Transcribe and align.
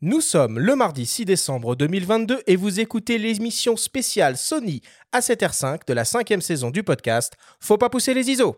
Nous 0.00 0.20
sommes 0.20 0.60
le 0.60 0.76
mardi 0.76 1.06
6 1.06 1.24
décembre 1.24 1.74
2022 1.74 2.42
et 2.46 2.54
vous 2.54 2.78
écoutez 2.78 3.18
l'émission 3.18 3.76
spéciale 3.76 4.36
Sony 4.36 4.80
A7R5 5.12 5.80
de 5.88 5.92
la 5.92 6.04
cinquième 6.04 6.40
saison 6.40 6.70
du 6.70 6.84
podcast 6.84 7.32
Faut 7.58 7.78
pas 7.78 7.90
pousser 7.90 8.14
les 8.14 8.30
ISO. 8.30 8.56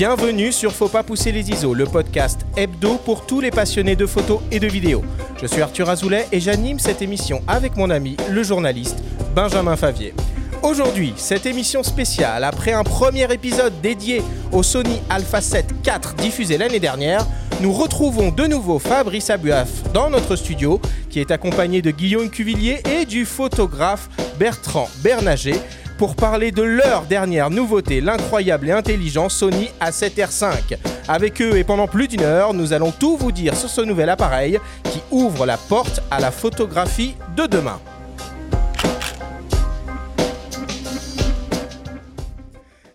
Bienvenue 0.00 0.50
sur 0.50 0.72
Faut 0.72 0.88
pas 0.88 1.02
pousser 1.02 1.30
les 1.30 1.50
ISO, 1.50 1.74
le 1.74 1.84
podcast 1.84 2.46
hebdo 2.56 2.94
pour 3.04 3.26
tous 3.26 3.42
les 3.42 3.50
passionnés 3.50 3.96
de 3.96 4.06
photos 4.06 4.40
et 4.50 4.58
de 4.58 4.66
vidéos. 4.66 5.04
Je 5.38 5.46
suis 5.46 5.60
Arthur 5.60 5.90
Azoulay 5.90 6.26
et 6.32 6.40
j'anime 6.40 6.78
cette 6.78 7.02
émission 7.02 7.42
avec 7.46 7.76
mon 7.76 7.90
ami, 7.90 8.16
le 8.30 8.42
journaliste 8.42 8.96
Benjamin 9.34 9.76
Favier. 9.76 10.14
Aujourd'hui, 10.62 11.12
cette 11.16 11.44
émission 11.44 11.82
spéciale, 11.82 12.44
après 12.44 12.72
un 12.72 12.82
premier 12.82 13.30
épisode 13.30 13.78
dédié 13.82 14.22
au 14.52 14.62
Sony 14.62 15.02
Alpha 15.10 15.42
7 15.42 15.66
IV 15.86 16.14
diffusé 16.16 16.56
l'année 16.56 16.80
dernière, 16.80 17.26
nous 17.60 17.74
retrouvons 17.74 18.30
de 18.30 18.46
nouveau 18.46 18.78
Fabrice 18.78 19.28
Abuaf 19.28 19.92
dans 19.92 20.08
notre 20.08 20.34
studio, 20.34 20.80
qui 21.10 21.20
est 21.20 21.30
accompagné 21.30 21.82
de 21.82 21.90
Guillaume 21.90 22.30
Cuvillier 22.30 22.80
et 22.90 23.04
du 23.04 23.26
photographe 23.26 24.08
Bertrand 24.38 24.88
Bernager 25.02 25.60
pour 26.00 26.16
parler 26.16 26.50
de 26.50 26.62
leur 26.62 27.04
dernière 27.04 27.50
nouveauté, 27.50 28.00
l'incroyable 28.00 28.70
et 28.70 28.72
intelligent 28.72 29.28
Sony 29.28 29.68
A7R5. 29.82 30.78
Avec 31.06 31.42
eux 31.42 31.58
et 31.58 31.62
pendant 31.62 31.86
plus 31.88 32.08
d'une 32.08 32.22
heure, 32.22 32.54
nous 32.54 32.72
allons 32.72 32.90
tout 32.90 33.18
vous 33.18 33.32
dire 33.32 33.54
sur 33.54 33.68
ce 33.68 33.82
nouvel 33.82 34.08
appareil 34.08 34.58
qui 34.84 35.02
ouvre 35.10 35.44
la 35.44 35.58
porte 35.58 36.00
à 36.10 36.18
la 36.18 36.30
photographie 36.30 37.16
de 37.36 37.44
demain. 37.44 37.78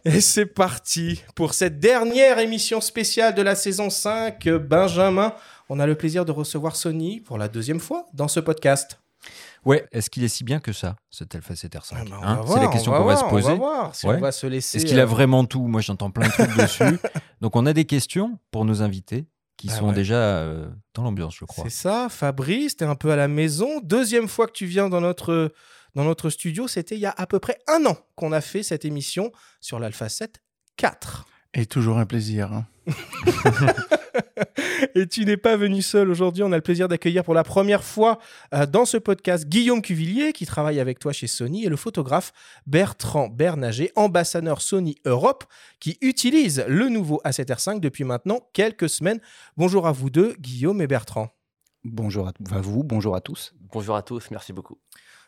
Et 0.03 0.19
c'est 0.19 0.47
parti 0.47 1.21
pour 1.35 1.53
cette 1.53 1.79
dernière 1.79 2.39
émission 2.39 2.81
spéciale 2.81 3.35
de 3.35 3.43
la 3.43 3.53
saison 3.53 3.91
5. 3.91 4.49
Benjamin, 4.49 5.31
on 5.69 5.79
a 5.79 5.85
le 5.85 5.93
plaisir 5.93 6.25
de 6.25 6.31
recevoir 6.31 6.75
Sony 6.75 7.19
pour 7.19 7.37
la 7.37 7.49
deuxième 7.49 7.79
fois 7.79 8.07
dans 8.15 8.27
ce 8.27 8.39
podcast. 8.39 8.97
Ouais, 9.65 9.87
est-ce 9.91 10.09
qu'il 10.11 10.23
est 10.23 10.27
si 10.27 10.43
bien 10.43 10.59
que 10.59 10.71
ça, 10.71 10.95
cet 11.09 11.33
Alpha 11.35 11.53
7R5 11.55 11.93
Ah 11.95 12.03
bah, 12.09 12.19
on 12.21 12.23
hein 12.25 12.45
C'est 12.47 12.59
la 12.59 12.67
question 12.67 12.93
on 12.93 12.97
qu'on 12.97 13.03
va 13.05 13.15
se 13.17 13.23
poser. 13.25 13.47
On 13.47 13.51
va 13.51 13.55
voir 13.55 13.95
si 13.95 14.05
Ouais. 14.07 14.15
on 14.17 14.19
va 14.21 14.31
se 14.31 14.45
laisser. 14.47 14.77
Est-ce 14.77 14.85
qu'il 14.85 14.99
a 14.99 15.03
euh, 15.03 15.07
vraiment 15.07 15.43
tout? 15.45 15.65
Moi, 15.67 15.81
j'entends 15.81 16.11
plein 16.11 16.27
de 16.27 16.31
trucs 16.33 16.55
dessus. 16.57 16.99
Donc, 17.41 17.55
on 17.55 17.65
a 17.65 17.73
des 17.73 17.85
questions 17.85 18.37
pour 18.51 18.63
nos 18.65 18.81
invités 18.83 19.25
qui 19.57 19.69
Ah 19.71 19.75
sont 19.77 19.87
ouais. 19.89 19.93
déjà 19.95 20.15
euh, 20.15 20.67
dans 20.93 21.03
l'ambiance, 21.03 21.35
je 21.39 21.45
crois. 21.45 21.63
C'est 21.63 21.71
ça, 21.71 22.07
Fabrice, 22.09 22.77
t'es 22.77 22.85
un 22.85 22.95
peu 22.95 23.11
à 23.11 23.15
la 23.15 23.27
maison. 23.27 23.79
Deuxième 23.83 24.27
fois 24.27 24.45
que 24.47 24.51
tu 24.51 24.65
viens 24.67 24.87
dans 24.89 25.01
notre, 25.01 25.51
dans 25.95 26.03
notre 26.03 26.29
studio, 26.29 26.67
c'était 26.67 26.95
il 26.95 27.01
y 27.01 27.05
a 27.07 27.13
à 27.17 27.25
peu 27.25 27.39
près 27.39 27.57
un 27.67 27.85
an 27.85 27.97
qu'on 28.15 28.31
a 28.33 28.41
fait 28.41 28.61
cette 28.63 28.85
émission 28.85 29.31
sur 29.61 29.79
l'Alpha 29.79 30.09
7 30.09 30.41
4. 30.77 31.25
Et 31.55 31.65
toujours 31.65 31.97
un 31.97 32.05
plaisir. 32.05 32.51
hein. 32.53 32.65
Et 34.93 35.07
tu 35.07 35.25
n'es 35.25 35.37
pas 35.37 35.57
venu 35.57 35.81
seul 35.81 36.09
aujourd'hui. 36.09 36.43
On 36.43 36.51
a 36.51 36.55
le 36.55 36.61
plaisir 36.61 36.87
d'accueillir 36.87 37.23
pour 37.23 37.33
la 37.33 37.43
première 37.43 37.83
fois 37.83 38.19
euh, 38.53 38.65
dans 38.65 38.85
ce 38.85 38.97
podcast 38.97 39.47
Guillaume 39.47 39.81
Cuvillier, 39.81 40.31
qui 40.33 40.45
travaille 40.45 40.79
avec 40.79 40.99
toi 40.99 41.11
chez 41.11 41.27
Sony, 41.27 41.65
et 41.65 41.69
le 41.69 41.75
photographe 41.75 42.33
Bertrand 42.65 43.27
Bernager, 43.27 43.91
ambassadeur 43.95 44.61
Sony 44.61 44.95
Europe, 45.05 45.43
qui 45.79 45.97
utilise 46.01 46.63
le 46.67 46.89
nouveau 46.89 47.21
A7R5 47.25 47.79
depuis 47.79 48.03
maintenant 48.03 48.39
quelques 48.53 48.89
semaines. 48.89 49.19
Bonjour 49.57 49.87
à 49.87 49.91
vous 49.91 50.09
deux, 50.09 50.35
Guillaume 50.39 50.81
et 50.81 50.87
Bertrand. 50.87 51.29
Bonjour 51.83 52.27
à, 52.27 52.33
à 52.51 52.61
vous, 52.61 52.83
bonjour 52.83 53.15
à 53.15 53.21
tous. 53.21 53.53
Bonjour 53.71 53.95
à 53.95 54.01
tous, 54.01 54.31
merci 54.31 54.53
beaucoup. 54.53 54.77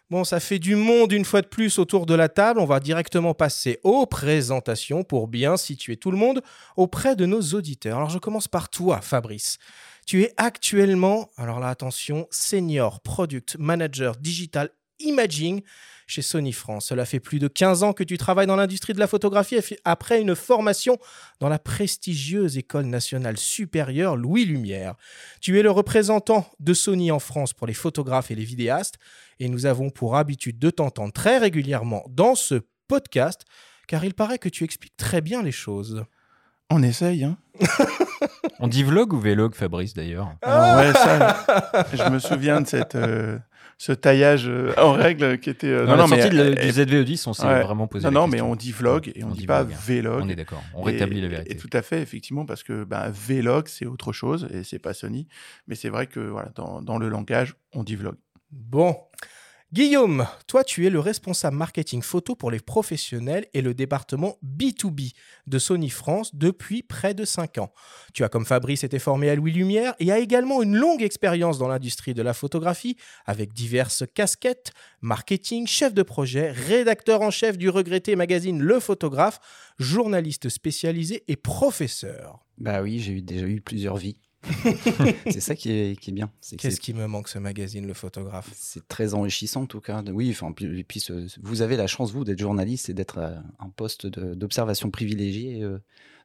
Bon, 0.10 0.24
ça 0.24 0.40
fait 0.40 0.58
du 0.58 0.78
monde 0.78 1.12
une 1.12 1.26
fois 1.26 1.42
de 1.42 1.48
plus 1.48 1.80
autour 1.80 2.06
de 2.06 2.14
la 2.14 2.30
table. 2.30 2.62
On 2.62 2.66
va 2.66 2.80
directement 2.80 3.34
passer 3.34 3.82
aux 3.84 4.06
présentations 4.06 5.04
pour 5.04 5.28
bien 5.28 5.58
situer 5.58 5.98
tout 5.98 6.12
le 6.12 6.18
monde 6.18 6.42
auprès 6.78 7.18
de 7.18 7.26
nos 7.26 7.42
auditeurs. 7.42 7.98
Alors, 7.98 8.10
je 8.10 8.18
commence 8.18 8.48
par 8.48 8.70
toi, 8.70 9.02
Fabrice. 9.02 9.58
Tu 10.06 10.24
es 10.24 10.34
actuellement, 10.38 11.30
alors 11.36 11.60
là, 11.60 11.68
attention, 11.68 12.26
Senior 12.32 13.02
Product 13.02 13.58
Manager 13.60 14.16
Digital 14.16 14.70
Imaging 15.00 15.62
chez 16.08 16.22
Sony 16.22 16.54
France. 16.54 16.88
Cela 16.88 17.06
fait 17.06 17.20
plus 17.20 17.38
de 17.38 17.48
15 17.48 17.84
ans 17.84 17.94
que 17.94 18.04
tu 18.04 18.18
travailles 18.18 18.48
dans 18.48 18.56
l'industrie 18.56 18.94
de 18.94 19.00
la 19.00 19.08
photographie 19.08 19.58
après 19.84 20.22
une 20.22 20.36
formation 20.36 20.98
dans 21.40 21.50
la 21.50 21.60
prestigieuse 21.60 22.58
École 22.58 22.86
nationale 22.86 23.38
supérieure 23.38 24.16
Louis 24.16 24.46
Lumière. 24.46 24.96
Tu 25.42 25.60
es 25.60 25.62
le 25.62 25.70
représentant 25.70 26.50
de 26.60 26.74
Sony 26.74 27.12
en 27.12 27.20
France 27.20 27.54
pour 27.54 27.68
les 27.68 27.74
photographes 27.74 28.32
et 28.32 28.36
les 28.36 28.46
vidéastes 28.46 28.96
et 29.40 29.50
nous 29.50 29.66
avons 29.66 29.90
pour 29.90 30.16
habitude 30.16 30.58
de 30.58 30.70
t'entendre 30.70 31.14
très 31.14 31.38
régulièrement 31.38 32.06
dans 32.10 32.36
ce 32.36 32.62
podcast 32.88 33.44
car 33.88 34.04
il 34.06 34.14
paraît 34.14 34.40
que 34.40 34.50
tu 34.50 34.64
expliques 34.64 34.98
très 34.98 35.22
bien 35.22 35.44
les 35.44 35.52
choses. 35.52 36.06
On 36.70 36.84
essaye, 36.84 37.24
hein 37.24 37.38
On 38.60 38.68
dit 38.68 38.84
vlog 38.84 39.14
ou 39.14 39.20
vlog, 39.20 39.54
Fabrice, 39.54 39.94
d'ailleurs? 39.94 40.34
Alors, 40.42 40.80
ouais, 40.80 40.94
ça, 40.94 41.46
je 41.94 42.10
me 42.10 42.20
souviens 42.20 42.62
de 42.62 42.68
cette, 42.68 42.96
euh, 42.96 43.38
ce 43.80 43.92
taillage 43.92 44.48
euh, 44.48 44.74
en 44.78 44.94
règle 44.94 45.40
qui 45.40 45.50
était... 45.52 45.68
euh, 45.68 45.86
Dans 45.86 45.96
la 45.96 46.08
mais, 46.08 46.22
sortie 46.22 46.36
de- 46.36 46.42
euh, 46.42 46.56
du 46.56 46.68
ZVE10, 46.70 47.30
on 47.30 47.34
s'est 47.34 47.46
ouais. 47.46 47.62
vraiment 47.62 47.88
posé 47.88 48.06
Non, 48.06 48.12
la 48.12 48.20
non, 48.22 48.28
mais 48.28 48.42
on 48.42 48.56
dit 48.56 48.72
vlog 48.72 49.12
et 49.16 49.24
on, 49.24 49.28
On 49.28 49.32
dit, 49.32 49.42
dit 49.42 49.46
pas 49.46 49.64
vlog. 49.64 50.24
On 50.24 50.30
est 50.30 50.36
d'accord, 50.36 50.64
on 50.74 50.88
Et- 50.88 50.94
rétablit 50.94 51.22
la 51.22 51.28
vérité. 51.28 51.52
Et 51.52 51.58
tout 51.58 51.70
à 51.74 51.82
fait, 51.84 52.02
effectivement, 52.02 52.46
parce 52.46 52.64
que 52.64 52.84
ben, 52.84 53.10
vlog, 53.12 53.68
c'est 53.68 53.86
autre 53.86 54.14
chose 54.14 54.48
et 54.52 54.64
c'est 54.64 54.80
pas 54.80 54.94
Sony. 54.94 55.28
Mais 55.68 55.76
c'est 55.76 55.90
vrai 55.90 56.08
que 56.08 56.20
voilà, 56.20 56.50
dans, 56.56 56.82
dans 56.82 56.98
le 56.98 57.08
langage, 57.08 57.56
on 57.74 57.84
dit 57.84 57.96
vlog. 57.96 58.16
Bon. 58.52 58.96
Guillaume, 59.74 60.26
toi 60.48 60.64
tu 60.64 60.88
es 60.88 60.90
le 60.90 61.02
responsable 61.02 61.58
marketing 61.58 62.02
photo 62.02 62.38
pour 62.38 62.52
les 62.52 62.62
professionnels 62.62 63.48
et 63.54 63.62
le 63.62 63.74
département 63.74 64.38
B2B 64.42 65.12
de 65.46 65.60
Sony 65.60 65.90
France 65.90 66.34
depuis 66.34 66.84
près 66.84 67.14
de 67.14 67.26
5 67.26 67.58
ans. 67.58 67.74
Tu 68.14 68.24
as 68.24 68.30
comme 68.30 68.46
Fabrice 68.46 68.86
été 68.86 68.98
formé 68.98 69.30
à 69.30 69.36
Louis 69.36 69.52
Lumière 69.52 69.94
et 70.00 70.10
a 70.10 70.20
également 70.20 70.64
une 70.64 70.78
longue 70.78 71.04
expérience 71.04 71.58
dans 71.58 71.68
l'industrie 71.68 72.14
de 72.14 72.22
la 72.22 72.34
photographie 72.34 72.96
avec 73.26 73.52
diverses 73.52 74.06
casquettes, 74.14 74.72
marketing, 75.02 75.68
chef 75.68 75.94
de 75.94 76.04
projet, 76.04 76.50
rédacteur 76.50 77.22
en 77.22 77.30
chef 77.30 77.58
du 77.58 77.68
regretté 77.68 78.16
magazine 78.16 78.62
Le 78.62 78.80
Photographe, 78.80 79.42
journaliste 79.80 80.48
spécialisé 80.48 81.26
et 81.28 81.36
professeur. 81.36 82.40
Bah 82.58 82.82
oui, 82.82 83.00
j'ai 83.00 83.20
déjà 83.20 83.46
eu 83.46 83.60
plusieurs 83.60 83.98
vies. 83.98 84.18
c'est 85.32 85.40
ça 85.42 85.56
qui 85.56 85.72
est, 85.72 86.00
qui 86.00 86.12
est 86.12 86.14
bien. 86.14 86.32
Qu'est-ce 86.58 86.80
qui 86.80 86.94
me 86.94 87.08
manque 87.08 87.28
ce 87.28 87.40
magazine 87.40 87.86
Le 87.88 87.94
Photographe? 87.94 88.50
C'est 88.56 88.88
très 88.88 89.14
enrichissant 89.14 89.64
en 89.64 89.66
tout 89.66 89.82
cas. 89.82 90.02
De- 90.02 90.12
Oui, 90.12 90.30
enfin, 90.32 90.52
puis, 90.52 90.80
et 90.80 90.84
puis 90.84 91.00
ce- 91.00 91.28
vous 91.42 91.62
avez 91.62 91.76
la 91.78 91.88
chance, 91.88 92.12
vous, 92.12 92.24
d'être 92.24 92.40
journaliste 92.40 92.90
et 92.90 92.94
d'être 92.94 93.18
à 93.20 93.44
un 93.60 93.70
poste 93.70 94.08
d'observation 94.08 94.90
privilégié 94.90 95.62
euh, 95.64 95.80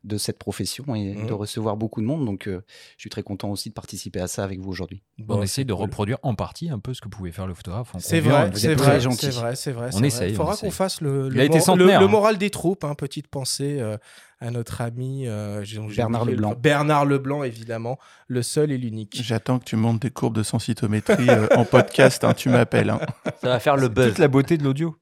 de 0.05 0.19
cette 0.19 0.39
profession 0.39 0.97
et 0.97 1.15
Mhm. 1.15 1.27
de 1.29 1.33
recevoir 1.33 1.77
beaucoup 1.77 2.01
de 2.01 2.07
monde. 2.07 2.25
Donc, 2.27 2.49
euh, 2.49 2.61
je 2.97 3.03
suis 3.03 3.11
très 3.11 3.23
content 3.23 3.51
aussi 3.51 3.69
de 3.69 3.75
participer 3.75 4.19
à 4.21 4.27
ça 4.27 4.43
avec 4.43 4.59
vous 4.59 4.71
aujourd'hui. 4.71 5.03
Bon, 5.19 5.39
on 5.39 5.43
essaye 5.43 5.65
de 5.65 5.73
cool. 5.73 5.83
reproduire 5.83 6.19
en 6.25 6.35
partie 6.35 6.71
un 6.71 6.81
peu 6.81 6.93
ce 6.93 7.01
que 7.01 7.09
pouvait 7.09 7.31
faire 7.31 7.47
le 7.47 7.55
photographe. 7.55 7.93
C'est 8.01 8.19
vrai, 8.19 8.51
c'est 8.55 8.75
vrai, 8.75 8.77
très 8.85 8.95
c'est 8.95 9.01
gentil. 9.01 9.29
vrai, 9.31 9.55
c'est 9.55 9.71
vrai. 9.73 9.91
On 9.95 10.03
essaye, 10.03 10.31
Il 10.31 10.37
faudra 10.37 10.57
qu'on 10.57 10.71
fasse 10.73 11.01
le, 11.01 11.29
mor- 11.29 11.55
hein. 12.03 12.09
moral 12.09 12.37
des 12.39 12.51
troupes, 12.51 12.83
hein, 12.83 12.95
petite 12.97 13.29
pensée 13.29 13.79
euh, 13.79 13.97
à 14.43 14.51
notre 14.51 14.81
ami 14.81 15.27
euh, 15.27 15.65
Bernard 15.97 16.23
oublié 16.23 16.37
le- 16.37 16.43
Leblanc. 16.43 16.55
Bernard 16.59 17.05
Leblanc, 17.07 17.43
évidemment, 17.45 17.99
le 18.27 18.43
seul 18.43 18.73
et 18.73 18.79
l'unique. 18.79 19.21
J'attends 19.23 19.59
que 19.59 19.65
tu 19.65 19.77
montes 19.77 20.03
des 20.03 20.11
courbes 20.11 20.35
de 20.37 20.43
sensitométrie 20.43 21.29
euh, 21.31 21.47
en 21.57 21.65
podcast. 21.65 22.25
hein, 22.25 22.35
tu 22.35 22.49
m'appelles. 22.49 22.91
hein. 22.91 23.01
Ça 23.41 23.49
va 23.49 23.61
faire 23.61 23.77
le 23.77 23.89
buzz. 23.89 24.09
Toute 24.09 24.19
la 24.19 24.29
beauté 24.29 24.59
de 24.59 24.65
l'audio. 24.65 24.97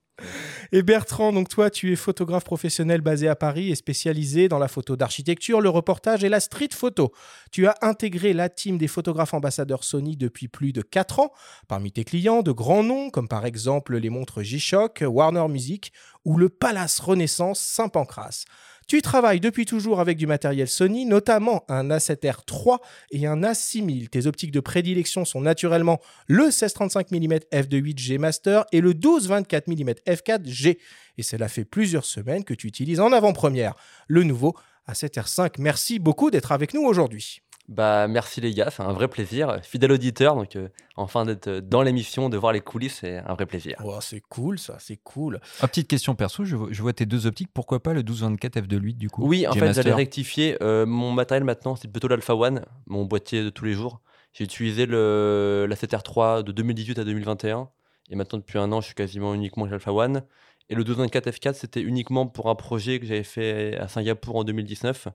Et 0.73 0.83
Bertrand, 0.83 1.33
donc 1.33 1.49
toi, 1.49 1.71
tu 1.71 1.91
es 1.93 1.97
photographe 1.97 2.45
professionnel 2.45 3.00
basé 3.00 3.27
à 3.27 3.34
Paris 3.34 3.71
et 3.71 3.75
spécialisé 3.75 4.49
dans 4.49 4.59
la 4.59 4.69
photo 4.69 4.95
d'architecture, 4.95 5.62
le 5.62 5.71
reportage 5.71 6.23
et 6.23 6.29
la 6.29 6.41
street 6.41 6.69
photo. 6.75 7.11
Tu 7.50 7.67
as 7.67 7.75
intégré 7.81 8.34
la 8.34 8.50
team 8.50 8.77
des 8.77 8.87
photographes 8.87 9.33
ambassadeurs 9.33 9.83
Sony 9.83 10.19
depuis 10.19 10.47
plus 10.49 10.75
de 10.75 10.83
4 10.83 11.21
ans. 11.21 11.31
Parmi 11.69 11.91
tes 11.91 12.05
clients, 12.05 12.43
de 12.43 12.53
grands 12.53 12.84
noms 12.84 13.09
comme 13.09 13.29
par 13.29 13.47
exemple 13.47 13.97
les 13.97 14.11
montres 14.11 14.43
G-Shock, 14.43 15.03
Warner 15.06 15.49
Music 15.49 15.91
ou 16.26 16.37
le 16.37 16.50
Palace 16.50 17.00
Renaissance 17.00 17.59
Saint-Pancras. 17.61 18.44
Tu 18.90 19.02
travailles 19.02 19.38
depuis 19.38 19.66
toujours 19.66 20.00
avec 20.00 20.19
du 20.19 20.26
matériel 20.26 20.66
Sony, 20.66 21.06
notamment 21.06 21.62
un 21.69 21.90
A7R 21.90 22.44
3 22.44 22.81
et 23.12 23.25
un 23.25 23.40
A6000. 23.40 24.08
Tes 24.08 24.26
optiques 24.26 24.50
de 24.50 24.58
prédilection 24.58 25.25
sont 25.25 25.40
naturellement 25.40 26.00
le 26.26 26.46
16-35 26.46 27.16
mm 27.16 27.38
f2.8G 27.52 28.19
Master 28.19 28.64
et 28.72 28.81
le 28.81 28.92
12-24 28.92 29.69
mm 29.69 29.90
f4G. 30.12 30.78
Et 31.19 31.22
cela 31.22 31.46
fait 31.46 31.64
plusieurs 31.64 32.04
semaines 32.04 32.42
que 32.42 32.52
tu 32.52 32.66
utilises 32.66 32.98
en 32.98 33.12
avant-première 33.12 33.75
le 34.08 34.25
nouveau 34.25 34.56
A7R5. 34.88 35.60
Merci 35.60 36.00
beaucoup 36.00 36.32
d'être 36.32 36.50
avec 36.50 36.75
nous 36.75 36.82
aujourd'hui. 36.82 37.42
Bah, 37.70 38.08
merci 38.08 38.40
les 38.40 38.52
gars, 38.52 38.69
c'est 38.70 38.82
un 38.82 38.93
vrai 38.93 39.06
plaisir. 39.06 39.61
Fidèle 39.62 39.93
auditeur, 39.93 40.34
donc 40.34 40.56
euh, 40.56 40.69
enfin 40.96 41.25
d'être 41.25 41.46
euh, 41.46 41.61
dans 41.61 41.82
l'émission, 41.82 42.28
de 42.28 42.37
voir 42.37 42.52
les 42.52 42.61
coulisses, 42.61 42.99
c'est 43.02 43.19
un 43.19 43.34
vrai 43.34 43.46
plaisir. 43.46 43.76
Oh, 43.84 43.99
c'est 44.00 44.20
cool 44.28 44.58
ça, 44.58 44.76
c'est 44.81 44.96
cool. 44.96 45.40
Ah, 45.61 45.69
petite 45.69 45.87
question 45.87 46.17
perso, 46.17 46.44
je 46.44 46.56
vois, 46.56 46.67
je 46.72 46.82
vois 46.82 46.93
tes 46.93 47.06
deux 47.06 47.28
optiques, 47.28 47.50
pourquoi 47.55 47.81
pas 47.81 47.93
le 47.94 48.00
1224 48.00 48.56
f2.8 48.62 48.96
du 48.96 49.08
coup 49.08 49.25
Oui, 49.25 49.46
en 49.46 49.52
fait, 49.52 49.72
j'allais 49.72 49.94
rectifier. 49.94 50.56
euh, 50.62 50.84
mon 50.84 51.12
matériel 51.12 51.44
maintenant, 51.44 51.76
c'est 51.76 51.87
plutôt 51.87 52.08
l'Alpha 52.08 52.34
One, 52.34 52.64
mon 52.88 53.05
boîtier 53.05 53.44
de 53.44 53.50
tous 53.50 53.64
les 53.64 53.75
jours. 53.75 54.00
J'ai 54.32 54.43
utilisé 54.43 54.87
le, 54.87 55.66
la 55.69 55.76
7R3 55.76 56.43
de 56.43 56.50
2018 56.50 56.99
à 56.99 57.05
2021 57.05 57.69
Et 58.11 58.16
maintenant, 58.16 58.40
depuis 58.40 58.58
un 58.58 58.73
an, 58.73 58.81
je 58.81 58.87
suis 58.87 58.94
quasiment 58.96 59.32
uniquement 59.32 59.69
chez 59.69 59.75
Alpha 59.75 59.93
One. 59.93 60.23
Et 60.70 60.75
le 60.75 60.82
1224 60.82 61.31
F4, 61.31 61.55
c'était 61.55 61.82
uniquement 61.82 62.26
pour 62.26 62.49
un 62.50 62.56
projet 62.56 62.99
que 62.99 63.06
j'avais 63.06 63.23
fait 63.25 63.76
à 63.76 63.87
Singapour 63.87 64.34
en 64.37 64.44
2019. 64.44 65.08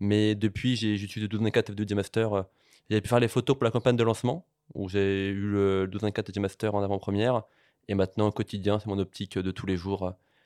Mais 0.00 0.34
depuis, 0.34 0.76
j'ai 0.76 0.96
j'utilise 0.96 1.28
le 1.28 1.38
1224 1.38 1.72
F2 1.72 1.94
Master. 1.94 2.32
euh, 2.32 2.42
J'avais 2.88 3.00
pu 3.00 3.08
faire 3.08 3.20
les 3.20 3.28
photos 3.28 3.56
pour 3.56 3.64
la 3.64 3.70
campagne 3.70 3.96
de 3.96 4.02
lancement, 4.02 4.46
où 4.74 4.88
j'ai 4.88 5.28
eu 5.28 5.40
le 5.50 5.82
1224 5.82 6.30
F2 6.30 6.40
Master 6.40 6.74
en 6.74 6.82
avant-première. 6.82 7.42
Et 7.88 7.94
maintenant, 7.94 8.28
au 8.28 8.32
quotidien, 8.32 8.78
c'est 8.78 8.86
mon 8.88 8.98
optique 8.98 9.36
de 9.38 9.50
tous 9.50 9.66
les 9.66 9.76
jours. 9.76 10.00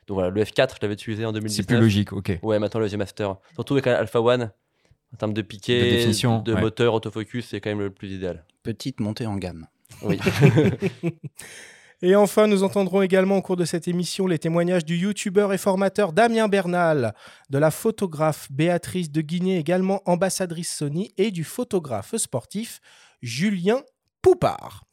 Donc 0.07 0.15
voilà, 0.15 0.29
le 0.29 0.41
F4, 0.43 0.75
je 0.75 0.79
l'avais 0.81 0.93
utilisé 0.95 1.25
en 1.25 1.31
2019. 1.31 1.55
C'est 1.65 1.67
plus 1.67 1.79
logique, 1.81 2.13
ok. 2.13 2.39
Ouais, 2.43 2.59
maintenant 2.59 2.79
le 2.79 2.87
G 2.87 2.97
Master. 2.97 3.37
Surtout 3.53 3.73
avec 3.73 3.87
Alpha 3.87 4.21
One, 4.21 4.51
en 5.13 5.17
termes 5.17 5.33
de 5.33 5.41
piqué, 5.41 5.79
De 5.79 5.89
définition, 5.89 6.41
de 6.41 6.53
ouais. 6.53 6.61
moteur, 6.61 6.93
autofocus, 6.93 7.47
c'est 7.47 7.61
quand 7.61 7.69
même 7.69 7.79
le 7.79 7.89
plus 7.89 8.11
idéal. 8.11 8.43
Petite 8.63 8.99
montée 8.99 9.25
en 9.25 9.35
gamme. 9.37 9.67
Oui. 10.01 10.19
Et 12.01 12.15
enfin, 12.15 12.47
nous 12.47 12.63
entendrons 12.63 13.01
également 13.01 13.37
au 13.37 13.41
cours 13.41 13.55
de 13.55 13.65
cette 13.65 13.87
émission 13.87 14.27
les 14.27 14.37
témoignages 14.37 14.85
du 14.85 14.97
youtubeur 14.97 15.53
et 15.53 15.57
formateur 15.57 16.11
Damien 16.11 16.47
Bernal, 16.47 17.13
de 17.49 17.57
la 17.57 17.71
photographe 17.71 18.51
Béatrice 18.51 19.11
de 19.11 19.21
Guinée, 19.21 19.57
également 19.57 20.01
ambassadrice 20.05 20.75
Sony, 20.75 21.13
et 21.17 21.31
du 21.31 21.43
photographe 21.43 22.15
sportif 22.17 22.81
Julien 23.21 23.81
Poupard. 24.21 24.83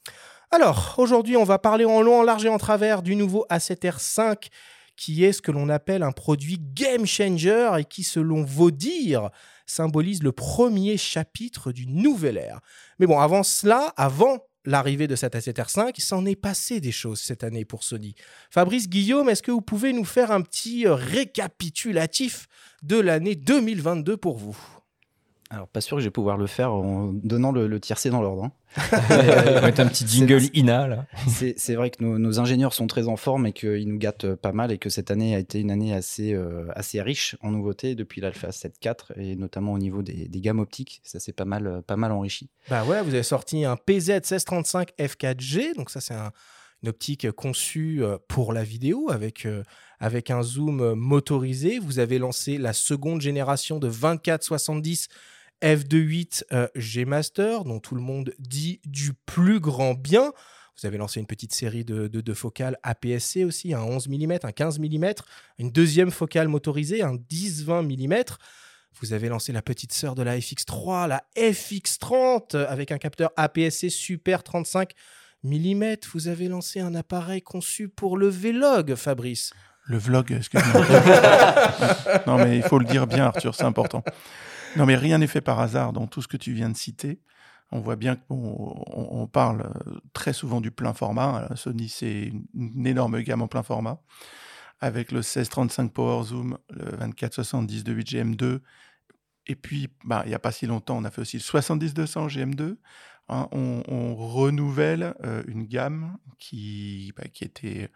Alors, 0.52 0.94
aujourd'hui, 0.98 1.36
on 1.36 1.44
va 1.44 1.58
parler 1.58 1.84
en 1.84 2.02
long, 2.02 2.20
en 2.20 2.22
large 2.22 2.44
et 2.44 2.48
en 2.48 2.58
travers 2.58 3.02
du 3.02 3.16
nouveau 3.16 3.46
A7R5, 3.50 4.48
qui 4.96 5.24
est 5.24 5.32
ce 5.32 5.42
que 5.42 5.50
l'on 5.50 5.68
appelle 5.68 6.02
un 6.02 6.12
produit 6.12 6.58
game 6.60 7.06
changer 7.06 7.70
et 7.78 7.84
qui, 7.84 8.04
selon 8.04 8.44
vos 8.44 8.70
dires, 8.70 9.30
symbolise 9.66 10.22
le 10.22 10.32
premier 10.32 10.96
chapitre 10.96 11.72
d'une 11.72 12.02
nouvelle 12.02 12.36
ère. 12.36 12.60
Mais 12.98 13.06
bon, 13.06 13.18
avant 13.18 13.42
cela, 13.42 13.92
avant 13.96 14.38
l'arrivée 14.64 15.08
de 15.08 15.16
cette 15.16 15.34
A7R5, 15.34 15.92
il 15.96 16.02
s'en 16.02 16.24
est 16.24 16.36
passé 16.36 16.80
des 16.80 16.92
choses 16.92 17.20
cette 17.20 17.44
année 17.44 17.64
pour 17.64 17.82
Sony. 17.82 18.14
Fabrice 18.50 18.88
Guillaume, 18.88 19.28
est-ce 19.28 19.42
que 19.42 19.50
vous 19.50 19.60
pouvez 19.60 19.92
nous 19.92 20.04
faire 20.04 20.30
un 20.30 20.42
petit 20.42 20.86
euh, 20.86 20.94
récapitulatif 20.94 22.48
de 22.82 22.98
l'année 22.98 23.34
2022 23.34 24.16
pour 24.16 24.38
vous? 24.38 24.56
Alors, 25.52 25.68
pas 25.68 25.82
sûr 25.82 25.98
que 25.98 26.00
je 26.00 26.06
vais 26.06 26.10
pouvoir 26.10 26.38
le 26.38 26.46
faire 26.46 26.72
en 26.72 27.12
donnant 27.12 27.52
le, 27.52 27.66
le 27.66 27.78
tiercé 27.78 28.08
dans 28.08 28.22
l'ordre. 28.22 28.44
hein. 28.44 28.52
On 29.10 29.52
va 29.52 29.60
mettre 29.60 29.80
un 29.80 29.86
petit 29.86 30.06
jingle 30.08 30.40
INA 30.54 30.86
là. 30.88 31.06
C'est 31.56 31.74
vrai 31.74 31.90
que 31.90 32.02
nos, 32.02 32.18
nos 32.18 32.40
ingénieurs 32.40 32.72
sont 32.72 32.86
très 32.86 33.06
en 33.06 33.16
forme 33.18 33.44
et 33.46 33.52
qu'ils 33.52 33.86
nous 33.86 33.98
gâtent 33.98 34.24
euh, 34.24 34.34
pas 34.36 34.52
mal 34.52 34.72
et 34.72 34.78
que 34.78 34.88
cette 34.88 35.10
année 35.10 35.34
a 35.34 35.38
été 35.38 35.60
une 35.60 35.70
année 35.70 35.92
assez, 35.92 36.32
euh, 36.32 36.64
assez 36.74 37.02
riche 37.02 37.36
en 37.42 37.50
nouveautés 37.50 37.94
depuis 37.94 38.22
l'Alpha 38.22 38.48
7.4 38.48 39.12
et 39.20 39.36
notamment 39.36 39.74
au 39.74 39.78
niveau 39.78 40.02
des, 40.02 40.26
des 40.26 40.40
gammes 40.40 40.58
optiques. 40.60 41.02
Ça 41.04 41.20
s'est 41.20 41.34
pas 41.34 41.44
mal, 41.44 41.82
pas 41.86 41.96
mal 41.96 42.12
enrichi. 42.12 42.48
Bah 42.70 42.84
ouais, 42.84 43.02
vous 43.02 43.12
avez 43.12 43.22
sorti 43.22 43.66
un 43.66 43.76
PZ 43.76 44.08
1635 44.22 44.92
F4G, 44.98 45.76
donc 45.76 45.90
ça 45.90 46.00
c'est 46.00 46.14
un- 46.14 46.32
une 46.82 46.88
optique 46.88 47.30
conçue 47.30 48.02
euh, 48.02 48.16
pour 48.26 48.52
la 48.54 48.64
vidéo 48.64 49.08
avec, 49.10 49.44
euh, 49.46 49.62
avec 50.00 50.30
un 50.30 50.42
zoom 50.42 50.94
motorisé. 50.94 51.78
Vous 51.78 51.98
avez 52.00 52.18
lancé 52.18 52.56
la 52.58 52.72
seconde 52.72 53.20
génération 53.20 53.78
de 53.78 53.88
24-70 53.88 55.08
F2.8 55.62 56.44
euh, 56.52 56.68
G 56.74 57.04
Master, 57.04 57.64
dont 57.64 57.80
tout 57.80 57.94
le 57.94 58.00
monde 58.00 58.34
dit 58.38 58.80
du 58.84 59.12
plus 59.14 59.60
grand 59.60 59.94
bien. 59.94 60.32
Vous 60.80 60.86
avez 60.86 60.98
lancé 60.98 61.20
une 61.20 61.26
petite 61.26 61.52
série 61.52 61.84
de, 61.84 62.08
de, 62.08 62.20
de 62.20 62.34
focales 62.34 62.78
APS-C 62.82 63.44
aussi, 63.44 63.74
un 63.74 63.82
11 63.82 64.08
mm, 64.08 64.38
un 64.42 64.52
15 64.52 64.78
mm, 64.80 65.12
une 65.58 65.70
deuxième 65.70 66.10
focale 66.10 66.48
motorisée, 66.48 67.02
un 67.02 67.14
10-20 67.14 67.84
mm. 67.84 68.24
Vous 69.00 69.12
avez 69.12 69.28
lancé 69.28 69.52
la 69.52 69.62
petite 69.62 69.92
sœur 69.92 70.14
de 70.14 70.22
la 70.22 70.38
FX3, 70.38 71.08
la 71.08 71.22
FX30, 71.36 72.56
euh, 72.56 72.66
avec 72.68 72.90
un 72.90 72.98
capteur 72.98 73.30
APS-C 73.36 73.90
Super 73.90 74.42
35 74.42 74.92
mm. 75.44 75.94
Vous 76.12 76.28
avez 76.28 76.48
lancé 76.48 76.80
un 76.80 76.94
appareil 76.94 77.42
conçu 77.42 77.88
pour 77.88 78.16
le 78.16 78.28
Vlog, 78.28 78.94
Fabrice. 78.94 79.52
Le 79.84 79.98
vlog, 79.98 80.30
excuse-moi. 80.30 80.84
non, 82.26 82.36
mais 82.38 82.56
il 82.56 82.62
faut 82.62 82.78
le 82.78 82.84
dire 82.84 83.06
bien, 83.06 83.26
Arthur, 83.26 83.54
c'est 83.54 83.64
important. 83.64 84.04
Non, 84.76 84.86
mais 84.86 84.96
rien 84.96 85.18
n'est 85.18 85.26
fait 85.26 85.40
par 85.40 85.60
hasard 85.60 85.92
dans 85.92 86.06
tout 86.06 86.22
ce 86.22 86.28
que 86.28 86.36
tu 86.36 86.52
viens 86.52 86.70
de 86.70 86.76
citer. 86.76 87.20
On 87.70 87.80
voit 87.80 87.96
bien 87.96 88.16
qu'on 88.16 88.84
on 88.86 89.26
parle 89.26 89.62
euh, 89.62 89.98
très 90.12 90.32
souvent 90.32 90.60
du 90.60 90.70
plein 90.70 90.92
format. 90.92 91.48
Euh, 91.50 91.56
Sony, 91.56 91.88
c'est 91.88 92.32
une, 92.54 92.86
énorme 92.86 93.20
gamme 93.22 93.42
en 93.42 93.48
plein 93.48 93.62
format. 93.62 94.02
Avec 94.80 95.12
le 95.12 95.18
1635 95.18 95.92
Power 95.92 96.24
Zoom, 96.24 96.58
le 96.70 96.96
2470 96.96 97.84
de 97.84 97.92
8 97.92 98.08
GM2. 98.08 98.60
Et 99.46 99.56
puis, 99.56 99.88
bah, 100.04 100.22
il 100.26 100.28
n'y 100.28 100.34
a 100.34 100.38
pas 100.38 100.52
si 100.52 100.66
longtemps, 100.66 100.98
on 100.98 101.04
a 101.04 101.10
fait 101.10 101.22
aussi 101.22 101.36
le 101.36 101.42
70-200 101.42 102.28
GM2. 102.28 102.76
Hein, 103.28 103.48
on, 103.52 103.82
on 103.88 104.14
renouvelle 104.14 105.14
euh, 105.24 105.42
une 105.46 105.64
gamme 105.64 106.18
qui, 106.38 107.12
bah, 107.16 107.24
qui 107.32 107.44
était 107.44 107.90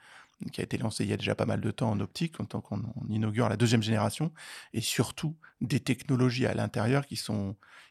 qui 0.52 0.60
a 0.60 0.64
été 0.64 0.78
lancé 0.78 1.04
il 1.04 1.10
y 1.10 1.12
a 1.12 1.16
déjà 1.16 1.34
pas 1.34 1.46
mal 1.46 1.60
de 1.60 1.70
temps 1.70 1.90
en 1.90 2.00
optique, 2.00 2.40
en 2.40 2.44
tant 2.44 2.60
qu'on 2.60 2.82
on 2.96 3.08
inaugure 3.08 3.48
la 3.48 3.56
deuxième 3.56 3.82
génération, 3.82 4.32
et 4.72 4.80
surtout 4.80 5.36
des 5.60 5.80
technologies 5.80 6.46
à 6.46 6.54
l'intérieur 6.54 7.06
qui, 7.06 7.20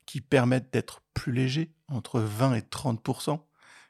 qui 0.06 0.21
permettent 0.21 0.71
d'être 0.71 1.01
plus 1.13 1.31
légers, 1.31 1.74
entre 1.88 2.19
20 2.19 2.56
et 2.56 2.62
30% 2.62 3.42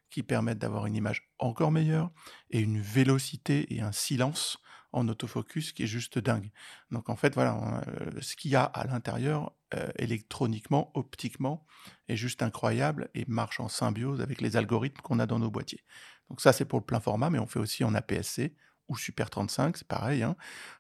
qui 0.10 0.24
permettent 0.24 0.60
d'avoir 0.60 0.86
une 0.86 0.96
image 0.96 1.30
encore 1.40 1.72
meilleure, 1.72 2.10
et 2.50 2.60
une 2.60 2.80
vélocité 2.80 3.74
et 3.76 3.82
un 3.82 3.92
silence 3.92 4.60
en 4.94 5.10
autofocus 5.10 5.74
qui 5.74 5.84
est 5.84 5.88
juste 5.88 6.20
dingue. 6.20 6.52
Donc 6.90 7.10
en 7.10 7.18
fait, 7.18 7.34
voilà, 7.36 7.84
euh, 7.88 8.22
ce 8.22 8.38
qu'il 8.38 8.52
y 8.52 8.56
a 8.56 8.64
à 8.64 8.88
l'intérieur, 8.88 9.52
euh, 9.74 9.90
électroniquement, 9.98 10.92
optiquement, 10.94 11.66
est 12.08 12.16
juste 12.16 12.42
incroyable 12.42 13.10
et 13.14 13.26
marche 13.28 13.60
en 13.60 13.68
symbiose 13.68 14.22
avec 14.22 14.40
les 14.40 14.56
algorithmes 14.56 15.02
qu'on 15.02 15.20
a 15.20 15.26
dans 15.26 15.40
nos 15.40 15.52
boîtiers. 15.52 15.84
Donc 16.30 16.42
ça, 16.42 16.54
c'est 16.54 16.66
pour 16.66 16.80
le 16.80 16.86
plein 16.86 17.00
format, 17.00 17.30
mais 17.30 17.40
on 17.40 17.48
fait 17.48 17.60
aussi 17.60 17.84
en 17.84 17.94
APS-C 17.94 18.56
ou 18.88 18.98
Super 18.98 19.32
35, 19.32 19.78
c'est 19.78 19.88
pareil, 19.88 20.22
hein, 20.22 20.36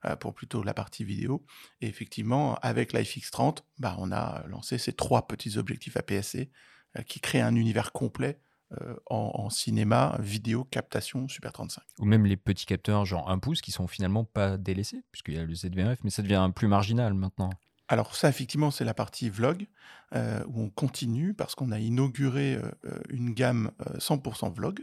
euh, 0.06 0.15
pour 0.15 0.36
plutôt 0.36 0.62
la 0.62 0.75
partie 0.75 1.03
vidéo. 1.03 1.44
Et 1.81 1.88
effectivement, 1.88 2.56
avec 2.62 2.94
l'IFX30, 2.94 3.59
bah, 3.80 3.95
on 3.97 4.12
a 4.12 4.44
lancé 4.47 4.77
ces 4.77 4.94
trois 4.94 5.27
petits 5.27 5.57
objectifs 5.57 5.97
APS-C 5.97 6.51
euh, 6.97 7.01
qui 7.01 7.19
créent 7.19 7.42
un 7.42 7.56
univers 7.56 7.92
complet 7.94 8.39
euh, 8.80 8.95
en, 9.07 9.31
en 9.33 9.50
cinéma, 9.50 10.18
vidéo, 10.19 10.65
captation, 10.65 11.27
Super 11.27 11.51
35. 11.51 11.83
Ou 12.00 12.06
même 12.06 12.25
les 12.25 12.38
petits 12.38 12.68
capteurs 12.68 13.06
genre 13.06 13.30
1 13.30 13.39
pouce 13.39 13.62
qui 13.62 13.71
sont 13.71 13.88
finalement 13.88 14.24
pas 14.24 14.57
délaissés, 14.57 15.03
puisqu'il 15.12 15.36
y 15.36 15.39
a 15.39 15.44
le 15.44 15.56
ZVF, 15.56 16.03
mais 16.03 16.12
ça 16.12 16.21
devient 16.21 16.51
plus 16.56 16.68
marginal 16.68 17.15
maintenant. 17.15 17.50
Alors 17.88 18.15
ça, 18.15 18.30
effectivement, 18.30 18.71
c'est 18.71 18.86
la 18.86 18.95
partie 18.95 19.30
vlog, 19.30 19.68
euh, 20.15 20.44
où 20.47 20.62
on 20.62 20.69
continue 20.69 21.33
parce 21.33 21.56
qu'on 21.56 21.71
a 21.71 21.80
inauguré 21.80 22.56
euh, 22.56 23.00
une 23.09 23.33
gamme 23.33 23.71
euh, 23.88 23.97
100% 24.00 24.53
vlog, 24.53 24.80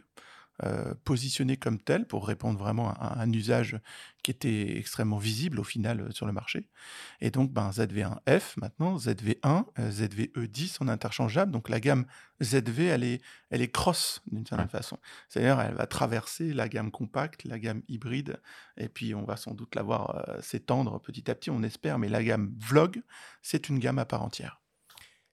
euh, 0.64 0.94
positionnée 1.04 1.56
comme 1.56 1.80
telle 1.80 2.06
pour 2.06 2.26
répondre 2.26 2.58
vraiment 2.58 2.90
à, 2.90 2.92
à 2.92 3.22
un 3.22 3.32
usage 3.32 3.80
qui 4.22 4.30
était 4.30 4.76
extrêmement 4.76 5.16
visible 5.18 5.58
au 5.58 5.64
final 5.64 6.02
euh, 6.02 6.10
sur 6.12 6.26
le 6.26 6.32
marché. 6.32 6.68
Et 7.20 7.30
donc 7.30 7.52
ben, 7.52 7.70
ZV1F 7.70 8.52
maintenant, 8.58 8.96
ZV1, 8.96 9.64
euh, 9.78 9.90
ZVE10 9.90 10.76
en 10.80 10.88
interchangeable. 10.88 11.50
Donc 11.50 11.68
la 11.68 11.80
gamme 11.80 12.04
ZV, 12.42 12.84
elle 12.86 13.02
est, 13.02 13.22
elle 13.50 13.62
est 13.62 13.72
cross 13.72 14.20
d'une 14.30 14.46
certaine 14.46 14.68
façon. 14.68 14.98
C'est-à-dire 15.28 15.58
elle 15.58 15.74
va 15.74 15.86
traverser 15.86 16.52
la 16.52 16.68
gamme 16.68 16.90
compacte, 16.90 17.44
la 17.44 17.58
gamme 17.58 17.82
hybride, 17.88 18.40
et 18.76 18.88
puis 18.88 19.14
on 19.14 19.24
va 19.24 19.36
sans 19.36 19.54
doute 19.54 19.74
la 19.74 19.82
voir 19.82 20.36
s'étendre 20.42 21.00
petit 21.00 21.30
à 21.30 21.34
petit, 21.34 21.50
on 21.50 21.62
espère, 21.62 21.98
mais 21.98 22.08
la 22.08 22.22
gamme 22.22 22.54
vlog, 22.58 23.02
c'est 23.40 23.68
une 23.68 23.78
gamme 23.78 23.98
à 23.98 24.04
part 24.04 24.22
entière. 24.22 24.61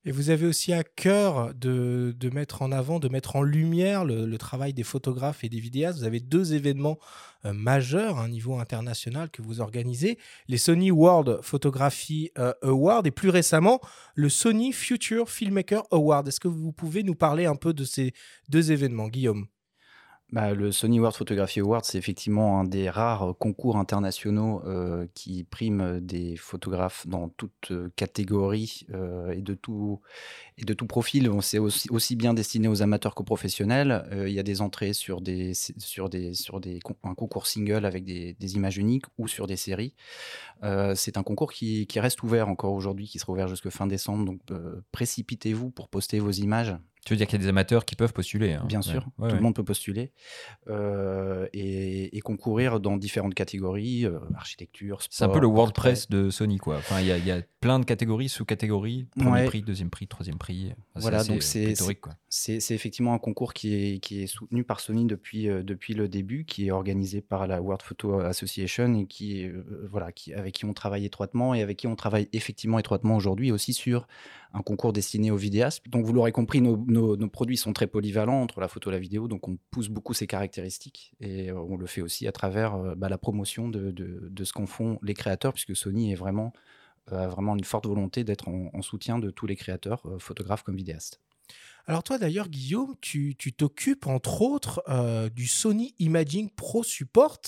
Et 0.05 0.11
vous 0.11 0.29
avez 0.29 0.45
aussi 0.45 0.71
à 0.71 0.83
cœur 0.83 1.53
de, 1.53 2.15
de 2.17 2.29
mettre 2.29 2.61
en 2.61 2.71
avant, 2.71 2.99
de 2.99 3.09
mettre 3.09 3.35
en 3.35 3.43
lumière 3.43 4.05
le, 4.05 4.37
travail 4.37 4.73
des 4.73 4.83
photographes 4.83 5.43
et 5.43 5.49
des 5.49 5.59
vidéastes. 5.59 5.99
Vous 5.99 6.05
avez 6.05 6.21
deux 6.21 6.53
événements 6.53 6.97
euh, 7.43 7.51
majeurs 7.51 8.17
à 8.17 8.23
un 8.23 8.29
niveau 8.29 8.57
international 8.57 9.29
que 9.29 9.41
vous 9.41 9.59
organisez. 9.59 10.17
Les 10.47 10.57
Sony 10.57 10.89
World 10.89 11.39
Photography 11.41 12.31
euh, 12.37 12.53
Award 12.61 13.07
et 13.07 13.11
plus 13.11 13.29
récemment 13.29 13.81
le 14.15 14.29
Sony 14.29 14.71
Future 14.71 15.29
Filmmaker 15.29 15.83
Award. 15.91 16.29
Est-ce 16.29 16.39
que 16.39 16.47
vous 16.47 16.71
pouvez 16.71 17.03
nous 17.03 17.15
parler 17.15 17.45
un 17.45 17.55
peu 17.55 17.73
de 17.73 17.83
ces 17.83 18.13
deux 18.47 18.71
événements, 18.71 19.09
Guillaume? 19.09 19.47
Bah, 20.31 20.53
le 20.53 20.71
Sony 20.71 20.99
World 20.99 21.17
Photography 21.17 21.59
Award, 21.59 21.85
c'est 21.85 21.97
effectivement 21.97 22.59
un 22.59 22.63
des 22.63 22.87
rares 22.87 23.33
concours 23.39 23.77
internationaux 23.77 24.61
euh, 24.63 25.07
qui 25.15 25.43
prime 25.43 25.99
des 26.01 26.35
photographes 26.35 27.07
dans 27.07 27.29
toute 27.29 27.71
euh, 27.71 27.89
catégorie 27.95 28.85
euh, 28.93 29.31
et, 29.31 29.41
de 29.41 29.55
tout, 29.55 30.01
et 30.59 30.65
de 30.65 30.73
tout 30.75 30.85
profil. 30.85 31.31
C'est 31.41 31.57
aussi, 31.57 32.15
bien 32.15 32.35
destiné 32.35 32.67
aux 32.67 32.83
amateurs 32.83 33.15
qu'aux 33.15 33.23
professionnels. 33.23 34.07
Euh, 34.11 34.29
il 34.29 34.35
y 34.35 34.39
a 34.39 34.43
des 34.43 34.61
entrées 34.61 34.93
sur, 34.93 35.21
des, 35.21 35.55
sur, 35.55 36.09
des, 36.09 36.35
sur 36.35 36.59
des, 36.59 36.79
un 37.03 37.15
concours 37.15 37.47
single 37.47 37.83
avec 37.83 38.05
des, 38.05 38.33
des 38.39 38.55
images 38.55 38.77
uniques 38.77 39.05
ou 39.17 39.27
sur 39.27 39.47
des 39.47 39.57
séries. 39.57 39.95
Euh, 40.61 40.93
c'est 40.93 41.17
un 41.17 41.23
concours 41.23 41.51
qui, 41.51 41.87
qui 41.87 41.99
reste 41.99 42.21
ouvert 42.21 42.49
encore 42.49 42.73
aujourd'hui, 42.73 43.07
qui 43.07 43.17
sera 43.17 43.33
ouvert 43.33 43.47
jusqu'à 43.47 43.71
fin 43.71 43.87
décembre. 43.87 44.25
Donc 44.25 44.41
euh, 44.51 44.79
précipitez-vous 44.91 45.71
pour 45.71 45.89
poster 45.89 46.19
vos 46.19 46.29
images. 46.29 46.75
Tu 47.09 47.13
veux 47.15 47.17
dire 47.17 47.25
qu'il 47.25 47.39
y 47.39 47.41
a 47.41 47.43
des 47.43 47.49
amateurs 47.49 47.85
qui 47.85 47.95
peuvent 47.95 48.13
postuler 48.13 48.53
hein 48.53 48.63
Bien 48.67 48.83
sûr, 48.83 49.07
Ouais, 49.17 49.29
tout 49.29 49.35
le 49.35 49.41
monde 49.41 49.55
peut 49.55 49.63
postuler 49.63 50.11
euh, 50.67 51.47
et, 51.53 52.15
et 52.15 52.19
concourir 52.21 52.79
dans 52.79 52.97
différentes 52.97 53.33
catégories, 53.33 54.05
euh, 54.05 54.19
architecture, 54.35 55.01
sport. 55.01 55.09
C'est 55.11 55.23
un 55.23 55.29
peu 55.29 55.39
le 55.39 55.47
portrait. 55.47 55.55
WordPress 55.89 56.09
de 56.09 56.29
Sony, 56.29 56.57
quoi. 56.59 56.77
Enfin, 56.77 57.01
il 57.01 57.07
y, 57.07 57.11
a- 57.11 57.17
il 57.17 57.25
y 57.25 57.31
a 57.31 57.41
plein 57.61 57.79
de 57.79 57.85
catégories, 57.85 58.29
sous-catégories. 58.29 59.07
Premier 59.17 59.45
prix, 59.45 59.61
deuxième 59.63 59.89
prix, 59.89 60.07
troisième 60.07 60.37
prix. 60.37 60.67
Enfin, 60.93 60.99
Voilà, 61.01 61.23
donc 61.23 61.37
euh, 61.37 61.41
c'est-. 61.41 62.59
C'est 62.59 62.75
effectivement 62.75 63.15
un 63.15 63.17
concours 63.17 63.53
qui 63.55 63.73
est, 63.73 63.99
qui 63.99 64.21
est 64.21 64.27
soutenu 64.27 64.63
par 64.63 64.79
Sony 64.79 65.05
depuis, 65.05 65.49
euh, 65.49 65.63
depuis 65.63 65.95
le 65.95 66.07
début, 66.07 66.45
qui 66.45 66.67
est 66.67 66.71
organisé 66.71 67.21
par 67.21 67.47
la 67.47 67.59
World 67.59 67.81
Photo 67.81 68.19
Association 68.19 68.93
et 68.99 69.07
qui, 69.07 69.49
voilà, 69.89 70.11
qui, 70.11 70.31
avec 70.35 70.53
qui 70.53 70.65
on 70.65 70.73
travaille 70.73 71.05
étroitement 71.05 71.55
et 71.55 71.63
avec 71.63 71.77
qui 71.77 71.87
on 71.87 71.95
travaille 71.95 72.29
effectivement 72.33 72.77
étroitement 72.77 73.15
aujourd'hui 73.15 73.51
aussi 73.51 73.73
sur 73.73 74.07
un 74.53 74.61
concours 74.61 74.93
destiné 74.93 75.31
aux 75.31 75.37
vidéastes. 75.37 75.87
Donc 75.89 76.05
vous 76.05 76.13
l'aurez 76.13 76.31
compris, 76.31 76.61
nos, 76.61 77.27
produits 77.29 77.57
sont 77.57 77.73
très 77.73 77.87
polyvalents 77.87 78.41
entre 78.41 78.59
la 78.61 78.67
photo 78.67 78.89
et 78.89 78.93
la 78.93 78.99
vidéo, 78.99 79.27
donc 79.27 79.47
on 79.47 79.57
pousse 79.71 79.89
beaucoup 79.89 80.13
ces 80.13 80.27
caractéristiques 80.27 81.13
et 81.19 81.51
euh, 81.51 81.59
on 81.59 81.77
le 81.77 81.85
fait 81.85 82.01
aussi 82.01 82.27
à 82.27 82.31
travers 82.31 82.75
euh, 82.75 82.95
bah, 82.95 83.09
la 83.09 83.17
promotion 83.17 83.69
de, 83.69 83.93
ce 84.43 84.53
qu'en 84.53 84.65
font 84.65 84.99
les 85.03 85.13
créateurs, 85.13 85.53
puisque 85.53 85.75
Sony 85.75 86.11
est 86.11 86.21
euh, 86.21 86.51
a 87.11 87.27
vraiment 87.27 87.55
une 87.55 87.63
forte 87.63 87.85
volonté 87.85 88.23
d'être 88.23 88.47
en, 88.47 88.69
en 88.73 88.81
soutien 88.81 89.19
de 89.19 89.29
tous 89.29 89.45
les 89.45 89.55
créateurs, 89.55 90.03
photographes 90.19 90.63
comme 90.63 90.75
vidéastes. 90.75 91.19
Alors 91.89 92.03
toi 92.03 92.19
d'ailleurs, 92.19 92.49
Guillaume, 92.49 92.93
tu 93.01 93.35
t'occupes 93.35 94.05
entre 94.05 94.43
autres 94.43 94.83
euh, 94.89 95.27
du 95.27 95.47
Sony 95.47 95.95
Imaging 95.97 96.51
Pro 96.51 96.83
Support. 96.83 97.39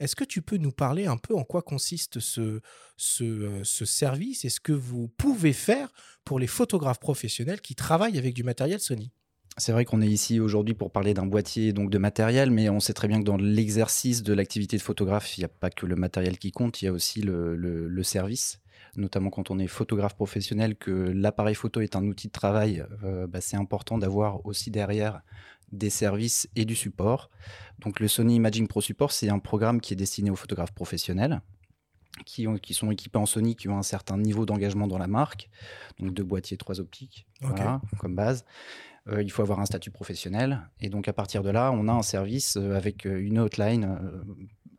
Est-ce 0.00 0.14
que 0.14 0.22
tu 0.22 0.42
peux 0.42 0.58
nous 0.58 0.70
parler 0.70 1.06
un 1.06 1.16
peu 1.16 1.34
en 1.34 1.44
quoi 1.44 1.62
consiste 1.62 2.20
ce, 2.20 2.60
ce, 2.98 3.24
euh, 3.24 3.64
ce 3.64 3.86
service 3.86 4.44
et 4.44 4.50
ce 4.50 4.60
que 4.60 4.74
vous 4.74 5.08
pouvez 5.08 5.54
faire 5.54 5.94
pour 6.26 6.38
les 6.38 6.46
photographes 6.46 7.00
professionnels 7.00 7.62
qui 7.62 7.74
travaillent 7.74 8.18
avec 8.18 8.34
du 8.34 8.42
matériel 8.42 8.80
Sony? 8.80 9.12
C'est 9.56 9.72
vrai 9.72 9.86
qu'on 9.86 10.02
est 10.02 10.10
ici 10.10 10.40
aujourd'hui 10.40 10.74
pour 10.74 10.90
parler 10.90 11.14
d'un 11.14 11.24
boîtier 11.24 11.72
donc 11.72 11.88
de 11.88 11.96
matériel, 11.96 12.50
mais 12.50 12.68
on 12.68 12.80
sait 12.80 12.92
très 12.92 13.08
bien 13.08 13.20
que 13.20 13.24
dans 13.24 13.38
l'exercice 13.38 14.22
de 14.22 14.34
l'activité 14.34 14.76
de 14.76 14.82
photographe, 14.82 15.38
il 15.38 15.40
n'y 15.40 15.46
a 15.46 15.48
pas 15.48 15.70
que 15.70 15.86
le 15.86 15.96
matériel 15.96 16.36
qui 16.36 16.52
compte, 16.52 16.82
il 16.82 16.84
y 16.84 16.88
a 16.88 16.92
aussi 16.92 17.22
le- 17.22 17.56
le 17.56 18.02
service. 18.02 18.60
Notamment 18.96 19.30
quand 19.30 19.50
on 19.50 19.58
est 19.58 19.66
photographe 19.66 20.14
professionnel, 20.14 20.74
que 20.76 20.90
l'appareil 20.90 21.54
photo 21.54 21.80
est 21.80 21.96
un 21.96 22.04
outil 22.06 22.28
de 22.28 22.32
travail, 22.32 22.84
euh, 23.04 23.26
bah, 23.26 23.40
c'est 23.40 23.56
important 23.56 23.98
d'avoir 23.98 24.44
aussi 24.46 24.70
derrière 24.70 25.20
des 25.72 25.90
services 25.90 26.48
et 26.56 26.64
du 26.64 26.74
support. 26.74 27.30
Donc 27.80 28.00
le 28.00 28.08
Sony 28.08 28.36
Imaging 28.36 28.66
Pro 28.68 28.80
Support, 28.80 29.12
c'est 29.12 29.28
un 29.28 29.38
programme 29.38 29.80
qui 29.80 29.92
est 29.92 29.96
destiné 29.96 30.30
aux 30.30 30.36
photographes 30.36 30.72
professionnels 30.72 31.40
qui, 32.24 32.46
ont- 32.48 32.56
qui 32.56 32.72
sont 32.72 32.90
équipés 32.90 33.18
en 33.18 33.26
Sony, 33.26 33.54
qui 33.56 33.68
ont 33.68 33.76
un 33.76 33.82
certain 33.82 34.16
niveau 34.16 34.46
d'engagement 34.46 34.86
dans 34.86 34.96
la 34.96 35.08
marque, 35.08 35.50
donc 35.98 36.14
deux 36.14 36.24
boîtiers, 36.24 36.56
trois 36.56 36.80
optiques, 36.80 37.26
voilà, 37.42 37.80
comme 37.98 38.14
base. 38.14 38.44
Euh, 39.08 39.22
il 39.22 39.30
faut 39.30 39.42
avoir 39.42 39.60
un 39.60 39.66
statut 39.66 39.90
professionnel. 39.90 40.62
Et 40.80 40.88
donc, 40.88 41.06
à 41.08 41.12
partir 41.12 41.42
de 41.42 41.50
là, 41.50 41.70
on 41.72 41.86
a 41.88 41.92
un 41.92 42.02
service 42.02 42.56
euh, 42.56 42.74
avec 42.76 43.04
une 43.04 43.38
hotline 43.38 43.98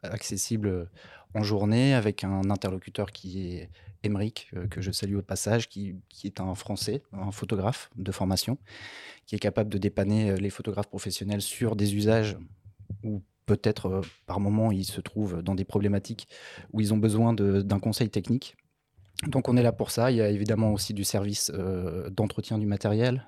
accessible 0.03 0.89
en 1.33 1.43
journée, 1.43 1.93
avec 1.93 2.23
un 2.23 2.49
interlocuteur 2.49 3.11
qui 3.11 3.47
est 3.55 3.69
Emeric, 4.03 4.49
euh, 4.55 4.67
que 4.67 4.81
je 4.81 4.91
salue 4.91 5.15
au 5.15 5.21
passage, 5.21 5.69
qui, 5.69 5.95
qui 6.09 6.27
est 6.27 6.39
un 6.39 6.55
Français, 6.55 7.01
un 7.13 7.31
photographe 7.31 7.89
de 7.95 8.11
formation, 8.11 8.57
qui 9.25 9.35
est 9.35 9.39
capable 9.39 9.69
de 9.69 9.77
dépanner 9.77 10.31
euh, 10.31 10.35
les 10.35 10.49
photographes 10.49 10.87
professionnels 10.87 11.41
sur 11.41 11.75
des 11.75 11.95
usages 11.95 12.37
où 13.03 13.21
peut-être 13.45 13.87
euh, 13.87 14.01
par 14.25 14.39
moment 14.39 14.71
ils 14.71 14.85
se 14.85 15.01
trouvent 15.01 15.41
dans 15.41 15.55
des 15.55 15.65
problématiques 15.65 16.27
où 16.73 16.81
ils 16.81 16.93
ont 16.93 16.97
besoin 16.97 17.33
d'un 17.33 17.79
conseil 17.79 18.09
technique. 18.09 18.55
Donc 19.25 19.49
on 19.49 19.57
est 19.57 19.63
là 19.63 19.71
pour 19.71 19.89
ça. 19.89 20.11
Il 20.11 20.17
y 20.17 20.21
a 20.21 20.29
évidemment 20.29 20.73
aussi 20.73 20.93
du 20.93 21.03
service 21.03 21.51
euh, 21.53 22.09
d'entretien 22.09 22.59
du 22.59 22.67
matériel. 22.67 23.27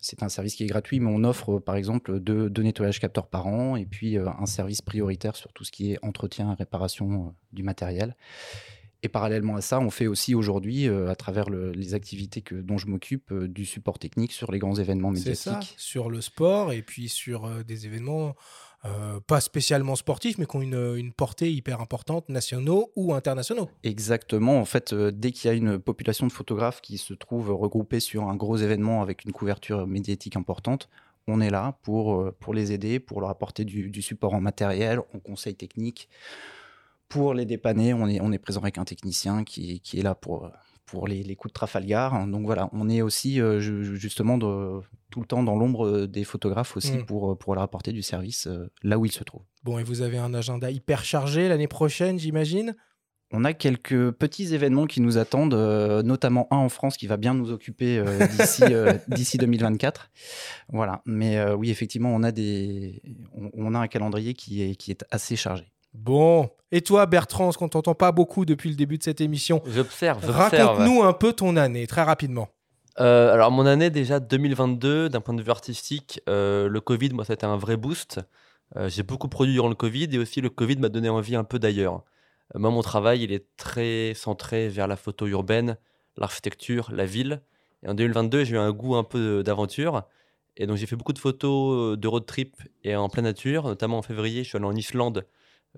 C'est 0.00 0.24
un 0.24 0.28
service 0.28 0.56
qui 0.56 0.64
est 0.64 0.66
gratuit, 0.66 0.98
mais 0.98 1.10
on 1.12 1.22
offre 1.22 1.56
euh, 1.56 1.60
par 1.60 1.76
exemple 1.76 2.18
deux, 2.18 2.50
deux 2.50 2.62
nettoyages 2.62 2.98
capteurs 2.98 3.28
par 3.28 3.46
an 3.46 3.76
et 3.76 3.86
puis 3.86 4.18
euh, 4.18 4.28
un 4.28 4.46
service 4.46 4.82
prioritaire 4.82 5.36
sur 5.36 5.52
tout 5.52 5.62
ce 5.62 5.70
qui 5.70 5.92
est 5.92 5.98
entretien 6.02 6.50
et 6.50 6.54
réparation 6.54 7.34
du 7.52 7.62
matériel. 7.62 8.16
Et 9.04 9.08
parallèlement 9.08 9.56
à 9.56 9.60
ça, 9.60 9.80
on 9.80 9.90
fait 9.90 10.06
aussi 10.06 10.34
aujourd'hui, 10.34 10.86
euh, 10.88 11.08
à 11.10 11.16
travers 11.16 11.50
le- 11.50 11.72
les 11.72 11.94
activités 11.94 12.40
que, 12.40 12.54
dont 12.54 12.78
je 12.78 12.86
m'occupe, 12.86 13.32
euh, 13.32 13.48
du 13.48 13.64
support 13.64 13.98
technique 13.98 14.30
sur 14.32 14.52
les 14.52 14.60
grands 14.60 14.76
événements 14.76 15.12
C'est 15.16 15.34
ça, 15.34 15.50
médiatiques. 15.54 15.74
sur 15.76 16.08
le 16.08 16.20
sport 16.20 16.72
et 16.72 16.82
puis 16.82 17.08
sur 17.08 17.44
euh, 17.46 17.62
des 17.64 17.86
événements 17.86 18.34
pas 19.28 19.40
spécialement 19.40 19.94
sportifs, 19.94 20.38
mais 20.38 20.46
qui 20.46 20.56
ont 20.56 20.60
une, 20.60 20.96
une 20.96 21.12
portée 21.12 21.52
hyper 21.52 21.80
importante, 21.80 22.28
nationaux 22.28 22.90
ou 22.96 23.14
internationaux. 23.14 23.70
Exactement. 23.84 24.58
En 24.60 24.64
fait, 24.64 24.92
dès 24.92 25.30
qu'il 25.30 25.48
y 25.48 25.52
a 25.52 25.56
une 25.56 25.78
population 25.78 26.26
de 26.26 26.32
photographes 26.32 26.80
qui 26.80 26.98
se 26.98 27.14
trouve 27.14 27.50
regroupée 27.52 28.00
sur 28.00 28.24
un 28.24 28.34
gros 28.34 28.56
événement 28.56 29.00
avec 29.00 29.24
une 29.24 29.30
couverture 29.30 29.86
médiatique 29.86 30.34
importante, 30.34 30.88
on 31.28 31.40
est 31.40 31.50
là 31.50 31.78
pour, 31.84 32.32
pour 32.40 32.54
les 32.54 32.72
aider, 32.72 32.98
pour 32.98 33.20
leur 33.20 33.30
apporter 33.30 33.64
du, 33.64 33.88
du 33.88 34.02
support 34.02 34.34
en 34.34 34.40
matériel, 34.40 34.98
en 35.14 35.20
conseil 35.20 35.54
technique. 35.54 36.08
Pour 37.12 37.34
les 37.34 37.44
dépanner, 37.46 37.94
on 37.94 38.06
est, 38.08 38.20
on 38.20 38.32
est 38.32 38.38
présent 38.38 38.60
avec 38.62 38.78
un 38.78 38.84
technicien 38.84 39.44
qui, 39.44 39.80
qui 39.80 39.98
est 40.00 40.02
là 40.02 40.14
pour, 40.14 40.50
pour 40.86 41.06
les, 41.08 41.22
les 41.22 41.36
coups 41.36 41.52
de 41.52 41.54
Trafalgar. 41.54 42.26
Donc 42.26 42.44
voilà, 42.46 42.68
on 42.72 42.88
est 42.88 43.02
aussi 43.02 43.40
euh, 43.40 43.60
ju- 43.60 43.96
justement 43.96 44.38
de- 44.38 44.80
tout 45.10 45.20
le 45.20 45.26
temps 45.26 45.42
dans 45.42 45.56
l'ombre 45.56 46.06
des 46.06 46.24
photographes 46.24 46.76
aussi 46.76 46.92
Mm. 46.98 47.04
pour, 47.04 47.36
pour 47.38 47.54
leur 47.54 47.62
apporter 47.64 47.92
du 47.92 48.02
service 48.02 48.46
euh, 48.46 48.70
là 48.82 48.98
où 48.98 49.04
ils 49.04 49.12
se 49.12 49.22
trouvent. 49.24 49.44
Bon, 49.62 49.78
et 49.78 49.84
vous 49.84 50.00
avez 50.00 50.18
un 50.18 50.32
agenda 50.34 50.70
hyper 50.70 51.04
chargé 51.04 51.48
l'année 51.48 51.68
prochaine, 51.68 52.18
j'imagine? 52.18 52.74
On 53.34 53.46
a 53.46 53.54
quelques 53.54 54.10
petits 54.10 54.54
événements 54.54 54.86
qui 54.86 55.00
nous 55.00 55.16
attendent, 55.16 55.54
euh, 55.54 56.02
notamment 56.02 56.48
un 56.50 56.56
en 56.58 56.68
France 56.68 56.98
qui 56.98 57.06
va 57.06 57.16
bien 57.16 57.32
nous 57.32 57.50
occuper 57.50 57.96
euh, 57.98 58.26
d'ici 58.26 58.62
euh, 58.70 58.92
d'ici 59.08 59.38
2024. 59.38 60.10
Voilà. 60.68 61.00
Mais 61.06 61.42
oui, 61.52 61.70
effectivement, 61.70 62.14
on 62.14 62.22
a 62.24 62.30
des, 62.32 63.00
on, 63.34 63.50
on 63.54 63.74
a 63.74 63.78
un 63.78 63.88
calendrier 63.88 64.34
qui 64.34 64.62
est 64.62 64.74
qui 64.76 64.90
est 64.90 65.04
assez 65.10 65.36
chargé. 65.36 65.71
Bon. 65.94 66.50
Et 66.70 66.80
toi, 66.80 67.04
Bertrand, 67.06 67.52
ce 67.52 67.58
qu'on 67.58 67.68
t'entend 67.68 67.94
pas 67.94 68.12
beaucoup 68.12 68.44
depuis 68.44 68.70
le 68.70 68.76
début 68.76 68.96
de 68.96 69.02
cette 69.02 69.20
émission, 69.20 69.62
J'observe. 69.66 70.24
raconte-nous 70.24 71.02
un 71.02 71.12
peu 71.12 71.32
ton 71.34 71.56
année, 71.56 71.86
très 71.86 72.02
rapidement. 72.02 72.48
Euh, 73.00 73.32
alors, 73.32 73.50
mon 73.50 73.66
année 73.66 73.90
déjà 73.90 74.20
2022, 74.20 75.08
d'un 75.08 75.20
point 75.20 75.34
de 75.34 75.42
vue 75.42 75.50
artistique, 75.50 76.20
euh, 76.28 76.68
le 76.68 76.80
Covid, 76.80 77.10
moi, 77.10 77.24
ça 77.24 77.32
a 77.32 77.34
été 77.34 77.46
un 77.46 77.56
vrai 77.56 77.76
boost. 77.76 78.20
Euh, 78.76 78.88
j'ai 78.88 79.02
beaucoup 79.02 79.28
produit 79.28 79.52
durant 79.52 79.68
le 79.68 79.74
Covid 79.74 80.08
et 80.12 80.18
aussi 80.18 80.40
le 80.40 80.48
Covid 80.48 80.76
m'a 80.76 80.88
donné 80.88 81.08
envie 81.08 81.36
un 81.36 81.44
peu 81.44 81.58
d'ailleurs. 81.58 82.02
Moi, 82.54 82.70
mon 82.70 82.82
travail, 82.82 83.22
il 83.22 83.32
est 83.32 83.46
très 83.56 84.12
centré 84.14 84.68
vers 84.68 84.86
la 84.86 84.96
photo 84.96 85.26
urbaine, 85.26 85.78
l'architecture, 86.18 86.90
la 86.92 87.06
ville. 87.06 87.42
Et 87.82 87.88
en 87.88 87.94
2022, 87.94 88.44
j'ai 88.44 88.56
eu 88.56 88.58
un 88.58 88.72
goût 88.72 88.94
un 88.96 89.04
peu 89.04 89.42
d'aventure. 89.42 90.02
Et 90.58 90.66
donc, 90.66 90.76
j'ai 90.76 90.84
fait 90.84 90.96
beaucoup 90.96 91.14
de 91.14 91.18
photos 91.18 91.98
de 91.98 92.08
road 92.08 92.26
trip 92.26 92.56
et 92.84 92.94
en 92.94 93.08
pleine 93.08 93.24
nature. 93.24 93.64
Notamment 93.64 93.98
en 93.98 94.02
février, 94.02 94.44
je 94.44 94.48
suis 94.48 94.56
allé 94.56 94.66
en 94.66 94.74
Islande. 94.74 95.26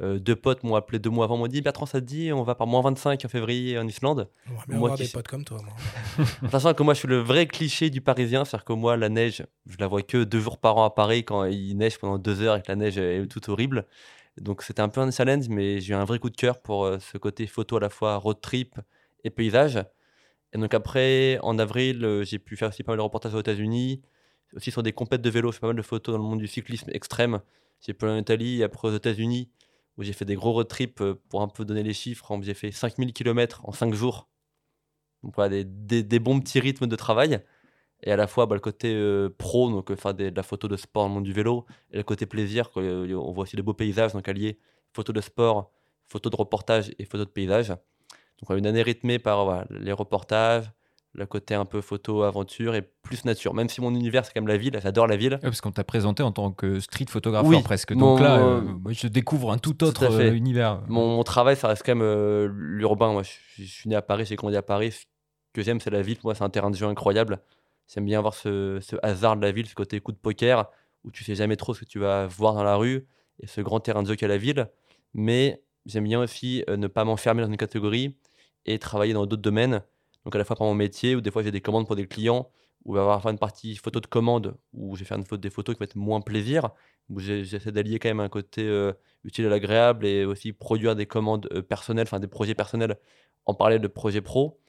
Euh, 0.01 0.19
deux 0.19 0.35
potes 0.35 0.65
m'ont 0.65 0.75
appelé 0.75 0.99
deux 0.99 1.11
mois 1.11 1.25
avant, 1.25 1.37
m'ont 1.37 1.47
dit 1.47 1.61
Bertrand, 1.61 1.87
ça 1.87 2.01
te 2.01 2.07
dit, 2.07 2.33
on 2.33 2.43
va 2.43 2.57
par 2.57 2.67
moins 2.67 2.83
25 2.83 3.25
en 3.25 3.29
février 3.29 3.79
en 3.79 3.87
Islande. 3.87 4.29
On 4.51 4.55
va 4.55 4.65
bien 4.67 4.77
Moi 4.77 4.89
avoir 4.89 4.99
qui 4.99 5.05
des 5.05 5.13
potes 5.13 5.29
comme 5.29 5.45
toi, 5.45 5.59
moi. 5.63 6.27
Sachant 6.51 6.75
que 6.75 6.83
moi, 6.83 6.95
je 6.95 7.01
suis 7.01 7.09
le 7.09 7.19
vrai 7.19 7.47
cliché 7.47 7.91
du 7.91 8.01
Parisien, 8.01 8.45
c'est-à-dire 8.45 8.65
que 8.65 8.73
moi, 8.73 8.97
la 8.97 9.09
neige, 9.09 9.45
je 9.67 9.77
la 9.79 9.87
vois 9.87 10.03
que 10.03 10.25
deux 10.25 10.41
jours 10.41 10.59
par 10.59 10.77
an 10.79 10.85
à 10.85 10.91
Paris 10.91 11.25
quand 11.25 11.45
il 11.45 11.77
neige 11.77 11.99
pendant 11.99 12.19
deux 12.19 12.41
heures 12.41 12.57
et 12.57 12.63
que 12.63 12.69
la 12.69 12.77
neige 12.77 12.99
est 12.99 13.27
tout 13.29 13.49
horrible. 13.51 13.87
Donc 14.41 14.63
c'était 14.63 14.83
un 14.83 14.89
peu 14.89 15.01
un 15.01 15.11
challenge, 15.11 15.49
mais 15.49 15.81
j'ai 15.81 15.93
eu 15.93 15.97
un 15.97 16.05
vrai 16.05 16.19
coup 16.19 16.31
de 16.31 16.37
cœur 16.37 16.61
pour 16.61 16.85
euh, 16.85 16.99
ce 16.99 17.19
côté 17.19 17.47
photo 17.47 17.77
à 17.77 17.81
la 17.81 17.89
fois 17.91 18.17
road 18.17 18.41
trip 18.41 18.81
et 19.23 19.31
paysage. 19.31 19.79
Et 20.53 20.59
donc 20.59 20.75
après, 20.75 21.39
en 21.43 21.59
avril, 21.59 22.05
euh, 22.05 22.25
j'ai 22.25 22.39
pu 22.39 22.57
faire 22.57 22.69
aussi 22.71 22.83
pas 22.83 22.93
mal 22.93 22.99
de 22.99 23.03
reportages 23.03 23.35
aux 23.35 23.41
États-Unis, 23.41 24.03
aussi 24.57 24.71
sur 24.71 24.83
des 24.83 24.93
compètes 24.93 25.23
de 25.23 25.31
vélo, 25.31 25.51
je 25.53 25.57
fais 25.57 25.61
pas 25.61 25.69
mal 25.69 25.77
de 25.77 25.83
photos 25.83 26.15
dans 26.15 26.23
le 26.23 26.29
monde 26.29 26.41
du 26.41 26.49
cyclisme 26.49 26.91
extrême. 26.93 27.41
J'ai 27.81 27.93
pu 27.93 28.05
aller 28.07 28.15
en 28.15 28.19
Italie 28.19 28.61
et 28.61 28.65
après 28.65 28.89
aux 28.89 28.95
États-Unis, 28.95 29.49
où 29.97 30.03
j'ai 30.03 30.13
fait 30.13 30.25
des 30.25 30.35
gros 30.35 30.53
road 30.53 30.69
trips 30.69 31.01
euh, 31.01 31.15
pour 31.29 31.43
un 31.43 31.49
peu 31.49 31.65
donner 31.65 31.83
les 31.83 31.93
chiffres. 31.95 32.33
hein, 32.33 32.41
J'ai 32.43 32.55
fait 32.55 32.71
5000 32.73 33.13
km 33.13 33.63
en 33.65 33.73
5 33.73 33.95
jours. 33.95 34.29
Donc 35.23 35.35
voilà, 35.37 35.65
des, 35.65 36.03
des- 36.03 36.19
bons 36.19 36.41
petits 36.41 36.61
rythmes 36.61 36.87
de 36.87 36.97
travail. 36.97 37.41
Et 38.03 38.13
à 38.13 38.17
la 38.17 38.27
fois 38.27 38.47
bah, 38.47 38.55
le 38.55 38.61
côté 38.61 38.93
euh, 38.95 39.31
pro, 39.37 39.71
donc 39.71 39.91
euh, 39.91 39.97
faire 39.97 40.15
de 40.15 40.31
la 40.35 40.43
photo 40.43 40.69
de 40.69 40.77
sport 40.77 41.05
dans 41.05 41.09
le 41.09 41.15
monde 41.15 41.25
du 41.25 41.33
vélo, 41.33 41.65
et 41.91 41.99
le 41.99 42.03
côté 42.03 42.27
plaisir, 42.27 42.71
quoi, 42.71 42.83
on 42.83 43.33
voit 43.33 43.45
aussi 43.45 43.57
des 43.57 43.63
beaux 43.63 43.75
paysages, 43.75 44.13
donc 44.13 44.29
allier 44.29 44.59
photo 44.93 45.13
de 45.13 45.21
sport, 45.21 45.71
photo 46.07 46.31
de 46.31 46.37
reportage 46.37 46.93
et 46.99 47.05
photo 47.07 47.25
de 47.25 47.31
paysage. 47.31 47.69
Donc 47.69 47.79
voilà, 48.49 48.59
une 48.61 48.67
année 48.67 48.83
rythmée 48.83 49.19
par 49.19 49.65
les 49.71 49.93
reportages, 49.93 50.71
le 51.15 51.27
côté 51.27 51.55
un 51.55 51.65
peu 51.65 51.81
photo, 51.81 52.23
aventure 52.23 52.75
et 52.75 52.83
plus 52.83 53.25
nature. 53.25 53.55
Même 53.55 53.69
si 53.69 53.81
mon 53.81 53.95
univers 53.95 54.25
c'est 54.25 54.33
quand 54.33 54.41
même 54.41 54.49
la 54.49 54.57
ville, 54.57 54.79
j'adore 54.83 55.07
la 55.07 55.17
ville. 55.17 55.35
Ouais, 55.35 55.39
parce 55.43 55.61
qu'on 55.61 55.71
t'a 55.73 55.85
présenté 55.85 56.23
en 56.23 56.33
tant 56.33 56.51
que 56.51 56.81
street 56.81 57.07
photographe 57.09 57.47
Oui, 57.47 57.63
presque. 57.63 57.93
mon- 57.93 58.13
Donc 58.15 58.21
là, 58.21 58.39
euh, 58.39 58.61
moi, 58.63 58.93
je 58.93 59.07
découvre 59.07 59.53
un 59.53 59.59
tout 59.59 59.85
autre 59.85 60.05
euh, 60.13 60.33
univers. 60.33 60.83
Mon, 60.89 61.17
mon 61.17 61.23
travail, 61.23 61.57
ça 61.57 61.69
reste 61.69 61.83
quand 61.87 61.95
même 61.95 62.03
euh, 62.05 62.49
l'urbain. 62.53 63.13
Moi, 63.13 63.23
je, 63.23 63.31
suis- 63.31 63.65
je 63.67 63.73
suis 63.73 63.89
né 63.89 63.97
à 63.97 64.03
Paris, 64.03 64.25
j'ai 64.27 64.37
grandi 64.37 64.57
à 64.57 64.63
Paris. 64.63 64.91
Ce 64.93 65.05
que 65.53 65.63
j'aime, 65.63 65.81
c'est 65.81 65.91
la 65.91 66.03
ville. 66.03 66.17
Pour 66.17 66.27
moi, 66.27 66.35
c'est 66.35 66.43
un 66.45 66.51
terrain 66.51 66.71
de 66.71 66.77
jeu 66.77 66.87
incroyable. 66.87 67.39
J'aime 67.93 68.07
bien 68.07 68.19
avoir 68.19 68.35
ce, 68.35 68.79
ce 68.81 68.97
hasard 69.03 69.37
de 69.37 69.43
la 69.43 69.53
ville, 69.53 69.67
ce 69.67 69.75
côté 69.75 70.01
coup 70.01 70.11
de 70.13 70.17
poker, 70.17 70.69
où 71.05 71.11
tu 71.11 71.23
sais 71.23 71.35
jamais 71.37 71.57
trop 71.57 71.75
ce 71.75 71.81
que 71.81 71.85
tu 71.85 71.99
vas 72.01 72.27
voir 72.27 72.55
dans 72.55 72.65
la 72.65 72.77
rue, 72.77 73.07
et 73.41 73.47
ce 73.47 73.61
grand 73.61 73.79
terrain 73.79 74.03
de 74.03 74.09
jeu 74.09 74.17
qu'est 74.17 74.27
la 74.27 74.39
ville. 74.39 74.69
Mais 75.13 75.63
j'aime 75.87 76.05
bien 76.05 76.21
aussi 76.21 76.65
euh, 76.69 76.77
ne 76.77 76.87
pas 76.89 77.05
m'enfermer 77.05 77.43
dans 77.43 77.49
une 77.49 77.57
catégorie 77.57 78.17
et 78.67 78.79
travailler 78.79 79.13
dans 79.13 79.27
d'autres 79.27 79.43
domaines. 79.43 79.83
Donc 80.25 80.35
à 80.35 80.39
la 80.39 80.45
fois 80.45 80.57
par 80.57 80.67
mon 80.67 80.75
métier, 80.75 81.15
ou 81.15 81.21
des 81.21 81.31
fois 81.31 81.43
j'ai 81.43 81.51
des 81.51 81.61
commandes 81.61 81.87
pour 81.87 81.97
des 81.97 82.07
clients, 82.07 82.51
où 82.85 82.95
il 82.95 82.97
va 82.97 83.01
y 83.01 83.05
avoir 83.05 83.29
une 83.29 83.39
partie 83.39 83.77
photo 83.77 84.01
de 84.01 84.07
commande, 84.07 84.57
où 84.73 84.97
je 84.97 85.01
vais 85.01 85.07
faire 85.07 85.19
des 85.19 85.51
photos 85.51 85.75
qui 85.75 85.79
vont 85.79 85.85
être 85.85 85.97
moins 85.97 86.21
plaisir, 86.21 86.71
où 87.09 87.19
j'essaie 87.21 87.73
d'allier 87.73 87.99
quand 87.99 88.09
même 88.09 88.21
un 88.21 88.29
côté 88.29 88.63
euh, 88.63 88.93
utile 89.25 89.47
à 89.47 89.49
l'agréable 89.49 90.07
et 90.07 90.25
aussi 90.25 90.53
produire 90.53 90.95
des 90.97 91.07
commandes 91.07 91.49
euh, 91.53 91.63
personnelles, 91.63 92.07
enfin 92.07 92.21
des 92.21 92.29
projets 92.29 92.55
personnels, 92.55 92.97
en 93.47 93.55
parler 93.55 93.79
de 93.79 93.89
projets 93.89 94.21
pro. 94.21 94.61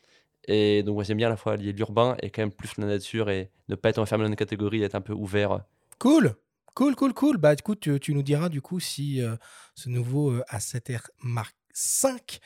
Et 0.48 0.84
donc, 0.84 0.96
moi, 0.96 1.04
j'aime 1.04 1.18
bien 1.18 1.28
à 1.28 1.32
la 1.32 1.38
fois 1.38 1.54
allier 1.54 1.72
l'urbain 1.72 2.16
et 2.22 2.30
quand 2.30 2.42
même 2.42 2.52
plus 2.52 2.78
la 2.78 2.86
nature 2.86 3.30
et 3.30 3.52
ne 3.68 3.76
pas 3.76 3.90
être 3.90 4.00
enfermé 4.00 4.24
dans 4.26 4.30
une 4.30 4.36
catégorie, 4.36 4.84
être 4.84 4.96
un 4.96 5.02
peu 5.02 5.14
ouvert. 5.14 5.62
Cool, 6.00 6.36
cool, 6.76 6.96
cool, 6.96 7.14
cool. 7.14 7.38
Bah 7.38 7.54
écoute, 7.54 7.80
tu, 7.80 8.00
tu 8.00 8.14
nous 8.14 8.24
diras 8.24 8.50
du 8.50 8.62
coup 8.62 8.80
si 8.80 9.22
euh, 9.22 9.36
ce 9.74 9.90
nouveau 9.90 10.32
euh, 10.32 10.44
A7R 10.52 11.08
Mark 11.24 11.56
5 11.76 12.40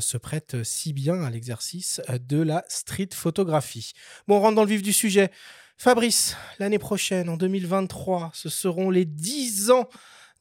se 0.00 0.16
prête 0.16 0.54
euh, 0.54 0.64
si 0.64 0.92
bien 0.92 1.22
à 1.22 1.30
l'exercice 1.30 2.00
euh, 2.08 2.18
de 2.18 2.40
la 2.40 2.64
street 2.68 3.10
photographie. 3.12 3.92
Bon, 4.26 4.36
on 4.36 4.40
rentre 4.40 4.56
dans 4.56 4.64
le 4.64 4.70
vif 4.70 4.82
du 4.82 4.92
sujet. 4.92 5.30
Fabrice, 5.76 6.36
l'année 6.58 6.78
prochaine, 6.78 7.28
en 7.28 7.36
2023, 7.36 8.30
ce 8.34 8.48
seront 8.48 8.90
les 8.90 9.04
10 9.04 9.70
ans 9.70 9.88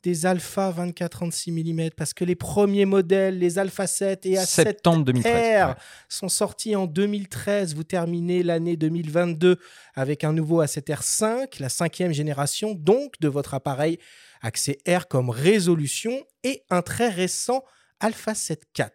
des 0.04 0.26
Alpha 0.26 0.72
24-36 0.72 1.52
mm 1.52 1.90
parce 1.92 2.14
que 2.14 2.24
les 2.24 2.36
premiers 2.36 2.86
modèles, 2.86 3.38
les 3.38 3.60
Alpha 3.60 3.88
7 3.88 4.26
et 4.26 4.36
A7 4.36 4.46
Septembre 4.46 5.06
2013. 5.06 5.34
R 5.34 5.68
ouais. 5.68 5.76
sont 6.08 6.30
sortis 6.30 6.76
en 6.76 6.88
2013. 6.88 7.76
Vous 7.76 7.84
terminez 7.84 8.44
l'année 8.44 8.78
2022 8.78 9.58
avec 9.96 10.24
un 10.24 10.32
nouveau 10.32 10.64
A7R5, 10.64 11.60
la 11.60 11.70
cinquième 11.70 12.14
génération 12.14 12.74
donc 12.74 13.20
de 13.20 13.28
votre 13.28 13.54
appareil 13.54 14.00
accès 14.42 14.78
R 14.88 15.08
comme 15.10 15.30
résolution 15.30 16.18
et 16.44 16.64
un 16.70 16.82
très 16.82 17.10
récent 17.10 17.64
Alpha 18.00 18.34
7 18.34 18.64
IV. 18.78 18.86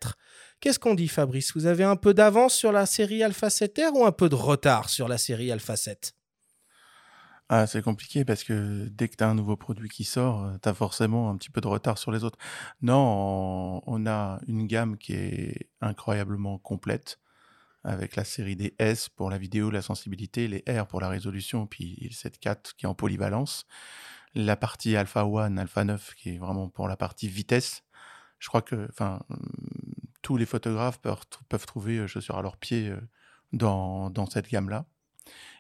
Qu'est-ce 0.60 0.78
qu'on 0.78 0.94
dit 0.94 1.08
Fabrice? 1.08 1.54
Vous 1.54 1.66
avez 1.66 1.84
un 1.84 1.96
peu 1.96 2.14
d'avance 2.14 2.54
sur 2.54 2.72
la 2.72 2.86
série 2.86 3.22
Alpha 3.22 3.48
7R 3.48 3.92
ou 3.94 4.04
un 4.04 4.12
peu 4.12 4.28
de 4.28 4.34
retard 4.34 4.88
sur 4.88 5.08
la 5.08 5.18
série 5.18 5.52
Alpha 5.52 5.76
7 5.76 6.14
Ah, 7.48 7.66
c'est 7.66 7.82
compliqué 7.82 8.24
parce 8.24 8.44
que 8.44 8.88
dès 8.90 9.08
que 9.08 9.16
tu 9.16 9.24
as 9.24 9.28
un 9.28 9.34
nouveau 9.34 9.56
produit 9.56 9.88
qui 9.88 10.04
sort, 10.04 10.50
tu 10.62 10.68
as 10.68 10.74
forcément 10.74 11.28
un 11.30 11.36
petit 11.36 11.50
peu 11.50 11.60
de 11.60 11.68
retard 11.68 11.98
sur 11.98 12.12
les 12.12 12.24
autres. 12.24 12.38
Non, 12.80 12.96
on, 12.96 13.82
on 13.86 14.06
a 14.06 14.40
une 14.46 14.66
gamme 14.66 14.96
qui 14.96 15.12
est 15.12 15.68
incroyablement 15.80 16.58
complète 16.58 17.18
avec 17.84 18.16
la 18.16 18.24
série 18.24 18.56
des 18.56 18.74
S 18.78 19.10
pour 19.10 19.28
la 19.28 19.36
vidéo, 19.36 19.70
la 19.70 19.82
sensibilité, 19.82 20.48
les 20.48 20.64
R 20.66 20.86
pour 20.86 21.00
la 21.00 21.08
résolution, 21.08 21.66
puis 21.66 21.98
le 22.00 22.08
7.4 22.08 22.74
qui 22.76 22.86
est 22.86 22.88
en 22.88 22.94
polyvalence. 22.94 23.66
La 24.34 24.56
partie 24.56 24.96
Alpha 24.96 25.20
1, 25.20 25.58
Alpha 25.58 25.84
9 25.84 26.14
qui 26.14 26.30
est 26.30 26.38
vraiment 26.38 26.68
pour 26.68 26.88
la 26.88 26.96
partie 26.96 27.28
vitesse. 27.28 27.82
Je 28.44 28.48
crois 28.50 28.60
que 28.60 28.86
enfin, 28.90 29.22
hum, 29.30 29.38
tous 30.20 30.36
les 30.36 30.44
photographes 30.44 30.98
peuvent, 30.98 31.24
peuvent 31.48 31.64
trouver 31.64 31.96
euh, 31.96 32.06
chaussures 32.06 32.36
à 32.36 32.42
leurs 32.42 32.58
pieds 32.58 32.90
euh, 32.90 33.00
dans, 33.54 34.10
dans 34.10 34.26
cette 34.26 34.50
gamme-là. 34.50 34.84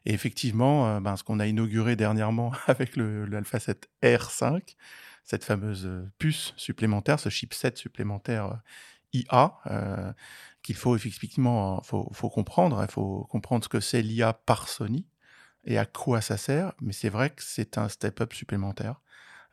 Et 0.04 0.12
effectivement, 0.12 0.86
euh, 0.86 1.00
ben, 1.00 1.16
ce 1.16 1.24
qu'on 1.24 1.40
a 1.40 1.46
inauguré 1.46 1.96
dernièrement 1.96 2.52
avec 2.66 2.96
l'Alpha 2.96 3.58
7 3.58 3.88
R5, 4.02 4.76
cette 5.24 5.44
fameuse 5.44 5.90
puce 6.18 6.52
supplémentaire, 6.58 7.18
ce 7.18 7.30
chipset 7.30 7.72
supplémentaire 7.74 8.60
IA, 9.14 10.14
qu'il 10.62 10.76
faut 10.76 10.94
effectivement 10.94 11.82
faut, 11.82 12.10
faut 12.12 12.28
comprendre. 12.28 12.84
Il 12.86 12.92
faut 12.92 13.24
comprendre 13.30 13.64
ce 13.64 13.70
que 13.70 13.80
c'est 13.80 14.02
l'IA 14.02 14.34
par 14.34 14.68
Sony 14.68 15.06
et 15.64 15.78
à 15.78 15.86
quoi 15.86 16.20
ça 16.20 16.36
sert. 16.36 16.74
Mais 16.82 16.92
c'est 16.92 17.08
vrai 17.08 17.30
que 17.30 17.42
c'est 17.42 17.78
un 17.78 17.88
step-up 17.88 18.34
supplémentaire 18.34 19.00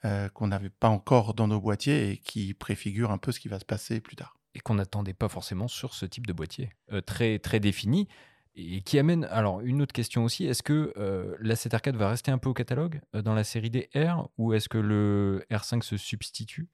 euh, 0.04 0.30
qu'on 0.30 0.48
n'avait 0.48 0.72
pas 0.72 0.90
encore 0.90 1.36
dans 1.36 1.48
nos 1.48 1.62
boîtiers 1.62 2.12
et 2.12 2.18
qui 2.18 2.56
préfigure 2.56 3.12
un 3.12 3.20
peu 3.20 3.32
ce 3.32 3.40
qui 3.40 3.50
va 3.50 3.60
se 3.60 3.66
passer 3.66 4.02
plus 4.02 4.16
tard. 4.16 4.36
et 4.56 4.60
qu'on 4.60 4.74
n'attendait 4.74 5.14
pas 5.14 5.30
forcément 5.30 5.68
sur 5.68 5.94
ce 5.94 6.08
type 6.08 6.26
de 6.26 6.34
boîtier 6.34 6.72
euh, 6.92 7.02
très 7.02 7.38
très 7.38 7.60
défini 7.60 8.08
et 8.56 8.82
qui 8.82 8.98
amène 8.98 9.26
alors 9.26 9.62
une 9.62 9.82
autre 9.82 9.94
question 9.94 10.24
aussi 10.24 10.46
est-ce 10.46 10.64
que 10.64 10.92
euh, 10.98 11.38
la 11.40 11.54
7R4 11.54 11.96
va 11.96 12.10
rester 12.10 12.32
un 12.32 12.40
peu 12.40 12.50
au 12.50 12.54
catalogue 12.54 13.02
dans 13.14 13.36
la 13.36 13.44
série 13.44 13.70
des 13.70 13.90
R 13.96 14.28
ou 14.40 14.54
est-ce 14.54 14.68
que 14.68 14.80
le 14.80 15.46
R5 15.52 15.84
se 15.84 15.98
substitue? 15.98 16.68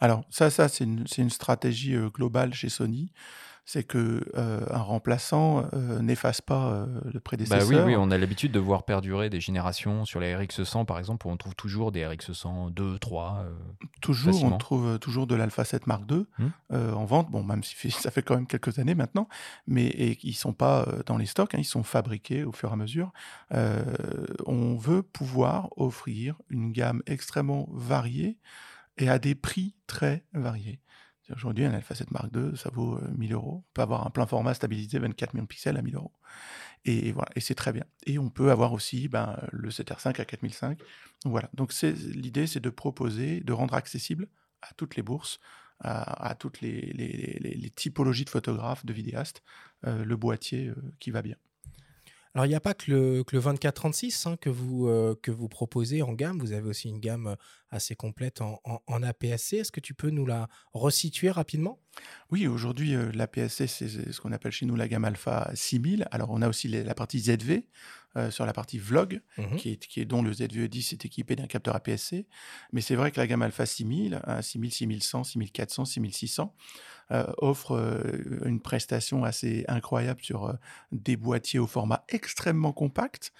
Alors 0.00 0.24
ça, 0.28 0.50
ça 0.50 0.68
c'est 0.68 0.82
une, 0.84 1.30
stratégie 1.30 1.96
globale 2.12 2.52
chez 2.54 2.68
Sony. 2.68 3.12
C'est 3.64 3.84
que 3.84 4.20
euh, 4.34 4.66
un 4.70 4.80
remplaçant 4.80 5.64
euh, 5.72 6.00
n'efface 6.00 6.40
pas 6.40 6.72
euh, 6.72 6.86
le 7.04 7.12
Bah 7.12 7.20
prédécesseur. 7.22 7.86
oui, 7.86 7.92
oui, 7.92 7.96
on 7.96 8.10
a 8.10 8.18
l'habitude 8.18 8.50
de 8.50 8.58
voir 8.58 8.84
perdurer 8.84 9.30
des 9.30 9.40
générations 9.40 10.04
sur 10.04 10.18
les 10.18 10.34
RX100 10.34 10.84
par 10.84 10.98
exemple 10.98 11.28
où 11.28 11.30
on 11.30 11.36
trouve 11.36 11.54
toujours 11.54 11.92
des 11.92 12.02
RX100 12.04 12.70
2, 12.74 12.98
3. 12.98 13.44
euh, 13.46 13.54
Toujours, 14.00 14.32
facilement. 14.32 14.56
on 14.56 14.58
trouve 14.58 14.98
toujours 14.98 15.28
de 15.28 15.36
l'Alpha 15.36 15.64
7 15.64 15.86
Mark 15.86 16.02
II 16.10 16.26
euh, 16.72 16.92
en 16.92 17.04
vente. 17.04 17.30
Bon, 17.30 17.44
même 17.44 17.62
si 17.62 17.90
ça 17.92 18.10
fait 18.10 18.22
quand 18.22 18.34
même 18.34 18.48
quelques 18.48 18.80
années 18.80 18.96
maintenant, 18.96 19.28
mais 19.68 19.86
et 19.86 20.18
ils 20.24 20.34
sont 20.34 20.54
pas 20.54 20.88
dans 21.06 21.16
les 21.16 21.26
stocks, 21.26 21.54
hein, 21.54 21.58
ils 21.60 21.64
sont 21.64 21.84
fabriqués 21.84 22.42
au 22.42 22.50
fur 22.50 22.70
et 22.70 22.72
à 22.72 22.76
mesure. 22.76 23.12
On 24.46 24.76
veut 24.76 25.02
pouvoir 25.02 25.68
offrir 25.76 26.34
une 26.50 26.72
gamme 26.72 27.02
extrêmement 27.06 27.68
variée 27.72 28.38
et 28.98 29.08
à 29.08 29.18
des 29.18 29.34
prix 29.34 29.74
très 29.86 30.24
variés. 30.34 30.80
Aujourd'hui, 31.34 31.64
un 31.64 31.72
Alpha 31.72 31.94
7 31.94 32.10
Mark 32.10 32.28
II, 32.34 32.56
ça 32.56 32.70
vaut 32.70 32.96
euh, 32.96 33.10
1000 33.16 33.32
euros. 33.32 33.64
On 33.66 33.72
peut 33.74 33.82
avoir 33.82 34.06
un 34.06 34.10
plein 34.10 34.26
format 34.26 34.54
stabilisé 34.54 34.98
24 34.98 35.34
millions 35.34 35.44
de 35.44 35.48
pixels 35.48 35.76
à 35.76 35.82
1000 35.82 35.96
euros. 35.96 36.12
Et 36.84 37.12
voilà, 37.12 37.30
et 37.36 37.40
c'est 37.40 37.54
très 37.54 37.72
bien. 37.72 37.84
Et 38.06 38.18
on 38.18 38.28
peut 38.28 38.50
avoir 38.50 38.72
aussi 38.72 39.08
ben, 39.08 39.38
le 39.52 39.70
7R5 39.70 40.20
à 40.20 40.24
4005. 40.24 40.78
Donc 40.78 41.30
voilà. 41.30 41.48
Donc 41.54 41.72
l'idée, 41.82 42.46
c'est 42.46 42.60
de 42.60 42.70
proposer, 42.70 43.40
de 43.40 43.52
rendre 43.52 43.74
accessible 43.74 44.28
à 44.62 44.74
toutes 44.74 44.96
les 44.96 45.02
bourses, 45.02 45.40
à, 45.80 46.34
toutes 46.38 46.60
les 46.60 47.72
typologies 47.74 48.24
de 48.24 48.30
photographes, 48.30 48.86
de 48.86 48.92
vidéastes, 48.92 49.42
euh, 49.86 50.04
le 50.04 50.16
boîtier 50.16 50.68
euh, 50.68 50.74
qui 51.00 51.10
va 51.10 51.22
bien. 51.22 51.36
Alors, 52.34 52.46
il 52.46 52.48
n'y 52.48 52.54
a 52.54 52.60
pas 52.60 52.72
que 52.72 52.90
le, 52.90 53.24
que 53.24 53.36
le 53.36 53.42
24-36 53.42 54.26
hein, 54.26 54.36
que, 54.40 54.48
vous, 54.48 54.88
euh, 54.88 55.14
que 55.20 55.30
vous 55.30 55.48
proposez 55.48 56.00
en 56.00 56.12
gamme. 56.14 56.38
Vous 56.38 56.52
avez 56.52 56.66
aussi 56.66 56.88
une 56.88 56.98
gamme 56.98 57.26
euh, 57.26 57.34
assez 57.70 57.94
complète 57.94 58.40
en, 58.40 58.58
en, 58.64 58.80
en 58.86 59.02
APS-C. 59.02 59.58
Est-ce 59.58 59.70
que 59.72 59.80
tu 59.80 59.92
peux 59.92 60.08
nous 60.08 60.24
la 60.24 60.48
resituer 60.72 61.30
rapidement? 61.30 61.78
Oui, 62.30 62.46
aujourd'hui, 62.46 62.94
euh, 62.94 63.10
la 63.12 63.26
PSC, 63.26 63.66
c'est 63.66 63.88
ce 64.12 64.18
qu'on 64.20 64.32
appelle 64.32 64.52
chez 64.52 64.64
nous 64.64 64.76
la 64.76 64.88
gamme 64.88 65.04
Alpha 65.04 65.50
6000. 65.54 66.08
Alors, 66.10 66.30
on 66.30 66.40
a 66.40 66.48
aussi 66.48 66.68
les- 66.68 66.84
la 66.84 66.94
partie 66.94 67.18
ZV 67.20 67.66
euh, 68.16 68.30
sur 68.30 68.44
la 68.46 68.52
partie 68.54 68.78
vlog, 68.78 69.20
Mhm. 69.38 69.56
qui, 69.56 69.70
est, 69.72 69.86
qui 69.86 70.00
est 70.00 70.04
dont 70.06 70.22
le 70.22 70.32
ZVE10 70.32 70.92
est 70.92 71.04
équipé 71.04 71.34
d'un 71.36 71.46
capteur 71.46 71.74
APS-C. 71.76 72.26
Mais 72.72 72.80
c'est 72.82 72.94
vrai 72.94 73.10
que 73.10 73.20
la 73.20 73.26
gamme 73.26 73.40
Alpha 73.42 73.64
6000, 73.66 74.20
hein, 74.26 74.40
6000, 74.42 74.70
6100, 74.72 75.24
6400, 75.24 75.84
6600, 75.86 76.54
euh, 76.54 76.91
offre 77.38 77.72
euh, 77.72 78.44
une 78.44 78.60
prestation 78.60 79.24
assez 79.24 79.64
incroyable 79.68 80.20
sur 80.22 80.46
euh, 80.46 80.52
des 80.92 81.16
boîtiers 81.16 81.58
au 81.58 81.66
format 81.66 82.04
extrêmement 82.08 82.72
compact, 82.72 83.32
euh, 83.32 83.36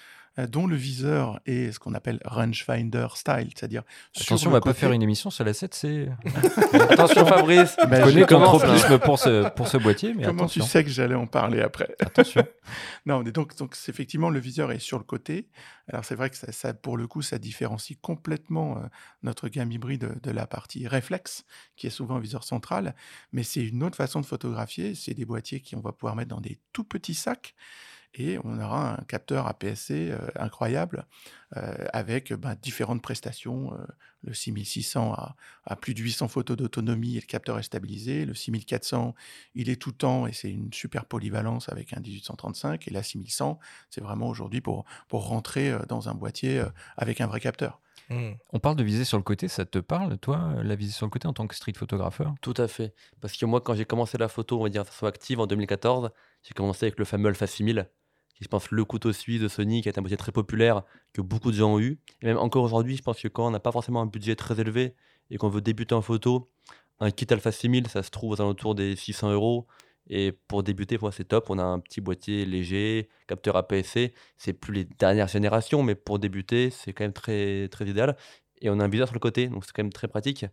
dont 0.48 0.66
le 0.66 0.76
viseur 0.76 1.40
est 1.46 1.72
ce 1.72 1.78
qu'on 1.78 1.94
appelle 1.94 2.18
rangefinder 2.24 3.06
style, 3.14 3.50
c'est-à-dire 3.54 3.82
Attention, 4.18 4.50
on 4.50 4.52
va 4.52 4.60
pas 4.60 4.74
faire 4.74 4.92
une 4.92 5.02
émission 5.02 5.30
sur 5.30 5.44
la 5.44 5.52
7, 5.52 5.74
c'est. 5.74 6.08
Attention 6.90 7.26
Fabrice 7.26 7.76
Ben, 7.88 8.00
Je 8.00 8.10
connais 8.10 8.26
ton 8.26 8.40
hein. 8.40 8.44
tropisme 8.44 8.98
pour 8.98 9.18
ce, 9.18 9.48
pour 9.50 9.68
ce 9.68 9.76
boîtier, 9.76 10.14
mais 10.14 10.24
Comment 10.24 10.44
attention. 10.44 10.64
tu 10.64 10.70
sais 10.70 10.84
que 10.84 10.90
j'allais 10.90 11.14
en 11.14 11.26
parler 11.26 11.60
après? 11.60 11.94
Attention. 12.00 12.44
Non, 13.04 13.22
mais 13.24 13.32
donc, 13.32 13.56
donc 13.56 13.76
effectivement, 13.88 14.30
le 14.30 14.38
viseur 14.38 14.70
est 14.70 14.78
sur 14.78 14.96
le 14.96 15.04
côté. 15.04 15.48
Alors, 15.88 16.04
c'est 16.04 16.14
vrai 16.14 16.30
que 16.30 16.36
ça, 16.36 16.52
ça, 16.52 16.72
pour 16.72 16.96
le 16.96 17.06
coup, 17.08 17.20
ça 17.20 17.38
différencie 17.38 17.98
complètement 18.00 18.78
euh, 18.78 18.86
notre 19.22 19.48
gamme 19.48 19.72
hybride 19.72 20.20
de 20.22 20.30
la 20.30 20.46
partie 20.46 20.86
réflexe, 20.86 21.44
qui 21.76 21.88
est 21.88 21.90
souvent 21.90 22.16
un 22.16 22.20
viseur 22.20 22.44
central. 22.44 22.94
Mais 23.32 23.42
c'est 23.42 23.64
une 23.64 23.82
autre 23.82 23.96
façon 23.96 24.20
de 24.20 24.26
photographier. 24.26 24.94
C'est 24.94 25.14
des 25.14 25.24
boîtiers 25.24 25.60
qu'on 25.60 25.80
va 25.80 25.92
pouvoir 25.92 26.14
mettre 26.14 26.30
dans 26.30 26.40
des 26.40 26.60
tout 26.72 26.84
petits 26.84 27.14
sacs. 27.14 27.54
Et 28.14 28.38
on 28.44 28.60
aura 28.60 28.94
un 29.00 29.04
capteur 29.04 29.46
APS-C 29.46 30.10
euh, 30.10 30.18
incroyable 30.36 31.06
euh, 31.56 31.86
avec 31.92 32.32
ben, 32.32 32.54
différentes 32.60 33.02
prestations. 33.02 33.72
euh, 33.74 33.86
le 34.24 34.34
6600 34.34 35.12
a, 35.14 35.34
a 35.64 35.76
plus 35.76 35.94
de 35.94 36.00
800 36.00 36.28
photos 36.28 36.56
d'autonomie 36.56 37.16
et 37.16 37.20
le 37.20 37.26
capteur 37.26 37.58
est 37.58 37.64
stabilisé. 37.64 38.24
Le 38.24 38.34
6400, 38.34 39.14
il 39.54 39.68
est 39.68 39.80
tout 39.80 39.92
temps 39.92 40.26
et 40.26 40.32
c'est 40.32 40.50
une 40.50 40.72
super 40.72 41.04
polyvalence 41.04 41.68
avec 41.68 41.92
un 41.92 42.00
1835. 42.00 42.86
Et 42.88 42.90
la 42.90 43.02
6100, 43.02 43.58
c'est 43.90 44.00
vraiment 44.00 44.28
aujourd'hui 44.28 44.60
pour, 44.60 44.84
pour 45.08 45.26
rentrer 45.26 45.70
euh, 45.70 45.80
dans 45.88 46.08
un 46.08 46.14
boîtier 46.14 46.60
euh, 46.60 46.68
avec 46.96 47.20
un 47.20 47.26
vrai 47.26 47.40
capteur. 47.40 47.80
Mhm. 48.10 48.36
On 48.52 48.58
parle 48.58 48.76
de 48.76 48.84
viser 48.84 49.04
sur 49.04 49.16
le 49.16 49.22
côté, 49.22 49.48
ça 49.48 49.64
te 49.64 49.78
parle, 49.78 50.18
toi, 50.18 50.54
la 50.62 50.74
visée 50.76 50.92
sur 50.92 51.06
le 51.06 51.10
côté 51.10 51.26
en 51.28 51.32
tant 51.32 51.46
que 51.46 51.54
street 51.54 51.74
photographeur 51.76 52.34
Tout 52.40 52.54
à 52.56 52.68
fait. 52.68 52.94
Parce 53.20 53.36
que 53.36 53.46
moi, 53.46 53.60
quand 53.60 53.74
j'ai 53.74 53.84
commencé 53.84 54.18
la 54.18 54.28
photo, 54.28 54.58
on 54.60 54.62
va 54.64 54.68
dire, 54.68 54.82
de 54.84 54.88
façon 54.88 55.06
active 55.06 55.40
en 55.40 55.46
2014, 55.46 56.10
j'ai 56.42 56.54
commencé 56.54 56.86
avec 56.86 56.98
le 56.98 57.04
fameux 57.04 57.28
Alpha 57.28 57.46
6000, 57.46 57.88
qui 58.34 58.42
est, 58.42 58.44
je 58.44 58.48
pense, 58.48 58.70
le 58.70 58.84
couteau 58.84 59.12
suisse 59.12 59.40
de 59.40 59.48
Sony, 59.48 59.82
qui 59.82 59.88
été 59.88 59.98
un 59.98 60.02
boîtier 60.02 60.16
très 60.16 60.32
populaire, 60.32 60.82
que 61.12 61.20
beaucoup 61.20 61.50
de 61.50 61.56
gens 61.56 61.74
ont 61.74 61.80
eu. 61.80 61.98
Et 62.22 62.26
même 62.26 62.38
encore 62.38 62.64
aujourd'hui, 62.64 62.96
je 62.96 63.02
pense 63.02 63.20
que 63.20 63.28
quand 63.28 63.46
on 63.46 63.50
n'a 63.50 63.60
pas 63.60 63.72
forcément 63.72 64.00
un 64.02 64.06
budget 64.06 64.36
très 64.36 64.58
élevé 64.60 64.94
et 65.30 65.36
qu'on 65.36 65.48
veut 65.48 65.60
débuter 65.60 65.94
en 65.94 66.02
photo, 66.02 66.50
un 67.00 67.10
kit 67.10 67.26
Alpha 67.30 67.52
6000, 67.52 67.88
ça 67.88 68.02
se 68.02 68.10
trouve 68.10 68.30
aux 68.32 68.40
alentours 68.40 68.74
des 68.74 68.96
600 68.96 69.32
euros. 69.32 69.66
Et 70.08 70.32
pour 70.32 70.62
débuter, 70.62 70.98
pour 70.98 71.12
c'est 71.12 71.24
top. 71.24 71.48
On 71.50 71.58
a 71.58 71.64
un 71.64 71.78
petit 71.78 72.00
boîtier 72.00 72.44
léger, 72.44 73.08
capteur 73.28 73.56
APS-C. 73.56 74.14
C'est 74.36 74.52
plus 74.52 74.72
les 74.74 74.84
dernières 74.84 75.28
générations, 75.28 75.82
mais 75.82 75.94
pour 75.94 76.18
débuter, 76.18 76.70
c'est 76.70 76.92
quand 76.92 77.04
même 77.04 77.12
très, 77.12 77.68
très 77.68 77.86
idéal. 77.86 78.16
Et 78.60 78.70
on 78.70 78.78
a 78.80 78.84
un 78.84 78.88
viseur 78.88 79.08
sur 79.08 79.14
le 79.14 79.20
côté, 79.20 79.48
donc 79.48 79.64
c'est 79.64 79.72
quand 79.72 79.82
même 79.82 79.92
très 79.92 80.08
pratique. 80.08 80.44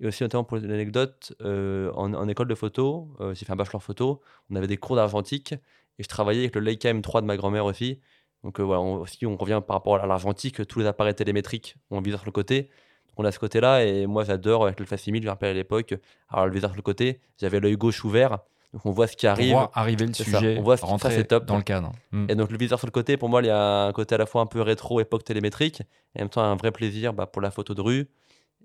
Et 0.00 0.06
aussi, 0.06 0.22
notamment 0.22 0.44
pour 0.44 0.58
l'anecdote, 0.58 1.34
euh, 1.42 1.90
en, 1.94 2.14
en 2.14 2.28
école 2.28 2.48
de 2.48 2.54
photo, 2.54 3.08
euh, 3.20 3.34
j'ai 3.34 3.44
fait 3.44 3.52
un 3.52 3.56
bachelor 3.56 3.82
photo, 3.82 4.20
on 4.50 4.56
avait 4.56 4.68
des 4.68 4.76
cours 4.76 4.96
d'argentique 4.96 5.54
et 5.98 6.02
je 6.02 6.08
travaillais 6.08 6.40
avec 6.40 6.54
le 6.54 6.60
Leica 6.60 6.92
M3 6.92 7.20
de 7.22 7.26
ma 7.26 7.36
grand-mère 7.36 7.64
aussi. 7.64 8.00
Donc 8.44 8.60
voilà, 8.60 8.80
on, 8.80 9.04
si 9.06 9.26
on 9.26 9.36
revient 9.36 9.60
par 9.66 9.76
rapport 9.76 9.96
à 9.96 10.06
l'argentique, 10.06 10.66
tous 10.66 10.78
les 10.80 10.86
appareils 10.86 11.14
télémétriques 11.14 11.76
ont 11.90 11.98
un 11.98 12.02
viseur 12.02 12.20
sur 12.20 12.26
le 12.26 12.32
côté. 12.32 12.70
On 13.16 13.24
a 13.24 13.32
ce 13.32 13.40
côté-là, 13.40 13.84
et 13.84 14.06
moi 14.06 14.22
j'adore 14.22 14.64
avec 14.66 14.78
le 14.78 14.86
Facsimile, 14.86 15.22
je 15.22 15.26
me 15.26 15.30
rappelle 15.30 15.50
à 15.50 15.54
l'époque, 15.54 15.94
alors 16.28 16.46
le 16.46 16.52
viseur 16.52 16.70
sur 16.70 16.76
le 16.76 16.82
côté, 16.82 17.20
j'avais 17.40 17.58
l'œil 17.58 17.76
gauche 17.76 18.04
ouvert, 18.04 18.38
donc 18.72 18.86
on 18.86 18.92
voit 18.92 19.08
ce 19.08 19.16
qui 19.16 19.26
arrive. 19.26 19.54
On 19.54 19.58
voit 19.58 19.70
arriver 19.74 20.06
le 20.06 20.14
ça, 20.14 20.22
sujet, 20.22 20.56
on 20.56 20.62
voit 20.62 20.76
ce 20.76 20.82
qui- 20.82 20.86
ça, 20.86 20.92
rentrer 20.92 21.10
c'est 21.16 21.24
top. 21.24 21.44
dans 21.46 21.56
le 21.56 21.64
cadre. 21.64 21.90
Mm. 22.12 22.26
Et 22.28 22.34
donc 22.36 22.52
le 22.52 22.58
viseur 22.58 22.78
sur 22.78 22.86
le 22.86 22.92
côté, 22.92 23.16
pour 23.16 23.28
moi, 23.28 23.42
il 23.42 23.46
y 23.46 23.50
a 23.50 23.86
un 23.86 23.92
côté 23.92 24.14
à 24.14 24.18
la 24.18 24.26
fois 24.26 24.42
un 24.42 24.46
peu 24.46 24.60
rétro, 24.62 25.00
époque 25.00 25.24
télémétrique, 25.24 25.80
et 26.14 26.20
en 26.20 26.22
même 26.22 26.28
temps 26.28 26.42
un 26.42 26.54
vrai 26.54 26.70
plaisir 26.70 27.12
bah, 27.12 27.26
pour 27.26 27.42
la 27.42 27.50
photo 27.50 27.74
de 27.74 27.80
rue. 27.80 28.08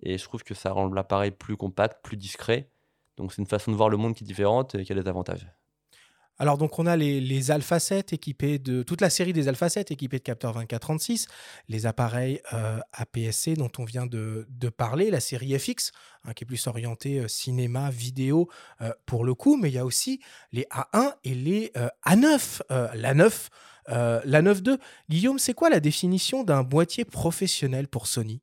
Et 0.03 0.19
je 0.19 0.23
trouve 0.23 0.43
que 0.43 0.53
ça 0.53 0.71
rend 0.71 0.87
l'appareil 0.87 1.31
plus 1.31 1.57
compact, 1.57 2.03
plus 2.03 2.17
discret. 2.17 2.69
Donc 3.17 3.33
c'est 3.33 3.41
une 3.41 3.47
façon 3.47 3.71
de 3.71 3.75
voir 3.75 3.89
le 3.89 3.97
monde 3.97 4.13
qui 4.13 4.23
est 4.23 4.27
différente 4.27 4.75
et 4.75 4.83
qui 4.83 4.91
a 4.91 4.95
des 4.95 5.07
avantages. 5.07 5.47
Alors 6.43 6.57
donc 6.57 6.77
on 6.77 6.87
a 6.87 6.97
les, 6.97 7.21
les 7.21 7.51
Alpha 7.51 7.79
7 7.79 8.11
équipés 8.11 8.59
de 8.59 8.83
toute 8.83 8.99
la 8.99 9.09
série 9.09 9.31
des 9.31 9.47
Alpha 9.47 9.69
7 9.69 9.91
équipés 9.91 10.17
de 10.17 10.23
capteurs 10.23 10.61
24-36, 10.61 11.27
les 11.69 11.85
appareils 11.85 12.41
euh, 12.51 12.81
APS-C 12.91 13.53
dont 13.53 13.71
on 13.77 13.85
vient 13.85 14.05
de, 14.05 14.45
parler, 14.75 15.09
la 15.09 15.21
série 15.21 15.57
FX 15.57 15.93
hein, 16.25 16.33
qui 16.33 16.43
est 16.43 16.45
plus 16.45 16.67
orientée 16.67 17.19
euh, 17.19 17.29
cinéma, 17.29 17.89
vidéo 17.91 18.49
euh, 18.81 18.91
pour 19.05 19.23
le 19.23 19.33
coup, 19.33 19.55
mais 19.55 19.69
il 19.69 19.75
y 19.75 19.77
a 19.77 19.85
aussi 19.85 20.19
les 20.51 20.67
A1 20.69 21.13
et 21.23 21.33
les 21.33 21.71
euh, 21.77 21.87
A9, 22.05 22.59
euh, 22.71 22.89
la 22.93 23.13
9, 23.13 23.49
euh, 23.87 24.19
la 24.25 24.41
9.2. 24.41 24.79
Guillaume, 25.09 25.39
c'est 25.39 25.53
quoi 25.53 25.69
la 25.69 25.79
définition 25.79 26.43
d'un 26.43 26.63
boîtier 26.63 27.05
professionnel 27.05 27.87
pour 27.87 28.05
Sony? 28.05 28.41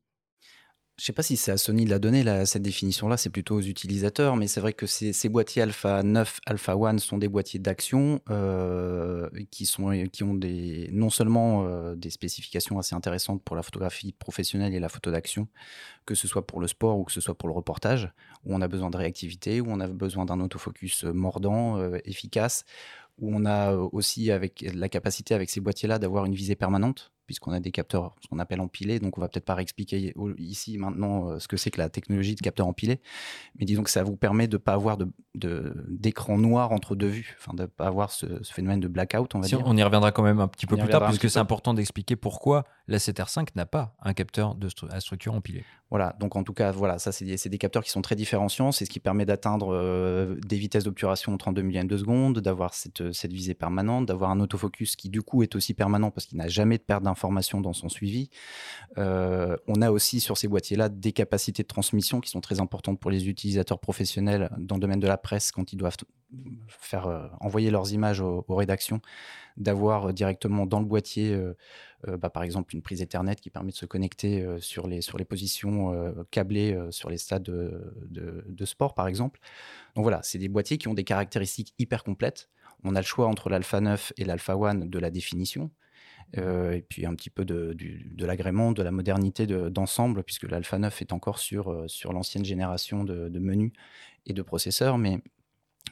Je 1.01 1.07
sais 1.07 1.13
pas 1.13 1.23
si 1.23 1.35
c'est 1.35 1.51
à 1.51 1.57
Sony 1.57 1.85
de 1.85 1.89
la 1.89 1.97
donner, 1.97 2.21
là, 2.21 2.45
cette 2.45 2.61
définition-là, 2.61 3.17
c'est 3.17 3.31
plutôt 3.31 3.55
aux 3.55 3.61
utilisateurs, 3.61 4.35
mais 4.35 4.45
c'est 4.45 4.59
vrai 4.59 4.71
que 4.71 4.85
ces, 4.85 5.13
ces 5.13 5.29
boîtiers 5.29 5.63
Alpha 5.63 6.03
9, 6.03 6.41
Alpha 6.45 6.73
1 6.73 6.99
sont 6.99 7.17
des 7.17 7.27
boîtiers 7.27 7.59
d'action 7.59 8.21
euh, 8.29 9.27
qui, 9.49 9.65
sont, 9.65 9.91
qui 10.13 10.23
ont 10.23 10.35
des, 10.35 10.89
non 10.91 11.09
seulement 11.09 11.65
euh, 11.65 11.95
des 11.95 12.11
spécifications 12.11 12.77
assez 12.77 12.93
intéressantes 12.93 13.41
pour 13.41 13.55
la 13.55 13.63
photographie 13.63 14.11
professionnelle 14.11 14.75
et 14.75 14.79
la 14.79 14.89
photo 14.89 15.09
d'action, 15.09 15.47
que 16.05 16.13
ce 16.13 16.27
soit 16.27 16.45
pour 16.45 16.61
le 16.61 16.67
sport 16.67 16.99
ou 16.99 17.03
que 17.03 17.11
ce 17.11 17.19
soit 17.19 17.35
pour 17.35 17.49
le 17.49 17.55
reportage, 17.55 18.11
où 18.45 18.53
on 18.53 18.61
a 18.61 18.67
besoin 18.67 18.91
de 18.91 18.97
réactivité, 18.97 19.59
où 19.59 19.71
on 19.71 19.79
a 19.79 19.87
besoin 19.87 20.25
d'un 20.25 20.39
autofocus 20.39 21.05
mordant, 21.05 21.79
euh, 21.79 21.97
efficace, 22.05 22.63
où 23.17 23.35
on 23.35 23.45
a 23.45 23.73
aussi 23.73 24.29
avec 24.29 24.63
la 24.71 24.87
capacité 24.87 25.33
avec 25.33 25.49
ces 25.49 25.61
boîtiers-là 25.61 25.97
d'avoir 25.97 26.25
une 26.25 26.35
visée 26.35 26.55
permanente, 26.55 27.11
puisqu'on 27.31 27.51
a 27.53 27.59
des 27.59 27.71
capteurs, 27.71 28.13
ce 28.21 28.27
qu'on 28.27 28.39
appelle 28.39 28.61
empilés. 28.61 28.99
Donc, 28.99 29.17
on 29.17 29.21
va 29.21 29.27
peut-être 29.29 29.45
pas 29.45 29.55
réexpliquer 29.55 30.13
ici 30.37 30.77
maintenant 30.77 31.29
euh, 31.29 31.39
ce 31.39 31.47
que 31.47 31.57
c'est 31.57 31.71
que 31.71 31.79
la 31.79 31.89
technologie 31.89 32.35
de 32.35 32.41
capteur 32.41 32.67
empilé, 32.67 32.99
mais 33.57 33.65
disons 33.65 33.83
que 33.83 33.89
ça 33.89 34.03
vous 34.03 34.15
permet 34.17 34.47
de 34.47 34.57
pas 34.57 34.73
avoir 34.73 34.97
de, 34.97 35.07
de- 35.35 35.73
d'écran 35.89 36.37
noir 36.37 36.71
entre 36.71 36.95
deux 36.95 37.07
vues, 37.07 37.35
enfin 37.39 37.53
de 37.53 37.65
pas 37.65 37.87
avoir 37.87 38.11
ce, 38.11 38.43
ce 38.43 38.53
phénomène 38.53 38.79
de 38.81 38.87
blackout, 38.87 39.33
on 39.35 39.39
va 39.39 39.47
Si 39.47 39.55
dire. 39.55 39.63
on 39.65 39.75
y 39.77 39.83
reviendra 39.83 40.11
quand 40.11 40.23
même 40.23 40.39
un 40.39 40.47
petit 40.47 40.65
peu 40.67 40.75
On 40.75 40.79
plus 40.79 40.89
tard, 40.89 41.05
puisque 41.05 41.21
petit 41.21 41.29
c'est 41.31 41.39
important 41.39 41.73
d'expliquer 41.73 42.15
pourquoi 42.15 42.65
la 42.87 42.97
7R5 42.97 43.47
n'a 43.55 43.65
pas 43.65 43.95
un 44.01 44.13
capteur 44.13 44.55
de 44.55 44.67
stru- 44.69 44.89
à 44.91 44.99
structure 44.99 45.33
empilée. 45.33 45.63
Voilà, 45.91 46.15
donc 46.21 46.37
en 46.37 46.43
tout 46.43 46.53
cas, 46.53 46.71
voilà, 46.71 46.99
ça 46.99 47.11
c'est 47.11 47.25
des, 47.25 47.57
capteurs 47.57 47.83
qui 47.83 47.89
sont 47.89 48.01
très 48.01 48.15
différenciants, 48.15 48.71
c'est 48.71 48.85
ce 48.85 48.89
qui 48.89 49.01
permet 49.01 49.25
d'atteindre 49.25 49.75
euh, 49.75 50.35
des 50.47 50.55
vitesses 50.55 50.85
d'obturation 50.85 51.33
en 51.33 51.37
32 51.37 51.61
millièmes 51.63 51.89
de 51.89 51.97
seconde, 51.97 52.39
d'avoir 52.39 52.73
cette, 52.73 53.11
cette 53.11 53.33
visée 53.33 53.53
permanente, 53.55 54.05
d'avoir 54.05 54.31
un 54.31 54.39
autofocus 54.39 54.95
qui 54.95 55.09
du 55.09 55.21
coup 55.21 55.43
est 55.43 55.53
aussi 55.53 55.73
permanent 55.73 56.09
parce 56.09 56.27
qu'il 56.27 56.37
n'a 56.37 56.47
jamais 56.47 56.77
de 56.77 56.83
perte 56.83 57.03
d'information 57.03 57.59
dans 57.59 57.73
son 57.73 57.89
suivi. 57.89 58.29
Euh, 58.97 59.57
on 59.67 59.81
a 59.81 59.91
aussi 59.91 60.21
sur 60.21 60.37
ces 60.37 60.47
boîtiers-là 60.47 60.87
des 60.87 61.11
capacités 61.11 61.63
de 61.63 61.67
transmission 61.67 62.21
qui 62.21 62.29
sont 62.29 62.39
très 62.39 62.61
importantes 62.61 62.97
pour 62.97 63.11
les 63.11 63.27
utilisateurs 63.27 63.79
professionnels 63.79 64.49
dans 64.59 64.75
le 64.75 64.81
domaine 64.81 65.01
de 65.01 65.07
la 65.07 65.17
presse 65.17 65.51
quand 65.51 65.73
ils 65.73 65.77
doivent 65.77 65.97
faire 66.69 67.07
euh, 67.07 67.27
envoyer 67.41 67.69
leurs 67.69 67.91
images 67.91 68.21
aux, 68.21 68.45
aux 68.47 68.55
rédactions, 68.55 69.01
d'avoir 69.57 70.09
euh, 70.09 70.13
directement 70.13 70.65
dans 70.65 70.79
le 70.79 70.85
boîtier, 70.85 71.33
euh, 71.33 71.39
euh, 71.41 71.53
bah, 72.17 72.29
par 72.29 72.43
exemple, 72.43 72.75
une 72.75 72.81
prise 72.81 73.01
Ethernet 73.01 73.35
qui 73.35 73.49
permet 73.49 73.71
de 73.71 73.75
se 73.75 73.85
connecter 73.85 74.43
euh, 74.43 74.59
sur, 74.59 74.87
les, 74.87 75.01
sur 75.01 75.17
les 75.17 75.25
positions 75.25 75.93
euh, 75.93 76.11
câblées 76.31 76.73
euh, 76.73 76.91
sur 76.91 77.09
les 77.09 77.17
stades 77.17 77.43
de, 77.43 78.65
sport, 78.65 78.93
par 78.93 79.07
exemple. 79.07 79.39
Donc 79.95 80.03
voilà, 80.03 80.21
c'est 80.23 80.37
des 80.39 80.49
boîtiers 80.49 80.77
qui 80.77 80.87
ont 80.87 80.93
des 80.93 81.03
caractéristiques 81.03 81.73
hyper 81.79 82.03
complètes. 82.03 82.49
On 82.83 82.95
a 82.95 82.99
le 83.01 83.05
choix 83.05 83.27
entre 83.27 83.49
l'Alpha 83.49 83.81
9 83.81 84.13
et 84.17 84.25
l'Alpha 84.25 84.53
1 84.53 84.75
de 84.87 84.99
la 84.99 85.09
définition. 85.11 85.71
euh, 86.37 86.73
et 86.73 86.81
puis 86.81 87.05
un 87.05 87.15
petit 87.15 87.29
peu 87.29 87.45
de, 87.45 87.75
de 87.77 88.25
l'agrément, 88.25 88.71
de 88.71 88.83
la 88.83 88.91
modernité 88.91 89.47
de- 89.47 89.69
d'ensemble, 89.69 90.23
puisque 90.23 90.43
l'Alpha 90.49 90.77
9 90.79 91.01
est 91.01 91.13
encore 91.13 91.39
sur, 91.39 91.71
euh, 91.71 91.87
sur 91.87 92.13
l'ancienne 92.13 92.45
génération 92.45 93.03
de, 93.03 93.29
de 93.29 93.39
menus 93.39 93.71
et 94.25 94.33
de 94.33 94.41
processeurs, 94.41 94.97
mais 94.97 95.19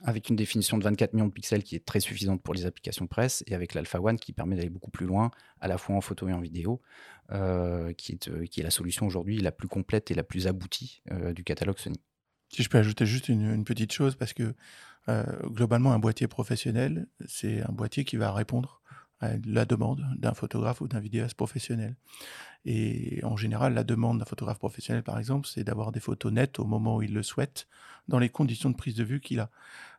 avec 0.03 0.29
une 0.29 0.35
définition 0.35 0.77
de 0.77 0.83
24 0.83 1.13
millions 1.13 1.27
de 1.27 1.31
pixels 1.31 1.63
qui 1.63 1.75
est 1.75 1.85
très 1.85 1.99
suffisante 1.99 2.41
pour 2.41 2.53
les 2.53 2.65
applications 2.65 3.07
presse, 3.07 3.43
et 3.47 3.55
avec 3.55 3.73
l'Alpha 3.73 3.99
One 4.01 4.17
qui 4.17 4.33
permet 4.33 4.55
d'aller 4.55 4.69
beaucoup 4.69 4.91
plus 4.91 5.05
loin, 5.05 5.31
à 5.59 5.67
la 5.67 5.77
fois 5.77 5.95
en 5.95 6.01
photo 6.01 6.27
et 6.27 6.33
en 6.33 6.39
vidéo, 6.39 6.81
euh, 7.31 7.93
qui, 7.93 8.13
est, 8.13 8.27
euh, 8.29 8.45
qui 8.45 8.61
est 8.61 8.63
la 8.63 8.71
solution 8.71 9.05
aujourd'hui 9.05 9.39
la 9.39 9.51
plus 9.51 9.67
complète 9.67 10.11
et 10.11 10.13
la 10.13 10.23
plus 10.23 10.47
aboutie 10.47 11.01
euh, 11.11 11.33
du 11.33 11.43
catalogue 11.43 11.77
Sony. 11.77 11.99
Si 12.49 12.63
je 12.63 12.69
peux 12.69 12.77
ajouter 12.77 13.05
juste 13.05 13.29
une, 13.29 13.63
petite 13.63 13.91
chose, 13.91 14.15
parce 14.15 14.33
que 14.33 14.53
globalement, 15.45 15.91
un 15.91 15.97
boîtier 15.97 16.27
professionnel, 16.27 17.07
c'est 17.27 17.63
un 17.63 17.71
boîtier 17.71 18.03
qui 18.03 18.15
va 18.15 18.31
répondre 18.31 18.78
la 19.21 19.65
demande 19.65 20.05
d'un 20.17 20.33
photographe 20.33 20.81
ou 20.81 20.87
d'un 20.87 20.99
vidéaste 20.99 21.35
professionnel. 21.35 21.95
Et 22.65 23.19
en 23.23 23.37
général, 23.37 23.73
la 23.73 23.83
demande 23.83 24.19
d'un 24.19 24.25
photographe 24.25 24.59
professionnel, 24.59 25.03
par 25.03 25.17
exemple, 25.19 25.47
c'est 25.47 25.63
d'avoir 25.63 25.91
des 25.91 25.99
photos 25.99 26.31
nettes 26.31 26.59
au 26.59 26.65
moment 26.65 26.97
où 26.97 27.01
il 27.01 27.13
le 27.13 27.23
souhaite, 27.23 27.67
dans 28.07 28.19
les 28.19 28.29
conditions 28.29 28.69
de 28.69 28.75
prise 28.75 28.95
de 28.95 29.03
vue 29.03 29.19
qu'il 29.19 29.39
a. 29.39 29.49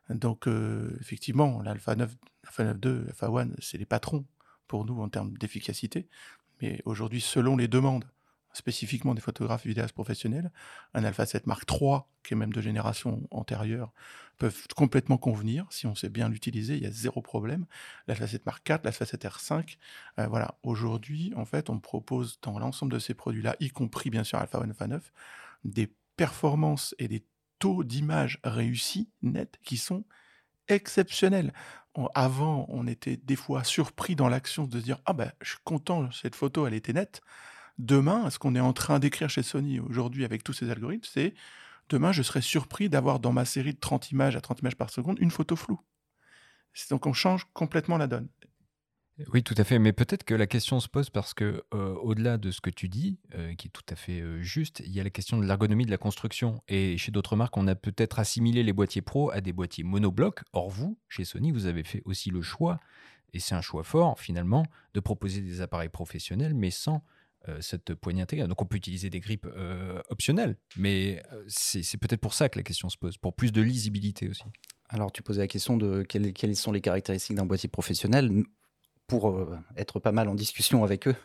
Donc, 0.09 0.47
euh, 0.47 0.97
effectivement, 0.99 1.61
l'Alpha 1.61 1.95
9, 1.95 2.15
l'Alpha 2.43 2.63
9 2.63 2.77
II, 2.83 3.05
l'Alpha 3.05 3.27
1, 3.27 3.49
c'est 3.59 3.77
les 3.77 3.85
patrons 3.85 4.25
pour 4.67 4.85
nous 4.85 4.99
en 5.01 5.09
termes 5.09 5.37
d'efficacité. 5.37 6.07
Mais 6.61 6.81
aujourd'hui, 6.85 7.21
selon 7.21 7.57
les 7.57 7.67
demandes 7.67 8.05
spécifiquement 8.53 9.13
des 9.13 9.21
photographes 9.21 9.65
vidéastes 9.65 9.93
professionnels, 9.93 10.51
un 10.93 11.03
Alpha 11.03 11.25
7 11.25 11.47
Mark 11.47 11.69
III, 11.69 11.99
qui 12.23 12.33
est 12.33 12.37
même 12.37 12.53
de 12.53 12.61
génération 12.61 13.27
antérieure, 13.31 13.91
peuvent 14.37 14.67
complètement 14.75 15.17
convenir. 15.17 15.65
Si 15.69 15.87
on 15.87 15.95
sait 15.95 16.09
bien 16.09 16.29
l'utiliser, 16.29 16.75
il 16.75 16.83
y 16.83 16.85
a 16.87 16.91
zéro 16.91 17.21
problème. 17.21 17.65
L'Alpha 18.07 18.27
7 18.27 18.45
Mark 18.45 18.67
IV, 18.67 18.79
l'Alpha 18.83 19.05
7 19.05 19.25
R5, 19.25 19.77
euh, 20.19 20.27
voilà. 20.27 20.57
Aujourd'hui, 20.63 21.33
en 21.35 21.45
fait, 21.45 21.69
on 21.69 21.79
propose 21.79 22.39
dans 22.41 22.59
l'ensemble 22.59 22.91
de 22.93 22.99
ces 22.99 23.13
produits-là, 23.13 23.55
y 23.59 23.69
compris 23.69 24.09
bien 24.09 24.23
sûr 24.23 24.39
Alpha 24.39 24.59
1, 24.59 24.69
Alpha 24.69 24.87
9, 24.87 25.11
des 25.63 25.93
performances 26.17 26.95
et 26.99 27.07
des 27.07 27.25
taux 27.59 27.83
d'image 27.83 28.39
réussis, 28.43 29.09
nets, 29.21 29.59
qui 29.63 29.77
sont 29.77 30.03
exceptionnels. 30.67 31.53
On- 31.95 32.07
avant, 32.15 32.65
on 32.69 32.87
était 32.87 33.17
des 33.17 33.35
fois 33.35 33.63
surpris 33.63 34.15
dans 34.15 34.29
l'action 34.29 34.65
de 34.65 34.79
se 34.79 34.83
dire 34.83 34.99
Ah 35.05 35.13
ben, 35.13 35.31
je 35.41 35.51
suis 35.51 35.59
content, 35.63 36.09
cette 36.11 36.35
photo, 36.35 36.67
elle 36.67 36.73
était 36.73 36.93
nette. 36.93 37.21
Demain, 37.77 38.29
ce 38.29 38.39
qu'on 38.39 38.55
est 38.55 38.59
en 38.59 38.73
train 38.73 38.99
d'écrire 38.99 39.29
chez 39.29 39.43
Sony 39.43 39.79
aujourd'hui 39.79 40.25
avec 40.25 40.43
tous 40.43 40.53
ces 40.53 40.69
algorithmes, 40.69 41.07
c'est 41.11 41.33
demain, 41.89 42.11
je 42.11 42.21
serais 42.21 42.41
surpris 42.41 42.89
d'avoir 42.89 43.19
dans 43.19 43.31
ma 43.31 43.45
série 43.45 43.73
de 43.73 43.79
30 43.79 44.11
images 44.11 44.35
à 44.35 44.41
30 44.41 44.59
images 44.61 44.77
par 44.77 44.89
seconde 44.89 45.17
une 45.19 45.31
photo 45.31 45.55
floue. 45.55 45.79
Donc 46.89 47.05
on 47.05 47.13
change 47.13 47.47
complètement 47.53 47.97
la 47.97 48.07
donne. 48.07 48.27
Oui, 49.33 49.43
tout 49.43 49.55
à 49.57 49.63
fait. 49.63 49.79
Mais 49.79 49.93
peut-être 49.93 50.23
que 50.23 50.33
la 50.33 50.47
question 50.47 50.79
se 50.79 50.87
pose 50.87 51.09
parce 51.09 51.33
que, 51.33 51.63
euh, 51.73 51.93
au-delà 51.95 52.37
de 52.37 52.51
ce 52.51 52.61
que 52.61 52.69
tu 52.69 52.89
dis, 52.89 53.19
euh, 53.35 53.53
qui 53.55 53.67
est 53.67 53.71
tout 53.71 53.83
à 53.89 53.95
fait 53.95 54.21
euh, 54.21 54.41
juste, 54.41 54.81
il 54.85 54.91
y 54.91 54.99
a 54.99 55.03
la 55.03 55.09
question 55.09 55.37
de 55.37 55.45
l'ergonomie 55.45 55.85
de 55.85 55.91
la 55.91 55.97
construction. 55.97 56.61
Et 56.67 56.97
chez 56.97 57.11
d'autres 57.11 57.35
marques, 57.35 57.57
on 57.57 57.67
a 57.67 57.75
peut-être 57.75 58.19
assimilé 58.19 58.63
les 58.63 58.73
boîtiers 58.73 59.01
pro 59.01 59.31
à 59.31 59.41
des 59.41 59.53
boîtiers 59.53 59.83
monoblocs. 59.83 60.41
Or, 60.53 60.69
vous, 60.69 60.97
chez 61.07 61.25
Sony, 61.25 61.51
vous 61.51 61.65
avez 61.65 61.83
fait 61.83 62.01
aussi 62.05 62.29
le 62.29 62.41
choix, 62.41 62.79
et 63.33 63.39
c'est 63.39 63.55
un 63.55 63.61
choix 63.61 63.83
fort 63.83 64.19
finalement, 64.19 64.65
de 64.93 64.99
proposer 64.99 65.41
des 65.41 65.61
appareils 65.61 65.89
professionnels, 65.89 66.53
mais 66.53 66.71
sans 66.71 67.03
cette 67.59 67.95
poignée 67.95 68.21
intégrée. 68.21 68.47
Donc, 68.47 68.61
on 68.61 68.65
peut 68.65 68.77
utiliser 68.77 69.09
des 69.09 69.19
grippes 69.19 69.47
euh, 69.55 70.01
optionnelles, 70.09 70.57
mais 70.77 71.23
euh, 71.31 71.43
c'est 71.47 71.97
peut-être 71.97 72.21
pour 72.21 72.33
ça 72.33 72.49
que 72.49 72.59
la 72.59 72.63
question 72.63 72.89
se 72.89 72.97
pose, 72.97 73.17
pour 73.17 73.33
plus 73.33 73.51
de 73.51 73.61
lisibilité 73.61 74.29
aussi. 74.29 74.43
Alors, 74.89 75.11
tu 75.11 75.23
posais 75.23 75.41
la 75.41 75.47
question 75.47 75.77
de 75.77 76.03
quelles, 76.03 76.33
quelles 76.33 76.55
sont 76.55 76.71
les 76.71 76.81
caractéristiques 76.81 77.35
d'un 77.35 77.45
boîtier 77.45 77.69
professionnel. 77.69 78.43
Pour 79.07 79.29
euh, 79.29 79.57
être 79.75 79.99
pas 79.99 80.13
mal 80.13 80.29
en 80.29 80.35
discussion 80.35 80.85
avec 80.85 81.07
eux, 81.07 81.15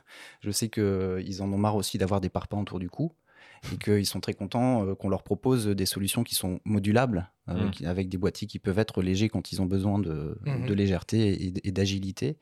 je 0.40 0.50
sais 0.50 0.68
qu'ils 0.68 1.42
en 1.42 1.52
ont 1.52 1.58
marre 1.58 1.76
aussi 1.76 1.98
d'avoir 1.98 2.20
des 2.20 2.28
parpaings 2.28 2.60
autour 2.60 2.80
du 2.80 2.90
cou 2.90 3.12
et 3.72 3.76
qu'ils 3.78 4.06
sont 4.06 4.20
très 4.20 4.34
contents 4.34 4.86
euh, 4.86 4.94
qu'on 4.94 5.08
leur 5.08 5.22
propose 5.22 5.66
des 5.66 5.86
solutions 5.86 6.22
qui 6.24 6.34
sont 6.34 6.60
modulables, 6.64 7.30
euh, 7.48 7.66
Mm. 7.66 7.70
qui- 7.70 7.86
avec 7.86 8.08
des 8.08 8.18
boîtiers 8.18 8.46
qui 8.46 8.58
peuvent 8.58 8.78
être 8.78 9.02
légers 9.02 9.28
quand 9.28 9.52
ils 9.52 9.60
ont 9.62 9.66
besoin 9.66 9.98
de, 9.98 10.38
Mhm. 10.46 10.66
de 10.66 10.74
légèreté 10.74 11.52
et, 11.64 11.70
d'agilité, 11.72 12.38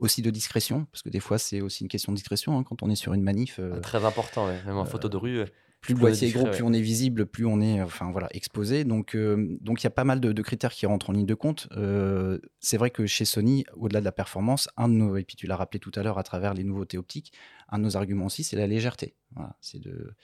aussi 0.00 0.22
de 0.22 0.30
discrétion, 0.30 0.86
parce 0.92 1.02
que 1.02 1.08
des 1.10 1.20
fois 1.20 1.38
c'est 1.38 1.60
aussi 1.60 1.82
une 1.84 1.88
question 1.88 2.12
de 2.12 2.16
discrétion 2.16 2.58
hein, 2.58 2.62
quand 2.62 2.82
on 2.82 2.90
est 2.90 2.94
sur 2.96 3.14
une 3.14 3.22
manif. 3.22 3.58
euh, 3.58 3.80
Très 3.80 4.04
important, 4.04 4.46
ouais. 4.46 4.58
même 4.66 4.76
en 4.76 4.82
euh, 4.82 4.84
photo 4.84 5.08
de 5.08 5.16
rue. 5.16 5.44
Plus 5.80 5.94
le 5.94 5.98
Plus 5.98 6.00
boîtier 6.00 6.28
est 6.28 6.32
gros, 6.32 6.46
plus 6.46 6.62
on 6.62 6.72
est 6.72 6.80
visible, 6.80 7.26
plus 7.26 7.46
on 7.46 7.60
est 7.60 7.80
enfin 7.80 8.10
voilà 8.10 8.28
exposé. 8.32 8.84
Donc 8.84 9.14
euh, 9.14 9.56
donc 9.60 9.82
il 9.82 9.84
y 9.84 9.86
a 9.86 9.90
pas 9.90 10.04
mal 10.04 10.20
de, 10.20 10.32
de 10.32 10.42
critères 10.42 10.72
qui 10.72 10.86
rentrent 10.86 11.10
en 11.10 11.12
ligne 11.12 11.26
de 11.26 11.34
compte. 11.34 11.68
Euh, 11.76 12.38
c'est 12.60 12.76
vrai 12.76 12.90
que 12.90 13.06
chez 13.06 13.24
Sony, 13.24 13.64
au-delà 13.74 14.00
de 14.00 14.04
la 14.04 14.12
performance, 14.12 14.68
un 14.76 14.88
de 14.88 14.94
nos 14.94 15.16
et 15.16 15.24
puis 15.24 15.36
tu 15.36 15.46
l'as 15.46 15.56
rappelé 15.56 15.78
tout 15.78 15.92
à 15.94 16.02
l'heure 16.02 16.18
à 16.18 16.22
travers 16.24 16.54
les 16.54 16.64
nouveautés 16.64 16.98
optiques, 16.98 17.32
un 17.68 17.78
de 17.78 17.84
nos 17.84 17.96
arguments 17.96 18.26
aussi, 18.26 18.44
c'est 18.44 18.56
la 18.56 18.66
légèreté. 18.66 19.14
Voilà, 19.34 19.56
c'est 19.60 19.78
de 19.78 20.14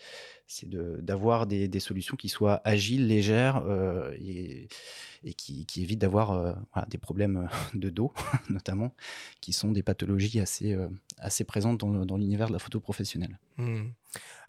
c'est 0.46 0.68
de 0.68 0.98
d'avoir 1.02 1.46
des, 1.46 1.68
des 1.68 1.80
solutions 1.80 2.16
qui 2.16 2.28
soient 2.28 2.60
agiles, 2.64 3.06
légères 3.06 3.62
euh, 3.66 4.12
et, 4.18 4.68
et 5.24 5.34
qui, 5.34 5.66
qui 5.66 5.82
évitent 5.82 6.00
d'avoir 6.00 6.32
euh, 6.32 6.52
voilà, 6.72 6.86
des 6.88 6.98
problèmes 6.98 7.48
de 7.74 7.90
dos 7.90 8.12
notamment, 8.48 8.94
qui 9.40 9.52
sont 9.52 9.72
des 9.72 9.82
pathologies 9.82 10.40
assez 10.40 10.72
euh, 10.72 10.88
assez 11.18 11.44
présentes 11.44 11.78
dans, 11.78 12.16
l'univers 12.16 12.48
de 12.48 12.52
la 12.52 12.58
photo 12.58 12.80
professionnelle. 12.80 13.38
Hmm. 13.56 13.88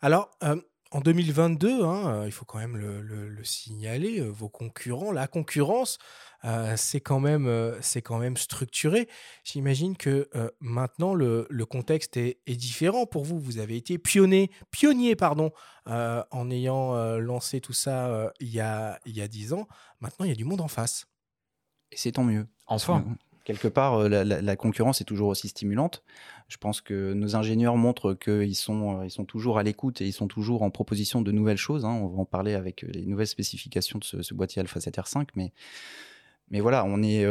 Alors, 0.02 0.32
euh, 0.44 0.60
en 0.92 1.02
2022, 1.02 1.84
hein, 1.84 2.22
euh, 2.22 2.26
il 2.28 2.32
faut 2.32 2.46
quand 2.46 2.60
même 2.60 2.78
le, 2.78 3.02
le- 3.02 3.28
le 3.30 3.44
signaler, 3.44 4.20
euh, 4.22 4.28
vos 4.30 4.50
concurrents, 4.50 5.12
la 5.12 5.28
concurrence, 5.28 5.98
euh, 6.46 6.76
c'est 6.78 7.02
quand, 7.02 7.20
même, 7.20 7.48
euh, 7.48 7.78
c'est 7.82 8.02
quand 8.02 8.18
même 8.20 8.38
structuré. 8.38 9.10
J'imagine 9.44 9.98
que 9.98 10.30
euh, 10.36 10.50
maintenant, 10.60 11.14
le, 11.16 11.48
le 11.50 11.66
contexte 11.66 12.18
est, 12.18 12.40
est 12.46 12.56
différent 12.56 13.06
pour 13.08 13.26
vous. 13.26 13.40
Vous 13.40 13.58
avez 13.58 13.76
été 13.78 13.98
pionnier, 13.98 14.52
pionnier 14.72 15.16
pardon, 15.16 15.52
euh, 15.88 16.24
en 16.32 16.50
ayant 16.52 16.96
euh, 16.96 17.18
lancé 17.18 17.62
tout 17.62 17.74
ça 17.74 18.08
euh, 18.10 18.30
il 18.40 18.50
y 18.50 18.60
a 18.60 19.00
il 19.06 19.16
y 19.18 19.22
a 19.22 19.28
10 19.28 19.54
ans. 19.54 19.68
Maintenant, 20.02 20.26
il 20.26 20.30
y 20.30 20.32
a 20.32 20.36
du 20.36 20.46
monde 20.46 20.62
en 20.62 20.68
face. 20.68 21.08
Et 21.92 21.98
c'est 21.98 22.14
tant 22.14 22.24
mieux. 22.24 22.48
Enfin. 22.68 23.06
Quelque 23.46 23.68
part, 23.68 24.00
euh, 24.00 24.10
la, 24.10 24.56
concurrence 24.56 25.02
est 25.02 25.06
toujours 25.06 25.30
aussi 25.30 25.50
stimulante. 25.50 26.04
Je 26.48 26.58
pense 26.58 26.82
que 26.82 27.14
nos 27.14 27.36
ingénieurs 27.36 27.78
montrent 27.78 28.16
qu'ils 28.16 28.56
sont, 28.56 29.00
euh, 29.00 29.06
ils 29.06 29.12
sont 29.12 29.24
toujours 29.24 29.60
à 29.60 29.64
l'écoute 29.64 30.02
et 30.02 30.08
ils 30.08 30.14
sont 30.14 30.28
toujours 30.28 30.64
en 30.64 30.72
proposition 30.72 31.22
de 31.22 31.32
nouvelles 31.32 31.58
choses. 31.58 31.86
hein. 31.86 31.92
On 31.92 32.08
va 32.08 32.22
en 32.22 32.26
parler 32.26 32.56
avec 32.56 32.84
euh, 32.84 32.88
les 32.92 33.06
nouvelles 33.06 33.28
spécifications 33.28 34.00
de 34.00 34.24
ce, 34.24 34.34
boîtier 34.34 34.62
Alpha 34.62 34.80
7R5. 34.80 35.28
Mais, 35.36 35.54
mais 36.50 36.60
voilà, 36.60 36.86
on 36.86 37.04
est 37.04 37.24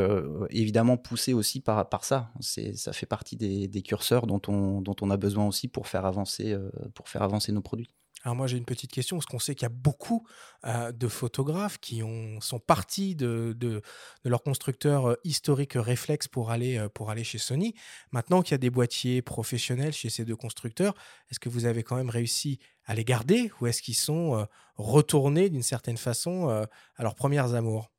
évidemment 0.51 0.97
poussé 0.97 1.33
aussi 1.33 1.61
par, 1.61 1.89
par 1.89 2.05
ça. 2.05 2.31
Ça 2.41 2.93
fait 2.93 3.07
partie 3.07 3.37
des, 3.37 3.83
curseurs 3.83 4.27
dont 4.29 4.41
on, 4.47 4.81
dont 4.83 4.97
on 5.03 5.11
a 5.11 5.17
besoin 5.17 5.47
aussi 5.47 5.67
pour 5.69 5.89
faire 5.89 6.05
avancer, 6.05 6.57
pour 6.95 7.09
faire 7.09 7.23
avancer 7.23 7.53
nos 7.53 7.61
produits. 7.61 7.91
Alors 8.25 8.35
moi 8.35 8.47
j'ai 8.47 8.57
une 8.57 8.65
petite 8.65 8.91
question 8.91 9.17
parce 9.17 9.27
qu'on 9.27 9.39
sait 9.39 9.55
qu'il 9.55 9.67
y 9.67 9.71
a 9.71 9.75
beaucoup 9.75 10.27
euh, 10.65 10.93
de 10.93 11.09
photographes 11.09 11.79
qui 11.79 12.03
ont, 12.03 12.41
sont 12.41 12.59
partis 12.59 13.15
de, 13.15 13.55
de, 13.57 13.83
de 14.25 14.31
leur 14.31 14.43
constructeur 14.43 15.11
euh, 15.11 15.17
historique 15.25 15.75
réflexe 15.75 16.27
pour 16.27 16.51
aller, 16.51 16.79
euh, 16.79 16.89
pour 16.89 17.11
aller 17.11 17.23
chez 17.23 17.37
Sony. 17.37 17.75
Maintenant 18.13 18.41
qu'il 18.41 18.53
y 18.53 18.55
a 18.55 18.59
des 18.59 18.71
boîtiers 18.71 19.21
professionnels 19.21 19.93
chez 19.93 20.09
ces 20.09 20.25
deux 20.25 20.37
constructeurs, 20.37 20.95
est-ce 21.31 21.39
que 21.39 21.51
vous 21.51 21.67
avez 21.67 21.83
quand 21.83 21.97
même 21.97 22.09
réussi 22.09 22.61
à 22.87 22.95
les 22.95 23.05
garder 23.05 23.53
ou 23.61 23.67
est-ce 23.67 23.83
qu'ils 23.83 23.95
sont 23.95 24.47
retournés 24.77 25.51
d'une 25.51 25.63
certaine 25.63 25.97
façon 25.97 26.49
à 26.49 27.03
leurs 27.03 27.15
premières 27.15 27.55
amours? 27.55 27.91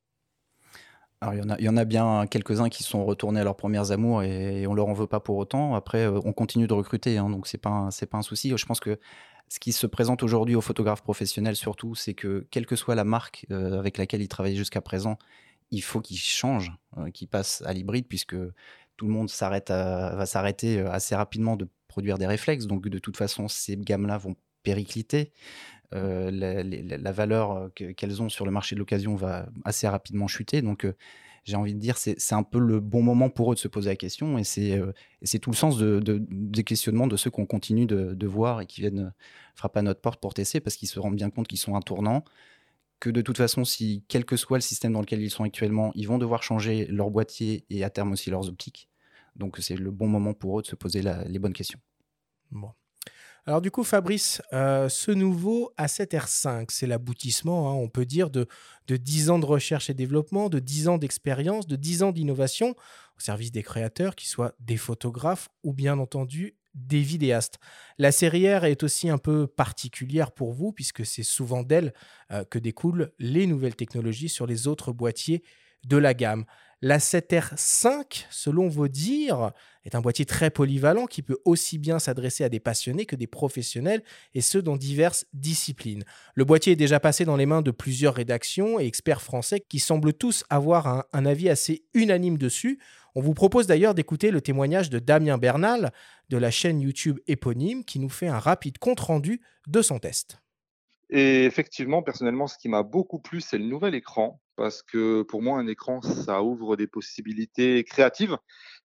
Alors, 1.21 1.33
il 1.33 1.39
y, 1.39 1.43
en 1.43 1.49
a, 1.49 1.57
il 1.57 1.65
y 1.65 1.69
en 1.69 1.77
a 1.77 1.85
bien 1.85 2.27
quelques-uns 2.27 2.69
qui 2.69 2.83
sont 2.83 3.03
retournés 3.03 3.39
à 3.39 3.43
leurs 3.43 3.55
premières 3.55 3.91
amours 3.91 4.21
et, 4.21 4.61
et 4.61 4.67
on 4.67 4.75
leur 4.75 4.87
en 4.87 4.93
veut 4.93 5.07
pas 5.07 5.19
pour 5.19 5.37
autant. 5.37 5.73
Après, 5.73 6.05
on 6.07 6.33
continue 6.33 6.67
de 6.67 6.73
recruter, 6.73 7.17
hein, 7.17 7.29
donc 7.29 7.47
c'est 7.47 7.57
pas 7.57 7.89
pas 8.11 8.17
un 8.17 8.21
souci. 8.21 8.55
Je 8.55 8.65
pense 8.65 8.79
que 8.79 8.99
ce 9.47 9.59
qui 9.59 9.71
se 9.71 9.87
présente 9.87 10.23
aujourd'hui 10.23 10.55
aux 10.55 10.61
photographes 10.61 11.03
professionnels 11.03 11.55
surtout, 11.55 11.95
c'est 11.95 12.13
que 12.13 12.47
quelle 12.51 12.65
que 12.65 12.75
soit 12.75 12.95
la 12.95 13.03
marque 13.03 13.45
euh, 13.51 13.79
avec 13.79 13.97
laquelle 13.97 14.21
ils 14.21 14.27
travaillaient 14.27 14.55
jusqu'à 14.55 14.81
présent, 14.81 15.17
il 15.71 15.81
faut 15.81 16.01
qu'ils 16.01 16.17
changent, 16.17 16.73
euh, 16.97 17.09
qu'ils 17.11 17.27
passent 17.27 17.63
à 17.65 17.73
l'hybride 17.73 18.07
puisque 18.07 18.35
tout 18.97 19.07
le 19.07 19.11
monde 19.13 19.29
s'arrête 19.29 19.69
à- 19.71 20.15
va 20.15 20.25
s'arrêter 20.25 20.79
euh, 20.79 20.91
assez 20.91 21.15
rapidement 21.15 21.55
de 21.55 21.67
produire 21.87 22.17
des 22.17 22.27
réflexes. 22.27 22.65
Donc 22.65 22.87
de 22.87 22.99
toute 22.99 23.17
façon, 23.17 23.47
ces 23.47 23.77
gammes-là 23.77 24.17
vont 24.17 24.35
péricliter. 24.63 25.31
Euh, 25.93 26.31
la, 26.31 26.63
la- 26.63 26.97
la 26.97 27.11
valeur 27.11 27.69
que- 27.75 27.91
qu'elles 27.91 28.21
ont 28.21 28.29
sur 28.29 28.45
le 28.45 28.51
marché 28.51 28.75
de 28.75 28.79
l'occasion 28.79 29.15
va 29.15 29.47
assez 29.63 29.87
rapidement 29.87 30.27
chuter. 30.27 30.61
Donc 30.61 30.85
j'ai 31.45 31.55
envie 31.55 31.75
de 31.75 31.79
dire, 31.79 31.97
c'est 31.97 32.33
un 32.33 32.43
peu 32.43 32.59
le 32.59 32.79
bon 32.79 33.03
moment 33.03 33.29
pour 33.29 33.51
eux 33.51 33.55
de 33.55 33.59
se 33.59 33.67
poser 33.67 33.89
la 33.91 33.95
question 33.95 34.37
et 34.39 34.43
c'est 34.43 34.73
euh, 34.73 34.91
c'est 35.21 35.39
tout 35.39 35.51
le 35.51 35.55
sens 35.55 35.77
de, 35.77 35.99
de- 35.99 36.25
des 36.29 36.63
questionnements 36.63 37.07
de 37.07 37.15
ceux 37.17 37.29
qu'on 37.29 37.45
continue 37.45 37.85
de, 37.85 38.27
voir 38.27 38.61
et 38.61 38.65
qui 38.65 38.81
viennent 38.81 38.99
euh, 39.07 39.11
frapper 39.55 39.79
à 39.79 39.81
notre 39.83 40.01
porte 40.01 40.19
pour 40.19 40.33
tester 40.33 40.59
parce 40.59 40.75
qu'ils 40.75 40.87
se 40.89 40.99
rendent 40.99 41.15
bien 41.15 41.29
compte 41.29 41.47
qu'ils 41.47 41.59
sont 41.59 41.75
un 41.75 41.81
tournant, 41.81 42.23
que 42.99 43.11
de 43.11 43.21
toute 43.21 43.37
façon, 43.37 43.63
si 43.63 44.03
quel 44.07 44.25
que 44.25 44.37
soit 44.37 44.57
le 44.57 44.61
système 44.61 44.93
dans 44.93 45.01
lequel 45.01 45.21
ils 45.21 45.29
sont 45.29 45.43
actuellement, 45.43 45.91
ils 45.95 46.07
vont 46.07 46.17
devoir 46.17 46.41
changer 46.43 46.87
leur 46.87 47.11
boîtier 47.11 47.65
et 47.69 47.83
à 47.83 47.89
terme 47.91 48.13
aussi 48.13 48.31
leurs 48.31 48.49
optiques. 48.49 48.89
Donc 49.35 49.57
c'est 49.59 49.75
le 49.75 49.91
bon 49.91 50.07
moment 50.07 50.33
pour 50.33 50.59
eux 50.59 50.61
de 50.63 50.67
se 50.67 50.75
poser 50.75 51.03
les 51.27 51.39
bonnes 51.39 51.53
questions. 51.53 51.79
Bon. 52.51 52.71
Alors 53.47 53.61
du 53.61 53.69
coup, 53.69 53.83
Fabrice, 53.83 54.41
euh, 54.53 54.89
ce 54.89 55.11
nouveau 55.11 55.71
A7R5, 55.77 56.65
c'est 56.69 56.87
l'aboutissement, 56.87 57.69
hein, 57.69 57.73
on 57.75 57.89
peut 57.89 58.05
dire, 58.05 58.31
de, 58.31 58.47
de 58.87 58.97
10 58.97 59.29
ans 59.29 59.37
de 59.37 59.45
recherche 59.45 59.87
et 59.91 59.93
développement, 59.93 60.49
de 60.49 60.57
10 60.57 60.87
ans 60.87 60.97
d'expérience, 60.97 61.67
de 61.67 61.75
10 61.75 62.01
ans 62.01 62.11
d'innovation 62.11 62.71
au 62.71 63.19
service 63.19 63.51
des 63.51 63.61
créateurs, 63.61 64.15
qui 64.15 64.27
soient 64.27 64.53
des 64.59 64.77
photographes 64.77 65.49
ou 65.63 65.73
bien 65.73 65.99
entendu 65.99 66.57
des 66.73 67.01
vidéastes. 67.01 67.59
La 67.99 68.11
série 68.11 68.51
R 68.51 68.65
est 68.65 68.81
aussi 68.81 69.09
un 69.09 69.19
peu 69.19 69.45
particulière 69.45 70.31
pour 70.31 70.51
vous, 70.51 70.71
puisque 70.71 71.05
c'est 71.05 71.23
souvent 71.23 71.61
d'elle 71.61 71.93
euh, 72.31 72.43
que 72.45 72.57
découlent 72.57 73.11
les 73.19 73.45
nouvelles 73.45 73.75
technologies 73.75 74.29
sur 74.29 74.47
les 74.47 74.67
autres 74.67 74.91
boîtiers 74.91 75.43
de 75.85 75.97
la 75.97 76.15
gamme. 76.15 76.45
La 76.87 76.99
7R5, 76.99 78.27
selon 78.29 78.67
vos 78.67 78.87
dires, 78.87 79.53
est 79.85 79.95
un 79.95 80.01
boîtier 80.01 80.25
très 80.25 80.51
polyvalent 80.51 81.07
qui 81.07 81.23
peut 81.23 81.39
aussi 81.43 81.79
bien 81.79 81.97
s'adresser 81.97 82.43
à 82.43 82.49
des 82.49 82.59
passionnés 82.59 83.07
que 83.07 83.15
des 83.15 83.25
professionnels, 83.25 84.03
et 84.35 84.41
ce 84.41 84.59
dans 84.59 84.77
diverses 84.77 85.25
disciplines. 85.33 86.03
Le 86.35 86.45
boîtier 86.45 86.73
est 86.73 86.75
déjà 86.75 86.99
passé 86.99 87.25
dans 87.25 87.37
les 87.37 87.47
mains 87.47 87.63
de 87.63 87.71
plusieurs 87.71 88.13
rédactions 88.13 88.79
et 88.79 88.85
experts 88.85 89.23
français 89.23 89.65
qui 89.67 89.79
semblent 89.79 90.13
tous 90.13 90.43
avoir 90.51 91.07
un, 91.11 91.25
avis 91.25 91.49
assez 91.49 91.85
unanime 91.95 92.37
dessus. 92.37 92.77
On 93.15 93.21
vous 93.21 93.33
propose 93.33 93.65
d'ailleurs 93.65 93.95
d'écouter 93.95 94.29
le 94.29 94.41
témoignage 94.41 94.91
de 94.91 94.99
Damien 94.99 95.39
Bernal 95.39 95.91
de 96.29 96.37
la 96.37 96.51
chaîne 96.51 96.81
YouTube 96.81 97.17
éponyme 97.25 97.83
qui 97.83 97.97
nous 97.97 98.09
fait 98.09 98.27
un 98.27 98.37
rapide 98.37 98.77
compte-rendu 98.77 99.41
de 99.65 99.81
son 99.81 99.97
test. 99.97 100.37
Et 101.09 101.45
effectivement, 101.45 102.03
personnellement, 102.03 102.45
ce 102.45 102.59
qui 102.59 102.69
m'a 102.69 102.83
beaucoup 102.83 103.17
plu, 103.17 103.41
c'est 103.41 103.57
le 103.57 103.65
nouvel 103.65 103.95
écran, 103.95 104.39
parce 104.55 104.81
que 104.81 105.23
pour 105.23 105.41
moi, 105.41 105.59
un 105.59 105.67
écran, 105.67 106.01
ça 106.01 106.43
ouvre 106.43 106.75
des 106.75 106.87
possibilités 106.87 107.83
créatives. 107.83 108.37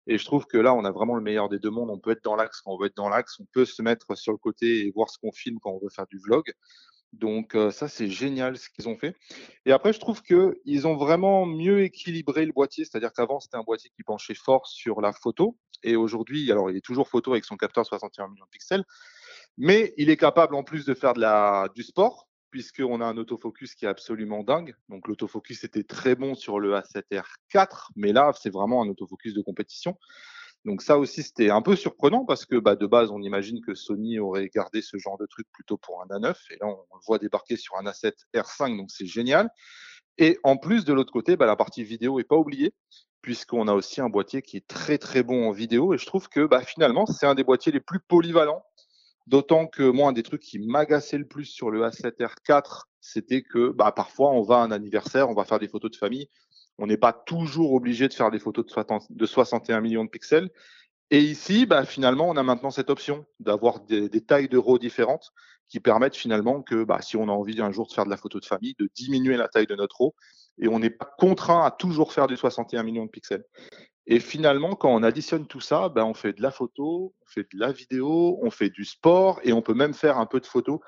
Et 0.07 0.17
je 0.17 0.25
trouve 0.25 0.45
que 0.45 0.57
là, 0.57 0.73
on 0.73 0.83
a 0.85 0.91
vraiment 0.91 1.15
le 1.15 1.21
meilleur 1.21 1.49
des 1.49 1.59
deux 1.59 1.69
mondes. 1.69 1.89
On 1.89 1.99
peut 1.99 2.11
être 2.11 2.23
dans 2.23 2.35
l'axe 2.35 2.61
quand 2.61 2.71
on 2.73 2.77
veut 2.77 2.87
être 2.87 2.97
dans 2.97 3.09
l'axe, 3.09 3.39
on 3.39 3.45
peut 3.53 3.65
se 3.65 3.81
mettre 3.81 4.17
sur 4.17 4.31
le 4.31 4.37
côté 4.37 4.85
et 4.85 4.91
voir 4.91 5.09
ce 5.09 5.17
qu'on 5.19 5.31
filme 5.31 5.59
quand 5.61 5.71
on 5.71 5.79
veut 5.79 5.89
faire 5.89 6.07
du 6.07 6.19
vlog. 6.19 6.43
Donc 7.13 7.55
euh, 7.55 7.71
ça, 7.71 7.87
c'est 7.87 8.07
génial 8.07 8.57
ce 8.57 8.69
qu'ils 8.69 8.87
ont 8.87 8.97
fait. 8.97 9.15
Et 9.65 9.71
après, 9.71 9.93
je 9.93 9.99
trouve 9.99 10.21
qu'ils 10.21 10.87
ont 10.87 10.95
vraiment 10.95 11.45
mieux 11.45 11.81
équilibré 11.83 12.45
le 12.45 12.53
boîtier, 12.53 12.85
c'est-à-dire 12.85 13.11
qu'avant, 13.11 13.39
c'était 13.39 13.57
un 13.57 13.63
boîtier 13.63 13.91
qui 13.95 14.03
penchait 14.03 14.35
fort 14.35 14.65
sur 14.67 15.01
la 15.01 15.11
photo. 15.11 15.57
Et 15.83 15.95
aujourd'hui, 15.95 16.51
alors 16.51 16.69
il 16.69 16.77
est 16.77 16.85
toujours 16.85 17.09
photo 17.09 17.31
avec 17.31 17.43
son 17.43 17.57
capteur 17.57 17.85
61 17.85 18.29
millions 18.29 18.45
de 18.45 18.49
pixels, 18.49 18.85
mais 19.57 19.93
il 19.97 20.09
est 20.09 20.17
capable 20.17 20.55
en 20.55 20.63
plus 20.63 20.85
de 20.85 20.93
faire 20.93 21.13
de 21.13 21.19
la, 21.19 21.67
du 21.75 21.83
sport, 21.83 22.27
puisqu'on 22.51 23.01
a 23.01 23.05
un 23.05 23.17
autofocus 23.17 23.73
qui 23.75 23.85
est 23.85 23.87
absolument 23.87 24.43
dingue. 24.43 24.75
Donc 24.89 25.07
l'autofocus 25.07 25.63
était 25.63 25.83
très 25.83 26.15
bon 26.15 26.35
sur 26.35 26.59
le 26.59 26.73
A7R4, 26.73 27.87
mais 27.95 28.13
là, 28.13 28.31
c'est 28.39 28.51
vraiment 28.51 28.83
un 28.83 28.89
autofocus 28.89 29.33
de 29.33 29.41
compétition. 29.41 29.97
Donc 30.63 30.83
ça 30.83 30.99
aussi, 30.99 31.23
c'était 31.23 31.49
un 31.49 31.61
peu 31.61 31.75
surprenant 31.75 32.23
parce 32.25 32.45
que 32.45 32.57
bah, 32.57 32.75
de 32.75 32.85
base, 32.85 33.09
on 33.09 33.21
imagine 33.21 33.61
que 33.61 33.73
Sony 33.73 34.19
aurait 34.19 34.49
gardé 34.53 34.81
ce 34.81 34.97
genre 34.97 35.17
de 35.17 35.25
truc 35.25 35.47
plutôt 35.51 35.77
pour 35.77 36.01
un 36.03 36.05
A9. 36.05 36.35
Et 36.51 36.57
là, 36.61 36.67
on 36.67 36.95
le 36.95 37.01
voit 37.07 37.17
débarquer 37.17 37.57
sur 37.57 37.75
un 37.77 37.83
A7 37.83 38.13
R5, 38.35 38.77
donc 38.77 38.91
c'est 38.91 39.07
génial. 39.07 39.49
Et 40.17 40.37
en 40.43 40.57
plus, 40.57 40.85
de 40.85 40.93
l'autre 40.93 41.11
côté, 41.11 41.35
bah, 41.35 41.47
la 41.47 41.55
partie 41.55 41.83
vidéo 41.83 42.19
est 42.19 42.25
pas 42.25 42.35
oubliée, 42.35 42.73
puisqu'on 43.21 43.67
a 43.67 43.73
aussi 43.73 44.01
un 44.01 44.09
boîtier 44.09 44.43
qui 44.43 44.57
est 44.57 44.67
très 44.67 44.99
très 44.99 45.23
bon 45.23 45.47
en 45.47 45.51
vidéo. 45.51 45.95
Et 45.95 45.97
je 45.97 46.05
trouve 46.05 46.29
que 46.29 46.45
bah, 46.45 46.61
finalement, 46.61 47.07
c'est 47.07 47.25
un 47.25 47.33
des 47.33 47.43
boîtiers 47.43 47.71
les 47.71 47.79
plus 47.79 47.99
polyvalents. 47.99 48.63
D'autant 49.27 49.67
que 49.67 49.83
moi, 49.83 50.09
un 50.09 50.13
des 50.13 50.23
trucs 50.23 50.41
qui 50.41 50.59
m'agaçait 50.59 51.17
le 51.17 51.27
plus 51.27 51.45
sur 51.45 51.71
le 51.71 51.81
A7R4, 51.83 52.83
c'était 52.99 53.43
que 53.43 53.69
bah, 53.69 53.91
parfois, 53.91 54.31
on 54.31 54.41
va 54.41 54.57
à 54.57 54.59
un 54.59 54.71
anniversaire, 54.71 55.29
on 55.29 55.33
va 55.33 55.45
faire 55.45 55.59
des 55.59 55.67
photos 55.67 55.91
de 55.91 55.95
famille. 55.95 56.29
On 56.77 56.87
n'est 56.87 56.97
pas 56.97 57.13
toujours 57.13 57.73
obligé 57.73 58.07
de 58.07 58.13
faire 58.13 58.31
des 58.31 58.39
photos 58.39 58.65
de 58.65 58.71
60 58.71 59.11
de 59.11 59.25
61 59.25 59.81
millions 59.81 60.05
de 60.05 60.09
pixels. 60.09 60.49
Et 61.11 61.19
ici, 61.19 61.65
bah, 61.65 61.85
finalement, 61.85 62.29
on 62.29 62.37
a 62.37 62.43
maintenant 62.43 62.71
cette 62.71 62.89
option 62.89 63.25
d'avoir 63.39 63.81
des, 63.81 64.09
des 64.09 64.21
tailles 64.21 64.47
de 64.47 64.57
RAW 64.57 64.79
différentes 64.79 65.31
qui 65.67 65.79
permettent 65.79 66.15
finalement 66.15 66.61
que 66.61 66.83
bah, 66.83 67.01
si 67.01 67.17
on 67.17 67.29
a 67.29 67.31
envie 67.31 67.61
un 67.61 67.71
jour 67.71 67.87
de 67.87 67.93
faire 67.93 68.05
de 68.05 68.09
la 68.09 68.17
photo 68.17 68.39
de 68.39 68.45
famille, 68.45 68.75
de 68.79 68.89
diminuer 68.95 69.37
la 69.37 69.47
taille 69.47 69.67
de 69.67 69.75
notre 69.75 69.99
RAW 69.99 70.15
et 70.57 70.67
on 70.67 70.79
n'est 70.79 70.89
pas 70.89 71.09
contraint 71.17 71.65
à 71.65 71.71
toujours 71.71 72.13
faire 72.13 72.27
du 72.27 72.37
61 72.37 72.83
millions 72.83 73.05
de 73.05 73.09
pixels. 73.09 73.43
Et 74.07 74.19
finalement, 74.19 74.75
quand 74.75 74.93
on 74.93 75.03
additionne 75.03 75.45
tout 75.45 75.61
ça, 75.61 75.89
bah, 75.89 76.05
on 76.05 76.13
fait 76.13 76.33
de 76.33 76.41
la 76.41 76.51
photo, 76.51 77.13
on 77.21 77.25
fait 77.27 77.43
de 77.53 77.59
la 77.59 77.71
vidéo, 77.71 78.39
on 78.41 78.49
fait 78.49 78.69
du 78.69 78.83
sport 78.83 79.39
et 79.43 79.53
on 79.53 79.61
peut 79.61 79.73
même 79.73 79.93
faire 79.93 80.17
un 80.17 80.25
peu 80.25 80.39
de 80.39 80.45
photo 80.45 80.81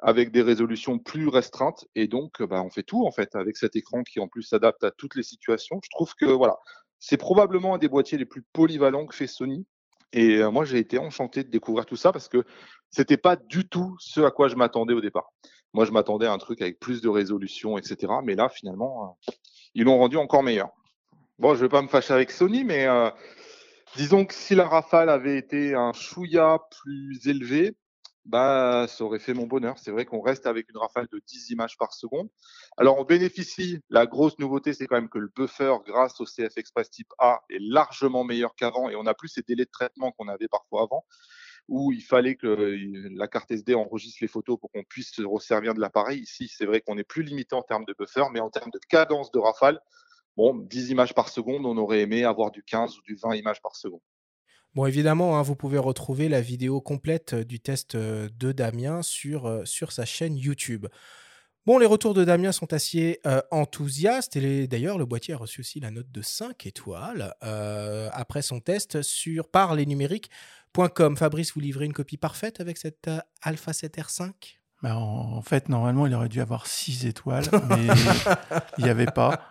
avec 0.00 0.32
des 0.32 0.42
résolutions 0.42 0.98
plus 0.98 1.28
restreintes. 1.28 1.86
Et 1.94 2.08
donc, 2.08 2.42
bah, 2.42 2.62
on 2.62 2.70
fait 2.70 2.82
tout 2.82 3.06
en 3.06 3.10
fait 3.10 3.34
avec 3.34 3.56
cet 3.56 3.76
écran 3.76 4.02
qui 4.02 4.20
en 4.20 4.28
plus 4.28 4.42
s'adapte 4.42 4.84
à 4.84 4.90
toutes 4.90 5.14
les 5.14 5.22
situations. 5.22 5.80
Je 5.82 5.90
trouve 5.90 6.14
que 6.14 6.26
voilà, 6.26 6.56
c'est 6.98 7.16
probablement 7.16 7.74
un 7.74 7.78
des 7.78 7.88
boîtiers 7.88 8.18
les 8.18 8.26
plus 8.26 8.42
polyvalents 8.52 9.06
que 9.06 9.14
fait 9.14 9.26
Sony. 9.26 9.66
Et 10.12 10.36
euh, 10.36 10.50
moi, 10.50 10.64
j'ai 10.64 10.78
été 10.78 10.98
enchanté 10.98 11.42
de 11.42 11.48
découvrir 11.48 11.86
tout 11.86 11.96
ça 11.96 12.12
parce 12.12 12.28
que 12.28 12.44
c'était 12.90 13.16
pas 13.16 13.36
du 13.36 13.66
tout 13.66 13.96
ce 13.98 14.20
à 14.20 14.30
quoi 14.30 14.48
je 14.48 14.56
m'attendais 14.56 14.92
au 14.92 15.00
départ. 15.00 15.32
Moi, 15.72 15.86
je 15.86 15.90
m'attendais 15.90 16.26
à 16.26 16.32
un 16.32 16.38
truc 16.38 16.60
avec 16.60 16.78
plus 16.78 17.00
de 17.00 17.08
résolution, 17.08 17.78
etc. 17.78 18.12
Mais 18.22 18.34
là, 18.34 18.50
finalement, 18.50 19.16
euh, 19.28 19.32
ils 19.74 19.84
l'ont 19.84 19.98
rendu 19.98 20.18
encore 20.18 20.42
meilleur. 20.42 20.68
Bon, 21.38 21.54
je 21.54 21.60
vais 21.62 21.68
pas 21.68 21.82
me 21.82 21.88
fâcher 21.88 22.12
avec 22.14 22.30
Sony, 22.30 22.62
mais 22.64 22.86
euh, 22.86 23.10
disons 23.96 24.24
que 24.26 24.34
si 24.34 24.54
la 24.54 24.68
Rafale 24.68 25.08
avait 25.08 25.38
été 25.38 25.74
un 25.74 25.92
chouïa 25.92 26.60
plus 26.70 27.26
élevé, 27.26 27.74
bah, 28.24 28.86
ça 28.88 29.04
aurait 29.04 29.18
fait 29.18 29.34
mon 29.34 29.46
bonheur. 29.46 29.78
C'est 29.78 29.90
vrai 29.90 30.04
qu'on 30.04 30.20
reste 30.20 30.46
avec 30.46 30.68
une 30.70 30.78
rafale 30.78 31.08
de 31.12 31.20
10 31.26 31.50
images 31.50 31.76
par 31.76 31.92
seconde. 31.92 32.28
Alors, 32.76 32.98
on 32.98 33.04
bénéficie, 33.04 33.80
la 33.90 34.06
grosse 34.06 34.38
nouveauté, 34.38 34.74
c'est 34.74 34.86
quand 34.86 34.94
même 34.94 35.08
que 35.08 35.18
le 35.18 35.30
buffer, 35.34 35.74
grâce 35.86 36.20
au 36.20 36.24
CF 36.24 36.56
Express 36.56 36.90
type 36.90 37.12
A, 37.18 37.40
est 37.50 37.58
largement 37.60 38.22
meilleur 38.22 38.54
qu'avant 38.54 38.88
et 38.90 38.94
on 38.94 39.02
n'a 39.02 39.14
plus 39.14 39.28
ces 39.28 39.42
délais 39.42 39.64
de 39.64 39.70
traitement 39.70 40.12
qu'on 40.12 40.28
avait 40.28 40.48
parfois 40.48 40.82
avant 40.82 41.04
où 41.68 41.92
il 41.92 42.02
fallait 42.02 42.34
que 42.34 42.76
la 43.16 43.28
carte 43.28 43.50
SD 43.50 43.74
enregistre 43.74 44.18
les 44.20 44.28
photos 44.28 44.58
pour 44.58 44.70
qu'on 44.72 44.82
puisse 44.82 45.12
se 45.12 45.22
resservir 45.22 45.74
de 45.74 45.80
l'appareil. 45.80 46.20
Ici, 46.20 46.48
c'est 46.48 46.66
vrai 46.66 46.80
qu'on 46.80 46.98
est 46.98 47.04
plus 47.04 47.22
limité 47.22 47.54
en 47.54 47.62
termes 47.62 47.84
de 47.84 47.94
buffer, 47.96 48.24
mais 48.32 48.40
en 48.40 48.50
termes 48.50 48.70
de 48.72 48.80
cadence 48.88 49.30
de 49.30 49.38
rafale, 49.38 49.80
bon, 50.36 50.54
10 50.54 50.90
images 50.90 51.14
par 51.14 51.28
seconde, 51.28 51.66
on 51.66 51.76
aurait 51.76 52.00
aimé 52.00 52.24
avoir 52.24 52.50
du 52.50 52.62
15 52.62 52.98
ou 52.98 53.02
du 53.02 53.16
20 53.16 53.36
images 53.36 53.62
par 53.62 53.76
seconde. 53.76 54.00
Bon, 54.74 54.86
évidemment, 54.86 55.38
hein, 55.38 55.42
vous 55.42 55.56
pouvez 55.56 55.78
retrouver 55.78 56.28
la 56.28 56.40
vidéo 56.40 56.80
complète 56.80 57.34
du 57.34 57.60
test 57.60 57.94
de 57.94 58.52
Damien 58.52 59.02
sur, 59.02 59.60
sur 59.66 59.92
sa 59.92 60.06
chaîne 60.06 60.36
YouTube. 60.36 60.86
Bon, 61.66 61.78
les 61.78 61.86
retours 61.86 62.14
de 62.14 62.24
Damien 62.24 62.52
sont 62.52 62.72
assez 62.72 63.20
enthousiastes 63.50 64.36
et 64.36 64.66
d'ailleurs, 64.66 64.96
le 64.96 65.04
boîtier 65.04 65.34
a 65.34 65.36
reçu 65.36 65.60
aussi 65.60 65.78
la 65.78 65.90
note 65.90 66.10
de 66.10 66.22
5 66.22 66.66
étoiles 66.66 67.34
après 67.42 68.40
son 68.40 68.60
test 68.60 69.02
sur, 69.02 69.48
par 69.48 69.74
les 69.74 69.84
numériques 69.84 70.30
Com. 70.74 71.16
Fabrice, 71.16 71.52
vous 71.52 71.60
livrez 71.60 71.84
une 71.84 71.92
copie 71.92 72.16
parfaite 72.16 72.60
avec 72.60 72.78
cette 72.78 73.08
euh, 73.08 73.20
Alpha 73.42 73.72
7R5 73.72 74.32
bah, 74.82 74.96
en, 74.96 75.42
fait, 75.42 75.68
normalement, 75.68 76.08
il 76.08 76.14
aurait 76.14 76.28
dû 76.28 76.40
avoir 76.40 76.66
6 76.66 77.06
étoiles, 77.06 77.44
mais 77.68 77.86
il 78.78 78.84
n'y 78.84 78.90
avait 78.90 79.06
pas. 79.06 79.48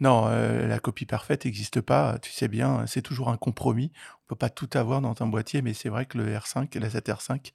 Non, 0.00 0.26
euh, 0.28 0.66
la 0.66 0.78
copie 0.78 1.06
parfaite 1.06 1.44
n'existe 1.44 1.80
pas. 1.80 2.18
Tu 2.20 2.32
sais 2.32 2.48
bien, 2.48 2.86
c'est 2.86 3.02
toujours 3.02 3.28
un 3.28 3.36
compromis. 3.36 3.92
On 4.24 4.28
peut 4.28 4.36
pas 4.36 4.50
tout 4.50 4.70
avoir 4.74 5.00
dans 5.00 5.14
un 5.20 5.26
boîtier, 5.26 5.62
mais 5.62 5.74
c'est 5.74 5.88
vrai 5.88 6.06
que 6.06 6.18
le 6.18 6.34
R5 6.34 6.76
et 6.76 6.80
la 6.80 6.88
7R5 6.88 7.52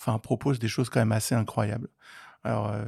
enfin, 0.00 0.18
proposent 0.18 0.58
des 0.58 0.68
choses 0.68 0.88
quand 0.88 1.00
même 1.00 1.12
assez 1.12 1.34
incroyables. 1.34 1.88
Alors, 2.44 2.72
euh, 2.72 2.84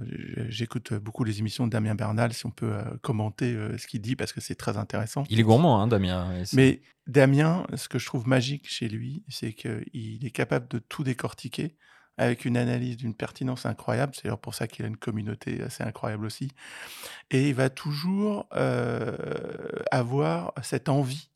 j'écoute 0.49 0.95
beaucoup 0.95 1.23
les 1.23 1.38
émissions 1.38 1.67
de 1.67 1.71
Damien 1.71 1.95
Bernal, 1.95 2.33
si 2.33 2.45
on 2.45 2.51
peut 2.51 2.73
euh, 2.73 2.83
commenter 3.03 3.57
ce 3.79 3.87
qu'il 3.87 4.01
dit, 4.01 4.17
parce 4.17 4.33
que 4.33 4.40
c'est 4.40 4.57
très 4.57 4.77
intéressant. 4.77 5.23
Il 5.31 5.38
est 5.38 5.45
gourmand, 5.45 5.81
hein, 5.81 5.87
Damien. 5.87 6.43
Mais 6.55 6.81
Damien, 7.07 7.64
ce 7.77 7.88
que 7.88 8.01
je 8.01 8.07
trouve 8.07 8.27
magique 8.27 8.69
chez 8.69 8.88
lui, 8.88 9.23
c'est 9.29 9.53
qu'il 9.53 10.27
est 10.27 10.33
capable 10.33 10.67
de 10.69 10.81
tout 10.81 11.05
décortiquer 11.05 11.77
avec 12.16 12.44
une 12.44 12.57
analyse 12.57 12.96
d'une 12.96 13.14
pertinence 13.14 13.66
incroyable. 13.66 14.14
C'est 14.14 14.24
d'ailleurs 14.24 14.38
pour 14.38 14.55
ça 14.55 14.66
qu'il 14.66 14.85
a 14.85 14.88
une 14.88 14.96
communauté 14.96 15.62
assez 15.62 15.83
incroyable 15.83 16.27
aussi. 16.27 16.50
Et 17.31 17.48
il 17.48 17.55
va 17.55 17.70
toujours 17.70 18.46
avoir 19.90 20.53
cette 20.62 20.88
envie 20.88 21.31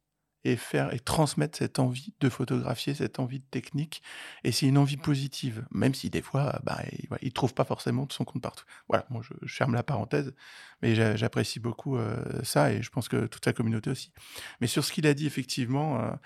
et 0.44 0.56
faire 0.56 0.92
et 0.94 1.00
transmettre 1.00 1.58
cette 1.58 1.78
envie 1.78 2.12
de 2.20 2.28
photographier, 2.28 2.94
cette 2.94 3.18
envie 3.18 3.40
de 3.40 3.44
technique. 3.50 4.02
Et 4.44 4.52
c'est 4.52 4.66
une 4.66 4.78
envie 4.78 4.96
positive, 4.96 5.64
même 5.70 5.94
si 5.94 6.10
des 6.10 6.22
fois, 6.22 6.60
bah, 6.64 6.80
il 7.22 7.26
ne 7.26 7.30
trouve 7.30 7.54
pas 7.54 7.64
forcément 7.64 8.06
de 8.06 8.12
son 8.12 8.24
compte 8.24 8.42
partout. 8.42 8.64
Voilà, 8.88 9.06
moi 9.10 9.22
je, 9.22 9.34
ferme 9.46 9.74
la 9.74 9.82
parenthèse, 9.82 10.32
mais 10.82 10.94
j'apprécie 11.16 11.60
beaucoup 11.60 11.96
euh, 11.96 12.22
ça 12.44 12.72
et 12.72 12.82
je 12.82 12.90
pense 12.90 13.08
que 13.08 13.26
toute 13.26 13.44
la 13.46 13.52
communauté 13.52 13.90
aussi. 13.90 14.12
Mais 14.60 14.66
sur 14.66 14.84
ce 14.84 14.92
qu'il 14.92 15.06
a 15.06 15.14
dit 15.14 15.26
effectivement, 15.26 16.00
euh, 16.00 16.10
euh, 16.10 16.18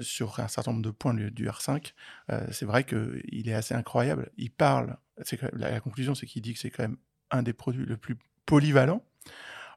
sur 0.00 0.40
un 0.40 0.48
certain 0.48 0.72
nombre 0.72 0.84
de 0.84 0.90
points 0.90 1.14
du, 1.14 1.48
R5, 1.48 1.92
c'est 2.50 2.64
vrai 2.64 2.84
qu'il 2.84 3.48
est 3.48 3.54
assez 3.54 3.74
incroyable. 3.74 4.30
Il 4.36 4.50
parle, 4.50 4.96
la, 5.52 5.70
la 5.70 5.80
conclusion 5.80 6.14
c'est 6.14 6.26
qu'il 6.26 6.42
dit 6.42 6.54
que 6.54 6.60
c'est 6.60 6.70
quand 6.70 6.84
même 6.84 6.96
un 7.30 7.42
des 7.42 7.52
produits 7.52 7.84
le 7.84 7.96
plus 7.96 8.18
polyvalent. 8.46 9.02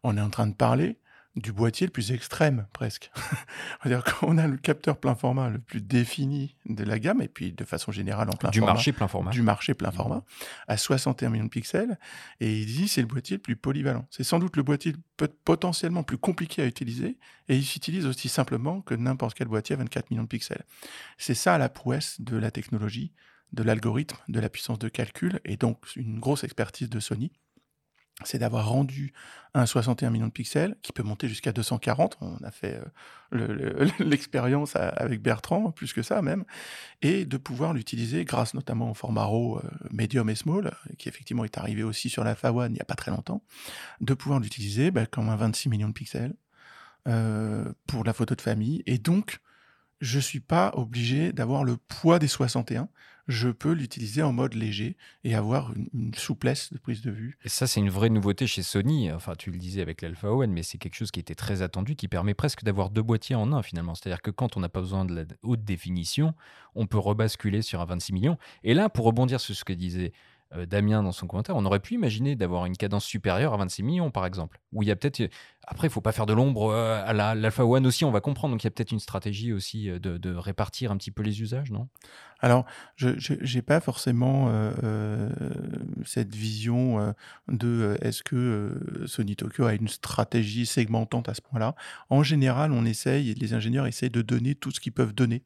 On 0.04 0.18
est 0.18 0.22
en 0.22 0.30
train 0.30 0.48
de 0.48 0.56
parler 0.56 0.98
du 1.36 1.54
boîtier 1.54 1.88
le 1.88 1.92
plus 1.92 2.12
extrême 2.12 2.68
presque. 2.74 3.10
dire 3.86 4.04
qu'on 4.04 4.38
a 4.38 4.48
le 4.48 4.58
capteur 4.58 4.98
plein 4.98 5.16
format 5.16 5.50
le 5.50 5.60
plus 5.60 5.82
défini 5.82 6.56
de 6.66 6.84
la 6.84 7.00
gamme 7.00 7.22
et 7.22 7.30
puis 7.30 7.54
de 7.54 7.64
façon 7.64 7.92
générale 7.92 8.30
en 8.30 8.34
plein 8.34 8.50
du 8.50 8.60
format. 8.60 8.74
marché 8.74 8.92
plein 8.92 9.08
format. 9.08 9.32
Du 9.32 9.42
marché 9.42 9.74
plein 9.74 9.92
format 9.92 10.24
à 10.68 10.78
61 10.78 11.30
millions 11.30 11.46
de 11.46 11.50
pixels 11.50 11.98
et 12.42 12.60
il 12.60 12.66
dit 12.66 12.88
c'est 12.88 13.02
le 13.02 13.08
boîtier 13.08 13.38
le 13.38 13.42
plus 13.42 13.56
polyvalent. 13.56 14.06
C'est 14.10 14.24
sans 14.24 14.40
doute 14.40 14.58
le 14.58 14.64
boîtier 14.64 14.94
potentiellement 15.46 16.04
plus 16.04 16.18
compliqué 16.18 16.62
à 16.64 16.66
utiliser 16.66 17.18
et 17.48 17.56
il 17.56 17.66
s'utilise 17.66 18.06
aussi 18.06 18.28
simplement 18.28 18.82
que 18.82 18.94
n'importe 18.94 19.38
quel 19.38 19.48
boîtier 19.48 19.76
à 19.76 19.80
24 19.80 20.12
millions 20.12 20.24
de 20.24 20.28
pixels. 20.28 20.66
C'est 21.18 21.34
ça 21.34 21.58
la 21.58 21.70
prouesse 21.70 22.20
de 22.20 22.36
la 22.36 22.52
technologie, 22.52 23.14
de 23.54 23.64
l'algorithme, 23.64 24.18
de 24.28 24.40
la 24.40 24.50
puissance 24.50 24.80
de 24.80 24.90
calcul 24.90 25.40
et 25.46 25.56
donc 25.56 25.78
une 25.96 26.20
grosse 26.20 26.44
expertise 26.44 26.90
de 26.90 27.00
Sony 27.00 27.32
c'est 28.26 28.40
d'avoir 28.40 28.70
rendu 28.70 29.14
un 29.54 29.66
61 29.66 30.10
millions 30.10 30.28
de 30.28 30.32
pixels 30.32 30.76
qui 30.82 30.94
peut 30.94 31.04
monter 31.04 31.28
jusqu'à 31.28 31.52
240. 31.52 32.18
On 32.22 32.38
a 32.44 32.52
fait 32.52 32.82
euh, 33.34 33.90
l'expérience 34.00 34.76
avec 34.76 35.22
Bertrand, 35.22 35.72
plus 35.72 35.94
que 35.94 36.02
ça 36.02 36.22
même, 36.22 36.46
et 37.02 37.26
de 37.26 37.38
pouvoir 37.38 37.74
l'utiliser 37.74 38.24
grâce 38.26 38.54
notamment 38.54 38.92
au 38.92 38.94
format 38.94 39.24
RAW 39.24 39.58
euh, 39.58 39.62
medium 39.92 40.30
et 40.30 40.36
small, 40.36 40.72
qui 40.98 41.10
effectivement 41.10 41.44
est 41.44 41.58
arrivé 41.58 41.84
aussi 41.84 42.10
sur 42.10 42.24
la 42.24 42.34
FA1 42.34 42.68
il 42.68 42.74
n'y 42.74 42.82
a 42.82 42.86
pas 42.86 42.96
très 42.96 43.12
longtemps, 43.12 43.44
de 44.00 44.14
pouvoir 44.14 44.40
l'utiliser 44.40 44.92
bah, 44.92 45.06
comme 45.06 45.30
un 45.30 45.36
26 45.36 45.70
millions 45.70 45.90
de 45.90 45.94
pixels 45.94 46.34
euh, 47.08 47.72
pour 47.88 48.04
la 48.04 48.14
photo 48.14 48.36
de 48.36 48.42
famille. 48.42 48.84
Et 48.86 48.98
donc, 48.98 49.40
je 50.02 50.18
ne 50.18 50.22
suis 50.22 50.40
pas 50.40 50.72
obligé 50.76 51.34
d'avoir 51.34 51.64
le 51.64 51.78
poids 51.78 52.20
des 52.20 52.28
61 52.28 52.90
je 53.32 53.50
peux 53.50 53.72
l'utiliser 53.72 54.22
en 54.22 54.32
mode 54.32 54.54
léger 54.54 54.98
et 55.24 55.34
avoir 55.36 55.74
une, 55.94 56.14
souplesse 56.14 56.72
de 56.72 56.78
prise 56.78 57.02
de 57.02 57.12
vue. 57.12 57.38
Et 57.44 57.50
ça, 57.50 57.68
c'est 57.68 57.80
une 57.80 57.90
vraie 57.90 58.10
nouveauté 58.10 58.48
chez 58.48 58.64
Sony. 58.64 59.12
Enfin, 59.12 59.34
tu 59.36 59.52
le 59.52 59.58
disais 59.58 59.82
avec 59.82 60.02
l'Alpha 60.02 60.32
One, 60.32 60.52
mais 60.52 60.64
c'est 60.64 60.78
quelque 60.78 60.96
chose 60.96 61.12
qui 61.12 61.20
était 61.20 61.36
très 61.36 61.62
attendu, 61.62 61.96
qui 61.96 62.08
permet 62.08 62.34
presque 62.34 62.64
d'avoir 62.64 62.90
deux 62.90 63.02
boîtiers 63.02 63.36
en 63.36 63.54
un 63.54 63.64
finalement. 63.64 63.96
C'est-à-dire 63.96 64.22
que 64.22 64.32
quand 64.32 64.58
on 64.58 64.60
n'a 64.60 64.70
pas 64.70 64.82
besoin 64.82 65.06
de 65.06 65.16
la 65.16 65.24
haute 65.42 65.64
définition, 65.64 66.34
on 66.76 66.86
peut 66.86 67.00
rebasculer 67.00 67.62
sur 67.62 67.82
un 67.82 67.86
26 67.86 68.14
millions. 68.14 68.38
Et 68.64 68.74
là, 68.74 68.90
pour 68.90 69.06
rebondir 69.06 69.40
sur 69.40 69.56
ce 69.56 69.64
que 69.64 69.74
disait 69.74 70.14
Damien 70.68 71.04
dans 71.04 71.12
son 71.12 71.28
commentaire, 71.28 71.56
on 71.56 71.66
aurait 71.66 71.80
pu 71.80 71.94
imaginer 71.94 72.36
d'avoir 72.36 72.66
une 72.66 72.76
cadence 72.76 73.06
supérieure 73.06 73.54
à 73.54 73.58
26 73.58 73.84
millions, 73.84 74.12
par 74.12 74.26
exemple. 74.26 74.60
Où 74.74 74.84
il 74.84 74.90
y 74.90 74.92
a 74.92 74.96
peut-être. 74.96 75.30
Après, 75.66 75.88
il 75.88 75.92
faut 75.92 76.02
pas 76.02 76.12
faire 76.12 76.26
de 76.26 76.34
l'ombre 76.34 76.72
euh, 76.72 77.02
à 77.06 77.14
l'Alpha 77.14 77.66
One 77.66 77.86
aussi, 77.86 78.04
on 78.04 78.12
va 78.12 78.20
comprendre. 78.20 78.54
Donc, 78.54 78.64
il 78.64 78.66
y 78.66 78.68
a 78.68 78.72
peut-être 78.72 78.92
une 78.92 79.00
stratégie 79.00 79.54
aussi 79.54 79.90
euh, 79.90 80.00
de, 80.00 80.36
répartir 80.36 80.92
un 80.92 80.98
petit 80.98 81.12
peu 81.12 81.24
les 81.24 81.42
usages, 81.42 81.72
non? 81.72 81.88
Alors, 82.40 82.66
je 82.96 83.56
n'ai 83.56 83.62
pas 83.62 83.80
forcément 83.80 84.52
cette 86.04 86.34
vision 86.34 87.14
de 87.48 87.96
est-ce 88.02 88.24
que 88.24 89.06
Sony 89.06 89.36
Tokyo 89.36 89.66
a 89.66 89.76
une 89.76 89.88
stratégie 89.88 90.66
segmentante 90.66 91.30
à 91.30 91.36
ce 91.36 91.42
point-là? 91.42 91.76
En 92.10 92.24
général, 92.24 92.72
on 92.72 92.84
essaye, 92.84 93.36
les 93.36 93.54
ingénieurs 93.54 93.86
essayent 93.86 94.10
de 94.10 94.24
donner 94.24 94.56
tout 94.56 94.72
ce 94.72 94.80
qu'ils 94.80 94.92
peuvent 94.92 95.14
donner 95.14 95.44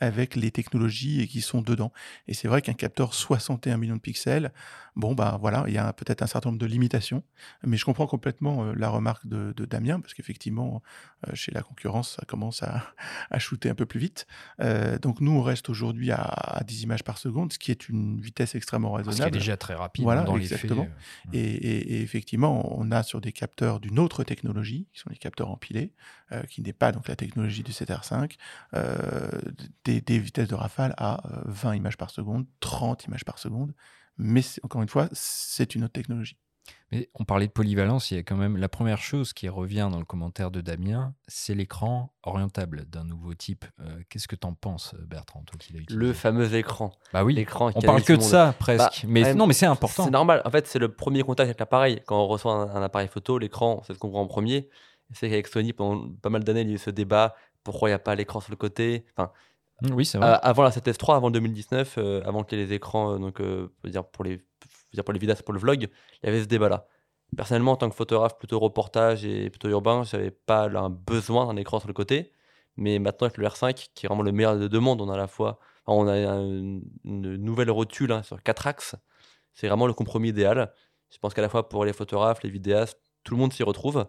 avec 0.00 0.36
les 0.36 0.50
technologies 0.50 1.20
et 1.22 1.26
qui 1.26 1.40
sont 1.40 1.62
dedans. 1.62 1.92
Et 2.28 2.34
c'est 2.34 2.48
vrai 2.48 2.62
qu'un 2.62 2.74
capteur 2.74 3.14
61 3.14 3.76
millions 3.78 3.96
de 3.96 4.00
pixels, 4.00 4.52
bon, 4.96 5.14
bah 5.14 5.38
voilà, 5.40 5.64
il 5.68 5.74
y 5.74 5.78
a 5.78 5.92
peut-être 5.92 6.22
un 6.22 6.26
certain 6.26 6.50
nombre 6.50 6.58
de 6.58 6.66
limitations, 6.66 7.22
mais 7.62 7.76
je 7.76 7.84
comprends 7.84 8.06
complètement 8.06 8.64
euh, 8.64 8.72
la 8.74 8.88
remarque 8.88 9.26
de, 9.26 9.52
Damien, 9.66 10.00
parce 10.00 10.14
qu'effectivement, 10.14 10.82
euh, 11.26 11.34
chez 11.34 11.52
la 11.52 11.62
concurrence, 11.62 12.16
ça 12.16 12.24
commence 12.26 12.62
à, 12.62 12.82
à 13.30 13.38
shooter 13.38 13.68
un 13.68 13.74
peu 13.74 13.86
plus 13.86 14.00
vite. 14.00 14.26
Euh, 14.60 14.98
donc 14.98 15.20
nous, 15.20 15.32
on 15.32 15.42
reste 15.42 15.68
aujourd'hui 15.68 16.10
à, 16.10 16.62
10 16.66 16.82
images 16.82 17.04
par 17.04 17.18
seconde, 17.18 17.52
ce 17.52 17.58
qui 17.58 17.70
est 17.70 17.88
une 17.88 18.20
vitesse 18.20 18.54
extrêmement 18.54 18.92
raisonnable. 18.92 19.16
Ce 19.16 19.22
qui 19.22 19.28
est 19.28 19.40
déjà 19.40 19.56
très 19.56 19.74
rapide 19.74 20.04
voilà, 20.04 20.22
dans 20.22 20.36
exactement. 20.36 20.88
les 21.32 21.42
faits. 21.42 21.64
Et, 21.64 21.96
et, 21.96 22.02
effectivement, 22.02 22.76
on 22.78 22.90
a 22.90 23.02
sur 23.02 23.20
des 23.20 23.32
capteurs 23.32 23.80
d'une 23.80 23.98
autre 23.98 24.24
technologie, 24.24 24.88
qui 24.92 25.00
sont 25.00 25.10
les 25.10 25.16
capteurs 25.16 25.50
empilés, 25.50 25.92
qui 26.48 26.60
n'est 26.60 26.72
pas 26.72 26.90
donc 26.92 27.08
la 27.08 27.16
technologie 27.16 27.62
du 27.62 27.72
7R5, 27.72 28.36
des, 29.86 30.18
vitesses 30.18 30.48
de 30.48 30.54
rafale 30.54 30.94
à 30.96 31.22
20 31.46 31.70
euh, 31.70 31.76
images 31.76 31.96
par 31.96 32.10
seconde, 32.10 32.46
30 32.60 33.04
images 33.04 33.24
par 33.24 33.38
seconde. 33.38 33.72
Mais 34.18 34.42
encore 34.62 34.82
une 34.82 34.88
fois, 34.88 35.08
c'est 35.12 35.74
une 35.74 35.84
autre 35.84 35.92
technologie. 35.92 36.38
Mais 36.90 37.08
on 37.14 37.24
parlait 37.24 37.46
de 37.46 37.52
polyvalence, 37.52 38.10
il 38.10 38.16
y 38.16 38.18
a 38.18 38.24
quand 38.24 38.36
même 38.36 38.56
la 38.56 38.68
première 38.68 38.98
chose 38.98 39.32
qui 39.32 39.48
revient 39.48 39.88
dans 39.90 40.00
le 40.00 40.04
commentaire 40.04 40.50
de 40.50 40.60
Damien, 40.60 41.14
c'est 41.28 41.54
l'écran 41.54 42.12
orientable 42.24 42.86
d'un 42.86 43.04
nouveau 43.04 43.34
type. 43.34 43.64
Euh, 43.78 44.02
qu'est-ce 44.08 44.26
que 44.26 44.34
tu 44.34 44.48
en 44.48 44.54
penses, 44.54 44.96
Bertrand, 45.06 45.44
toi 45.44 45.56
qui 45.60 45.72
Le 45.88 46.12
fameux 46.12 46.52
écran. 46.54 46.90
Bah 47.12 47.22
oui. 47.22 47.34
L'écran. 47.34 47.70
On 47.72 47.80
parle 47.80 48.02
que 48.02 48.14
de 48.14 48.20
ça 48.20 48.52
presque, 48.58 49.04
bah, 49.04 49.08
mais 49.08 49.34
non, 49.34 49.46
mais 49.46 49.54
c'est 49.54 49.66
important. 49.66 50.04
C'est 50.04 50.10
normal. 50.10 50.42
En 50.44 50.50
fait, 50.50 50.66
c'est 50.66 50.80
le 50.80 50.92
premier 50.92 51.22
contact 51.22 51.46
avec 51.46 51.60
l'appareil. 51.60 52.02
Quand 52.06 52.20
on 52.24 52.26
reçoit 52.26 52.52
un, 52.52 52.82
appareil 52.82 53.08
photo, 53.08 53.38
l'écran, 53.38 53.82
c'est 53.86 53.94
ce 53.94 53.98
qu'on 53.98 54.08
voit 54.08 54.20
en 54.20 54.26
premier. 54.26 54.68
C'est 55.12 55.28
qu'avec 55.28 55.46
Sony, 55.46 55.72
pendant 55.72 56.08
pas 56.20 56.30
mal 56.30 56.42
d'années, 56.42 56.62
il 56.62 56.68
y 56.68 56.72
a 56.72 56.74
eu 56.74 56.78
ce 56.78 56.90
débat 56.90 57.36
pourquoi 57.66 57.88
il 57.88 57.92
n'y 57.92 57.96
a 57.96 57.98
pas 57.98 58.14
l'écran 58.14 58.40
sur 58.40 58.52
le 58.52 58.56
côté? 58.56 59.04
Enfin, 59.16 59.32
vrai. 60.18 60.26
avant 60.42 60.62
la 60.62 60.70
7S3, 60.70 61.16
avant 61.16 61.30
2019, 61.30 61.96
euh, 61.98 62.22
avant 62.24 62.44
ait 62.46 62.56
les 62.56 62.72
écrans, 62.72 63.14
euh, 63.14 63.18
donc 63.18 63.40
euh, 63.40 63.68
pour 63.76 63.84
les 63.86 63.90
dire 63.90 64.04
pour 65.04 65.12
les 65.12 65.18
vidéos, 65.18 65.34
pour 65.44 65.52
le 65.52 65.60
vlog, 65.60 65.82
il 66.22 66.26
y 66.26 66.28
avait 66.28 66.40
ce 66.40 66.46
débat-là. 66.46 66.86
Personnellement, 67.36 67.72
en 67.72 67.76
tant 67.76 67.90
que 67.90 67.94
photographe 67.94 68.38
plutôt 68.38 68.58
reportage 68.58 69.24
et 69.24 69.50
plutôt 69.50 69.68
urbain, 69.68 70.04
je 70.04 70.16
n'avais 70.16 70.30
pas 70.30 70.68
un 70.68 70.88
besoin 70.90 71.46
d'un 71.46 71.56
écran 71.56 71.78
sur 71.80 71.88
le 71.88 71.94
côté. 71.94 72.32
Mais 72.78 72.98
maintenant, 72.98 73.26
avec 73.26 73.36
le 73.38 73.46
R5, 73.46 73.88
qui 73.94 74.06
est 74.06 74.08
vraiment 74.08 74.22
le 74.22 74.32
meilleur 74.32 74.56
des 74.58 74.68
deux 74.68 74.80
mondes, 74.80 75.00
on 75.00 75.08
a 75.10 75.14
à 75.14 75.18
la 75.18 75.26
fois 75.26 75.58
On 75.88 76.06
a 76.08 76.12
un- 76.14 76.40
une 77.04 77.36
nouvelle 77.36 77.70
rotule 77.70 78.12
hein, 78.12 78.22
sur 78.22 78.42
quatre 78.42 78.66
axes. 78.66 78.96
C'est 79.54 79.68
vraiment 79.68 79.86
le 79.86 79.92
compromis 79.94 80.28
idéal. 80.30 80.72
Je 81.10 81.18
pense 81.18 81.32
qu'à 81.34 81.42
la 81.42 81.48
fois 81.48 81.68
pour 81.68 81.84
les 81.84 81.92
photographes, 81.92 82.42
les 82.42 82.50
vidéastes, 82.50 82.98
tout 83.24 83.34
le 83.34 83.40
monde 83.40 83.52
s'y 83.52 83.62
retrouve. 83.62 84.06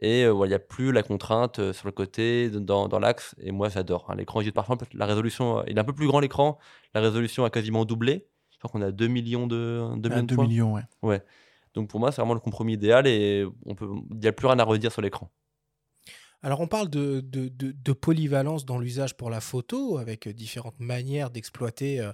Et 0.00 0.24
euh, 0.24 0.34
il 0.44 0.48
n'y 0.48 0.54
a 0.54 0.58
plus 0.58 0.92
la 0.92 1.02
contrainte 1.02 1.58
euh, 1.60 1.72
sur 1.72 1.86
le 1.86 1.92
côté, 1.92 2.50
dans, 2.50 2.88
dans 2.88 2.98
l'axe. 2.98 3.34
Et 3.40 3.52
moi, 3.52 3.68
j'adore. 3.68 4.06
hein. 4.10 4.16
L'écran 4.16 4.40
est 4.40 4.50
parfait. 4.52 4.74
La 4.92 5.06
résolution, 5.06 5.58
euh, 5.60 5.62
il 5.68 5.76
est 5.76 5.80
un 5.80 5.84
peu 5.84 5.92
plus 5.94 6.06
grand 6.06 6.20
l'écran. 6.20 6.58
La 6.94 7.00
résolution 7.00 7.44
a 7.44 7.50
quasiment 7.50 7.84
doublé. 7.84 8.26
Je 8.50 8.58
crois 8.58 8.70
qu'on 8.70 8.82
a 8.82 8.90
2 8.90 9.06
millions 9.08 9.46
de, 9.46 9.82
2 9.96 10.10
À 10.10 10.12
millions 10.14 10.22
de 10.22 10.26
2 10.26 10.34
points. 10.36 10.46
millions, 10.46 10.74
ouais. 11.02 11.22
Donc 11.74 11.88
pour 11.88 12.00
moi, 12.00 12.12
c'est 12.12 12.20
vraiment 12.20 12.34
le 12.34 12.40
compromis 12.40 12.74
idéal 12.74 13.06
et 13.06 13.44
on 13.66 13.74
peut, 13.74 13.88
il 14.12 14.18
n'y 14.18 14.26
a 14.28 14.32
plus 14.32 14.46
rien 14.46 14.58
à 14.58 14.64
redire 14.64 14.92
sur 14.92 15.02
l'écran. 15.02 15.30
Alors 16.42 16.60
on 16.60 16.66
parle 16.68 16.88
de, 16.90 17.20
de- 17.20 17.48
de- 17.48 17.72
de 17.72 17.92
polyvalence 17.92 18.64
dans 18.66 18.78
l'usage 18.78 19.16
pour 19.16 19.30
la 19.30 19.40
photo, 19.40 19.96
avec 19.98 20.28
différentes 20.28 20.78
manières 20.78 21.30
d'exploiter 21.30 22.00
euh, 22.00 22.12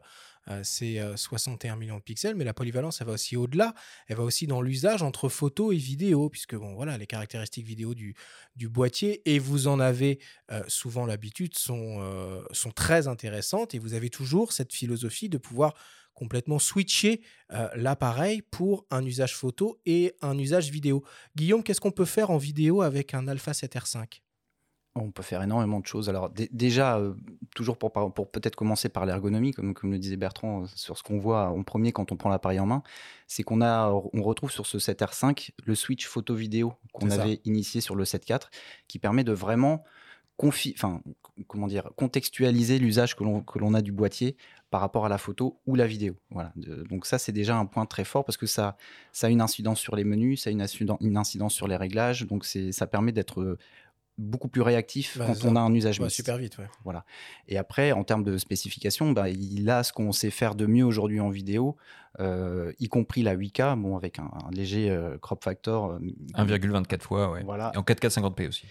ces 0.63 0.99
euh, 0.99 1.17
61 1.17 1.77
millions 1.77 1.99
de 1.99 2.03
pixels, 2.03 2.35
mais 2.35 2.45
la 2.45 2.55
polyvalence, 2.55 3.01
elle 3.01 3.07
va 3.07 3.13
aussi 3.15 3.37
au-delà, 3.37 3.75
elle 4.09 4.17
va 4.17 4.23
aussi 4.23 4.47
dans 4.47 4.63
l'usage 4.63 5.03
entre 5.03 5.29
photo 5.29 5.73
et 5.73 5.77
vidéo, 5.77 6.29
puisque 6.29 6.55
bon, 6.55 6.75
voilà, 6.75 6.99
les 6.99 7.07
caractéristiques 7.07 7.67
vidéo 7.67 7.95
du, 7.95 8.15
boîtier, 8.69 9.23
et 9.31 9.39
vous 9.39 9.69
en 9.69 9.81
avez 9.81 10.19
souvent 10.69 11.07
l'habitude, 11.07 11.57
sont, 11.57 12.45
très 12.75 13.09
intéressantes, 13.09 13.75
et 13.75 13.79
vous 13.79 13.95
avez 13.95 14.11
toujours 14.11 14.53
cette 14.53 14.73
philosophie 14.73 15.29
de 15.29 15.39
pouvoir 15.39 15.75
complètement 16.15 16.59
switcher 16.59 17.23
l'appareil 17.75 18.43
pour 18.43 18.87
un 18.91 19.05
usage 19.05 19.37
photo 19.37 19.81
et 19.87 20.15
un 20.21 20.39
usage 20.39 20.71
vidéo. 20.71 21.05
Guillaume, 21.37 21.63
qu'est-ce 21.63 21.81
qu'on 21.81 21.91
peut 21.91 22.05
faire 22.05 22.31
en 22.31 22.39
vidéo 22.39 22.83
avec 22.83 23.15
un 23.15 23.29
Alpha 23.29 23.53
7R5 23.53 24.21
On 25.01 25.11
peut 25.11 25.23
faire 25.23 25.43
énormément 25.43 25.81
de 25.81 25.87
choses. 25.87 26.09
Alors 26.09 26.31
dé- 26.31 26.49
déjà, 26.53 26.99
euh, 26.99 27.15
toujours 27.55 27.77
pour, 27.79 27.93
peut-être 27.93 28.57
commencer 28.57 28.89
par 28.89 29.07
l'ergonomie, 29.07 29.53
comme, 29.53 29.75
comme 29.75 29.91
le 29.93 29.99
disait 29.99 30.17
Bertrand, 30.17 30.63
euh, 30.63 30.67
sur 30.75 30.97
ce 30.99 31.03
qu'on 31.03 31.19
voit 31.19 31.49
en 31.49 31.63
premier 31.63 31.93
quand 31.93 32.13
on 32.13 32.17
prend 32.17 32.29
l'appareil 32.31 32.61
en 32.61 32.67
main, 32.67 32.83
c'est 33.27 33.43
qu'on 33.43 33.61
a, 33.63 33.91
on 33.91 34.23
retrouve 34.23 34.51
sur 34.51 34.67
ce 34.67 34.79
7R5 34.79 35.51
le 35.65 35.75
switch 35.75 36.07
photo-vidéo 36.07 36.75
qu'on 36.93 37.11
ça. 37.11 37.23
avait 37.23 37.41
initié 37.45 37.81
sur 37.81 37.95
le 37.95 38.05
7.4, 38.05 38.51
qui 38.89 38.99
permet 38.99 39.25
de 39.25 39.33
vraiment 39.33 39.85
confi- 40.39 40.73
enfin, 40.75 41.03
comment 41.47 41.67
dire, 41.67 41.91
contextualiser 41.97 42.79
l'usage 42.79 43.15
que 43.17 43.25
l'on 43.25 43.41
que 43.43 43.59
l'on 43.59 43.75
a 43.75 43.83
du 43.83 43.93
boîtier 43.93 44.37
par 44.71 44.81
rapport 44.81 45.05
à 45.05 45.09
la 45.09 45.19
photo 45.19 45.59
ou 45.67 45.75
la 45.75 45.87
vidéo. 45.87 46.15
Voilà. 46.31 46.53
De- 46.57 46.83
donc 46.85 47.05
ça, 47.07 47.19
c'est 47.19 47.33
déjà 47.33 47.57
un 47.57 47.67
point 47.67 47.87
très 47.87 48.05
fort 48.05 48.25
parce 48.25 48.37
que 48.37 48.47
ça, 48.47 48.77
ça 49.13 49.27
a 49.27 49.31
une 49.31 49.41
incidence 49.41 49.81
sur 49.81 49.97
les 49.97 50.05
menus, 50.05 50.43
ça 50.43 50.51
a 50.51 50.53
une, 50.53 50.63
incidence- 50.63 50.99
une 51.01 51.17
incidence 51.17 51.55
sur 51.55 51.67
les 51.69 51.77
réglages, 51.77 52.27
donc 52.27 52.45
ça 52.45 52.87
permet 52.87 53.13
d'être 53.13 53.41
euh, 53.41 53.59
beaucoup 54.21 54.49
plus 54.49 54.61
réactif 54.63 55.17
Bah, 55.19 55.25
quand 55.27 55.35
ça 55.35 55.49
on 55.49 55.57
a 55.57 55.61
un 55.61 55.75
usage 55.75 55.99
Ouais, 55.99 56.05
mixte. 56.05 56.17
super 56.17 56.37
vite, 56.37 56.59
ouais. 56.59 56.67
Et 57.49 57.57
après, 57.59 57.93
en 57.93 58.05
termes 58.05 58.23
de 58.23 58.37
spécifications, 58.39 59.13
bah, 59.13 59.29
il 59.31 59.69
a 59.71 59.83
ce 59.83 59.93
qu'on 59.93 60.13
sait 60.13 60.31
faire 60.31 60.55
de 60.55 60.67
mieux 60.67 60.85
aujourd'hui 60.85 61.21
en 61.21 61.31
vidéo, 61.31 61.77
euh, 62.19 62.73
y 62.81 62.89
compris 62.89 63.23
la 63.23 63.35
8K, 63.37 63.77
bon, 63.81 63.97
avec 63.97 64.19
un, 64.19 64.31
un 64.47 64.51
léger 64.51 64.91
euh, 64.91 65.17
crop 65.19 65.43
factor. 65.45 65.93
euh, 65.93 65.99
1,24 66.35 67.03
fois, 67.03 67.31
ouais. 67.31 67.43
Voilà. 67.45 67.71
Et 67.75 67.79
en 67.79 67.83
4K 67.83 68.09
50p 68.09 68.49
aussi. 68.49 68.67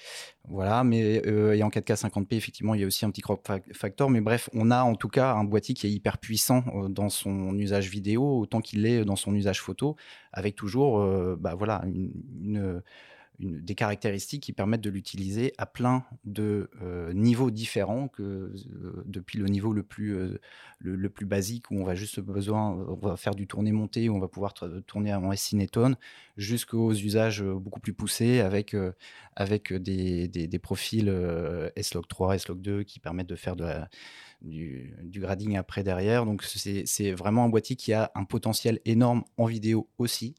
Voilà, 0.48 0.84
mais 0.84 1.22
euh, 1.28 1.56
et 1.56 1.64
en 1.64 1.70
4K 1.70 1.96
50p, 1.96 2.36
effectivement, 2.36 2.74
il 2.76 2.82
y 2.82 2.84
a 2.84 2.88
aussi 2.88 3.06
un 3.06 3.12
petit 3.12 3.22
crop 3.22 3.46
fa- 3.46 3.60
factor. 3.74 4.10
Mais 4.10 4.20
bref, 4.22 4.50
on 4.54 4.72
a 4.72 4.84
en 4.84 4.96
tout 4.96 5.10
cas 5.10 5.34
un 5.34 5.44
boîtier 5.44 5.74
qui 5.76 5.88
est 5.88 5.92
hyper 5.92 6.18
puissant 6.18 6.64
euh, 6.76 6.90
dans 6.90 7.10
son 7.10 7.58
usage 7.58 7.90
vidéo, 7.90 8.40
autant 8.40 8.60
qu'il 8.62 8.82
l'est 8.84 9.06
dans 9.06 9.16
son 9.16 9.34
usage 9.36 9.62
photo, 9.62 9.96
avec 10.34 10.56
toujours 10.56 11.00
euh, 11.00 11.38
bah, 11.40 11.56
voilà, 11.56 11.82
une, 11.86 12.12
une- 12.42 12.82
des 13.40 13.74
caractéristiques 13.76 14.44
qui 14.44 14.54
permettent 14.54 14.82
de 14.82 14.90
l'utiliser 14.90 15.54
à 15.58 15.66
plein 15.66 16.04
de 16.26 16.70
euh, 16.82 17.14
niveaux 17.14 17.52
différents, 17.52 18.10
que, 18.10 18.24
euh, 18.24 19.04
depuis 19.06 19.38
le 19.40 19.46
niveau 19.48 19.72
le 19.72 19.84
plus, 19.84 20.14
euh, 20.16 20.40
le, 20.80 21.10
plus 21.10 21.26
basique, 21.26 21.72
où 21.72 21.76
on 21.80 21.86
va 21.86 21.96
juste 21.96 22.20
besoin, 22.20 22.72
on 22.72 22.96
va 22.96 23.16
faire 23.16 23.36
du 23.36 23.48
tourné-monté, 23.48 24.10
où 24.10 24.16
on 24.16 24.20
va 24.20 24.28
pouvoir 24.28 24.54
tourner 24.86 25.14
en 25.14 25.32
S-Cinétone, 25.32 25.96
jusqu'aux 26.38 26.92
usages 26.94 27.42
beaucoup 27.44 27.80
plus 27.80 27.94
poussés 27.94 28.40
avec 28.42 28.76
avec 29.36 29.74
des, 29.74 30.28
des- 30.28 30.60
profils 30.60 31.10
S-Log 31.76 32.08
3, 32.08 32.36
S-Log 32.36 32.62
2 32.62 32.84
qui 32.84 33.00
permettent 33.00 33.28
de 33.30 33.36
faire 33.36 33.56
du, 34.42 34.94
du 35.04 35.20
grading 35.20 35.58
après 35.58 35.84
derrière. 35.84 36.26
Donc 36.26 36.44
c'est 36.44 37.12
vraiment 37.12 37.46
un 37.46 37.50
boîtier 37.50 37.76
qui 37.76 37.94
a 37.94 38.12
un 38.16 38.26
potentiel 38.26 38.80
énorme 38.86 39.24
en 39.38 39.46
vidéo 39.46 39.88
aussi. 39.98 40.36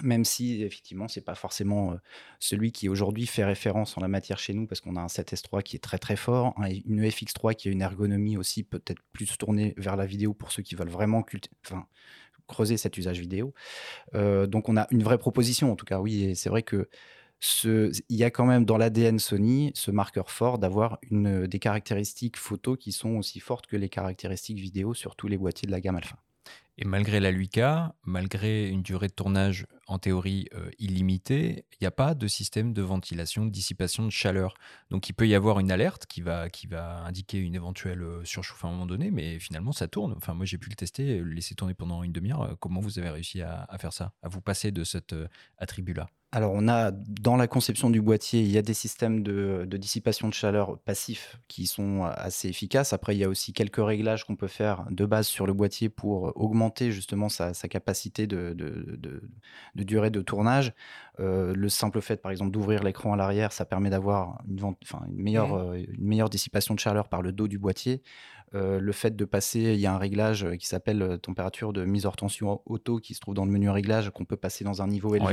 Même 0.00 0.24
si 0.24 0.62
effectivement 0.62 1.06
c'est 1.06 1.20
pas 1.20 1.34
forcément 1.34 1.94
celui 2.38 2.72
qui 2.72 2.88
aujourd'hui 2.88 3.26
fait 3.26 3.44
référence 3.44 3.98
en 3.98 4.00
la 4.00 4.08
matière 4.08 4.38
chez 4.38 4.54
nous 4.54 4.66
parce 4.66 4.80
qu'on 4.80 4.96
a 4.96 5.00
un 5.00 5.06
7S3 5.08 5.62
qui 5.62 5.76
est 5.76 5.80
très 5.80 5.98
très 5.98 6.16
fort, 6.16 6.54
un- 6.56 6.70
une 6.70 7.04
FX3 7.06 7.54
qui 7.54 7.68
a 7.68 7.72
une 7.72 7.82
ergonomie 7.82 8.38
aussi 8.38 8.62
peut-être 8.62 9.02
plus 9.12 9.36
tournée 9.36 9.74
vers 9.76 9.96
la 9.96 10.06
vidéo 10.06 10.32
pour 10.32 10.50
ceux 10.50 10.62
qui 10.62 10.76
veulent 10.76 10.88
vraiment 10.88 11.22
creuser 12.46 12.78
cet 12.78 12.96
usage 12.96 13.20
vidéo. 13.20 13.52
Donc 14.14 14.70
on 14.70 14.78
a 14.78 14.86
une 14.90 15.02
vraie 15.02 15.18
proposition 15.18 15.70
en 15.70 15.76
tout 15.76 15.84
cas, 15.84 16.00
oui, 16.00 16.24
et 16.24 16.34
c'est 16.34 16.48
vrai 16.48 16.62
que 16.62 16.88
il 17.64 18.16
y 18.16 18.24
a 18.24 18.30
quand 18.30 18.46
même 18.46 18.64
dans 18.64 18.78
l'ADN 18.78 19.18
Sony 19.18 19.72
ce 19.74 19.90
marqueur 19.90 20.30
fort 20.30 20.58
d'avoir 20.58 21.00
des 21.10 21.58
caractéristiques 21.58 22.38
photo 22.38 22.76
qui 22.76 22.92
sont 22.92 23.16
aussi 23.16 23.40
fortes 23.40 23.66
que 23.66 23.76
les 23.76 23.88
caractéristiques 23.90 24.58
vidéo 24.58 24.94
sur 24.94 25.16
tous 25.16 25.28
les 25.28 25.36
boîtiers 25.36 25.66
de 25.66 25.72
la 25.72 25.80
gamme 25.80 25.96
Alpha. 25.96 26.16
Et 26.78 26.84
malgré 26.86 27.20
la 27.20 27.32
8K, 27.32 27.92
malgré 28.04 28.68
une 28.68 28.82
durée 28.82 29.08
de 29.08 29.12
tournage 29.12 29.66
en 29.86 29.98
théorie 29.98 30.48
euh, 30.54 30.70
illimitée, 30.78 31.66
il 31.72 31.84
n'y 31.84 31.86
a 31.86 31.90
pas 31.90 32.14
de 32.14 32.28
système 32.28 32.72
de 32.72 32.80
ventilation, 32.80 33.44
de 33.44 33.50
dissipation 33.50 34.04
de 34.04 34.10
chaleur. 34.10 34.54
Donc 34.90 35.08
il 35.08 35.12
peut 35.12 35.26
y 35.26 35.34
avoir 35.34 35.58
une 35.58 35.70
alerte 35.70 36.06
qui 36.06 36.22
va, 36.22 36.48
indiquer 37.04 37.38
une 37.38 37.54
éventuelle 37.54 38.02
euh, 38.02 38.24
surchauffe 38.24 38.64
à 38.64 38.68
un 38.68 38.70
moment 38.70 38.86
donné, 38.86 39.10
mais 39.10 39.38
finalement 39.38 39.72
ça 39.72 39.88
tourne. 39.88 40.14
Enfin 40.16 40.32
moi 40.32 40.46
j'ai 40.46 40.58
pu 40.58 40.70
le 40.70 40.76
tester, 40.76 41.18
le 41.18 41.32
laisser 41.32 41.54
tourner 41.54 41.74
pendant 41.74 42.04
une 42.04 42.12
demi-heure. 42.12 42.42
Euh, 42.42 42.54
Comment 42.60 42.80
vous 42.80 43.00
avez 43.00 43.10
réussi 43.10 43.42
à, 43.42 43.66
faire 43.78 43.92
ça, 43.92 44.12
à 44.22 44.28
vous 44.28 44.40
passer 44.40 44.70
de 44.70 44.84
cet 44.84 45.12
euh, 45.12 45.26
attribut-là? 45.58 46.08
Alors, 46.34 46.52
on 46.54 46.66
a 46.66 46.92
dans 46.92 47.36
la 47.36 47.46
conception 47.46 47.90
du 47.90 48.00
boîtier, 48.00 48.40
il 48.40 48.50
y 48.50 48.56
a 48.56 48.62
des 48.62 48.72
systèmes 48.72 49.22
de, 49.22 49.66
dissipation 49.70 50.28
de 50.28 50.34
chaleur 50.34 50.78
passifs 50.78 51.38
qui 51.46 51.66
sont 51.66 52.04
assez 52.04 52.48
efficaces. 52.48 52.94
Après, 52.94 53.14
il 53.14 53.18
y 53.18 53.24
a 53.24 53.28
aussi 53.28 53.52
quelques 53.52 53.84
réglages 53.84 54.24
qu'on 54.24 54.36
peut 54.36 54.48
faire 54.48 54.86
de 54.90 55.04
base 55.04 55.26
sur 55.26 55.46
le 55.46 55.52
boîtier 55.52 55.90
pour 55.90 56.32
augmenter 56.34 56.90
justement 56.90 57.28
sa, 57.28 57.52
capacité 57.52 58.26
de 58.26 58.56
durée 59.74 60.10
de 60.10 60.22
tournage. 60.22 60.72
Euh, 61.20 61.52
le 61.54 61.68
simple 61.68 62.00
fait, 62.00 62.16
par 62.16 62.30
exemple, 62.32 62.50
d'ouvrir 62.52 62.82
l'écran 62.82 63.12
à 63.12 63.16
l'arrière, 63.16 63.52
ça 63.52 63.64
permet 63.64 63.90
d'avoir 63.90 64.40
une, 64.48 64.74
meilleure, 65.14 65.48
Mhm. 65.54 65.72
euh, 65.74 65.84
une 65.98 66.04
meilleure 66.06 66.30
dissipation 66.30 66.74
de 66.74 66.80
chaleur 66.80 67.08
par 67.08 67.20
le 67.22 67.32
dos 67.32 67.48
du 67.48 67.58
boîtier. 67.58 68.02
Euh, 68.54 68.78
le 68.80 68.92
fait 68.92 69.16
de 69.16 69.24
passer, 69.24 69.60
il 69.60 69.80
y 69.80 69.86
a 69.86 69.94
un 69.94 69.98
réglage 69.98 70.46
qui 70.58 70.66
s'appelle 70.66 71.18
température 71.22 71.72
de 71.72 71.86
mise 71.86 72.04
hors 72.04 72.16
tension 72.16 72.60
auto 72.66 72.98
qui 72.98 73.14
se 73.14 73.20
trouve 73.20 73.32
dans 73.34 73.46
le 73.46 73.50
menu 73.50 73.70
réglage 73.70 74.10
qu'on 74.10 74.26
peut 74.26 74.36
passer 74.36 74.62
dans 74.62 74.82
un 74.82 74.88
niveau 74.88 75.14
élevé. 75.14 75.30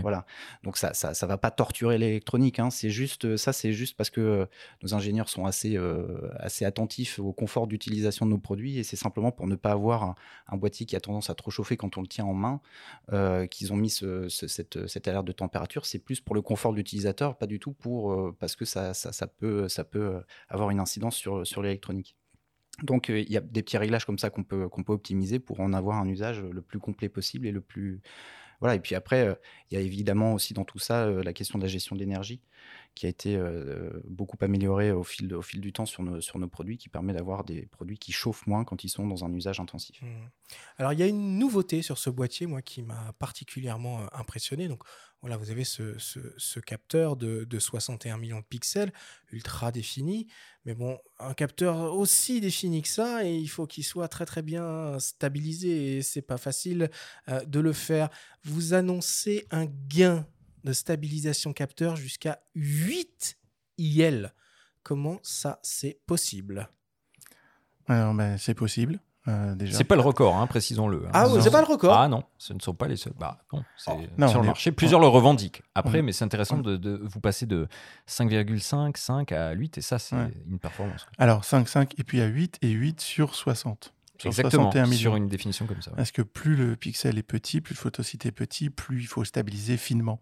Voilà. 0.00 0.26
Donc 0.64 0.76
ça, 0.76 0.92
ça, 0.92 1.14
ça 1.14 1.26
va 1.28 1.38
pas 1.38 1.52
torturer 1.52 1.96
l'électronique. 1.96 2.58
hein. 2.58 2.70
C'est 2.70 2.90
juste 2.90 3.36
ça, 3.36 3.52
c'est 3.52 3.72
juste 3.72 3.96
parce 3.96 4.10
que 4.10 4.48
nos 4.82 4.94
ingénieurs 4.94 5.28
sont 5.28 5.44
assez, 5.44 5.78
assez 6.40 6.64
attentifs 6.64 7.20
au 7.20 7.32
confort 7.32 7.68
d'utilisation 7.68 8.26
de 8.26 8.32
nos 8.32 8.38
produits 8.38 8.78
et 8.78 8.82
c'est 8.82 8.96
simplement 8.96 9.30
pour 9.30 9.46
ne 9.46 9.54
pas 9.54 9.70
avoir 9.70 10.02
un, 10.02 10.14
un 10.48 10.56
boîtier 10.56 10.86
qui 10.86 10.96
a 10.96 11.00
tendance 11.00 11.30
à 11.30 11.34
trop 11.34 11.52
chauffer 11.52 11.76
quand 11.76 11.96
on 11.98 12.00
le 12.00 12.08
tient 12.08 12.24
en 12.24 12.34
main 12.34 12.60
qu'ils 13.48 13.72
ont 13.72 13.76
mis 13.76 13.90
ce- 13.90 14.28
ce- 14.28 14.48
cette, 14.48 14.88
cette 14.88 15.06
de 15.24 15.32
température. 15.32 15.86
C'est 15.86 15.98
plus 15.98 16.20
pour 16.20 16.34
le 16.34 16.42
confort 16.42 16.72
de 16.72 16.76
l'utilisateur, 16.76 17.36
pas 17.36 17.46
du 17.46 17.58
tout 17.58 17.72
pour 17.72 18.12
euh, 18.12 18.36
parce 18.38 18.56
que 18.56 18.64
ça, 18.64 18.92
peut, 19.38 19.68
ça 19.68 19.84
peut 19.84 19.98
euh, 19.98 20.20
avoir 20.48 20.70
une 20.70 20.80
incidence 20.80 21.16
sur, 21.16 21.62
l'électronique. 21.62 22.16
Donc 22.82 23.10
euh, 23.10 23.20
il 23.20 23.30
y 23.30 23.36
a 23.36 23.40
des 23.40 23.62
petits 23.62 23.78
réglages 23.78 24.04
comme 24.04 24.18
ça 24.18 24.30
qu'on 24.30 24.44
peut, 24.44 24.68
qu'on 24.68 24.82
peut 24.82 24.92
optimiser 24.92 25.38
pour 25.38 25.60
en 25.60 25.72
avoir 25.72 25.98
un 25.98 26.08
usage 26.08 26.42
le 26.42 26.62
plus 26.62 26.78
complet 26.78 27.08
possible 27.08 27.46
et 27.46 27.52
le 27.52 27.60
plus 27.60 28.00
voilà, 28.60 28.74
et 28.74 28.80
puis 28.80 28.94
après, 28.94 29.38
il 29.70 29.74
y 29.74 29.76
a 29.76 29.84
évidemment 29.84 30.32
aussi 30.32 30.54
dans 30.54 30.64
tout 30.64 30.78
ça 30.78 31.10
la 31.10 31.34
question 31.34 31.58
de 31.58 31.64
la 31.64 31.68
gestion 31.68 31.94
de 31.94 32.00
l'énergie 32.00 32.40
qui 32.96 33.04
a 33.04 33.10
été 33.10 33.38
beaucoup 34.08 34.38
améliorée 34.40 34.90
au 34.90 35.04
fil, 35.04 35.28
du 35.52 35.72
temps 35.72 35.84
sur 35.84 36.02
nos, 36.02 36.48
produits, 36.48 36.78
qui 36.78 36.88
permet 36.88 37.12
d'avoir 37.12 37.44
des 37.44 37.66
produits 37.66 37.98
qui 37.98 38.10
chauffent 38.10 38.46
moins 38.46 38.64
quand 38.64 38.84
ils 38.84 38.88
sont 38.88 39.06
dans 39.06 39.24
un 39.24 39.32
usage 39.32 39.60
intensif. 39.60 40.00
Hmm. 40.00 40.28
Alors, 40.78 40.94
il 40.94 40.98
y 40.98 41.02
a 41.02 41.06
une 41.06 41.38
nouveauté 41.38 41.82
sur 41.82 41.98
ce 41.98 42.08
boîtier, 42.08 42.46
moi, 42.46 42.62
qui 42.62 42.82
m'a 42.82 43.12
particulièrement 43.18 44.06
impressionné. 44.14 44.66
Donc, 44.66 44.82
voilà, 45.20 45.36
vous 45.36 45.50
avez 45.50 45.64
ce, 45.64 46.60
capteur 46.60 47.16
de, 47.16 47.44
de 47.44 47.58
61 47.58 48.16
millions 48.16 48.40
de 48.40 48.44
pixels, 48.44 48.92
ultra 49.30 49.72
défini. 49.72 50.26
Mais 50.64 50.74
bon, 50.74 50.98
un 51.18 51.34
capteur 51.34 51.94
aussi 51.94 52.40
défini 52.40 52.80
que 52.80 52.88
ça, 52.88 53.26
et 53.26 53.36
il 53.36 53.48
faut 53.48 53.66
qu'il 53.66 53.84
soit 53.84 54.08
très, 54.08 54.24
très 54.24 54.42
bien 54.42 54.98
stabilisé. 55.00 55.98
Et 55.98 56.02
c'est 56.02 56.22
pas 56.22 56.38
facile 56.38 56.90
de 57.28 57.60
le 57.60 57.72
faire. 57.74 58.08
Vous 58.42 58.72
annoncez 58.72 59.46
un 59.50 59.66
gain 59.66 60.26
de 60.66 60.72
stabilisation 60.74 61.52
capteur 61.54 61.96
jusqu'à 61.96 62.40
8 62.54 63.38
IL. 63.78 64.34
Comment 64.82 65.18
ça, 65.22 65.58
c'est 65.62 65.98
possible? 66.06 66.68
Alors, 67.88 68.12
ben, 68.14 68.36
c'est 68.36 68.54
possible. 68.54 69.00
euh, 69.28 69.54
déjà. 69.56 69.76
C'est 69.76 69.82
pas 69.84 69.96
le 69.96 70.02
record, 70.02 70.36
hein, 70.36 70.46
précisons-le. 70.46 71.06
hein. 71.06 71.10
Ah 71.12 71.26
ouais, 71.28 71.34
Non. 71.38 71.40
c'est 71.40 71.50
pas 71.50 71.60
le 71.60 71.66
record. 71.66 71.96
Ah 71.96 72.06
non, 72.06 72.22
ce 72.38 72.52
ne 72.52 72.60
sont 72.60 72.74
pas 72.74 72.86
les 72.86 72.96
seuls. 72.96 73.12
Bah 73.18 73.38
non, 73.52 73.64
c'est 73.76 73.90
Non, 74.18 74.28
sur 74.28 74.38
on 74.38 74.42
le 74.42 74.44
est- 74.44 74.48
marché. 74.48 74.70
Plusieurs 74.72 75.00
le 75.00 75.08
revendiquent. 75.08 75.62
Après, 75.74 75.98
on 76.00 76.02
mais 76.04 76.12
c'est 76.12 76.24
intéressant 76.24 76.58
de, 76.58 76.76
de 76.76 77.00
vous 77.02 77.18
passer 77.20 77.44
de 77.46 77.66
5,5, 78.06 78.96
5 78.96 79.32
à 79.32 79.50
8, 79.52 79.78
et 79.78 79.80
ça, 79.80 79.98
c'est 79.98 80.14
Ouais. 80.14 80.32
une 80.48 80.60
performance. 80.60 81.06
Alors 81.18 81.44
5, 81.44 81.68
5, 81.68 81.94
et 81.98 82.04
puis 82.04 82.20
à 82.20 82.26
8, 82.26 82.58
et 82.62 82.70
8 82.70 83.00
sur 83.00 83.34
60. 83.34 83.92
Sur 84.18 84.28
Exactement, 84.28 84.70
61 84.70 84.86
millions. 84.86 84.98
sur 84.98 85.16
une 85.16 85.28
définition 85.28 85.66
comme 85.66 85.82
ça. 85.82 85.90
ouais. 85.90 85.96
Parce 85.96 86.10
que 86.10 86.22
plus 86.22 86.56
le 86.56 86.76
pixel 86.76 87.18
est 87.18 87.22
petit, 87.22 87.60
plus 87.60 87.74
le 87.74 87.78
photosite 87.78 88.26
est 88.26 88.32
petit, 88.32 88.70
plus 88.70 89.00
il 89.00 89.06
faut 89.06 89.24
stabiliser 89.24 89.76
finement. 89.76 90.20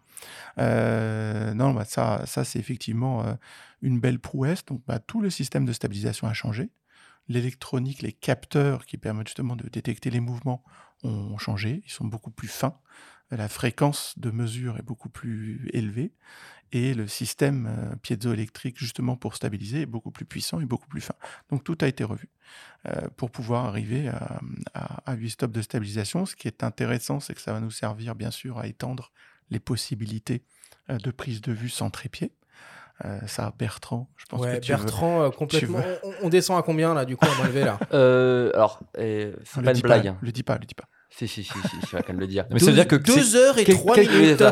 Euh, 0.59 1.55
non, 1.55 1.73
bah, 1.73 1.85
ça, 1.85 2.25
ça 2.27 2.45
c'est 2.45 2.59
effectivement 2.59 3.25
euh, 3.25 3.35
une 3.83 4.01
belle 4.01 4.19
prouesse. 4.19 4.65
Donc, 4.65 4.83
bah, 4.87 4.99
tout 4.99 5.21
le 5.21 5.31
système 5.31 5.65
de 5.65 5.73
stabilisation 5.73 6.27
a 6.27 6.33
changé. 6.33 6.71
L'électronique, 7.29 8.03
les 8.03 8.13
capteurs 8.13 8.85
qui 8.85 8.99
permettent 8.99 9.29
justement 9.29 9.57
de 9.57 9.69
détecter 9.69 10.11
les 10.11 10.21
mouvements 10.21 10.63
ont 11.05 11.39
changé. 11.39 11.83
Ils 11.87 11.91
sont 11.91 12.05
beaucoup 12.07 12.31
plus 12.31 12.49
fins. 12.49 12.79
La 13.31 13.49
fréquence 13.49 14.15
de 14.19 14.31
mesure 14.31 14.79
est 14.79 14.83
beaucoup 14.83 15.09
plus 15.09 15.69
élevée. 15.73 16.13
Et 16.73 16.93
le 16.93 17.07
système 17.07 17.67
euh, 17.69 17.95
piézoélectrique, 17.97 18.79
justement 18.79 19.17
pour 19.17 19.37
stabiliser, 19.37 19.83
est 19.83 19.87
beaucoup 19.87 20.11
plus 20.11 20.25
puissant 20.25 20.61
et 20.61 20.65
beaucoup 20.67 20.89
plus 20.89 21.01
fin. 21.01 21.15
Donc, 21.51 21.63
tout 21.63 21.79
a 21.83 21.87
été 21.87 22.03
revu 22.03 22.29
euh, 22.87 23.09
pour 23.17 23.31
pouvoir 23.31 23.65
arriver 23.67 24.09
à, 24.09 24.41
à, 24.75 25.11
à 25.13 25.15
8 25.15 25.31
stops 25.31 25.53
de 25.55 25.63
stabilisation. 25.63 26.27
Ce 26.27 26.35
qui 26.35 26.49
est 26.49 26.65
intéressant, 26.65 27.21
c'est 27.21 27.35
que 27.35 27.41
ça 27.41 27.53
va 27.53 27.61
nous 27.61 27.71
servir 27.71 28.15
bien 28.17 28.33
sûr 28.33 28.59
à 28.59 28.67
étendre 28.67 29.13
les 29.51 29.61
possibilités 29.61 30.43
euh, 30.91 30.99
de 30.99 31.11
prise 31.13 31.41
de 31.43 31.53
vue 31.53 31.69
sans 31.69 31.91
trépied. 31.91 32.33
Euh, 33.05 33.21
ça, 33.27 33.53
Bertrand, 33.59 34.09
je 34.17 34.25
pense 34.27 34.41
Ouais, 34.41 34.57
que 34.57 34.61
tu 34.61 34.73
veux- 34.73 34.79
Bertrand, 34.79 35.23
euh, 35.23 35.31
complètement. 35.31 35.83
On, 36.03 36.13
on 36.23 36.29
descend 36.29 36.59
à 36.59 36.63
combien 36.63 36.93
là, 36.95 37.05
du 37.05 37.17
coup, 37.17 37.27
à 37.27 37.37
m'enlever 37.43 37.65
là? 37.65 37.79
Euh, 37.93 38.51
alors, 38.55 38.81
c'est 38.97 39.33
pas 39.63 39.73
une 39.73 39.81
blague. 39.81 40.09
hein. 40.09 40.19
Le 40.23 40.33
dis 40.33 40.43
pas, 40.43 40.59
le 40.59 40.65
dis 40.67 40.75
pas. 40.75 40.89
Si, 41.17 41.29
si, 41.29 41.45
si, 41.45 41.53
si, 41.53 41.59
si, 41.69 41.77
je 41.91 41.97
vais 41.97 42.03
quand 42.03 42.09
même 42.13 42.21
le 42.21 42.27
dire. 42.27 42.45
Mais 42.51 42.59
ça 42.59 42.67
veut 42.67 42.73
dire 42.73 42.89
que 42.89 42.97
c'est- 42.97 43.15
2 43.15 43.37
heures 43.37 43.57
et 43.59 43.65
quel- 43.65 43.77
3 43.77 43.95
quel- 43.95 44.09
Oui, 44.09 44.19
minutes. 44.19 44.43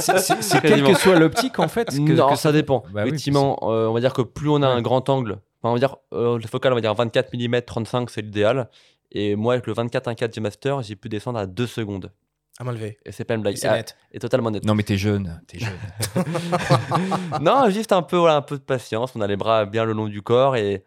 c'est 0.00 0.60
quelle 0.60 0.82
que 0.82 0.94
soit 0.94 1.16
l'optique 1.18 1.58
en 1.60 1.68
fait. 1.68 1.90
que- 1.90 2.12
non, 2.12 2.30
que 2.30 2.36
ça 2.36 2.50
dépend. 2.52 2.82
Bah 2.92 3.02
oui, 3.02 3.08
Effectivement, 3.10 3.58
euh, 3.62 3.86
on 3.86 3.92
va 3.92 4.00
dire 4.00 4.12
que 4.12 4.22
plus 4.22 4.48
on 4.48 4.62
a 4.62 4.68
Ouais. 4.68 4.74
un 4.74 4.82
grand 4.82 5.08
angle, 5.08 5.32
enfin, 5.62 5.70
on 5.70 5.72
va 5.74 5.78
dire 5.78 5.96
euh, 6.12 6.38
le 6.38 6.46
focal, 6.48 6.72
on 6.72 6.74
va 6.74 6.80
dire 6.80 6.92
24 6.94 7.32
mm 7.32 7.62
35, 7.62 8.10
c'est 8.10 8.22
l'idéal. 8.22 8.68
Et 9.12 9.36
moi, 9.36 9.52
avec 9.54 9.66
le 9.68 9.74
24 9.74 10.08
1.4 10.08 10.34
G 10.34 10.40
Master, 10.40 10.82
j'ai 10.82 10.96
pu 10.96 11.08
descendre 11.08 11.38
à 11.38 11.46
2 11.46 11.66
secondes. 11.68 12.10
À 12.58 12.64
m'enlever. 12.64 12.98
Et 13.04 13.12
c'est 13.12 13.24
pas 13.24 13.34
une 13.34 13.42
blague. 13.42 13.56
C'est 13.56 13.68
Ah, 13.68 13.76
net. 13.76 13.96
Et 14.12 14.18
totalement 14.18 14.50
net. 14.50 14.64
Non 14.64 14.74
mais 14.74 14.82
t'es 14.84 14.96
jeune, 14.98 15.40
t'es 15.46 15.58
jeune. 15.60 15.70
non, 17.40 17.68
juste 17.70 17.92
un 17.92 18.02
peu, 18.02 18.16
voilà, 18.16 18.36
un 18.36 18.42
peu 18.42 18.56
de 18.56 18.62
patience. 18.62 19.12
On 19.14 19.20
a 19.20 19.26
les 19.26 19.36
bras 19.36 19.64
bien 19.66 19.84
le 19.84 19.92
long 19.92 20.06
du 20.08 20.22
corps 20.22 20.56
et 20.56 20.84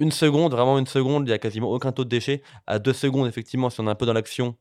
une 0.00 0.10
seconde, 0.12 0.52
vraiment 0.52 0.78
une 0.78 0.86
seconde, 0.86 1.28
il 1.28 1.30
y 1.30 1.34
a 1.34 1.38
quasiment 1.38 1.70
aucun 1.70 1.92
taux 1.92 2.04
de 2.04 2.08
déchet. 2.08 2.42
À 2.66 2.78
deux 2.80 2.92
secondes, 2.94 3.28
effectivement, 3.28 3.70
si 3.70 3.80
on 3.80 3.86
est 3.86 3.90
un 3.90 3.94
peu 3.94 4.06
dans 4.06 4.12
l'action, 4.14 4.56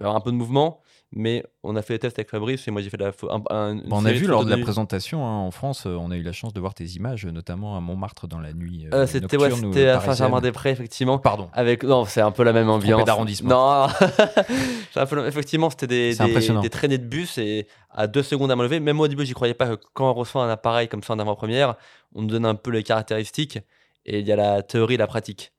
il 0.00 0.06
un 0.06 0.20
peu 0.20 0.30
de 0.32 0.36
mouvement. 0.36 0.80
Mais 1.10 1.42
on 1.62 1.74
a 1.74 1.80
fait 1.80 1.94
les 1.94 1.98
tests 2.00 2.18
avec 2.18 2.28
Fabrice 2.28 2.68
et 2.68 2.70
moi 2.70 2.82
j'ai 2.82 2.90
fait 2.90 2.98
la 2.98 3.12
un, 3.30 3.42
un- 3.48 3.72
une 3.78 3.88
Bon, 3.88 4.02
on 4.02 4.04
a 4.04 4.12
vu 4.12 4.26
lors 4.26 4.44
de 4.44 4.50
la 4.50 4.58
présentation 4.58 5.24
hein, 5.26 5.38
en 5.38 5.50
France, 5.50 5.86
euh, 5.86 5.96
on 5.98 6.10
a 6.10 6.16
eu 6.18 6.22
la 6.22 6.32
chance 6.32 6.52
de 6.52 6.60
voir 6.60 6.74
tes 6.74 6.84
images, 6.84 7.24
notamment 7.24 7.78
à 7.78 7.80
Montmartre 7.80 8.28
dans 8.28 8.40
la 8.40 8.52
nuit. 8.52 8.84
euh, 8.92 9.04
Euh, 9.04 9.06
c'était 9.06 9.38
ouais, 9.38 9.50
à. 9.88 10.00
Saint-Germain-des-Prés, 10.02 10.68
effectivement. 10.70 11.18
Pardon. 11.18 11.48
Avec 11.54 11.82
non, 11.82 12.04
c'est 12.04 12.20
un 12.20 12.30
peu 12.30 12.42
la 12.42 12.52
même 12.52 12.68
ambiance. 12.68 13.06
d'arrondissement. 13.06 13.48
Non, 13.48 13.88
un 14.96 15.06
peu 15.06 15.26
effectivement 15.26 15.70
c'était 15.70 15.86
des, 15.86 16.14
des, 16.14 16.60
des 16.60 16.70
traînées 16.70 16.98
de 16.98 17.06
bus 17.06 17.38
et 17.38 17.66
à 17.90 18.06
deux 18.06 18.22
secondes 18.22 18.50
à 18.50 18.56
me 18.56 18.62
lever. 18.62 18.78
Même 18.78 18.96
moi 18.96 19.06
au 19.06 19.08
début 19.08 19.24
j'y 19.24 19.32
croyais 19.32 19.54
pas 19.54 19.76
que 19.78 19.82
quand 19.94 20.10
on 20.10 20.14
reçoit 20.14 20.44
un 20.44 20.50
appareil 20.50 20.88
comme 20.88 21.02
ça 21.02 21.14
en 21.14 21.18
avant-première, 21.18 21.76
on 22.14 22.20
nous 22.20 22.28
donne 22.28 22.44
un 22.44 22.54
peu 22.54 22.70
les 22.70 22.82
caractéristiques 22.82 23.58
et 24.08 24.20
il 24.20 24.26
y 24.26 24.32
a 24.32 24.36
la 24.36 24.62
théorie 24.62 24.94
et 24.94 24.96
la 24.98 25.06
pratique. 25.06 25.52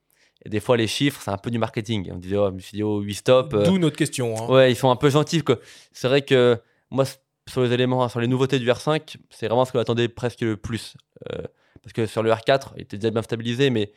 Et 0.46 0.50
des 0.50 0.60
fois 0.60 0.78
les 0.78 0.88
chiffres 0.88 1.22
c'est 1.24 1.32
un 1.32 1.38
peu 1.38 1.52
du 1.52 1.60
marketing. 1.60 2.10
On 2.14 2.18
disait 2.18 2.38
oh, 2.38 2.48
je 2.50 2.56
me 2.56 2.60
suis 2.60 2.76
dit 2.78 2.84
oh 2.84 3.00
8 3.02 3.14
stops. 3.16 3.54
euh, 3.54 3.64
D'où 3.66 3.78
notre 3.78 3.98
question. 3.98 4.36
hein. 4.38 4.48
Ouais, 4.48 4.72
ils 4.72 4.76
sont 4.76 4.90
un 4.90 4.96
peu 4.96 5.10
gentils. 5.10 5.44
C'est 5.92 6.08
vrai 6.08 6.22
que 6.22 6.58
moi, 6.90 7.04
sur 7.48 7.62
les 7.62 7.72
éléments, 7.74 8.08
sur 8.10 8.20
les 8.20 8.28
nouveautés 8.28 8.58
du 8.60 8.70
R5, 8.70 9.18
c'est 9.30 9.48
vraiment 9.48 9.66
ce 9.66 9.72
que 9.72 9.78
j'attendais 9.80 10.08
presque 10.08 10.42
le 10.42 10.56
plus. 10.58 10.96
Euh, 11.32 11.42
parce 11.84 11.94
que 11.94 12.06
sur 12.06 12.24
le 12.24 12.32
R4, 12.32 12.72
il 12.78 12.84
était 12.84 12.98
déjà 12.98 13.12
bien 13.12 13.22
stabilisé, 13.22 13.70
mais 13.70 13.92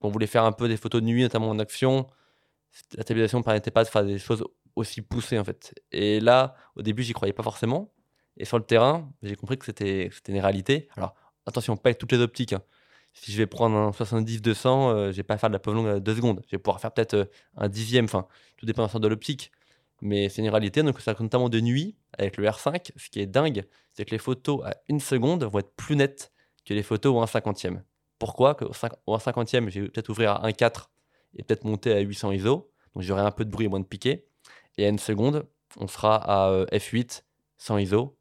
on 0.00 0.08
voulait 0.10 0.26
faire 0.26 0.44
un 0.44 0.52
peu 0.52 0.68
des 0.68 0.76
photos 0.76 1.00
de 1.00 1.06
nuit, 1.06 1.22
notamment 1.22 1.48
en 1.48 1.58
action. 1.58 2.06
La 2.96 3.02
stabilisation 3.02 3.38
ne 3.38 3.44
permettait 3.44 3.70
pas 3.70 3.84
de 3.84 3.88
faire 3.88 4.04
des 4.04 4.18
choses 4.18 4.44
aussi 4.76 5.00
poussées, 5.02 5.38
en 5.38 5.44
fait. 5.44 5.74
Et 5.92 6.20
là, 6.20 6.54
au 6.76 6.82
début, 6.82 7.02
j'y 7.02 7.12
croyais 7.12 7.32
pas 7.32 7.42
forcément. 7.42 7.92
Et 8.36 8.44
sur 8.44 8.58
le 8.58 8.64
terrain, 8.64 9.10
j'ai 9.22 9.36
compris 9.36 9.56
que 9.58 9.64
c'était 9.64 10.10
c'était 10.12 10.32
une 10.32 10.40
réalité. 10.40 10.88
Alors, 10.96 11.14
attention, 11.46 11.76
pas 11.76 11.88
avec 11.90 11.98
toutes 11.98 12.12
les 12.12 12.18
optiques. 12.20 12.52
hein. 12.52 12.62
Si 13.14 13.32
je 13.32 13.38
vais 13.38 13.46
prendre 13.46 13.76
un 13.76 13.90
70-200, 13.90 14.66
euh, 14.66 15.12
je 15.12 15.16
vais 15.16 15.22
pas 15.22 15.38
faire 15.38 15.48
de 15.48 15.54
la 15.54 15.60
pause 15.60 15.74
longue 15.74 15.88
à 15.88 16.00
2 16.00 16.14
secondes. 16.16 16.42
Je 16.46 16.56
vais 16.56 16.58
pouvoir 16.58 16.80
faire 16.80 16.92
peut-être 16.92 17.14
euh, 17.14 17.24
un 17.56 17.68
dixième. 17.68 18.04
Enfin, 18.06 18.26
tout 18.56 18.66
dépend 18.66 18.86
de 18.86 19.08
l'optique. 19.08 19.52
Mais 20.00 20.28
c'est 20.28 20.42
une 20.42 20.50
réalité, 20.50 20.82
donc 20.82 21.00
ça 21.00 21.14
notamment 21.18 21.48
de 21.48 21.60
nuit 21.60 21.96
avec 22.18 22.36
le 22.36 22.46
R5. 22.46 22.90
Ce 22.96 23.08
qui 23.08 23.20
est 23.20 23.26
dingue, 23.26 23.64
c'est 23.92 24.04
que 24.04 24.10
les 24.10 24.18
photos 24.18 24.62
à 24.64 24.74
une 24.88 25.00
seconde 25.00 25.44
vont 25.44 25.60
être 25.60 25.74
plus 25.76 25.96
nettes 25.96 26.32
que 26.66 26.74
les 26.74 26.82
photos 26.82 27.14
au 27.14 27.20
1 27.20 27.26
cinquantième. 27.26 27.84
Pourquoi? 28.18 28.56
Au 29.06 29.14
1 29.14 29.18
cinquantième, 29.20 29.70
je 29.70 29.80
vais 29.80 29.88
peut-être 29.88 30.08
ouvrir 30.08 30.32
à 30.32 30.48
1.4 30.48 30.88
et 31.36 31.42
peut-être 31.42 31.64
monter 31.64 31.92
à 31.92 32.00
800 32.00 32.32
ISO. 32.32 32.70
Donc 32.94 33.02
j'aurai 33.02 33.22
un 33.22 33.30
peu 33.30 33.44
de 33.44 33.50
bruit 33.50 33.66
et 33.66 33.68
moins 33.68 33.80
de 33.80 33.86
piqué. 33.86 34.26
Et 34.76 34.86
à 34.86 34.88
une 34.88 34.98
seconde, 34.98 35.46
on 35.78 35.86
sera 35.86 36.16
à 36.16 36.50
euh, 36.50 36.66
F8, 36.66 37.22
100 37.58 37.78
ISO. 37.78 38.18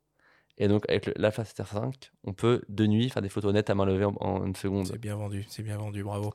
Et 0.59 0.67
donc 0.67 0.85
avec 0.87 1.09
l'Alpha 1.17 1.43
7 1.43 1.57
R5, 1.61 1.93
on 2.25 2.33
peut 2.33 2.61
de 2.69 2.85
nuit 2.85 3.09
faire 3.09 3.23
des 3.23 3.29
photos 3.29 3.53
nettes 3.53 3.71
à 3.71 3.75
main 3.75 3.85
levée 3.85 4.05
en, 4.05 4.13
en 4.19 4.45
une 4.45 4.55
seconde. 4.55 4.85
C'est 4.87 4.99
bien 4.99 5.15
vendu, 5.15 5.45
c'est 5.49 5.63
bien 5.63 5.77
vendu, 5.77 6.03
bravo. 6.03 6.33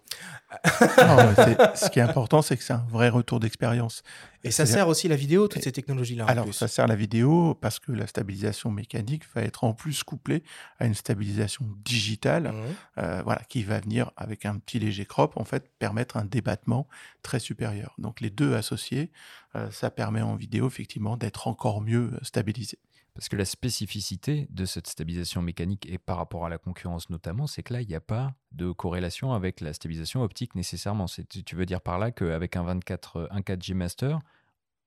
Non, 0.98 1.34
ce 1.74 1.88
qui 1.90 1.98
est 2.00 2.02
important, 2.02 2.42
c'est 2.42 2.56
que 2.56 2.62
c'est 2.64 2.72
un 2.72 2.84
vrai 2.88 3.08
retour 3.08 3.38
d'expérience. 3.40 4.02
Et 4.44 4.50
ça 4.50 4.66
sert 4.66 4.88
aussi 4.88 5.08
la 5.08 5.16
vidéo, 5.16 5.46
toutes 5.48 5.62
ces 5.62 5.72
technologies-là. 5.72 6.24
Alors, 6.26 6.44
plus. 6.44 6.52
ça 6.52 6.68
sert 6.68 6.86
la 6.86 6.94
vidéo 6.96 7.54
parce 7.60 7.78
que 7.78 7.92
la 7.92 8.06
stabilisation 8.06 8.70
mécanique 8.70 9.22
va 9.34 9.42
être 9.42 9.64
en 9.64 9.72
plus 9.72 10.02
couplée 10.04 10.42
à 10.78 10.86
une 10.86 10.94
stabilisation 10.94 11.64
digitale, 11.84 12.52
Mhm. 12.52 12.54
euh, 12.98 13.22
voilà, 13.24 13.42
qui 13.48 13.62
va 13.64 13.80
venir 13.80 14.10
avec 14.16 14.46
un 14.46 14.56
petit 14.58 14.78
léger 14.78 15.04
crop, 15.06 15.36
en 15.36 15.44
fait, 15.44 15.68
permettre 15.78 16.16
un 16.16 16.24
débattement 16.24 16.86
très 17.22 17.38
supérieur. 17.40 17.94
Donc, 17.98 18.20
les 18.20 18.30
deux 18.30 18.54
associés, 18.54 19.10
euh, 19.56 19.70
ça 19.70 19.90
permet 19.90 20.22
en 20.22 20.36
vidéo, 20.36 20.66
effectivement, 20.68 21.16
d'être 21.16 21.46
encore 21.48 21.80
mieux 21.80 22.10
stabilisé. 22.22 22.78
Parce 23.18 23.28
que 23.28 23.34
la 23.34 23.44
spécificité 23.44 24.46
de 24.50 24.64
cette 24.64 24.86
stabilisation 24.86 25.42
mécanique 25.42 25.86
et 25.90 25.98
par 25.98 26.18
rapport 26.18 26.46
à 26.46 26.48
la 26.48 26.56
concurrence 26.56 27.10
notamment, 27.10 27.48
c'est 27.48 27.64
que 27.64 27.72
là, 27.72 27.80
il 27.82 27.88
n'y 27.88 27.96
a 27.96 28.00
pas 28.00 28.32
de 28.52 28.70
corrélation 28.70 29.32
avec 29.32 29.60
la 29.60 29.72
stabilisation 29.72 30.22
optique 30.22 30.54
nécessairement. 30.54 31.08
C'est- 31.08 31.26
Tu 31.44 31.56
veux 31.56 31.66
dire 31.66 31.80
par 31.80 31.98
là 31.98 32.12
qu'avec 32.12 32.54
un 32.54 32.62
24, 32.62 33.26
un 33.32 33.40
4G 33.42 33.74
Master, 33.74 34.20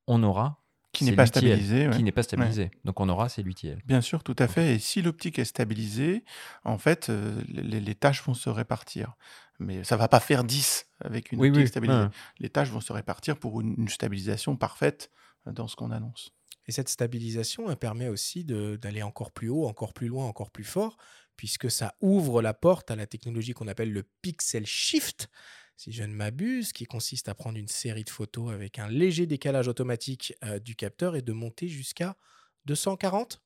on 0.07 0.23
aura 0.23 0.63
Qui 0.93 1.03
n'est 1.03 1.13
pas 1.15 1.25
stabilisé. 1.25 1.89
Qui 1.93 2.03
n'est 2.03 2.13
pas 2.13 2.23
stabilisé. 2.23 2.71
Donc 2.85 3.01
on 3.01 3.09
aura 3.09 3.27
ces 3.27 3.43
l'UTL. 3.43 3.81
Bien 3.85 3.99
sûr, 3.99 4.23
tout 4.23 4.35
à 4.39 4.47
fait. 4.47 4.75
Et 4.75 4.79
si 4.79 5.01
l'optique 5.01 5.37
est 5.37 5.43
stabilisée, 5.45 6.23
en 6.63 6.77
fait, 6.77 7.09
euh, 7.09 7.41
les, 7.49 7.81
les 7.81 7.95
tâches 7.95 8.23
vont 8.23 8.33
se 8.33 8.49
répartir. 8.49 9.13
Mais 9.59 9.83
ça 9.83 9.97
va 9.97 10.07
pas 10.07 10.21
faire 10.21 10.43
10 10.45 10.85
avec 11.03 11.33
une 11.33 11.39
Oui, 11.41 11.49
optique 11.49 11.63
oui. 11.63 11.67
stabilisée. 11.67 11.99
ouais. 11.99 12.09
Les 12.39 12.49
tâches 12.49 12.69
vont 12.69 12.79
se 12.81 12.93
répartir 12.93 13.37
pour 13.37 13.59
une, 13.61 13.75
une 13.77 13.89
stabilisation 13.89 14.55
parfaite 14.55 15.11
euh, 15.47 15.51
dans 15.51 15.67
ce 15.67 15.75
qu'on 15.75 15.91
annonce. 15.91 16.31
Et 16.67 16.71
cette 16.71 16.89
stabilisation, 16.89 17.69
elle 17.69 17.77
permet 17.77 18.07
aussi 18.07 18.43
d'aller 18.45 19.01
encore 19.03 19.31
plus 19.31 19.49
haut, 19.49 19.65
encore 19.65 19.93
plus 19.93 20.07
loin, 20.07 20.25
encore 20.25 20.51
plus 20.51 20.63
fort, 20.63 20.97
puisque 21.35 21.71
ça 21.71 21.95
ouvre 22.01 22.41
la 22.41 22.53
porte 22.53 22.91
à 22.91 22.95
la 22.95 23.07
technologie 23.07 23.53
qu'on 23.53 23.67
appelle 23.67 23.91
le 23.91 24.03
pixel 24.21 24.65
shift, 24.65 25.27
si 25.75 25.91
je 25.91 26.03
ne 26.03 26.13
m'abuse, 26.13 26.71
qui 26.73 26.85
consiste 26.85 27.29
à 27.29 27.35
prendre 27.35 27.57
une 27.57 27.67
série 27.67 28.03
de 28.03 28.09
photos 28.09 28.51
avec 28.53 28.77
un 28.77 28.87
léger 28.87 29.25
décalage 29.25 29.67
automatique 29.67 30.33
euh, 30.43 30.59
du 30.59 30.75
capteur 30.75 31.15
et 31.15 31.21
de 31.23 31.33
monter 31.33 31.67
jusqu'à 31.67 32.15
240 32.65 33.41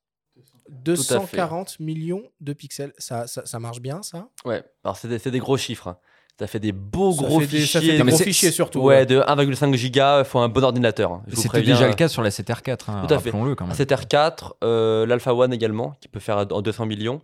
240 0.68 1.80
millions 1.80 2.30
de 2.42 2.54
pixels. 2.54 2.94
Ça, 2.98 3.28
ça, 3.28 3.46
ça 3.46 3.60
marche 3.60 3.80
bien, 3.80 4.04
ça? 4.04 4.30
Ouais, 4.46 4.64
alors 4.84 4.98
c'est 4.98 5.08
des, 5.08 5.20
c'est 5.20 5.32
des 5.32 5.40
gros 5.40 5.58
chiffres. 5.58 5.88
hein. 5.88 6.00
Ça 6.38 6.48
fait 6.48 6.60
des 6.60 6.74
beaux 6.74 7.14
Ça 7.14 7.24
gros 7.24 7.40
fait 7.40 7.48
des- 7.48 7.66
ça 7.66 7.80
fait 7.80 7.86
fichiers. 7.86 7.98
des 7.98 8.04
gros 8.12 8.18
fichiers 8.18 8.52
surtout. 8.52 8.80
Ouais, 8.82 9.06
de 9.06 9.22
1,5 9.22 9.74
giga, 9.76 10.20
il 10.20 10.26
faut 10.26 10.40
un 10.40 10.50
bon 10.50 10.64
ordinateur. 10.66 11.14
hein. 11.14 11.24
C'était 11.34 11.62
déjà 11.62 11.88
le 11.88 11.94
cas 11.94 12.10
sur 12.10 12.22
la 12.22 12.30
7R4, 12.30 12.90
hein, 12.90 13.06
Tout 13.08 13.14
à 13.14 13.20
fait. 13.20 13.30
rappelons-le 13.30 13.56
quand 13.56 13.64
Un 13.66 13.68
même. 13.70 13.78
7R4, 13.78 14.54
euh, 14.64 15.06
l'Alpha 15.06 15.34
One 15.34 15.54
également, 15.54 15.96
qui 16.02 16.10
peut 16.10 16.20
faire 16.20 16.46
en 16.52 16.62
200 16.62 16.86
millions. 16.88 17.22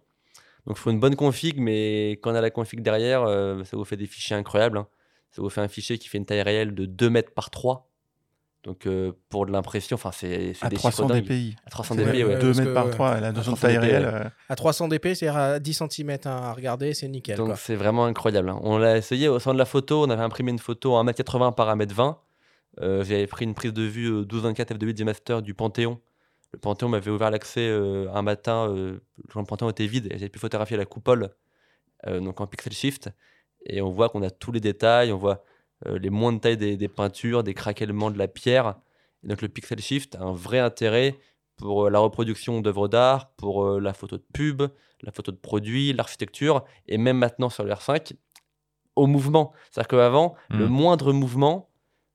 Donc 0.65 0.77
il 0.77 0.79
faut 0.79 0.91
une 0.91 0.99
bonne 0.99 1.15
config, 1.17 1.59
mais 1.59 2.11
quand 2.21 2.31
on 2.31 2.35
a 2.35 2.41
la 2.41 2.51
config 2.51 2.81
derrière, 2.81 3.23
euh, 3.23 3.63
ça 3.65 3.75
vous 3.75 3.83
fait 3.83 3.97
des 3.97 4.05
fichiers 4.07 4.35
incroyables. 4.35 4.77
hein. 4.77 4.87
Ça 5.31 5.41
vous 5.41 5.49
fait 5.49 5.61
un 5.61 5.67
fichier 5.67 5.97
qui 5.97 6.07
fait 6.07 6.17
une 6.17 6.25
taille 6.25 6.41
réelle 6.41 6.73
de 6.73 6.85
2 6.85 7.09
mètres 7.09 7.31
par 7.33 7.49
3. 7.49 7.90
Donc 8.63 8.85
euh, 8.85 9.11
pour 9.29 9.47
de 9.47 9.51
l'impression, 9.51 9.95
enfin 9.95 10.11
c'est 10.13 10.53
À 10.61 10.69
des 10.69 10.75
300 10.75 11.07
chiffres 11.07 11.13
dingues. 11.15 11.23
dpi. 11.25 11.55
À 11.65 11.69
300 11.71 11.95
C'est 11.95 12.01
dpi, 12.03 12.09
vrai, 12.09 12.23
ouais. 12.23 12.33
ouais. 12.35 12.39
2 12.39 12.47
parce 12.47 12.57
mètres 12.59 12.73
par 12.75 12.85
ouais. 12.85 12.91
3, 12.91 13.19
la 13.19 13.31
notion 13.31 13.51
de 13.53 13.57
300 13.57 13.61
taille 13.67 13.77
dpi, 13.79 13.85
réelle. 13.91 14.05
euh, 14.05 14.29
À 14.49 14.55
300 14.55 14.87
dp, 14.87 15.15
c'est-à-dire 15.15 15.37
à 15.37 15.59
10 15.59 15.83
cm 15.89 16.17
à 16.25 16.53
regarder, 16.53 16.93
c'est 16.93 17.07
nickel. 17.07 17.37
Donc 17.37 17.57
c'est 17.57 17.75
vraiment 17.75 18.05
incroyable. 18.05 18.49
hein. 18.49 18.59
On 18.61 18.77
l'a 18.77 18.97
essayé 18.97 19.27
au 19.29 19.39
sein 19.39 19.53
de 19.53 19.57
la 19.59 19.65
photo, 19.65 20.03
on 20.05 20.09
avait 20.11 20.21
imprimé 20.21 20.51
une 20.51 20.59
photo 20.59 20.95
à 20.95 21.03
1m80 21.03 21.55
par 21.55 21.75
1m20. 21.75 22.17
Euh, 22.81 23.03
J'avais 23.03 23.25
pris 23.27 23.45
une 23.45 23.53
prise 23.55 23.73
de 23.73 23.81
vue 23.83 24.07
euh, 24.11 24.23
12-24 24.25 24.77
f2.8 24.77 24.97
G 24.97 25.03
Master 25.05 25.41
du 25.41 25.53
Panthéon. 25.55 25.99
Le 26.53 26.59
Panthéon 26.59 26.89
m'avait 26.89 27.09
ouvert 27.11 27.31
l'accès 27.31 27.67
euh, 27.67 28.07
un 28.13 28.21
matin 28.21 28.67
euh, 28.69 28.99
quand 29.33 29.39
le 29.39 29.45
Panthéon 29.45 29.69
était 29.71 29.87
vide 29.87 30.05
et 30.11 30.17
j'avais 30.19 30.29
pu 30.29 30.37
photographier 30.39 30.77
la 30.77 30.85
coupole 30.85 31.29
euh, 32.07 32.19
donc 32.19 32.39
en 32.41 32.47
pixel 32.47 32.73
shift. 32.73 33.09
Et 33.65 33.81
on 33.81 33.89
voit 33.89 34.09
qu'on 34.09 34.21
a 34.23 34.29
tous 34.29 34.51
les 34.51 34.59
détails, 34.59 35.11
on 35.11 35.17
voit 35.17 35.43
euh, 35.87 35.97
les 35.99 36.09
moindres 36.09 36.39
tailles 36.41 36.57
des, 36.57 36.77
des 36.77 36.87
peintures, 36.87 37.43
des 37.43 37.53
craquements 37.53 38.11
de 38.11 38.17
la 38.17 38.27
pierre. 38.27 38.75
Et 39.23 39.27
donc 39.27 39.41
le 39.41 39.47
pixel 39.49 39.79
shift 39.79 40.15
a 40.15 40.21
un 40.23 40.33
vrai 40.33 40.59
intérêt 40.59 41.17
pour 41.57 41.85
euh, 41.85 41.89
la 41.89 41.99
reproduction 41.99 42.61
d'œuvres 42.61 42.87
d'art, 42.87 43.31
pour 43.37 43.63
euh, 43.65 43.79
la 43.79 43.93
photo 43.93 44.17
de 44.17 44.25
pub, 44.33 44.63
la 45.01 45.11
photo 45.11 45.31
de 45.31 45.37
produit, 45.37 45.93
l'architecture, 45.93 46.63
et 46.87 46.97
même 46.97 47.17
maintenant 47.17 47.49
sur 47.49 47.63
le 47.63 47.71
R5, 47.71 48.13
au 48.95 49.07
mouvement. 49.07 49.53
C'est-à-dire 49.69 49.87
qu'avant, 49.87 50.35
le 50.49 50.65
Mm. 50.67 50.69
moindre 50.69 51.13
mouvement, 51.13 51.69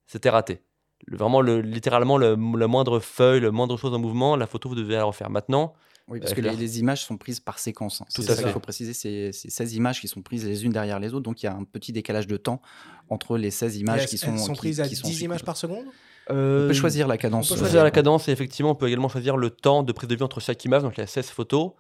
c'était 0.06 0.30
raté. 0.30 0.62
Le- 1.06 1.16
vraiment, 1.18 1.40
le, 1.40 1.60
littéralement, 1.60 2.16
le, 2.18 2.36
la 2.58 2.66
moindre 2.66 2.98
feuille, 3.00 3.40
le 3.40 3.50
moindre 3.50 3.76
chose 3.76 3.92
en 3.94 3.98
mouvement, 3.98 4.36
la 4.36 4.46
photo, 4.46 4.68
vous 4.68 4.74
devez 4.74 4.94
la 4.94 5.04
refaire. 5.04 5.30
Maintenant, 5.30 5.74
Oui, 6.08 6.20
parce 6.20 6.34
que 6.34 6.40
les, 6.40 6.78
images 6.78 7.04
sont 7.04 7.16
prises 7.16 7.40
par 7.40 7.58
séquence. 7.58 8.00
hein. 8.00 8.06
Tout 8.14 8.22
à 8.22 8.26
ça 8.26 8.36
fait. 8.36 8.42
qu'il 8.44 8.52
faut 8.52 8.60
préciser, 8.60 8.92
c'est 8.92 9.32
c'est 9.32 9.50
16 9.50 9.74
images 9.74 10.00
qui 10.00 10.06
sont 10.06 10.22
prises 10.22 10.44
les 10.46 10.64
unes 10.64 10.70
derrière 10.72 11.00
les 11.00 11.08
autres, 11.14 11.24
donc 11.24 11.42
il 11.42 11.46
y 11.46 11.48
a 11.48 11.54
un 11.54 11.64
petit 11.64 11.92
décalage 11.92 12.26
de 12.28 12.36
temps 12.36 12.60
entre 13.08 13.36
les 13.38 13.50
16 13.50 13.76
images 13.78 14.02
Elles- 14.02 14.08
qui 14.08 14.18
sont, 14.18 14.32
elles 14.32 14.38
sont 14.38 14.52
qui- 14.52 14.58
prises 14.58 14.80
à 14.80 14.86
qui 14.88 14.94
sont 14.94 15.02
10 15.08 15.12
suivies. 15.14 15.24
images 15.24 15.44
par 15.44 15.56
seconde? 15.56 15.84
On 16.28 16.34
peut 16.34 16.72
choisir 16.72 17.08
la 17.08 17.18
cadence. 17.18 17.50
On 17.50 17.54
peut 17.54 17.60
choisir 17.60 17.82
la 17.82 17.88
euh, 17.88 17.90
cadence 17.90 18.28
et 18.28 18.32
effectivement, 18.32 18.70
on 18.70 18.74
peut 18.74 18.86
également 18.88 19.08
choisir 19.08 19.36
le 19.36 19.50
temps 19.50 19.82
de 19.82 19.92
prise 19.92 20.08
de 20.08 20.16
vue 20.16 20.22
entre 20.22 20.40
chaque 20.40 20.64
image. 20.64 20.82
Donc, 20.82 20.96
il 20.96 21.00
y 21.00 21.04
a 21.04 21.06
16 21.06 21.26
photos. 21.30 21.72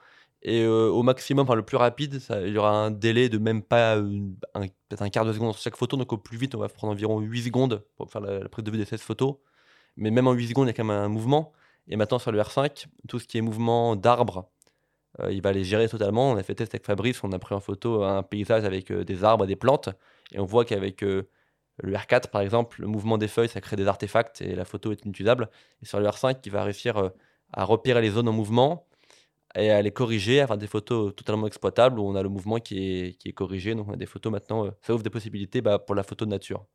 Et 0.42 0.62
euh, 0.62 0.88
au 0.88 1.02
maximum, 1.02 1.44
enfin, 1.44 1.54
le 1.56 1.64
plus 1.64 1.76
rapide, 1.76 2.20
ça- 2.20 2.40
il 2.46 2.52
y 2.52 2.58
aura 2.58 2.70
un 2.70 2.90
délai 2.92 3.28
de 3.28 3.38
même 3.38 3.62
pas 3.62 3.94
une- 3.96 4.36
un- 4.54 4.66
peut-être 4.88 5.02
un 5.02 5.08
quart 5.08 5.24
de 5.24 5.32
seconde 5.32 5.48
entre 5.48 5.58
chaque 5.60 5.76
photo. 5.76 5.96
Donc, 5.96 6.12
au 6.12 6.18
plus 6.18 6.36
vite, 6.38 6.54
on 6.54 6.58
va 6.58 6.68
prendre 6.68 6.92
environ 6.92 7.18
8 7.20 7.42
secondes 7.44 7.82
pour 7.96 8.08
faire 8.10 8.20
la, 8.20 8.38
la 8.40 8.48
prise 8.48 8.64
de 8.64 8.70
vue 8.70 8.78
des 8.78 8.84
16 8.84 9.00
photos. 9.00 9.34
Mais 9.96 10.10
même 10.12 10.26
en 10.28 10.32
8 10.32 10.48
secondes, 10.48 10.66
il 10.66 10.70
y 10.70 10.70
a 10.70 10.74
quand 10.74 10.84
même 10.84 10.96
un 10.96 11.08
mouvement. 11.08 11.52
Et 11.88 11.96
maintenant, 11.96 12.18
sur 12.18 12.32
le 12.32 12.40
R5, 12.40 12.86
tout 13.08 13.18
ce 13.18 13.26
qui 13.26 13.38
est 13.38 13.40
mouvement 13.40 13.96
d'arbres, 13.96 14.50
euh, 15.20 15.32
il 15.32 15.42
va 15.42 15.52
les 15.52 15.64
gérer 15.64 15.88
totalement. 15.88 16.30
On 16.30 16.36
a 16.36 16.42
fait 16.42 16.54
test 16.54 16.74
avec 16.74 16.84
Fabrice, 16.84 17.22
on 17.24 17.32
a 17.32 17.38
pris 17.38 17.54
en 17.54 17.60
photo 17.60 18.04
un 18.04 18.22
paysage 18.22 18.64
avec 18.64 18.90
euh, 18.90 19.04
des 19.04 19.24
arbres, 19.24 19.46
des 19.46 19.56
plantes. 19.56 19.88
Et 20.32 20.40
on 20.40 20.44
voit 20.44 20.64
qu'avec 20.64 21.02
euh, 21.02 21.28
le 21.78 21.92
R4, 21.94 22.28
par 22.30 22.40
exemple, 22.42 22.80
le 22.80 22.88
mouvement 22.88 23.18
des 23.18 23.28
feuilles, 23.28 23.48
ça 23.48 23.60
crée 23.60 23.76
des 23.76 23.86
artefacts 23.86 24.42
et 24.42 24.54
la 24.54 24.64
photo 24.64 24.92
est 24.92 25.04
inutilisable. 25.04 25.50
Et 25.82 25.86
sur 25.86 26.00
le 26.00 26.06
R5, 26.06 26.38
il 26.44 26.52
va 26.52 26.64
réussir 26.64 27.12
à 27.52 27.64
repérer 27.64 28.00
les 28.02 28.10
zones 28.10 28.28
en 28.28 28.32
mouvement 28.32 28.86
et 29.54 29.70
à 29.70 29.82
les 29.82 29.92
corriger, 29.92 30.40
à 30.40 30.46
faire 30.46 30.58
des 30.58 30.66
photos 30.66 31.14
totalement 31.14 31.46
exploitables 31.46 32.00
où 32.00 32.06
on 32.06 32.14
a 32.16 32.22
le 32.22 32.28
mouvement 32.28 32.58
qui 32.60 32.78
est, 32.78 33.12
qui 33.18 33.28
est 33.28 33.32
corrigé. 33.32 33.74
Donc 33.74 33.88
on 33.88 33.92
a 33.92 33.96
des 33.96 34.06
photos 34.06 34.32
maintenant, 34.32 34.70
ça 34.82 34.94
ouvre 34.94 35.02
des 35.02 35.10
possibilités 35.10 35.60
bah, 35.62 35.78
pour 35.78 35.94
la 35.94 36.02
photo 36.02 36.24
de 36.24 36.30
nature. 36.30 36.66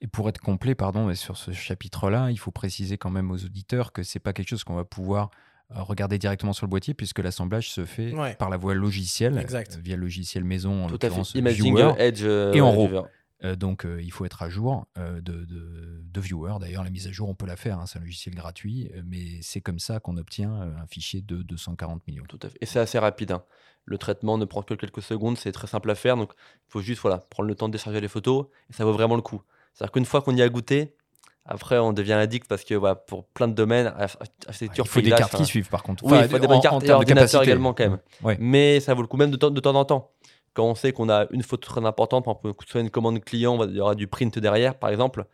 Et 0.00 0.06
pour 0.06 0.28
être 0.28 0.40
complet, 0.40 0.74
pardon, 0.74 1.06
mais 1.06 1.14
sur 1.14 1.36
ce 1.36 1.52
chapitre-là, 1.52 2.30
il 2.30 2.38
faut 2.38 2.50
préciser 2.50 2.98
quand 2.98 3.10
même 3.10 3.30
aux 3.30 3.44
auditeurs 3.44 3.92
que 3.92 4.02
c'est 4.02 4.18
pas 4.18 4.32
quelque 4.32 4.48
chose 4.48 4.62
qu'on 4.64 4.74
va 4.74 4.84
pouvoir 4.84 5.30
euh, 5.74 5.82
regarder 5.82 6.18
directement 6.18 6.52
sur 6.52 6.66
le 6.66 6.70
boîtier 6.70 6.92
puisque 6.94 7.18
l'assemblage 7.18 7.70
se 7.70 7.84
fait 7.84 8.12
Ouais. 8.14 8.34
par 8.34 8.50
la 8.50 8.56
voie 8.56 8.74
logicielle, 8.74 9.38
Exact. 9.38 9.76
euh, 9.76 9.80
via 9.82 9.96
le 9.96 10.02
logiciel 10.02 10.44
maison, 10.44 10.84
en 10.84 10.88
Tout 10.88 10.96
à 10.96 10.98
fait. 10.98 11.06
l'occurrence 11.08 11.34
Imaging 11.34 11.74
Viewer. 11.76 11.92
Edge 11.98 12.20
euh, 12.24 12.52
Et 12.52 12.60
en 12.60 12.72
RAW. 12.72 12.86
Viewer. 12.88 13.02
Euh, 13.44 13.54
donc 13.56 13.84
euh, 13.84 14.00
il 14.02 14.10
faut 14.12 14.24
être 14.24 14.42
à 14.42 14.48
jour 14.48 14.86
euh, 14.96 15.20
de, 15.20 15.44
de, 15.44 16.02
de 16.04 16.20
Viewer. 16.20 16.54
D'ailleurs, 16.60 16.84
la 16.84 16.90
mise 16.90 17.06
à 17.06 17.12
jour, 17.12 17.28
on 17.28 17.34
peut 17.34 17.46
la 17.46 17.56
faire, 17.56 17.78
hein, 17.78 17.84
c'est 17.86 17.98
un 17.98 18.02
logiciel 18.02 18.34
gratuit, 18.34 18.90
euh, 18.94 19.02
mais 19.04 19.40
c'est 19.42 19.60
comme 19.60 19.78
ça 19.78 19.98
qu'on 20.00 20.16
obtient 20.18 20.52
euh, 20.62 20.76
un 20.78 20.86
fichier 20.86 21.20
de 21.22 21.42
240 21.42 22.06
millions. 22.06 22.24
Tout 22.28 22.38
à 22.42 22.48
fait. 22.48 22.58
Et 22.60 22.66
c'est 22.66 22.78
assez 22.78 22.98
rapide. 22.98 23.32
hein. 23.32 23.42
Le 23.86 23.98
traitement 23.98 24.36
ne 24.38 24.44
prend 24.44 24.62
que 24.62 24.74
quelques 24.74 25.02
secondes, 25.02 25.36
c'est 25.38 25.52
très 25.52 25.66
simple 25.66 25.90
à 25.90 25.94
faire. 25.94 26.16
Donc, 26.16 26.32
il 26.36 26.70
faut 26.70 26.80
juste 26.80 27.00
voilà, 27.02 27.18
prendre 27.18 27.48
le 27.48 27.54
temps 27.54 27.68
de 27.68 27.72
décharger 27.72 28.00
les 28.00 28.08
photos 28.08 28.46
et 28.70 28.72
ça 28.72 28.84
vaut 28.84 28.92
vraiment 28.92 29.16
le 29.16 29.22
coup. 29.22 29.42
C'est-à-dire 29.76 29.92
qu'une 29.92 30.06
fois 30.06 30.22
qu'on 30.22 30.34
y 30.34 30.40
a 30.40 30.48
goûté, 30.48 30.96
après, 31.44 31.78
on 31.78 31.92
devient 31.92 32.14
addict 32.14 32.48
parce 32.48 32.64
que 32.64 32.74
voilà, 32.74 32.94
pour 32.96 33.24
plein 33.26 33.46
de 33.46 33.52
domaines, 33.52 33.86
arch- 33.86 34.16
architecture, 34.48 34.84
il 34.84 34.88
faut 34.88 35.00
des 35.00 35.10
cartes 35.10 35.36
qui 35.36 35.44
suivent 35.44 35.68
par 35.68 35.82
contre. 35.82 36.02
Oui, 36.04 36.16
il 36.18 36.28
faut 36.28 36.38
des 36.38 36.46
en- 36.46 36.48
bonnes 36.48 36.56
en 36.58 36.60
cartes 36.60 36.82
et 36.84 36.90
ordinateur 36.90 37.42
également, 37.42 37.74
quand 37.74 37.84
même. 37.88 37.98
Ouais. 38.22 38.36
Mais 38.40 38.80
ça 38.80 38.94
vaut 38.94 39.02
le 39.02 39.06
coup 39.06 39.16
même 39.18 39.30
de 39.30 39.36
temps, 39.36 39.50
de 39.50 39.60
temps 39.60 39.74
en 39.74 39.84
temps. 39.84 40.10
Quand 40.54 40.64
on 40.64 40.74
sait 40.74 40.92
qu'on 40.92 41.08
a 41.10 41.26
une 41.30 41.42
photo 41.42 41.68
très 41.68 41.84
importante, 41.84 42.24
par 42.24 42.36
exemple, 42.42 42.64
soit 42.66 42.80
une 42.80 42.90
commande 42.90 43.20
client, 43.22 43.56
on 43.60 43.68
il 43.68 43.76
y 43.76 43.80
aura 43.80 43.94
du 43.94 44.06
print 44.08 44.38
derrière, 44.38 44.78
par 44.78 44.88
exemple. 44.90 45.26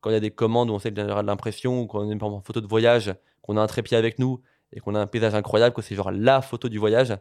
Quand 0.00 0.08
il 0.10 0.12
y 0.14 0.16
a 0.16 0.20
des 0.20 0.30
commandes 0.30 0.70
où 0.70 0.72
on 0.74 0.78
sait 0.78 0.92
qu'il 0.92 1.04
y 1.04 1.10
aura 1.10 1.22
de 1.22 1.26
l'impression, 1.26 1.82
ou 1.82 1.86
qu'on 1.86 2.08
a 2.08 2.12
une 2.12 2.18
par 2.18 2.28
exemple, 2.28 2.46
photo 2.46 2.60
de 2.62 2.66
voyage, 2.68 3.12
qu'on 3.42 3.56
a 3.58 3.60
un 3.60 3.66
trépied 3.66 3.96
avec 3.98 4.18
nous 4.20 4.40
et 4.72 4.78
qu'on 4.80 4.94
a 4.94 5.00
un 5.00 5.06
paysage 5.08 5.34
incroyable, 5.34 5.74
que 5.74 5.82
c'est 5.82 5.96
genre 5.96 6.12
la 6.12 6.40
photo 6.40 6.68
du 6.70 6.78
voyage, 6.78 7.12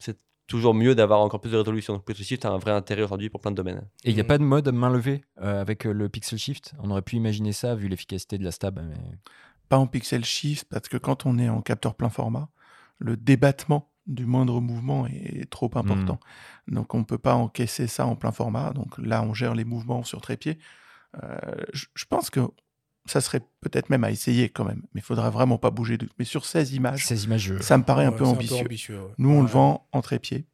c'est 0.00 0.18
toujours 0.46 0.74
mieux 0.74 0.94
d'avoir 0.94 1.20
encore 1.20 1.40
plus 1.40 1.50
de 1.52 1.56
résolution. 1.56 1.94
Donc, 1.94 2.04
Pixel 2.04 2.24
Shift 2.26 2.44
a 2.44 2.50
un 2.50 2.58
vrai 2.58 2.72
intérêt 2.72 3.02
aujourd'hui 3.02 3.30
pour 3.30 3.40
plein 3.40 3.50
de 3.50 3.56
domaines. 3.56 3.86
Et 4.04 4.10
il 4.10 4.14
n'y 4.14 4.20
a 4.20 4.24
Mm. 4.24 4.26
pas 4.26 4.38
de 4.38 4.42
mode 4.44 4.68
main 4.72 4.90
levée 4.90 5.24
euh, 5.40 5.60
avec 5.60 5.86
euh, 5.86 5.92
le 5.92 6.08
Pixel 6.08 6.38
Shift? 6.38 6.74
On 6.80 6.90
aurait 6.90 7.02
pu 7.02 7.16
imaginer 7.16 7.52
ça 7.52 7.74
vu 7.74 7.88
l'efficacité 7.88 8.36
de 8.38 8.44
la 8.44 8.50
stab. 8.52 8.78
mais- 8.80 8.94
Pas 9.70 9.78
en 9.78 9.86
pixel 9.86 10.24
shift, 10.26 10.66
parce 10.68 10.88
que 10.88 10.98
quand 10.98 11.24
on 11.24 11.38
est 11.38 11.48
en 11.48 11.62
capteur 11.62 11.94
plein 11.94 12.10
format, 12.10 12.48
le 12.98 13.16
débattement 13.16 13.90
du 14.06 14.26
moindre 14.26 14.60
mouvement 14.60 15.06
est 15.06 15.48
trop 15.50 15.70
important. 15.74 16.20
Donc 16.68 16.94
on 16.94 16.98
ne 16.98 17.04
peut 17.04 17.16
pas 17.18 17.34
encaisser 17.34 17.86
ça 17.86 18.06
en 18.06 18.14
plein 18.14 18.30
format. 18.32 18.72
Donc 18.74 18.98
là, 18.98 19.22
on 19.22 19.32
gère 19.32 19.54
les 19.54 19.64
mouvements 19.64 20.02
sur 20.04 20.20
trépied. 20.20 20.58
Euh, 21.22 21.38
je 21.72 21.86
je 21.94 22.04
pense 22.04 22.28
que 22.28 22.40
ça 23.06 23.20
serait 23.20 23.40
peut-être 23.60 23.90
même 23.90 24.04
à 24.04 24.10
essayer 24.10 24.48
quand 24.48 24.64
même, 24.64 24.82
mais 24.94 25.00
il 25.00 25.04
faudra 25.04 25.30
vraiment 25.30 25.58
pas 25.58 25.70
bouger. 25.70 25.98
De... 25.98 26.08
Mais 26.18 26.24
sur 26.24 26.44
16 26.46 26.72
images, 26.72 27.06
Ces 27.06 27.24
images. 27.24 27.50
euh, 27.50 27.60
ça 27.60 27.76
me 27.78 27.84
paraît 27.84 28.06
un 28.06 28.12
peu 28.12 28.24
ambitieux. 28.24 28.64
ouais. 29.02 29.12
Nous, 29.18 29.30
on 29.30 29.42
le 29.42 29.48
vend 29.48 29.86
en 29.92 30.00
trépied. 30.00 30.46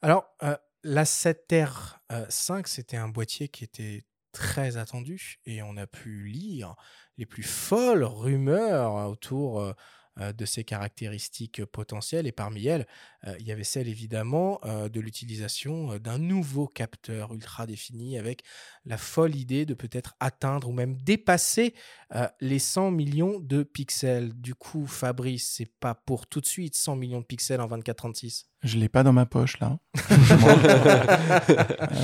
Alors, 0.00 0.26
euh, 0.42 0.56
la 0.82 1.04
7R5, 1.04 2.66
c'était 2.66 2.96
un 2.96 3.08
boîtier 3.08 3.48
qui 3.48 3.64
était 3.64 4.04
très 4.32 4.76
attendu 4.78 5.38
et 5.44 5.62
on 5.62 5.76
a 5.76 5.86
pu 5.86 6.24
lire 6.26 6.74
les 7.18 7.26
plus 7.26 7.42
folles 7.42 8.04
rumeurs 8.04 9.08
autour 9.08 9.60
euh, 9.60 9.68
euh, 9.70 9.74
de 10.16 10.44
ses 10.44 10.64
caractéristiques 10.64 11.64
potentielles 11.64 12.26
et 12.26 12.32
parmi 12.32 12.66
elles, 12.66 12.86
euh, 13.26 13.34
il 13.38 13.46
y 13.46 13.52
avait 13.52 13.64
celle 13.64 13.88
évidemment 13.88 14.60
euh, 14.64 14.88
de 14.88 15.00
l'utilisation 15.00 15.92
euh, 15.92 15.98
d'un 15.98 16.18
nouveau 16.18 16.66
capteur 16.66 17.32
ultra 17.32 17.66
défini 17.66 18.18
avec 18.18 18.42
la 18.84 18.96
folle 18.96 19.36
idée 19.36 19.64
de 19.64 19.74
peut-être 19.74 20.14
atteindre 20.20 20.68
ou 20.68 20.72
même 20.72 20.96
dépasser 20.96 21.74
euh, 22.14 22.26
les 22.40 22.58
100 22.58 22.90
millions 22.90 23.38
de 23.38 23.62
pixels. 23.62 24.32
Du 24.34 24.54
coup, 24.54 24.86
Fabrice, 24.86 25.52
c'est 25.56 25.70
pas 25.80 25.94
pour 25.94 26.26
tout 26.26 26.40
de 26.40 26.46
suite 26.46 26.74
100 26.74 26.96
millions 26.96 27.20
de 27.20 27.26
pixels 27.26 27.60
en 27.60 27.68
24-36 27.68 28.46
Je 28.62 28.78
l'ai 28.78 28.88
pas 28.88 29.02
dans 29.02 29.12
ma 29.12 29.26
poche 29.26 29.58
là. 29.60 29.78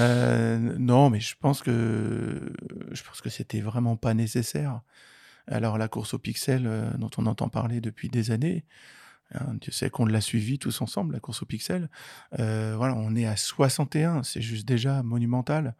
Euh, 0.01 0.59
non, 0.79 1.11
mais 1.11 1.21
je 1.21 1.35
pense 1.41 1.63
que 1.63 2.53
je 2.93 3.03
pense 3.03 3.21
que 3.21 3.31
c'était 3.31 3.61
vraiment 3.61 3.97
pas 3.97 4.15
nécessaire. 4.15 4.83
Alors 5.51 5.79
la 5.79 5.89
course 5.89 6.15
au 6.15 6.19
pixel 6.19 6.67
euh, 6.67 6.91
dont 6.99 7.11
on 7.17 7.27
entend 7.27 7.49
parler 7.49 7.81
depuis 7.81 8.09
des 8.09 8.31
années, 8.31 8.65
hein, 9.35 9.55
Dieu 9.61 9.73
sait 9.73 9.91
qu'on 9.91 10.07
l'a 10.07 10.21
suivi 10.21 10.59
tous 10.59 10.81
ensemble, 10.81 11.15
la 11.15 11.21
course 11.21 11.43
au 11.43 11.47
pixel. 11.47 11.89
Euh, 12.39 12.77
on 12.79 13.17
est 13.17 13.27
à 13.27 13.37
61, 13.37 14.23
c'est 14.23 14.43
juste 14.43 14.67
déjà 14.67 15.03
monumental. 15.03 15.75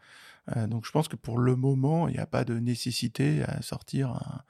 Euh, 0.57 0.67
donc 0.67 0.87
je 0.87 0.91
pense 0.91 1.09
que 1.09 1.17
pour 1.17 1.39
le 1.39 1.57
moment, 1.57 2.09
il 2.09 2.15
n'y 2.15 2.21
a 2.21 2.27
pas 2.27 2.45
de 2.45 2.59
nécessité 2.59 3.43
à 3.45 3.61
sortir 3.61 4.11
un, 4.11 4.43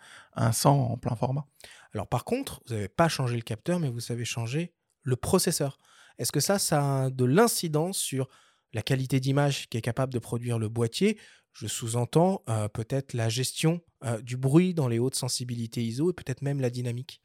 un 0.46 0.52
100 0.52 0.70
en 0.70 0.96
plein 0.96 1.16
format. 1.16 1.46
Alors 1.92 2.06
par 2.06 2.24
contre, 2.24 2.60
vous 2.66 2.74
n'avez 2.74 2.88
pas 2.88 3.08
changé 3.08 3.36
le 3.36 3.42
capteur, 3.42 3.80
mais 3.80 3.88
vous 3.88 4.12
avez 4.12 4.24
changé 4.24 4.72
le 5.02 5.16
processeur. 5.16 5.78
Est-ce 6.18 6.32
que 6.32 6.40
ça, 6.40 6.58
ça 6.58 7.04
a 7.04 7.10
de 7.10 7.24
l'incidence 7.24 7.98
sur 7.98 8.28
la 8.72 8.82
qualité 8.82 9.20
d'image 9.20 9.68
qui 9.68 9.78
est 9.78 9.82
capable 9.82 10.12
de 10.12 10.18
produire 10.18 10.58
le 10.58 10.68
boîtier 10.68 11.18
Je 11.58 11.66
sous-entends 11.66 12.42
euh, 12.48 12.68
peut-être 12.68 13.14
la 13.14 13.28
gestion 13.28 13.80
euh, 14.04 14.20
du 14.22 14.36
bruit 14.36 14.74
dans 14.74 14.86
les 14.86 15.00
hautes 15.00 15.16
sensibilités 15.16 15.82
ISO 15.84 16.10
et 16.10 16.12
peut-être 16.12 16.42
même 16.42 16.60
la 16.60 16.70
dynamique. 16.70 17.20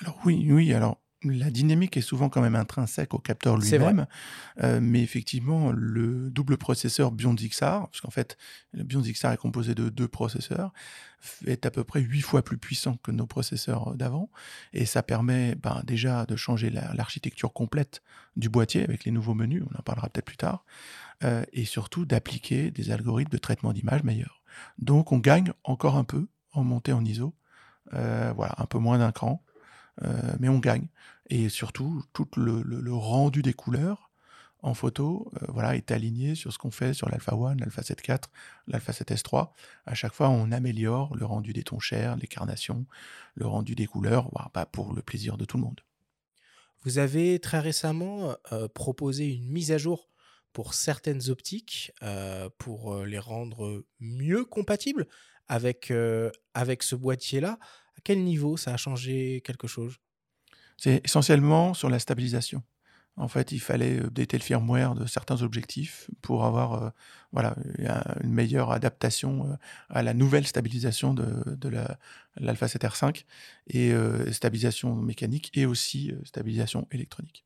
Alors 0.00 0.18
oui, 0.26 0.46
oui, 0.50 0.74
alors 0.74 1.00
la 1.22 1.50
dynamique 1.50 1.96
est 1.98 2.02
souvent 2.02 2.28
quand 2.30 2.40
même 2.40 2.56
intrinsèque 2.56 3.12
au 3.12 3.18
capteur 3.18 3.58
lui-même, 3.58 4.06
euh, 4.62 4.80
mais 4.82 5.02
effectivement, 5.02 5.70
le 5.70 6.30
double 6.30 6.56
processeur 6.56 7.12
BionXR, 7.12 7.58
parce 7.60 8.00
qu'en 8.00 8.10
fait, 8.10 8.38
le 8.72 8.84
BionXR 8.84 9.32
est 9.32 9.36
composé 9.36 9.74
de 9.74 9.90
deux 9.90 10.08
processeurs, 10.08 10.72
est 11.46 11.66
à 11.66 11.70
peu 11.70 11.84
près 11.84 12.00
huit 12.00 12.22
fois 12.22 12.42
plus 12.42 12.56
puissant 12.56 12.96
que 13.02 13.10
nos 13.10 13.26
processeurs 13.26 13.94
d'avant, 13.96 14.30
et 14.72 14.86
ça 14.86 15.02
permet 15.02 15.54
ben, 15.56 15.82
déjà 15.84 16.24
de 16.24 16.36
changer 16.36 16.70
la- 16.70 16.94
l'architecture 16.94 17.52
complète 17.52 18.00
du 18.36 18.48
boîtier 18.48 18.82
avec 18.82 19.04
les 19.04 19.10
nouveaux 19.10 19.34
menus, 19.34 19.62
on 19.70 19.78
en 19.78 19.82
parlera 19.82 20.08
peut-être 20.08 20.24
plus 20.24 20.38
tard, 20.38 20.64
euh, 21.22 21.44
et 21.52 21.66
surtout 21.66 22.06
d'appliquer 22.06 22.70
des 22.70 22.90
algorithmes 22.90 23.32
de 23.32 23.36
traitement 23.36 23.74
d'image 23.74 24.04
meilleurs. 24.04 24.42
Donc 24.78 25.12
on 25.12 25.18
gagne 25.18 25.52
encore 25.64 25.96
un 25.96 26.04
peu 26.04 26.28
en 26.54 26.64
montée 26.64 26.94
en 26.94 27.04
ISO, 27.04 27.34
euh, 27.92 28.32
voilà, 28.34 28.54
un 28.56 28.64
peu 28.64 28.78
moins 28.78 28.96
d'un 28.96 29.12
cran, 29.12 29.44
euh, 30.02 30.32
mais 30.38 30.48
on 30.48 30.58
gagne. 30.58 30.86
Et 31.28 31.50
surtout, 31.50 32.02
tout 32.14 32.26
le, 32.38 32.94
rendu 32.94 33.42
des 33.42 33.52
couleurs 33.52 34.10
en 34.62 34.72
photo 34.72 35.30
voilà, 35.48 35.76
est 35.76 35.90
aligné 35.90 36.34
sur 36.34 36.54
ce 36.54 36.58
qu'on 36.58 36.70
fait 36.70 36.94
sur 36.94 37.10
l'Alpha 37.10 37.34
1, 37.34 37.56
l'Alpha 37.56 37.82
7.4, 37.82 38.24
l'Alpha 38.66 38.92
7S3. 38.92 39.50
À 39.84 39.94
chaque 39.94 40.14
fois, 40.14 40.30
on 40.30 40.50
améliore 40.52 41.14
le 41.16 41.26
rendu 41.26 41.52
des 41.52 41.64
tons 41.64 41.80
chers, 41.80 42.16
les 42.16 42.26
carnations, 42.26 42.86
le 43.34 43.46
rendu 43.46 43.74
des 43.74 43.86
couleurs, 43.86 44.30
bah, 44.54 44.66
pour 44.66 44.94
le 44.94 45.02
plaisir 45.02 45.36
de 45.36 45.44
tout 45.44 45.58
le 45.58 45.64
monde. 45.64 45.80
Vous 46.84 46.96
avez 46.96 47.38
très 47.40 47.60
récemment 47.60 48.34
proposé 48.74 49.34
une 49.34 49.50
mise 49.50 49.70
à 49.70 49.76
jour 49.78 50.10
pour 50.52 50.74
certaines 50.74 51.30
optiques 51.30 51.92
euh, 52.02 52.48
pour 52.58 52.94
euh, 52.94 53.06
les 53.06 53.18
rendre 53.18 53.84
mieux 54.00 54.44
compatibles 54.44 55.06
avec, 55.48 55.90
euh, 55.90 56.30
avec 56.54 56.82
ce 56.82 56.94
boîtier-là. 56.96 57.58
À 57.96 58.00
quel 58.02 58.22
niveau 58.24 58.56
ça 58.56 58.74
a 58.74 58.76
changé 58.76 59.42
quelque 59.44 59.68
chose? 59.68 59.96
C'est 60.76 61.00
essentiellement 61.04 61.74
sur 61.74 61.90
la 61.90 61.98
stabilisation. 61.98 62.62
En 63.16 63.28
fait, 63.28 63.52
il 63.52 63.60
fallait 63.60 63.98
updater 63.98 64.38
le 64.38 64.42
firmware 64.42 64.94
de 64.94 65.04
certains 65.04 65.42
objectifs 65.42 66.08
pour 66.22 66.44
avoir 66.46 66.92
voilà, 67.32 67.54
une 68.22 68.32
meilleure 68.32 68.70
adaptation 68.70 69.58
à 69.90 70.02
la 70.02 70.14
nouvelle 70.14 70.46
stabilisation 70.46 71.12
de, 71.12 71.54
de 71.54 71.68
l'Alpha 72.36 72.66
7R5 72.66 73.24
et 73.66 73.92
stabilisation 74.32 74.94
mécanique 74.94 75.50
et 75.54 75.66
aussi 75.66 76.14
stabilisation 76.24 76.86
électronique. 76.92 77.44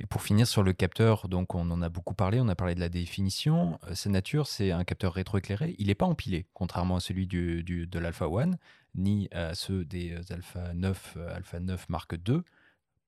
Et 0.00 0.06
pour 0.06 0.22
finir 0.22 0.46
sur 0.46 0.64
le 0.64 0.72
capteur, 0.72 1.28
donc 1.28 1.54
on 1.54 1.70
en 1.70 1.80
a 1.80 1.88
beaucoup 1.88 2.14
parlé, 2.14 2.40
on 2.40 2.48
a 2.48 2.56
parlé 2.56 2.74
de 2.74 2.80
la 2.80 2.88
définition. 2.88 3.78
sa 3.92 4.10
nature, 4.10 4.48
c'est 4.48 4.72
un 4.72 4.82
capteur 4.82 5.12
rétroéclairé. 5.14 5.76
Il 5.78 5.86
n'est 5.86 5.94
pas 5.94 6.06
empilé, 6.06 6.46
contrairement 6.52 6.96
à 6.96 7.00
celui 7.00 7.28
du, 7.28 7.62
de 7.62 7.98
l'Alpha 8.00 8.24
1, 8.26 8.50
ni 8.96 9.28
à 9.30 9.54
ceux 9.54 9.84
des 9.84 10.16
Alpha 10.30 10.74
9, 10.74 11.16
Alpha 11.32 11.60
9 11.60 11.88
Mark 11.88 12.12
II. 12.26 12.40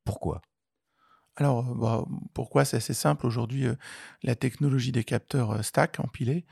Pourquoi? 0.04 0.42
Alors, 1.34 1.74
bah, 1.74 2.04
pourquoi? 2.34 2.64
C'est 2.64 2.76
assez 2.76 2.94
simple. 2.94 3.26
Aujourd'hui, 3.26 3.66
la 4.22 4.36
technologie 4.36 4.92
des 4.92 5.04
capteurs 5.04 5.64
stack 5.64 5.98
empilés, 5.98 6.46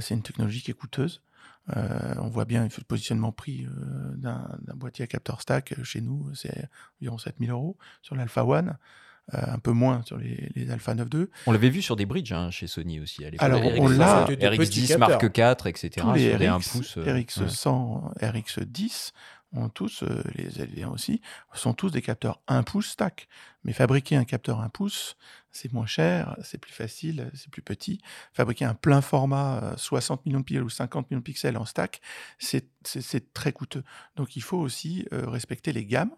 c'est 0.00 0.14
une 0.14 0.22
technologie 0.22 0.62
qui 0.62 0.70
est 0.70 0.74
coûteuse. 0.74 1.20
on 1.66 2.28
voit 2.28 2.44
bien 2.44 2.62
le 2.64 2.84
positionnement 2.84 3.32
prix 3.32 3.66
d'un 4.16 4.56
boîtier 4.76 5.02
à 5.02 5.08
capteur 5.08 5.42
stack 5.42 5.82
chez 5.82 6.00
nous, 6.00 6.32
c'est 6.34 6.68
environ 7.00 7.18
7000 7.18 7.50
euros. 7.50 7.76
Sur 8.02 8.14
l'Alpha 8.14 8.44
One, 8.44 8.78
un 9.32 9.58
peu 9.58 9.72
moins 9.72 10.02
sur 10.04 10.16
les, 10.18 10.50
les 10.54 10.70
Alpha 10.70 10.94
9.2. 10.94 11.28
On 11.46 11.52
l'avait 11.52 11.70
vu 11.70 11.82
sur 11.82 11.96
des 11.96 12.06
bridges 12.06 12.32
hein, 12.32 12.50
chez 12.50 12.66
Sony 12.66 13.00
aussi 13.00 13.24
à 13.24 13.30
l'époque. 13.30 13.44
Alors, 13.44 13.62
on 13.78 13.88
l'a. 13.88 14.26
RX10, 14.26 14.98
Mark 14.98 15.22
IV, 15.22 15.66
etc. 15.66 15.90
Tous 15.96 16.12
les 16.14 16.34
RX, 16.34 16.96
RX100, 16.96 18.18
RX10 18.18 19.12
ont 19.52 19.68
tous, 19.68 20.02
euh, 20.02 20.22
les 20.34 20.48
L1 20.50 20.86
aussi, 20.86 21.20
sont 21.54 21.74
tous 21.74 21.90
des 21.90 22.02
capteurs 22.02 22.40
1 22.46 22.62
pouce 22.62 22.90
stack. 22.90 23.28
Mais 23.64 23.72
fabriquer 23.72 24.16
un 24.16 24.24
capteur 24.24 24.60
1 24.60 24.68
pouce, 24.68 25.16
c'est 25.50 25.72
moins 25.72 25.86
cher, 25.86 26.36
c'est 26.42 26.58
plus 26.58 26.72
facile, 26.72 27.30
c'est 27.34 27.50
plus 27.50 27.62
petit. 27.62 28.00
Fabriquer 28.32 28.64
un 28.64 28.74
plein 28.74 29.00
format 29.00 29.74
60 29.76 30.20
euh, 30.20 30.22
millions 30.26 30.40
de 30.40 30.44
pixels 30.44 30.62
ou 30.62 30.70
50 30.70 31.10
millions 31.10 31.18
de 31.18 31.24
pixels 31.24 31.56
en 31.56 31.64
stack, 31.64 32.00
c'est 32.38 33.32
très 33.32 33.52
coûteux. 33.52 33.82
Donc 34.16 34.36
il 34.36 34.42
faut 34.42 34.58
aussi 34.58 35.06
euh, 35.12 35.28
respecter 35.28 35.72
les 35.72 35.84
gammes, 35.84 36.14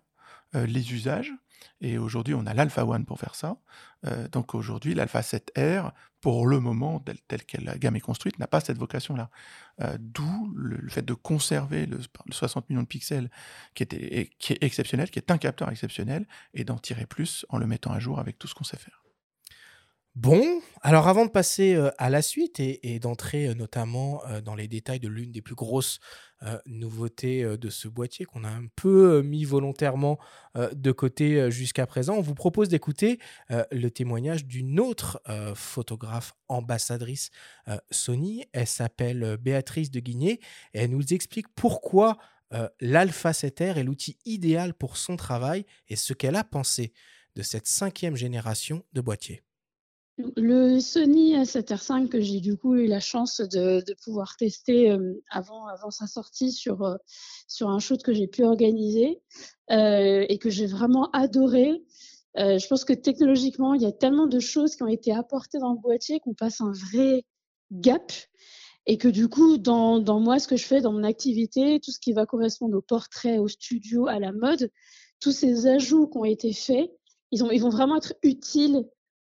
les 0.54 0.92
usages. 0.92 1.32
Et 1.80 1.98
aujourd'hui, 1.98 2.34
on 2.34 2.46
a 2.46 2.54
l'Alpha 2.54 2.84
One 2.84 3.04
pour 3.04 3.18
faire 3.18 3.34
ça. 3.34 3.56
donc 4.30 4.54
aujourd'hui, 4.54 4.94
l'Alpha 4.94 5.20
7R, 5.20 5.92
pour 6.20 6.46
le 6.46 6.60
moment, 6.60 7.04
tel, 7.28 7.44
que 7.44 7.60
la 7.60 7.76
gamme 7.76 7.96
est 7.96 8.00
construite, 8.00 8.38
n'a 8.38 8.46
pas 8.46 8.60
cette 8.60 8.78
vocation-là. 8.78 9.30
D'où 9.98 10.52
le, 10.54 10.88
fait 10.88 11.02
de 11.02 11.14
conserver 11.14 11.86
le, 11.86 12.00
60 12.30 12.70
millions 12.70 12.82
de 12.82 12.86
pixels 12.86 13.30
qui, 13.74 13.82
était, 13.82 14.30
qui 14.38 14.52
est 14.52 14.62
exceptionnel, 14.62 15.10
qui 15.10 15.18
est 15.18 15.30
un 15.30 15.38
capteur 15.38 15.68
exceptionnel, 15.70 16.26
et 16.54 16.64
d'en 16.64 16.78
tirer 16.78 17.06
plus 17.06 17.46
en 17.48 17.58
le 17.58 17.66
mettant 17.66 17.92
à 17.92 17.98
jour 17.98 18.18
avec 18.18 18.38
tout 18.38 18.48
ce 18.48 18.54
qu'on 18.54 18.64
sait 18.64 18.76
faire. 18.76 19.02
Bon, 20.14 20.60
alors 20.82 21.08
avant 21.08 21.24
de 21.24 21.30
passer 21.30 21.74
à 21.96 22.10
la 22.10 22.20
suite 22.20 22.60
et, 22.60 22.98
d'entrer 22.98 23.54
notamment 23.54 24.22
dans 24.44 24.54
les 24.54 24.68
détails 24.68 25.00
de 25.00 25.08
l'une 25.08 25.32
des 25.32 25.40
plus 25.40 25.54
grosses 25.54 26.00
nouveautés 26.66 27.44
de 27.56 27.70
ce 27.70 27.88
boîtier 27.88 28.24
qu'on 28.24 28.44
a 28.44 28.48
un 28.48 28.66
peu 28.76 29.22
mis 29.22 29.44
volontairement 29.44 30.18
de 30.54 30.92
côté 30.92 31.50
jusqu'à 31.50 31.86
présent, 31.86 32.14
on 32.14 32.20
vous 32.20 32.34
propose 32.34 32.68
d'écouter 32.68 33.18
le 33.48 33.88
témoignage 33.88 34.46
d'une 34.46 34.80
autre 34.80 35.22
photographe 35.54 36.34
ambassadrice 36.48 37.30
Sony. 37.90 38.44
Elle 38.52 38.66
s'appelle 38.66 39.36
Béatrice 39.40 39.90
de 39.90 40.00
Guigné 40.00 40.40
et 40.74 40.80
elle 40.80 40.90
nous 40.90 41.12
explique 41.12 41.48
pourquoi 41.54 42.18
l'Alpha 42.80 43.30
7R 43.30 43.76
est 43.76 43.84
l'outil 43.84 44.18
idéal 44.24 44.74
pour 44.74 44.96
son 44.96 45.16
travail 45.16 45.64
et 45.88 45.96
ce 45.96 46.12
qu'elle 46.12 46.36
a 46.36 46.44
pensé 46.44 46.92
de 47.34 47.42
cette 47.42 47.66
cinquième 47.66 48.16
génération 48.16 48.84
de 48.92 49.00
boîtiers. 49.00 49.42
Le 50.18 50.78
Sony 50.78 51.36
A7R5 51.36 52.08
que 52.08 52.20
j'ai 52.20 52.40
du 52.40 52.56
coup 52.56 52.74
eu 52.74 52.86
la 52.86 53.00
chance 53.00 53.40
de, 53.40 53.82
pouvoir 54.04 54.36
tester 54.36 54.94
avant, 55.30 55.66
avant 55.66 55.90
sa 55.90 56.06
sortie 56.06 56.52
sur, 56.52 56.98
sur 57.48 57.70
un 57.70 57.78
shoot 57.78 58.02
que 58.02 58.12
j'ai 58.12 58.28
pu 58.28 58.44
organiser 58.44 59.22
et 59.70 60.38
que 60.38 60.50
j'ai 60.50 60.66
vraiment 60.66 61.10
adoré. 61.12 61.82
je 62.36 62.66
pense 62.68 62.84
que 62.84 62.92
technologiquement, 62.92 63.72
il 63.72 63.82
y 63.82 63.86
a 63.86 63.92
tellement 63.92 64.26
de 64.26 64.38
choses 64.38 64.76
qui 64.76 64.82
ont 64.82 64.88
été 64.88 65.12
apportées 65.12 65.58
dans 65.58 65.72
le 65.72 65.78
boîtier 65.78 66.20
qu'on 66.20 66.34
passe 66.34 66.60
un 66.60 66.72
vrai 66.72 67.24
gap 67.70 68.12
et 68.86 68.98
que 68.98 69.08
du 69.08 69.28
coup, 69.28 69.58
dans, 69.58 70.20
moi, 70.20 70.38
ce 70.38 70.48
que 70.48 70.56
je 70.56 70.66
fais 70.66 70.80
dans 70.80 70.92
mon 70.92 71.04
activité, 71.04 71.80
tout 71.80 71.92
ce 71.92 72.00
qui 72.00 72.12
va 72.12 72.26
correspondre 72.26 72.76
au 72.76 72.82
portrait, 72.82 73.38
au 73.38 73.48
studio, 73.48 74.08
à 74.08 74.18
la 74.18 74.32
mode, 74.32 74.70
tous 75.20 75.32
ces 75.32 75.66
ajouts 75.66 76.08
qui 76.08 76.18
ont 76.18 76.24
été 76.24 76.52
faits, 76.52 76.90
ils 77.30 77.40
vont 77.40 77.70
vraiment 77.70 77.96
être 77.96 78.14
utiles 78.22 78.84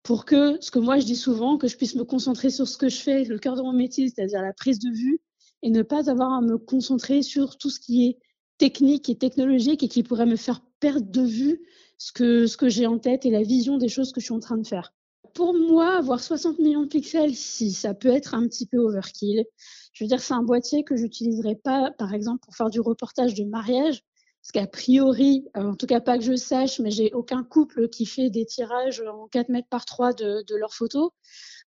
pour 0.09 0.24
que, 0.24 0.56
ce 0.62 0.70
que 0.70 0.78
moi 0.78 0.98
je 0.98 1.04
dis 1.04 1.16
souvent, 1.16 1.59
que 1.59 1.68
je 1.68 1.76
puisse 1.76 1.94
me 1.94 2.02
concentrer 2.02 2.48
sur 2.48 2.66
ce 2.66 2.78
que 2.78 2.88
je 2.88 2.96
fais, 2.96 3.24
le 3.24 3.38
cœur 3.38 3.56
de 3.56 3.61
mon 3.61 3.74
métier, 3.74 4.09
c'est-à-dire 4.09 4.40
la 4.40 4.54
prise 4.54 4.78
de 4.78 4.88
vue, 4.88 5.20
et 5.62 5.68
ne 5.68 5.82
pas 5.82 6.09
avoir 6.09 6.32
à 6.32 6.40
me 6.40 6.56
concentrer 6.56 7.20
sur 7.20 7.59
tout 7.59 7.68
ce 7.68 7.78
qui 7.78 8.06
est 8.06 8.18
technique 8.56 9.11
et 9.11 9.16
technologique 9.16 9.82
et 9.82 9.88
qui 9.88 10.02
pourrait 10.02 10.24
me 10.24 10.36
faire 10.36 10.62
perdre 10.80 11.11
de 11.11 11.20
vue 11.20 11.61
ce 11.98 12.12
que, 12.56 12.68
j'ai 12.70 12.86
en 12.86 12.98
tête 12.98 13.26
et 13.26 13.30
la 13.30 13.42
vision 13.42 13.76
des 13.76 13.90
choses 13.90 14.12
que 14.12 14.20
je 14.22 14.24
suis 14.24 14.32
en 14.32 14.40
train 14.40 14.56
de 14.56 14.66
faire. 14.66 14.94
Pour 15.34 15.52
moi, 15.52 15.98
avoir 15.98 16.20
60 16.20 16.59
millions 16.59 16.84
de 16.84 16.88
pixels, 16.88 17.34
si 17.34 17.70
ça 17.70 17.92
peut 17.92 18.09
être 18.09 18.34
un 18.34 18.48
petit 18.48 18.64
peu 18.64 18.78
overkill. 18.78 19.44
Je 19.92 20.04
veux 20.04 20.09
dire, 20.09 20.20
c'est 20.20 20.32
un 20.32 20.42
boîtier 20.42 20.84
que 20.84 20.96
j'utiliserai 20.96 21.56
pas, 21.56 21.90
par 21.98 22.14
exemple, 22.14 22.40
pour 22.46 22.56
faire 22.56 22.70
du 22.70 22.80
reportage 22.80 23.34
de 23.34 23.44
mariage, 23.44 24.02
parce 24.49 24.64
qu'a 24.64 24.70
priori, 24.70 25.46
euh, 25.57 25.72
en 25.72 25.74
tout 25.74 25.86
cas 25.86 26.01
pas 26.01 26.16
que 26.16 26.24
je 26.24 26.34
sache, 26.34 26.80
mais 26.80 26.90
j'ai 26.90 27.12
aucun 27.12 27.44
couple 27.44 27.88
qui 27.88 28.07
fait 28.07 28.30
des 28.30 28.46
tirages 28.46 29.03
en 29.03 29.28
4 29.28 29.51
mètres 29.51 29.68
par 29.68 29.84
3 29.84 30.14
de, 30.14 30.57
leurs 30.57 30.72
photos. 30.72 31.11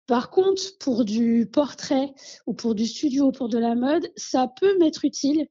Par 0.07 0.29
contre, 0.29 0.61
pour 0.79 1.03
du 1.03 1.45
portrait 1.51 2.13
ou 2.47 2.53
pour 2.53 2.75
du 2.75 2.85
studio, 2.85 3.31
pour 3.31 3.49
de 3.49 3.57
la 3.57 3.75
mode, 3.75 4.09
ça 4.15 4.47
peut 4.47 4.77
m'être 4.79 5.03
utile 5.03 5.47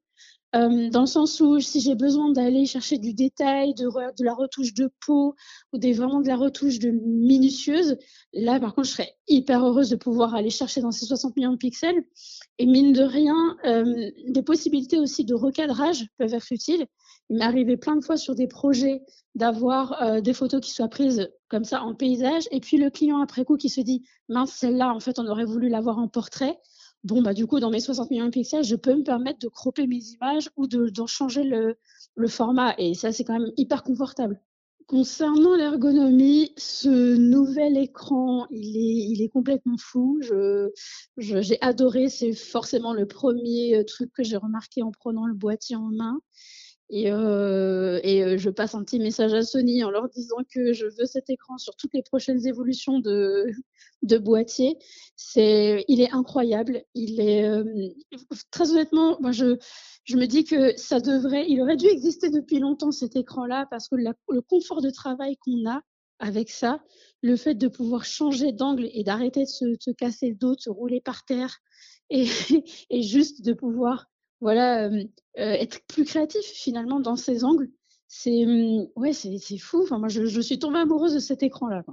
euh, 0.57 0.89
dans 0.89 1.03
le 1.03 1.07
sens 1.07 1.41
où 1.43 1.61
si 1.61 1.81
j'ai 1.81 1.95
besoin 1.95 2.33
d'aller 2.33 2.65
chercher 2.65 2.97
du 2.97 3.13
détail, 3.13 3.75
de, 3.75 3.85
de, 3.85 4.25
la 4.25 4.33
retouche 4.33 4.73
de 4.73 4.91
peau 5.07 5.35
ou 5.75 5.79
des, 5.79 5.93
vraiment 5.93 6.23
de 6.23 6.29
la 6.29 6.37
retouche 6.37 6.79
de 6.79 6.91
minutieuse, 6.91 7.99
là 8.33 8.59
par 8.59 8.75
contre 8.75 8.89
je 8.89 8.93
serais 8.93 9.15
hyper 9.27 9.63
heureuse 9.63 9.91
de 9.91 9.97
pouvoir 9.97 10.35
aller 10.35 10.49
chercher 10.49 10.81
dans 10.81 10.91
ces 10.91 11.05
60 11.05 11.37
millions 11.37 11.53
de 11.53 11.59
pixels. 11.59 12.03
Et 12.59 12.65
mine 12.65 12.95
de 12.95 13.03
rien, 13.03 13.59
euh, 13.67 14.11
des 14.29 14.43
possibilités 14.43 14.99
aussi 14.99 15.27
de 15.27 15.35
recadrage 15.35 16.07
peuvent 16.17 16.33
être 16.33 16.51
utiles. 16.51 16.87
Il 17.31 17.39
m'est 17.39 17.45
arrivé 17.45 17.77
plein 17.77 17.97
de 17.97 18.05
fois 18.05 18.17
sur 18.17 18.35
des 18.35 18.47
projets 18.47 19.03
d'avoir 19.35 20.03
euh, 20.03 20.21
des 20.21 20.33
photos 20.33 20.61
qui 20.61 20.73
soient 20.73 20.89
prises 20.89 21.31
comme 21.49 21.65
ça 21.65 21.83
en 21.83 21.95
paysage 21.95 22.45
et 22.51 22.61
puis 22.61 22.77
le 22.77 22.91
client 22.91 23.21
après 23.21 23.45
coup 23.45 23.57
qui 23.57 23.69
se 23.69 23.81
dit 23.81 24.03
mince 24.29 24.53
celle-là 24.53 24.93
en 24.93 25.01
fait 25.01 25.19
on 25.19 25.27
aurait 25.27 25.45
voulu 25.45 25.69
l'avoir 25.69 25.99
en 25.99 26.09
portrait 26.09 26.59
bon, 27.05 27.23
bah, 27.23 27.35
du 27.35 27.47
coup, 27.47 27.61
dans 27.61 27.71
mes 27.71 27.81
60 27.81 28.11
millions 28.11 28.27
de 28.27 28.31
pixels, 28.31 28.65
je 28.65 28.77
peux 28.77 28.95
me 28.95 29.03
permettre 29.03 29.39
de 29.39 29.49
cropper 29.49 29.87
mes 29.87 30.03
images 30.15 30.51
ou 30.57 30.67
d'en 30.67 31.07
changer 31.07 31.45
le, 31.45 31.77
le, 32.15 32.29
format. 32.29 32.75
Et 32.79 32.95
ça, 32.95 33.13
c'est 33.13 33.25
quand 33.25 33.39
même 33.39 33.53
hyper 33.57 33.83
confortable. 33.83 34.41
Concernant 34.87 35.55
l'ergonomie, 35.55 36.53
ce 36.57 37.17
nouvel 37.17 37.77
écran, 37.77 38.47
il 38.51 38.77
est, 38.77 39.07
il 39.11 39.23
est 39.23 39.29
complètement 39.29 39.77
fou. 39.79 40.19
Je, 40.23 40.71
j'ai 41.19 41.59
adoré. 41.61 42.09
C'est 42.09 42.33
forcément 42.33 42.95
le 42.95 43.07
premier 43.07 43.77
euh, 43.77 43.85
truc 43.85 44.11
que 44.15 44.25
j'ai 44.25 44.39
remarqué 44.39 44.83
en 44.83 44.91
prenant 44.91 45.27
le 45.27 45.35
boîtier 45.35 45.77
en 45.77 45.91
main. 45.91 46.19
Et, 46.91 47.13
euh, 47.13 48.01
et 48.03 48.25
euh, 48.25 48.39
je 48.39 48.49
passe 48.49 48.75
un 48.75 48.83
petit 48.83 48.99
message 48.99 49.35
à 49.35 49.43
Sony 49.43 49.85
en 49.85 49.91
leur 49.91 50.09
disant 50.09 50.39
que 50.51 50.73
je 50.73 50.87
veux 50.87 51.05
cet 51.05 51.29
écran 51.29 51.59
sur 51.59 51.77
toutes 51.77 51.93
les 51.93 52.03
prochaines 52.03 52.47
évolutions 52.47 52.99
de, 52.99 53.47
de 54.03 54.19
boîtier. 54.19 54.79
C'est, 55.17 55.85
il 55.89 56.01
est 56.01 56.13
incroyable. 56.13 56.83
Il 56.95 57.21
est 57.21 57.45
euh, 57.45 57.65
très 58.51 58.71
honnêtement, 58.71 59.19
moi 59.21 59.33
je, 59.33 59.59
je 60.05 60.17
me 60.17 60.27
dis 60.27 60.45
que 60.45 60.77
ça 60.79 61.01
devrait, 61.01 61.45
il 61.49 61.61
aurait 61.61 61.77
dû 61.77 61.87
exister 61.87 62.31
depuis 62.31 62.59
longtemps 62.59 62.91
cet 62.91 63.17
écran-là 63.17 63.67
parce 63.71 63.89
que 63.89 63.97
le 63.97 64.41
confort 64.41 64.81
de 64.81 64.91
travail 64.91 65.37
qu'on 65.37 65.69
a 65.69 65.83
avec 66.21 66.51
ça, 66.51 66.83
le 67.23 67.37
fait 67.37 67.55
de 67.55 67.69
pouvoir 67.69 68.05
changer 68.05 68.53
d'angle 68.53 68.89
et 68.93 69.05
d'arrêter 69.05 69.45
de 69.45 69.49
se, 69.49 69.75
se, 69.79 69.91
casser 69.91 70.31
le 70.31 70.35
dos, 70.35 70.55
de 70.55 70.61
se 70.61 70.71
rouler 70.71 71.01
par 71.01 71.25
terre 71.25 71.59
et, 72.11 72.27
et 72.91 73.03
juste 73.03 73.45
de 73.45 73.53
pouvoir 73.53 74.07
voilà, 74.41 74.87
euh, 74.87 75.05
être 75.35 75.81
plus 75.89 76.05
créatif 76.05 76.45
finalement 76.45 77.01
dans 77.01 77.17
ces 77.17 77.45
angles. 77.45 77.71
C'est 78.09 78.45
mmh, 78.47 78.89
ouais, 78.97 79.13
c'est 79.13 79.59
fou. 79.59 79.83
Enfin, 79.83 79.99
moi, 79.99 80.09
je, 80.09 80.41
suis 80.41 80.59
tombée 80.59 80.79
amoureuse 80.79 81.15
de 81.15 81.19
cet 81.19 81.43
écran-là. 81.43 81.85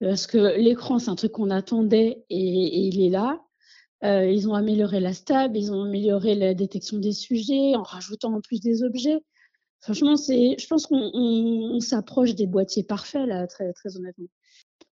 Parce 0.00 0.26
que 0.26 0.58
l'écran, 0.58 0.98
c'est 0.98 1.10
un 1.10 1.14
truc 1.14 1.32
qu'on 1.32 1.50
attendait 1.50 2.24
et, 2.28 2.88
il 2.88 3.00
est 3.04 3.10
là. 3.10 3.40
Euh, 4.04 4.26
ils 4.26 4.48
ont 4.48 4.54
amélioré 4.54 4.98
la 4.98 5.12
stab, 5.12 5.56
ils 5.56 5.72
ont 5.72 5.84
amélioré 5.84 6.34
la 6.34 6.54
détection 6.54 6.98
des 6.98 7.12
sujets 7.12 7.76
en 7.76 7.82
rajoutant 7.82 8.34
en 8.34 8.40
plus 8.40 8.60
des 8.60 8.82
objets. 8.82 9.22
Franchement, 9.80 10.16
c'est, 10.16 10.56
je 10.58 10.66
pense 10.66 10.86
qu'on 10.86 11.10
on, 11.14 11.80
s'approche 11.80 12.34
des 12.34 12.46
boîtiers 12.46 12.82
parfaits 12.82 13.26
là, 13.26 13.46
très, 13.46 13.72
très 13.72 13.96
honnêtement. 13.96 14.26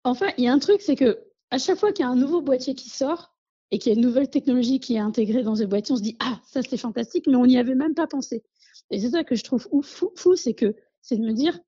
Enfin, 0.04 0.26
il 0.38 0.44
y 0.44 0.48
a 0.48 0.52
un 0.52 0.58
truc, 0.60 0.80
c'est 0.80 0.96
que 0.96 1.24
à 1.50 1.58
chaque 1.58 1.78
fois 1.78 1.92
qu'il 1.92 2.04
y 2.04 2.08
a 2.08 2.10
un 2.10 2.16
nouveau 2.16 2.40
boîtier 2.40 2.74
qui 2.74 2.88
sort, 2.88 3.34
et 3.70 3.78
qu'il 3.78 3.92
y 3.92 3.94
a 3.94 3.98
une 3.98 4.04
nouvelle 4.04 4.28
technologie 4.28 4.80
qui 4.80 4.96
est 4.96 5.00
intégrée 5.00 5.42
dans 5.42 5.56
ce 5.56 5.64
boîtier, 5.64 5.92
on 5.92 5.96
se 5.96 6.02
dit 6.02 6.16
ah 6.20 6.40
ça 6.44 6.62
c'est 6.62 6.76
fantastique, 6.76 7.26
mais 7.26 7.36
on 7.36 7.46
n'y 7.46 7.58
avait 7.58 7.74
même 7.74 7.94
pas 7.94 8.06
pensé. 8.06 8.42
Et 8.90 8.98
c'est 8.98 9.10
ça 9.10 9.24
que 9.24 9.34
je 9.34 9.44
trouve 9.44 9.66
fou, 9.82 10.12
fou 10.16 10.36
c'est 10.36 10.54
que 10.54 10.74
c'est 11.02 11.16
de 11.16 11.22
me 11.22 11.32
dire 11.32 11.58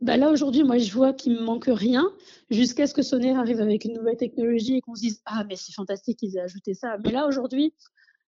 bah 0.00 0.16
là 0.16 0.30
aujourd'hui, 0.30 0.64
moi 0.64 0.78
je 0.78 0.92
vois 0.92 1.12
qu'il 1.12 1.34
me 1.34 1.42
manque 1.42 1.68
rien 1.68 2.10
jusqu'à 2.50 2.86
ce 2.86 2.94
que 2.94 3.02
Sony 3.02 3.30
arrive 3.30 3.60
avec 3.60 3.84
une 3.84 3.94
nouvelle 3.94 4.16
technologie 4.16 4.76
et 4.76 4.80
qu'on 4.80 4.94
se 4.94 5.00
dise 5.00 5.22
ah 5.26 5.44
mais 5.48 5.56
c'est 5.56 5.72
fantastique 5.72 6.18
qu'ils 6.18 6.36
aient 6.36 6.40
ajouté 6.40 6.74
ça. 6.74 6.96
Mais 7.04 7.12
là 7.12 7.26
aujourd'hui, 7.26 7.74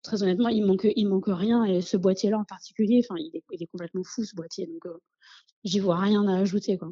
très 0.04 0.22
honnêtement, 0.24 0.50
il 0.50 0.66
manque 0.66 0.88
il 0.96 1.08
manque 1.08 1.26
rien 1.28 1.64
et 1.64 1.82
ce 1.82 1.98
boîtier-là 1.98 2.40
en 2.40 2.46
particulier, 2.46 3.04
il 3.18 3.32
est, 3.34 3.44
il 3.52 3.64
est 3.64 3.68
complètement 3.68 4.04
fou 4.04 4.24
ce 4.24 4.36
boîtier 4.36 4.68
donc 4.68 4.86
euh, 4.86 4.98
j'y 5.64 5.80
vois 5.80 5.98
rien 5.98 6.28
à 6.28 6.40
ajouter 6.40 6.78
quoi. 6.78 6.92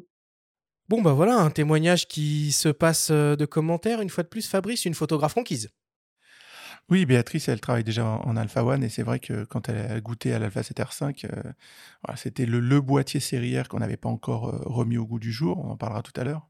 Bon 0.88 1.00
bah 1.00 1.12
voilà 1.12 1.38
un 1.38 1.50
témoignage 1.50 2.06
qui 2.06 2.52
se 2.52 2.68
passe 2.68 3.08
euh, 3.10 3.36
de 3.36 3.46
commentaires 3.46 4.00
une 4.00 4.10
fois 4.10 4.22
de 4.22 4.28
plus. 4.28 4.46
Fabrice, 4.46 4.84
une 4.84 4.94
photographe 4.94 5.34
conquise. 5.34 5.70
Oui, 6.90 7.06
Béatrice, 7.06 7.48
elle 7.48 7.60
travaille 7.60 7.84
déjà 7.84 8.04
en, 8.04 8.36
Alpha 8.36 8.62
One 8.62 8.84
et 8.84 8.90
c'est 8.90 9.02
vrai 9.02 9.18
que 9.18 9.44
quand 9.44 9.70
elle 9.70 9.90
a 9.90 10.00
goûté 10.00 10.34
à 10.34 10.38
l'Alpha 10.38 10.60
7R5, 10.60 11.26
euh, 11.26 11.52
c'était 12.14 12.44
le, 12.44 12.60
le, 12.60 12.80
boîtier 12.82 13.20
sérière 13.20 13.68
qu'on 13.68 13.78
n'avait 13.78 13.96
pas 13.96 14.10
encore 14.10 14.48
euh, 14.48 14.60
remis 14.66 14.98
au 14.98 15.06
goût 15.06 15.18
du 15.18 15.32
jour. 15.32 15.64
On 15.64 15.70
en 15.70 15.76
parlera 15.78 16.02
tout 16.02 16.12
à 16.20 16.24
l'heure. 16.24 16.46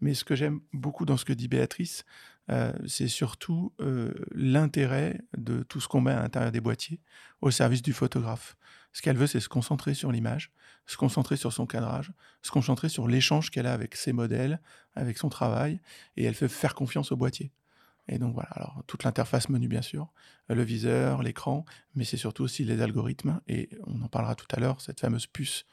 Mais 0.00 0.14
ce 0.14 0.24
que 0.24 0.36
j'aime 0.36 0.60
beaucoup 0.72 1.04
dans 1.04 1.16
ce 1.16 1.24
que 1.24 1.32
dit 1.32 1.48
Béatrice, 1.48 2.04
euh, 2.50 2.72
c'est 2.86 3.08
surtout 3.08 3.72
l'intérêt 4.32 5.20
de 5.36 5.62
tout 5.64 5.80
ce 5.80 5.88
qu'on 5.88 6.00
met 6.00 6.12
à 6.12 6.22
l'intérieur 6.22 6.52
des 6.52 6.60
boîtiers 6.60 7.00
au 7.40 7.50
service 7.50 7.82
du 7.82 7.92
photographe. 7.92 8.56
Ce 8.92 9.02
qu'elle 9.02 9.16
veut, 9.16 9.26
c'est 9.26 9.40
se 9.40 9.48
concentrer 9.48 9.94
sur 9.94 10.12
l'image, 10.12 10.52
se 10.86 10.96
concentrer 10.96 11.36
sur 11.36 11.52
son 11.52 11.66
cadrage, 11.66 12.12
se 12.42 12.50
concentrer 12.50 12.88
sur 12.88 13.08
l'échange 13.08 13.50
qu'elle 13.50 13.66
a 13.66 13.72
avec 13.72 13.96
ses 13.96 14.12
modèles, 14.12 14.60
avec 14.94 15.18
son 15.18 15.28
travail, 15.28 15.80
et 16.16 16.24
elle 16.24 16.34
fait 16.34 16.48
faire 16.48 16.74
confiance 16.74 17.10
au 17.10 17.16
boîtier. 17.16 17.52
Et 18.12 18.18
donc 18.18 18.34
voilà, 18.34 18.50
alors 18.50 18.82
toute 18.86 19.04
l'interface 19.04 19.48
menu 19.48 19.68
bien 19.68 19.80
sûr, 19.80 20.12
euh, 20.50 20.54
le 20.54 20.62
viseur, 20.62 21.22
l'écran, 21.22 21.64
mais 21.94 22.04
c'est 22.04 22.18
surtout 22.18 22.42
aussi 22.44 22.62
les 22.62 22.82
algorithmes, 22.82 23.40
et 23.48 23.70
on 23.86 24.02
en 24.02 24.08
parlera 24.08 24.34
tout 24.34 24.46
à 24.50 24.60
l'heure, 24.60 24.82
cette 24.82 25.00
fameuse 25.00 25.26
puce 25.26 25.64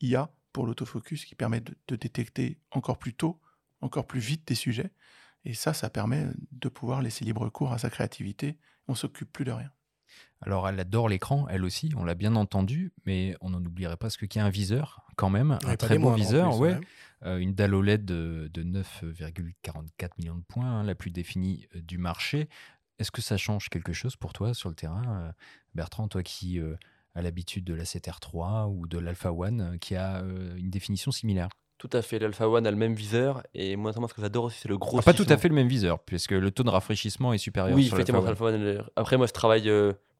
IA 0.00 0.30
pour 0.52 0.64
l'autofocus 0.64 1.24
qui 1.24 1.34
permet 1.34 1.60
de, 1.60 1.96
détecter 1.96 2.60
encore 2.70 2.98
plus 2.98 3.14
tôt, 3.14 3.40
encore 3.80 4.06
plus 4.06 4.20
vite 4.20 4.46
des 4.46 4.54
sujets, 4.54 4.92
et 5.44 5.54
ça, 5.54 5.72
ça 5.72 5.90
permet 5.90 6.26
de 6.52 6.68
pouvoir 6.68 7.02
laisser 7.02 7.24
libre 7.24 7.48
cours 7.48 7.72
à 7.72 7.78
sa 7.78 7.90
créativité, 7.90 8.58
on 8.86 8.94
s'occupe 8.94 9.32
plus 9.32 9.44
de 9.44 9.52
rien. 9.52 9.70
Alors, 10.40 10.68
elle 10.68 10.78
adore 10.78 11.08
l'écran, 11.08 11.46
elle 11.50 11.64
aussi, 11.64 11.90
on 11.96 12.04
l'a 12.04 12.14
bien 12.14 12.36
entendu, 12.36 12.92
mais 13.06 13.36
on 13.40 13.50
n'en 13.50 13.64
oublierait 13.64 13.96
pas 13.96 14.08
ce 14.08 14.18
qu'il 14.18 14.36
y 14.36 14.38
a 14.38 14.44
un 14.44 14.50
viseur, 14.50 15.04
quand 15.16 15.30
même, 15.30 15.58
un 15.64 15.76
très 15.76 15.98
bon 15.98 16.14
viseur, 16.14 16.58
ouais. 16.58 16.78
Euh, 17.24 17.38
une 17.38 17.54
dalle 17.54 17.74
OLED 17.74 18.04
de, 18.04 18.50
9,44 18.54 20.10
millions 20.18 20.36
de 20.36 20.44
points, 20.46 20.66
hein, 20.66 20.84
la 20.84 20.94
plus 20.94 21.10
définie 21.10 21.66
euh, 21.74 21.80
du 21.80 21.98
marché. 21.98 22.48
Est-ce 22.98 23.10
que 23.10 23.22
ça 23.22 23.36
change 23.36 23.68
quelque 23.68 23.92
chose 23.92 24.16
pour 24.16 24.32
toi 24.32 24.54
sur 24.54 24.68
le 24.68 24.74
terrain 24.74 25.02
euh, 25.08 25.32
Bertrand, 25.74 26.08
toi 26.08 26.22
qui 26.22 26.60
as 27.14 27.22
l'habitude 27.22 27.64
de 27.64 27.74
la 27.74 27.84
7R3 27.84 28.68
ou 28.72 28.86
de 28.86 28.98
l'Alpha 28.98 29.32
One, 29.32 29.78
qui 29.80 29.94
a 29.94 30.20
une 30.56 30.70
définition 30.70 31.12
similaire? 31.12 31.48
Tout 31.78 31.90
à 31.92 32.02
fait, 32.02 32.18
l'Alpha 32.18 32.48
One 32.48 32.66
a 32.66 32.72
le 32.72 32.76
même 32.76 32.94
viseur 32.94 33.44
et 33.54 33.76
moi 33.76 33.92
ce 33.92 34.14
que 34.14 34.20
j'adore 34.20 34.44
aussi 34.44 34.58
c'est 34.60 34.68
le 34.68 34.78
gros. 34.78 34.98
Ah, 34.98 35.02
pas 35.02 35.14
tout 35.14 35.26
à 35.28 35.36
fait 35.36 35.48
le 35.48 35.54
même 35.54 35.68
viseur 35.68 36.00
puisque 36.00 36.32
le 36.32 36.50
taux 36.50 36.64
de 36.64 36.70
rafraîchissement 36.70 37.32
est 37.32 37.38
supérieur. 37.38 37.76
Oui, 37.76 37.86
effectivement, 37.86 38.24
Alpha 38.26 38.46
One. 38.46 38.84
Après 38.96 39.16
moi 39.16 39.28
je 39.28 39.32
travaille 39.32 39.70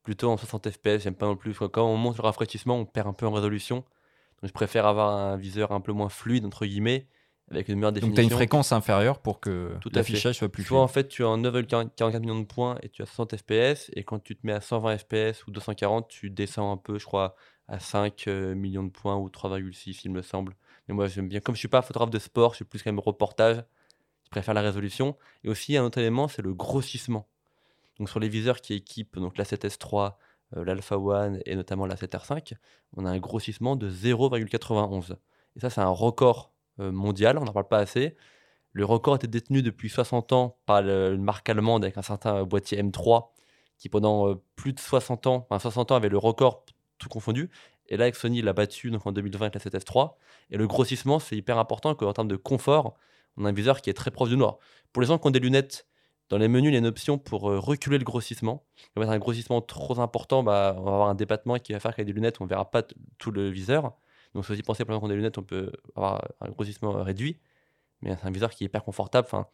plutôt 0.05 0.31
en 0.31 0.37
60 0.37 0.71
fps, 0.71 1.03
j'aime 1.03 1.17
pas 1.17 1.27
non 1.27 1.35
plus. 1.35 1.55
Quand 1.55 1.85
on 1.85 1.97
monte 1.97 2.17
le 2.17 2.23
rafraîchissement, 2.23 2.77
on 2.77 2.85
perd 2.85 3.09
un 3.09 3.13
peu 3.13 3.27
en 3.27 3.33
résolution. 3.33 3.85
Donc 4.43 4.49
je 4.49 4.53
préfère 4.53 4.87
avoir 4.87 5.11
un 5.11 5.37
viseur 5.37 5.73
un 5.73 5.81
peu 5.81 5.93
moins 5.93 6.09
fluide, 6.09 6.45
entre 6.45 6.65
guillemets, 6.67 7.07
avec 7.51 7.69
une 7.69 7.77
meilleure 7.77 7.93
définition. 7.93 8.11
Donc 8.11 8.17
tu 8.17 8.21
as 8.21 8.25
une 8.25 8.31
fréquence 8.31 8.73
inférieure 8.73 9.19
pour 9.19 9.41
que 9.41 9.77
l'affichage 9.93 10.37
soit 10.37 10.49
plus 10.49 10.65
fluide. 10.65 10.81
en 10.81 10.89
fait, 10.89 11.09
tu 11.09 11.25
as 11.25 11.29
en 11.29 11.39
9,44 11.39 12.21
millions 12.21 12.39
de 12.39 12.45
points 12.45 12.79
et 12.83 12.89
tu 12.89 13.03
as 13.03 13.07
60 13.07 13.37
fps. 13.37 13.91
Et 13.95 14.05
quand 14.05 14.19
tu 14.23 14.37
te 14.37 14.47
mets 14.47 14.53
à 14.53 14.61
120 14.61 14.99
fps 14.99 15.47
ou 15.47 15.51
240, 15.51 16.09
tu 16.09 16.31
descends 16.31 16.73
un 16.73 16.77
peu, 16.77 16.99
je 16.99 17.07
crois, 17.07 17.35
à 17.67 17.79
5 17.79 18.29
euh, 18.29 18.55
millions 18.55 18.85
de 18.85 18.91
points 18.91 19.17
ou 19.17 19.29
3,6, 19.29 20.01
il 20.05 20.11
me 20.11 20.23
semble. 20.23 20.55
Mais 20.87 20.95
moi, 20.95 21.07
j'aime 21.09 21.29
bien. 21.29 21.41
Comme 21.41 21.55
je 21.55 21.61
suis 21.61 21.69
pas 21.69 21.83
photographe 21.83 22.11
de 22.11 22.19
sport, 22.19 22.53
je 22.53 22.57
suis 22.57 22.65
plus 22.65 22.83
quand 22.83 22.91
même 22.91 22.99
reportage. 22.99 23.63
Je 24.25 24.31
préfère 24.31 24.55
la 24.55 24.63
résolution. 24.63 25.17
Et 25.45 25.49
aussi, 25.49 25.77
un 25.77 25.85
autre 25.85 25.99
élément, 25.99 26.29
c'est 26.29 26.43
le 26.43 26.55
grossissement. 26.55 27.29
Donc 27.99 28.09
sur 28.09 28.21
les 28.21 28.29
viseurs 28.29 28.61
qui 28.61 28.75
équipent 28.75 29.19
donc 29.19 29.37
la 29.39 29.45
7S3, 29.45 30.07
euh, 30.07 30.11
l'Alpha 30.53 30.99
One 30.99 31.41
et 31.47 31.55
notamment 31.55 31.87
la 31.87 31.95
7R5, 31.95 32.55
on 32.97 33.05
a 33.05 33.11
un 33.11 33.19
grossissement 33.19 33.77
de 33.77 33.91
0,91. 33.91 35.17
Et 35.57 35.61
ça, 35.61 35.71
c'est 35.71 35.81
un 35.81 35.89
record 35.89 36.53
euh, 36.81 36.93
mondial, 36.93 37.39
on 37.39 37.45
n'en 37.45 37.53
parle 37.53 37.69
pas 37.69 37.79
assez. 37.79 38.17
Le 38.73 38.85
record 38.85 39.17
était 39.17 39.27
détenu 39.27 39.63
depuis 39.63 39.89
60 39.89 40.33
ans 40.33 40.59
par 40.67 40.79
une 40.79 41.23
marque 41.23 41.49
allemande 41.49 41.85
avec 41.85 41.99
un 41.99 42.03
certain 42.03 42.45
boîtier 42.45 42.81
M3 42.83 43.29
qui 43.79 43.89
pendant 43.89 44.29
euh, 44.29 44.35
plus 44.57 44.73
de 44.73 44.81
60 44.81 45.27
ans, 45.27 45.47
enfin 45.51 45.59
60 45.59 45.93
ans 45.93 45.97
avait 45.97 46.09
le 46.09 46.19
record 46.19 46.65
tout 46.99 47.09
confondu. 47.09 47.51
Et 47.89 47.97
là, 47.97 48.05
avec 48.05 48.17
Sony, 48.17 48.43
l'a 48.43 48.53
battu 48.53 48.91
donc 48.91 49.07
en 49.07 49.13
2020 49.13 49.47
avec 49.47 49.55
la 49.55 49.71
7S3. 49.71 50.15
Et 50.51 50.57
le 50.57 50.67
grossissement, 50.67 51.19
c'est 51.19 51.37
hyper 51.37 51.59
important 51.59 51.95
qu'en 51.95 52.13
termes 52.13 52.29
de 52.29 52.37
confort, 52.37 52.97
on 53.37 53.45
a 53.45 53.49
un 53.49 53.53
viseur 53.53 53.81
qui 53.81 53.89
est 53.89 53.95
très 53.95 54.11
proche 54.11 54.29
du 54.29 54.37
noir. 54.37 54.59
Pour 54.93 55.01
les 55.01 55.09
gens 55.09 55.19
qui 55.19 55.27
ont 55.27 55.31
des 55.31 55.41
lunettes 55.41 55.88
dans 56.31 56.39
les 56.39 56.49
menus, 56.49 56.71
il 56.71 56.75
y 56.75 56.77
a 56.77 56.81
une 56.81 56.87
option 56.87 57.19
pour 57.19 57.51
euh, 57.51 57.59
reculer 57.59 57.99
le 57.99 58.05
grossissement. 58.05 58.65
Si 58.77 58.89
on 58.97 59.03
un 59.03 59.19
grossissement 59.19 59.63
trop 59.63 59.99
important, 60.01 60.43
bah, 60.43 60.75
on 60.79 60.83
va 60.83 60.93
avoir 60.93 61.09
un 61.09 61.15
débattement 61.15 61.59
qui 61.59 61.73
va 61.73 61.81
faire 61.81 61.95
qu'avec 61.95 62.07
des 62.07 62.13
lunettes, 62.13 62.41
on 62.41 62.45
ne 62.45 62.49
verra 62.49 62.71
pas 62.71 62.83
tout 63.19 63.31
le 63.31 63.49
viseur. 63.49 63.95
Donc, 64.35 64.45
c'est 64.45 64.53
aussi 64.53 64.63
penser, 64.63 64.85
pour 64.85 64.99
qu'on 65.01 65.07
a 65.07 65.11
des 65.11 65.17
lunettes, 65.17 65.39
on 65.39 65.43
peut 65.43 65.73
avoir 65.97 66.23
un 66.41 66.51
grossissement 66.51 66.97
euh, 66.97 67.03
réduit. 67.03 67.39
Mais 68.03 68.15
c'est 68.17 68.27
un 68.27 68.31
viseur 68.31 68.51
qui 68.51 68.65
est 68.65 68.67
hyper 68.67 68.85
confortable. 68.85 69.27
Enfin, 69.27 69.47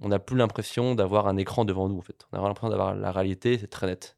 on 0.00 0.08
n'a 0.08 0.18
plus 0.18 0.36
l'impression 0.36 0.94
d'avoir 0.94 1.26
un 1.26 1.36
écran 1.36 1.64
devant 1.64 1.88
nous. 1.88 2.02
On 2.32 2.38
a 2.38 2.42
l'impression 2.42 2.68
d'avoir 2.68 2.94
la 2.94 3.12
réalité, 3.12 3.58
c'est 3.58 3.68
très 3.68 3.86
net. 3.86 4.16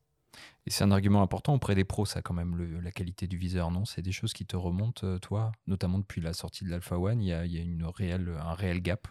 Et 0.66 0.70
c'est 0.70 0.82
un 0.82 0.91
argument 0.91 1.22
important 1.22 1.55
auprès 1.55 1.74
des 1.74 1.84
pros, 1.84 2.05
ça, 2.05 2.22
quand 2.22 2.34
même, 2.34 2.80
la 2.82 2.91
qualité 2.91 3.28
du 3.28 3.37
viseur, 3.37 3.70
non? 3.70 3.84
C'est 3.84 4.03
des 4.03 4.12
choses 4.12 4.32
qui 4.32 4.45
te 4.45 4.57
remontent, 4.57 5.07
euh, 5.07 5.18
toi, 5.18 5.53
notamment 5.66 5.99
depuis 5.99 6.20
la 6.20 6.32
sortie 6.32 6.64
de 6.64 6.70
l'Alpha 6.70 6.99
One, 6.99 7.22
il 7.22 7.28
y 7.28 7.32
a, 7.32 7.43
un 7.43 8.55
réel 8.55 8.82
gap 8.82 9.07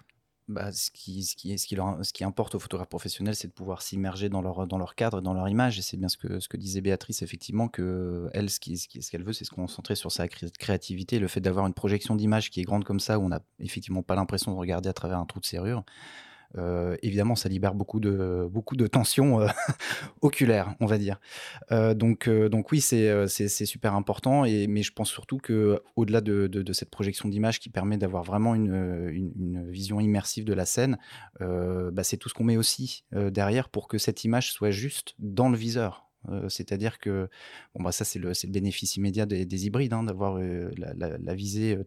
bah, 0.47 0.71
ce, 0.71 0.91
qui, 0.91 1.23
ce, 1.23 1.35
ce, 1.35 1.65
qui 1.65 1.75
leur, 1.75 2.05
ce 2.05 2.13
qui 2.13 2.23
importe 2.23 2.55
aux 2.55 2.59
photographes 2.59 2.89
professionnels, 2.89 3.35
c'est 3.35 3.47
de 3.47 3.53
pouvoir 3.53 3.81
s'immerger 3.81 4.29
dans 4.29 4.41
leur, 4.41 4.67
dans 4.67 4.77
leur 4.77 4.95
cadre, 4.95 5.21
dans 5.21 5.33
leur 5.33 5.49
image. 5.49 5.79
Et 5.79 5.81
c'est 5.81 5.97
bien 5.97 6.07
ce 6.07 6.17
que, 6.17 6.39
ce 6.39 6.47
que 6.47 6.57
disait 6.57 6.81
Béatrice, 6.81 7.21
effectivement, 7.21 7.67
que 7.67 8.29
elle, 8.33 8.49
ce 8.49 8.59
qu'elle 8.59 8.77
ce 8.77 9.09
qu'elle 9.09 9.23
veut, 9.23 9.33
c'est 9.33 9.45
se 9.45 9.51
concentrer 9.51 9.95
sur 9.95 10.11
sa 10.11 10.27
créativité. 10.27 11.19
Le 11.19 11.27
fait 11.27 11.41
d'avoir 11.41 11.65
une 11.65 11.73
projection 11.73 12.15
d'image 12.15 12.51
qui 12.51 12.61
est 12.61 12.63
grande 12.63 12.83
comme 12.83 12.99
ça, 12.99 13.17
où 13.17 13.23
on 13.23 13.29
n'a 13.29 13.41
effectivement 13.59 14.03
pas 14.03 14.15
l'impression 14.15 14.51
de 14.51 14.57
regarder 14.57 14.89
à 14.89 14.93
travers 14.93 15.17
un 15.17 15.25
trou 15.25 15.39
de 15.39 15.45
serrure, 15.45 15.83
euh, 16.57 16.95
évidemment, 17.01 17.35
ça 17.35 17.49
libère 17.49 17.73
beaucoup 17.75 17.99
de, 17.99 18.47
beaucoup 18.49 18.75
de 18.75 18.87
tensions 18.87 19.41
euh, 19.41 19.47
oculaires, 20.21 20.75
on 20.79 20.85
va 20.85 20.97
dire. 20.97 21.19
Euh, 21.71 21.93
donc, 21.93 22.29
donc 22.29 22.71
oui, 22.71 22.81
c'est 22.81 23.27
super 23.65 23.95
important. 23.95 24.45
Et, 24.45 24.67
mais 24.67 24.83
je 24.83 24.93
pense 24.93 25.09
surtout 25.09 25.37
qu'au-delà 25.37 26.21
de, 26.21 26.47
de, 26.47 26.73
cette 26.73 26.89
projection 26.89 27.29
d'image 27.29 27.59
qui 27.59 27.69
permet 27.69 27.97
d'avoir 27.97 28.23
vraiment 28.23 28.55
une, 28.55 29.09
une, 29.09 29.69
vision 29.69 29.99
immersive 29.99 30.45
de 30.45 30.53
la 30.53 30.65
scène, 30.65 30.97
bah, 31.39 32.03
c'est 32.03 32.17
tout 32.17 32.29
ce 32.29 32.33
qu'on 32.33 32.43
met 32.43 32.57
aussi 32.57 33.03
derrière 33.13 33.69
pour 33.69 33.87
que 33.87 33.97
cette 33.97 34.23
image 34.23 34.51
soit 34.51 34.71
juste 34.71 35.15
dans 35.19 35.49
le 35.49 35.57
viseur. 35.57 36.09
C'est-à-dire 36.49 36.97
que, 36.97 37.29
bon, 37.75 37.83
bah 37.83 37.91
ça 37.91 38.03
c'est 38.03 38.17
le, 38.17 38.29
le, 38.29 38.49
bénéfice 38.49 38.95
immédiat 38.97 39.25
des, 39.25 39.65
hybrides, 39.65 39.93
hein, 39.93 40.03
d'avoir 40.03 40.39
la, 40.39 41.35
visée 41.35 41.77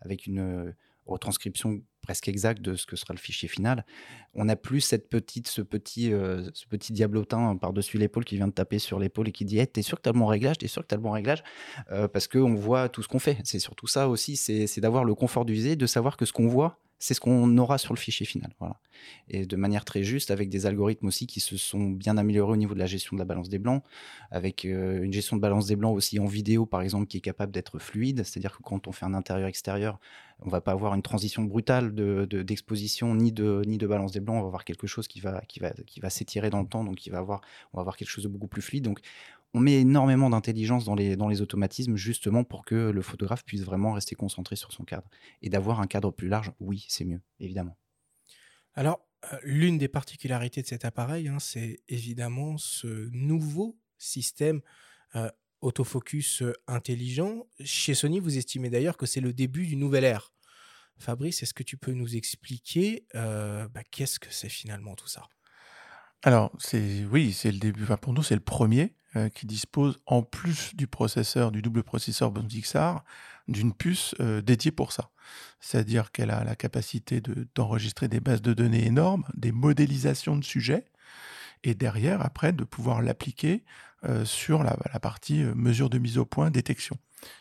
avec 0.00 0.26
une 0.26 0.74
retranscription 1.06 1.82
presque 2.02 2.28
exacte 2.28 2.62
de 2.62 2.74
ce 2.74 2.86
que 2.86 2.96
sera 2.96 3.14
le 3.14 3.18
fichier 3.18 3.48
final. 3.48 3.84
On 4.34 4.46
n'a 4.46 4.56
plus 4.56 4.80
cette 4.80 5.08
petite, 5.08 5.48
ce, 5.48 5.62
petit, 5.62 6.12
euh, 6.12 6.48
ce 6.54 6.66
petit 6.66 6.92
diablotin 6.92 7.56
par-dessus 7.56 7.98
l'épaule 7.98 8.24
qui 8.24 8.36
vient 8.36 8.48
de 8.48 8.52
taper 8.52 8.78
sur 8.78 8.98
l'épaule 8.98 9.28
et 9.28 9.32
qui 9.32 9.44
dit 9.44 9.58
hey, 9.58 9.66
T'es 9.66 9.82
sûr 9.82 9.98
que 9.98 10.02
tu 10.02 10.08
as 10.08 10.12
le 10.12 10.18
bon 10.18 10.26
réglage? 10.26 10.58
T'es 10.58 10.68
sûr 10.68 10.82
que 10.82 10.88
tu 10.88 10.94
as 10.94 10.96
le 10.96 11.02
bon 11.02 11.10
réglage? 11.10 11.42
Euh, 11.90 12.08
Parce 12.08 12.26
qu'on 12.26 12.54
voit 12.54 12.88
tout 12.88 13.02
ce 13.02 13.08
qu'on 13.08 13.18
fait. 13.18 13.38
C'est 13.44 13.58
surtout 13.58 13.86
ça 13.86 14.08
aussi 14.08 14.36
c'est 14.36 14.80
d'avoir 14.80 15.04
le 15.04 15.14
confort 15.14 15.44
d'user, 15.44 15.76
de 15.76 15.86
savoir 15.86 16.16
que 16.16 16.24
ce 16.24 16.32
qu'on 16.32 16.48
voit, 16.48 16.78
c'est 17.00 17.14
ce 17.14 17.20
qu'on 17.20 17.56
aura 17.56 17.78
sur 17.78 17.94
le 17.94 17.98
fichier 17.98 18.26
final. 18.26 18.52
Voilà. 18.60 18.76
Et 19.30 19.46
de 19.46 19.56
manière 19.56 19.86
très 19.86 20.02
juste, 20.02 20.30
avec 20.30 20.50
des 20.50 20.66
algorithmes 20.66 21.06
aussi 21.06 21.26
qui 21.26 21.40
se 21.40 21.56
sont 21.56 21.88
bien 21.88 22.18
améliorés 22.18 22.52
au 22.52 22.56
niveau 22.56 22.74
de 22.74 22.78
la 22.78 22.86
gestion 22.86 23.16
de 23.16 23.18
la 23.18 23.24
balance 23.24 23.48
des 23.48 23.58
blancs, 23.58 23.82
avec 24.30 24.66
euh, 24.66 25.02
une 25.02 25.12
gestion 25.12 25.36
de 25.36 25.40
balance 25.40 25.66
des 25.66 25.76
blancs 25.76 25.96
aussi 25.96 26.18
en 26.20 26.26
vidéo, 26.26 26.66
par 26.66 26.82
exemple, 26.82 27.06
qui 27.06 27.16
est 27.16 27.22
capable 27.22 27.52
d'être 27.52 27.78
fluide, 27.78 28.22
c'est-à-dire 28.24 28.54
que 28.54 28.62
quand 28.62 28.86
on 28.86 28.92
fait 28.92 29.06
un 29.06 29.14
intérieur-extérieur, 29.14 29.98
on 30.42 30.50
va 30.50 30.60
pas 30.60 30.72
avoir 30.72 30.94
une 30.94 31.02
transition 31.02 31.42
brutale 31.42 31.94
d'exposition 31.94 33.14
de, 33.14 33.20
ni, 33.20 33.32
de, 33.32 33.62
ni 33.66 33.78
de 33.78 33.86
balance 33.86 34.12
des 34.12 34.20
blancs, 34.20 34.36
on 34.36 34.42
va 34.42 34.46
avoir 34.48 34.64
quelque 34.64 34.86
chose 34.86 35.08
qui 35.08 35.20
va, 35.20 35.40
qui 35.48 35.58
va, 35.58 35.70
qui 35.86 36.00
va 36.00 36.10
s'étirer 36.10 36.50
dans 36.50 36.60
le 36.60 36.68
temps, 36.68 36.84
donc 36.84 36.96
qui 36.96 37.08
va 37.08 37.18
avoir, 37.18 37.40
on 37.72 37.78
va 37.78 37.80
avoir 37.80 37.96
quelque 37.96 38.10
chose 38.10 38.24
de 38.24 38.28
beaucoup 38.28 38.46
plus 38.46 38.62
fluide. 38.62 38.84
Donc 38.84 39.00
on 39.52 39.60
met 39.60 39.80
énormément 39.80 40.30
d'intelligence 40.30 40.84
dans 40.84 40.94
les, 40.94 41.40
automatismes 41.40 41.96
justement 41.96 42.44
pour 42.44 42.64
que 42.64 42.90
le 42.90 43.02
photographe 43.02 43.44
puisse 43.44 43.62
vraiment 43.62 43.92
rester 43.92 44.14
concentré 44.14 44.56
sur 44.56 44.72
son 44.72 44.84
cadre. 44.84 45.08
Et 45.42 45.48
d'avoir 45.48 45.80
un 45.80 45.86
cadre 45.86 46.10
plus 46.10 46.28
large, 46.28 46.52
oui, 46.60 46.86
c'est 46.88 47.04
mieux, 47.04 47.20
évidemment. 47.40 47.76
Alors, 48.74 49.00
euh, 49.32 49.38
l'une 49.42 49.78
des 49.78 49.88
particularités 49.88 50.62
de 50.62 50.66
cet 50.66 50.84
appareil, 50.84 51.28
hein, 51.28 51.38
c'est 51.38 51.80
évidemment 51.88 52.56
ce 52.58 53.08
nouveau 53.12 53.78
système 53.98 54.60
euh, 55.16 55.28
autofocus 55.60 56.42
euh, 56.42 56.54
intelligent. 56.66 57.46
Chez 57.64 57.94
Sony, 57.94 58.20
vous 58.20 58.38
estimez 58.38 58.70
d'ailleurs 58.70 58.96
que 58.96 59.06
c'est 59.06 59.20
le 59.20 59.32
début 59.32 59.66
d'une 59.66 59.80
nouvelle 59.80 60.04
ère. 60.04 60.32
Fabrice, 60.96 61.42
est-ce 61.42 61.54
que 61.54 61.62
tu 61.62 61.76
peux 61.76 61.92
nous 61.92 62.14
expliquer 62.14 63.06
bah, 63.14 63.82
qu'est-ce 63.90 64.20
que 64.20 64.30
c'est 64.30 64.50
finalement 64.50 64.94
tout 64.94 65.06
ça? 65.06 65.26
Alors, 66.22 66.52
oui, 67.10 67.32
c'est 67.32 67.52
le 67.52 67.58
début. 67.58 67.86
pour 68.00 68.12
nous, 68.12 68.22
c'est 68.22 68.34
le 68.34 68.40
premier. 68.40 68.94
Euh, 69.16 69.28
qui 69.28 69.44
dispose, 69.44 69.98
en 70.06 70.22
plus 70.22 70.76
du 70.76 70.86
processeur, 70.86 71.50
du 71.50 71.62
double 71.62 71.82
processeur 71.82 72.32
XR, 72.32 73.02
d'une 73.48 73.74
puce 73.74 74.14
euh, 74.20 74.40
dédiée 74.40 74.70
pour 74.70 74.92
ça. 74.92 75.10
C'est-à-dire 75.58 76.12
qu'elle 76.12 76.30
a 76.30 76.44
la 76.44 76.54
capacité 76.54 77.20
de- 77.20 77.48
d'enregistrer 77.56 78.06
des 78.06 78.20
bases 78.20 78.40
de 78.40 78.54
données 78.54 78.86
énormes, 78.86 79.24
des 79.34 79.50
modélisations 79.50 80.36
de 80.36 80.44
sujets, 80.44 80.84
et 81.64 81.74
derrière, 81.74 82.24
après, 82.24 82.52
de 82.52 82.62
pouvoir 82.62 83.02
l'appliquer 83.02 83.64
euh, 84.04 84.24
sur 84.24 84.62
la, 84.62 84.76
partie 85.00 85.42
mesure 85.42 85.90
de 85.90 85.98
mise 85.98 86.16
au 86.16 86.24
point, 86.24 86.52
détection 86.52 86.96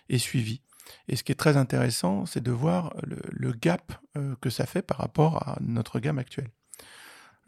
et 0.10 0.18
suivi. 0.18 0.64
Et 1.08 1.16
ce 1.16 1.24
qui 1.24 1.32
est 1.32 1.36
très 1.36 1.56
intéressant, 1.56 2.26
c'est 2.26 2.42
de 2.42 2.52
voir 2.52 2.96
le, 3.04 3.52
gap 3.52 3.94
que 4.42 4.50
ça 4.50 4.66
fait 4.66 4.82
par 4.82 4.98
rapport 4.98 5.48
à 5.48 5.60
notre 5.62 6.00
gamme 6.00 6.18
actuelle. 6.18 6.50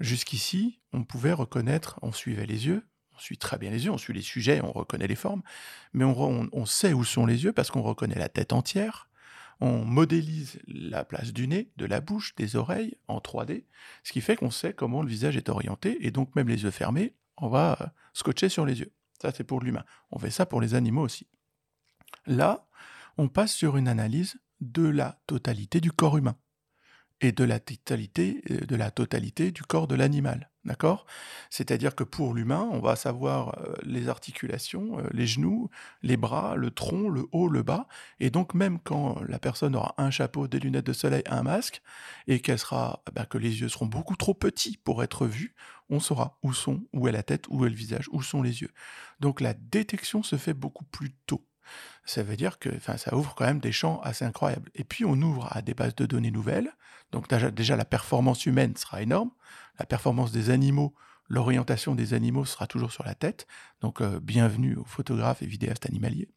Jusqu'ici, 0.01 0.79
on 0.93 1.03
pouvait 1.03 1.31
reconnaître, 1.31 1.99
on 2.01 2.11
suivait 2.11 2.47
les 2.47 2.65
yeux, 2.65 2.83
on 3.15 3.19
suit 3.19 3.37
très 3.37 3.59
bien 3.59 3.69
les 3.69 3.85
yeux, 3.85 3.91
on 3.91 3.99
suit 3.99 4.13
les 4.13 4.23
sujets, 4.23 4.59
on 4.63 4.71
reconnaît 4.71 5.05
les 5.05 5.15
formes, 5.15 5.43
mais 5.93 6.03
on, 6.03 6.65
sait 6.65 6.93
où 6.93 7.03
sont 7.03 7.27
les 7.27 7.43
yeux 7.43 7.53
parce 7.53 7.69
qu'on 7.69 7.83
reconnaît 7.83 8.17
la 8.17 8.27
tête 8.27 8.51
entière, 8.51 9.11
on 9.59 9.85
modélise 9.85 10.59
la 10.65 11.05
place 11.05 11.33
du 11.33 11.47
nez, 11.47 11.71
de 11.77 11.85
la 11.85 12.01
bouche, 12.01 12.33
des 12.35 12.55
oreilles 12.55 12.97
en 13.07 13.19
3D, 13.19 13.65
ce 14.03 14.11
qui 14.11 14.21
fait 14.21 14.35
qu'on 14.35 14.49
sait 14.49 14.73
comment 14.73 15.03
le 15.03 15.07
visage 15.07 15.37
est 15.37 15.49
orienté, 15.49 16.03
et 16.03 16.09
donc 16.09 16.35
même 16.35 16.47
les 16.47 16.63
yeux 16.63 16.71
fermés, 16.71 17.13
on 17.37 17.47
va 17.47 17.77
euh, 17.79 17.85
scotcher 18.13 18.49
sur 18.49 18.65
les 18.65 18.79
yeux. 18.79 18.91
Ça, 19.21 19.31
c'est 19.31 19.43
pour 19.43 19.61
l'humain. 19.61 19.85
On 20.09 20.17
fait 20.17 20.31
ça 20.31 20.47
pour 20.47 20.61
les 20.61 20.73
animaux 20.73 21.03
aussi. 21.03 21.27
Là, 22.25 22.67
on 23.19 23.27
passe 23.27 23.53
sur 23.53 23.77
une 23.77 23.87
analyse 23.87 24.39
de 24.61 24.87
la 24.87 25.21
totalité 25.27 25.79
du 25.79 25.91
corps 25.91 26.17
humain 26.17 26.35
et 27.21 27.31
de 27.31 27.43
la 27.43 27.59
totalité, 27.59 28.41
euh, 28.49 28.65
de 28.65 28.75
la 28.75 28.91
totalité 28.91 29.51
du 29.51 29.61
corps 29.61 29.87
de 29.87 29.95
l'animal. 29.95 30.49
D'accord? 30.65 31.07
C'est-à-dire 31.49 31.95
que 31.95 32.03
pour 32.03 32.35
l'humain, 32.35 32.69
on 32.71 32.79
va 32.79 32.95
savoir 32.95 33.59
euh, 33.59 33.73
les 33.83 34.09
articulations, 34.09 34.99
euh, 34.99 35.07
les 35.11 35.25
genoux, 35.25 35.69
les 36.03 36.17
bras, 36.17 36.55
le 36.55 36.69
tronc, 36.69 37.09
le 37.09 37.25
haut, 37.31 37.47
le 37.47 37.63
bas. 37.63 37.87
Et 38.19 38.29
donc, 38.29 38.53
même 38.53 38.79
quand 38.79 39.21
la 39.27 39.39
personne 39.39 39.75
aura 39.75 39.95
un 39.97 40.11
chapeau, 40.11 40.47
des 40.47 40.59
lunettes 40.59 40.85
de 40.85 40.93
soleil, 40.93 41.23
un 41.27 41.41
masque, 41.43 41.81
et 42.27 42.41
qu'elle 42.41 42.59
sera, 42.59 43.03
bah, 43.13 43.25
que 43.25 43.39
les 43.39 43.61
yeux 43.61 43.69
seront 43.69 43.87
beaucoup 43.87 44.15
trop 44.15 44.35
petits 44.35 44.77
pour 44.77 45.01
être 45.03 45.25
vus, 45.25 45.55
on 45.89 45.99
saura 45.99 46.37
où 46.43 46.53
sont, 46.53 46.83
où 46.93 47.07
est 47.07 47.11
la 47.11 47.23
tête, 47.23 47.45
où 47.49 47.65
est 47.65 47.69
le 47.69 47.75
visage, 47.75 48.07
où 48.11 48.21
sont 48.21 48.43
les 48.43 48.61
yeux. 48.61 48.71
Donc, 49.19 49.41
la 49.41 49.53
détection 49.53 50.21
se 50.21 50.35
fait 50.35 50.53
beaucoup 50.53 50.85
plus 50.85 51.11
tôt. 51.25 51.43
Ça 52.05 52.23
veut 52.23 52.35
dire 52.35 52.59
que 52.59 52.69
ça 52.79 53.15
ouvre 53.15 53.35
quand 53.35 53.45
même 53.45 53.59
des 53.59 53.71
champs 53.71 54.01
assez 54.01 54.25
incroyables. 54.25 54.69
Et 54.75 54.83
puis 54.83 55.05
on 55.05 55.13
ouvre 55.13 55.47
à 55.51 55.61
des 55.61 55.73
bases 55.73 55.95
de 55.95 56.05
données 56.05 56.31
nouvelles. 56.31 56.71
Donc 57.11 57.27
déjà, 57.29 57.51
déjà, 57.51 57.75
la 57.75 57.85
performance 57.85 58.45
humaine 58.45 58.75
sera 58.75 59.01
énorme. 59.01 59.31
La 59.79 59.85
performance 59.85 60.31
des 60.31 60.49
animaux, 60.49 60.93
l'orientation 61.27 61.95
des 61.95 62.13
animaux 62.13 62.45
sera 62.45 62.67
toujours 62.67 62.91
sur 62.91 63.03
la 63.03 63.15
tête. 63.15 63.47
Donc 63.81 64.01
euh, 64.01 64.19
bienvenue 64.19 64.75
aux 64.75 64.85
photographes 64.85 65.41
et 65.41 65.45
vidéastes 65.45 65.85
animaliers. 65.85 66.29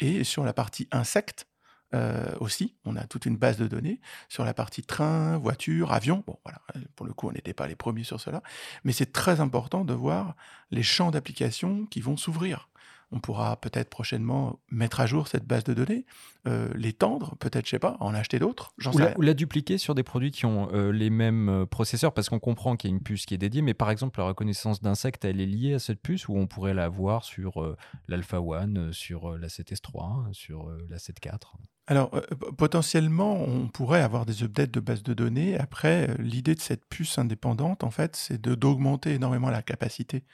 Et 0.00 0.24
sur 0.24 0.44
la 0.44 0.52
partie 0.52 0.88
insectes 0.92 1.46
euh, 1.94 2.34
aussi, 2.40 2.76
on 2.84 2.96
a 2.96 3.06
toute 3.06 3.24
une 3.24 3.36
base 3.36 3.56
de 3.56 3.66
données. 3.66 4.00
Sur 4.28 4.44
la 4.44 4.52
partie 4.52 4.82
train, 4.82 5.38
voiture, 5.38 5.92
avion, 5.92 6.22
bon 6.26 6.38
voilà, 6.44 6.60
pour 6.96 7.06
le 7.06 7.14
coup 7.14 7.28
on 7.28 7.32
n'était 7.32 7.54
pas 7.54 7.66
les 7.66 7.76
premiers 7.76 8.04
sur 8.04 8.20
cela. 8.20 8.42
Mais 8.84 8.92
c'est 8.92 9.12
très 9.12 9.40
important 9.40 9.84
de 9.84 9.94
voir 9.94 10.36
les 10.70 10.82
champs 10.82 11.10
d'application 11.10 11.86
qui 11.86 12.00
vont 12.00 12.16
s'ouvrir. 12.16 12.68
On 13.10 13.20
pourra 13.20 13.56
peut-être 13.56 13.88
prochainement 13.88 14.58
mettre 14.70 15.00
à 15.00 15.06
jour 15.06 15.28
cette 15.28 15.46
base 15.46 15.64
de 15.64 15.72
données, 15.72 16.04
euh, 16.46 16.68
l'étendre, 16.74 17.36
peut-être, 17.38 17.64
je 17.64 17.70
sais 17.70 17.78
pas, 17.78 17.96
en 18.00 18.14
acheter 18.14 18.38
d'autres, 18.38 18.74
j'en 18.76 18.92
sais 18.92 18.98
la, 18.98 19.06
rien. 19.06 19.14
ou 19.16 19.22
la 19.22 19.34
dupliquer 19.34 19.78
sur 19.78 19.94
des 19.94 20.02
produits 20.02 20.30
qui 20.30 20.44
ont 20.44 20.68
euh, 20.72 20.92
les 20.92 21.08
mêmes 21.08 21.48
euh, 21.48 21.66
processeurs, 21.66 22.12
parce 22.12 22.28
qu'on 22.28 22.38
comprend 22.38 22.76
qu'il 22.76 22.90
y 22.90 22.92
a 22.92 22.96
une 22.96 23.02
puce 23.02 23.24
qui 23.24 23.34
est 23.34 23.38
dédiée, 23.38 23.62
mais 23.62 23.74
par 23.74 23.90
exemple, 23.90 24.20
la 24.20 24.26
reconnaissance 24.26 24.82
d'insectes, 24.82 25.24
elle 25.24 25.40
est 25.40 25.46
liée 25.46 25.74
à 25.74 25.78
cette 25.78 26.02
puce, 26.02 26.28
ou 26.28 26.36
on 26.36 26.46
pourrait 26.46 26.74
la 26.74 26.88
voir 26.90 27.24
sur 27.24 27.62
euh, 27.62 27.76
l'Alpha 28.08 28.42
One, 28.42 28.92
sur 28.92 29.38
la 29.38 29.48
7S3, 29.48 30.32
sur 30.32 30.68
euh, 30.68 30.86
la 30.90 30.98
7.4. 30.98 31.38
Alors, 31.86 32.10
potentiellement, 32.58 33.32
on 33.32 33.68
pourrait 33.68 34.02
avoir 34.02 34.26
des 34.26 34.42
updates 34.42 34.70
de 34.70 34.80
base 34.80 35.02
de 35.02 35.14
données. 35.14 35.58
Après, 35.58 36.14
l'idée 36.18 36.54
de 36.54 36.60
cette 36.60 36.84
puce 36.84 37.16
indépendante, 37.16 37.82
en 37.82 37.90
fait, 37.90 38.14
c'est 38.14 38.38
d'augmenter 38.38 39.14
énormément 39.14 39.48
la 39.48 39.62
capacité. 39.62 40.24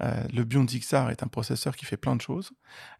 Euh, 0.00 0.24
le 0.32 0.44
Beyond 0.44 0.66
XR 0.66 1.10
est 1.10 1.22
un 1.22 1.28
processeur 1.28 1.76
qui 1.76 1.84
fait 1.84 1.96
plein 1.96 2.16
de 2.16 2.20
choses, 2.20 2.52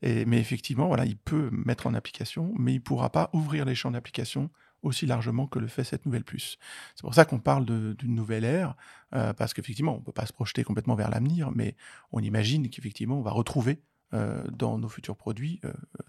mais 0.02 0.38
effectivement, 0.38 0.86
voilà, 0.86 1.04
il 1.04 1.16
peut 1.16 1.50
mettre 1.52 1.86
en 1.86 1.94
application, 1.94 2.52
mais 2.58 2.72
il 2.72 2.76
ne 2.78 2.82
pourra 2.82 3.10
pas 3.10 3.30
ouvrir 3.32 3.64
les 3.64 3.74
champs 3.74 3.90
d'application 3.90 4.50
aussi 4.82 5.06
largement 5.06 5.46
que 5.46 5.58
le 5.58 5.66
fait 5.66 5.82
cette 5.82 6.04
nouvelle 6.04 6.24
puce. 6.24 6.58
C'est 6.94 7.02
pour 7.02 7.14
ça 7.14 7.24
qu'on 7.24 7.38
parle 7.38 7.64
d'une 7.64 8.14
nouvelle 8.14 8.44
ère, 8.44 8.76
euh, 9.14 9.32
parce 9.32 9.54
qu'effectivement, 9.54 9.94
on 9.94 10.00
ne 10.00 10.04
peut 10.04 10.12
pas 10.12 10.26
se 10.26 10.32
projeter 10.32 10.62
complètement 10.62 10.94
vers 10.94 11.10
l'avenir, 11.10 11.50
mais 11.52 11.74
on 12.12 12.20
imagine 12.20 12.68
qu'effectivement, 12.68 13.18
on 13.18 13.22
va 13.22 13.30
retrouver 13.30 13.80
euh, 14.12 14.44
dans 14.50 14.78
nos 14.78 14.88
futurs 14.88 15.16
produits 15.16 15.60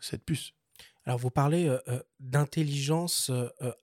cette 0.01 0.25
puce. 0.25 0.53
Alors, 1.05 1.19
vous 1.19 1.29
parlez 1.29 1.73
d'intelligence 2.19 3.31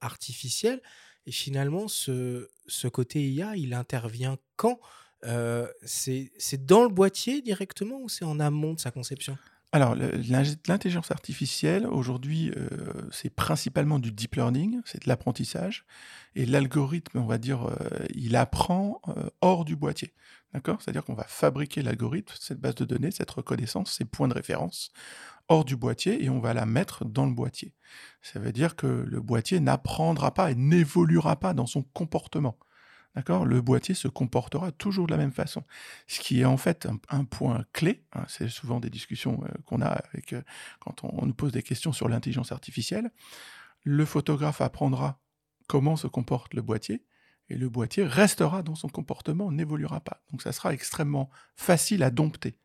artificielle, 0.00 0.82
et 1.24 1.32
finalement, 1.32 1.88
ce 1.88 2.88
côté 2.88 3.30
IA, 3.30 3.56
il 3.56 3.74
intervient 3.74 4.36
quand 4.56 4.78
Euh, 5.24 5.66
C'est 5.84 6.66
dans 6.66 6.82
le 6.82 6.88
boîtier 6.88 7.42
directement 7.42 8.00
ou 8.00 8.08
c'est 8.08 8.24
en 8.24 8.40
amont 8.40 8.74
de 8.74 8.80
sa 8.80 8.90
conception? 8.90 9.36
Alors, 9.74 9.94
l'intelligence 9.94 11.10
artificielle, 11.10 11.86
aujourd'hui, 11.86 12.52
euh, 12.56 12.68
c'est 13.10 13.30
principalement 13.30 13.98
du 13.98 14.12
deep 14.12 14.34
learning, 14.34 14.82
c'est 14.84 15.04
de 15.04 15.08
l'apprentissage. 15.08 15.86
Et 16.34 16.44
l'algorithme, 16.44 17.18
on 17.18 17.24
va 17.24 17.38
dire, 17.38 17.64
euh, 17.64 18.04
il 18.14 18.36
apprend 18.36 19.00
hors 19.40 19.64
du 19.64 19.74
boîtier. 19.74 20.12
D'accord? 20.52 20.82
C'est-à-dire 20.82 21.04
qu'on 21.04 21.14
va 21.14 21.24
fabriquer 21.24 21.80
l'algorithme, 21.80 22.34
cette 22.38 22.60
base 22.60 22.74
de 22.74 22.84
données, 22.84 23.10
cette 23.10 23.30
reconnaissance, 23.30 23.92
ces 23.92 24.04
points 24.04 24.28
de 24.28 24.34
référence, 24.34 24.92
hors 25.48 25.64
du 25.64 25.76
boîtier 25.76 26.22
et 26.22 26.28
on 26.28 26.40
va 26.40 26.52
la 26.54 26.66
mettre 26.66 27.04
dans 27.04 27.26
le 27.26 27.32
boîtier. 27.32 27.74
Ça 28.20 28.38
veut 28.38 28.52
dire 28.52 28.76
que 28.76 28.86
le 28.86 29.20
boîtier 29.20 29.60
n'apprendra 29.60 30.34
pas 30.34 30.50
et 30.50 30.54
n'évoluera 30.54 31.36
pas 31.40 31.54
dans 31.54 31.66
son 31.66 31.82
comportement. 31.82 32.58
D'accord? 33.14 33.44
Le 33.44 33.60
boîtier 33.60 33.94
se 33.94 34.08
comportera 34.08 34.72
toujours 34.72 35.06
de 35.06 35.12
la 35.12 35.18
même 35.18 35.32
façon. 35.32 35.64
Ce 36.06 36.20
qui 36.20 36.40
est 36.40 36.44
en 36.46 36.56
fait 36.56 36.88
un, 37.10 37.24
point 37.24 37.64
clé, 37.72 38.04
hein, 38.14 38.24
c'est 38.26 38.48
souvent 38.48 38.80
des 38.80 38.88
discussions 38.88 39.42
euh, 39.44 39.48
qu'on 39.66 39.82
a 39.82 39.88
avec, 39.88 40.32
euh, 40.32 40.42
quand 40.80 41.04
on, 41.04 41.26
nous 41.26 41.34
pose 41.34 41.52
des 41.52 41.62
questions 41.62 41.92
sur 41.92 42.08
l'intelligence 42.08 42.52
artificielle. 42.52 43.10
Le 43.84 44.04
photographe 44.06 44.62
apprendra 44.62 45.20
comment 45.68 45.96
se 45.96 46.06
comporte 46.06 46.54
le 46.54 46.62
boîtier 46.62 47.04
et 47.48 47.56
le 47.56 47.68
boîtier 47.68 48.04
restera 48.04 48.62
dans 48.62 48.76
son 48.76 48.88
comportement, 48.88 49.52
n'évoluera 49.52 50.00
pas. 50.00 50.22
Donc 50.30 50.40
ça 50.40 50.52
sera 50.52 50.72
extrêmement 50.72 51.28
facile 51.54 52.02
à 52.02 52.10
dompter. 52.10 52.56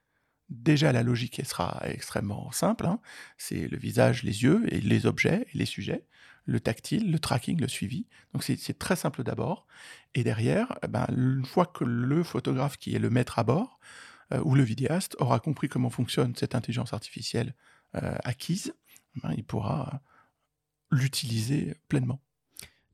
Déjà, 0.49 0.93
la 0.93 1.03
logique 1.03 1.41
sera 1.45 1.81
extrêmement 1.83 2.51
simple. 2.51 2.85
hein. 2.85 3.01
C'est 3.37 3.67
le 3.67 3.77
visage, 3.77 4.23
les 4.23 4.43
yeux 4.43 4.63
et 4.73 4.79
les 4.79 5.05
objets 5.05 5.45
et 5.53 5.57
les 5.57 5.65
sujets, 5.65 6.05
le 6.47 6.59
tactile, 6.59 7.11
le 7.11 7.19
tracking, 7.19 7.59
le 7.59 7.67
suivi. 7.67 8.07
Donc 8.33 8.43
c'est 8.43 8.79
très 8.79 8.95
simple 8.95 9.23
d'abord. 9.23 9.67
Et 10.15 10.23
derrière, 10.23 10.79
eh 10.81 10.87
ben, 10.87 11.05
une 11.09 11.45
fois 11.45 11.65
que 11.65 11.83
le 11.83 12.23
photographe 12.23 12.77
qui 12.77 12.95
est 12.95 12.99
le 12.99 13.09
maître 13.09 13.37
à 13.37 13.43
bord 13.43 13.79
euh, 14.33 14.41
ou 14.43 14.55
le 14.55 14.63
vidéaste 14.63 15.15
aura 15.19 15.39
compris 15.39 15.67
comment 15.67 15.89
fonctionne 15.89 16.35
cette 16.35 16.55
intelligence 16.55 16.93
artificielle 16.93 17.53
euh, 17.95 18.15
acquise, 18.23 18.73
eh 19.15 19.19
ben, 19.21 19.33
il 19.35 19.43
pourra 19.43 19.93
euh, 19.93 19.97
l'utiliser 20.91 21.75
pleinement. 21.89 22.21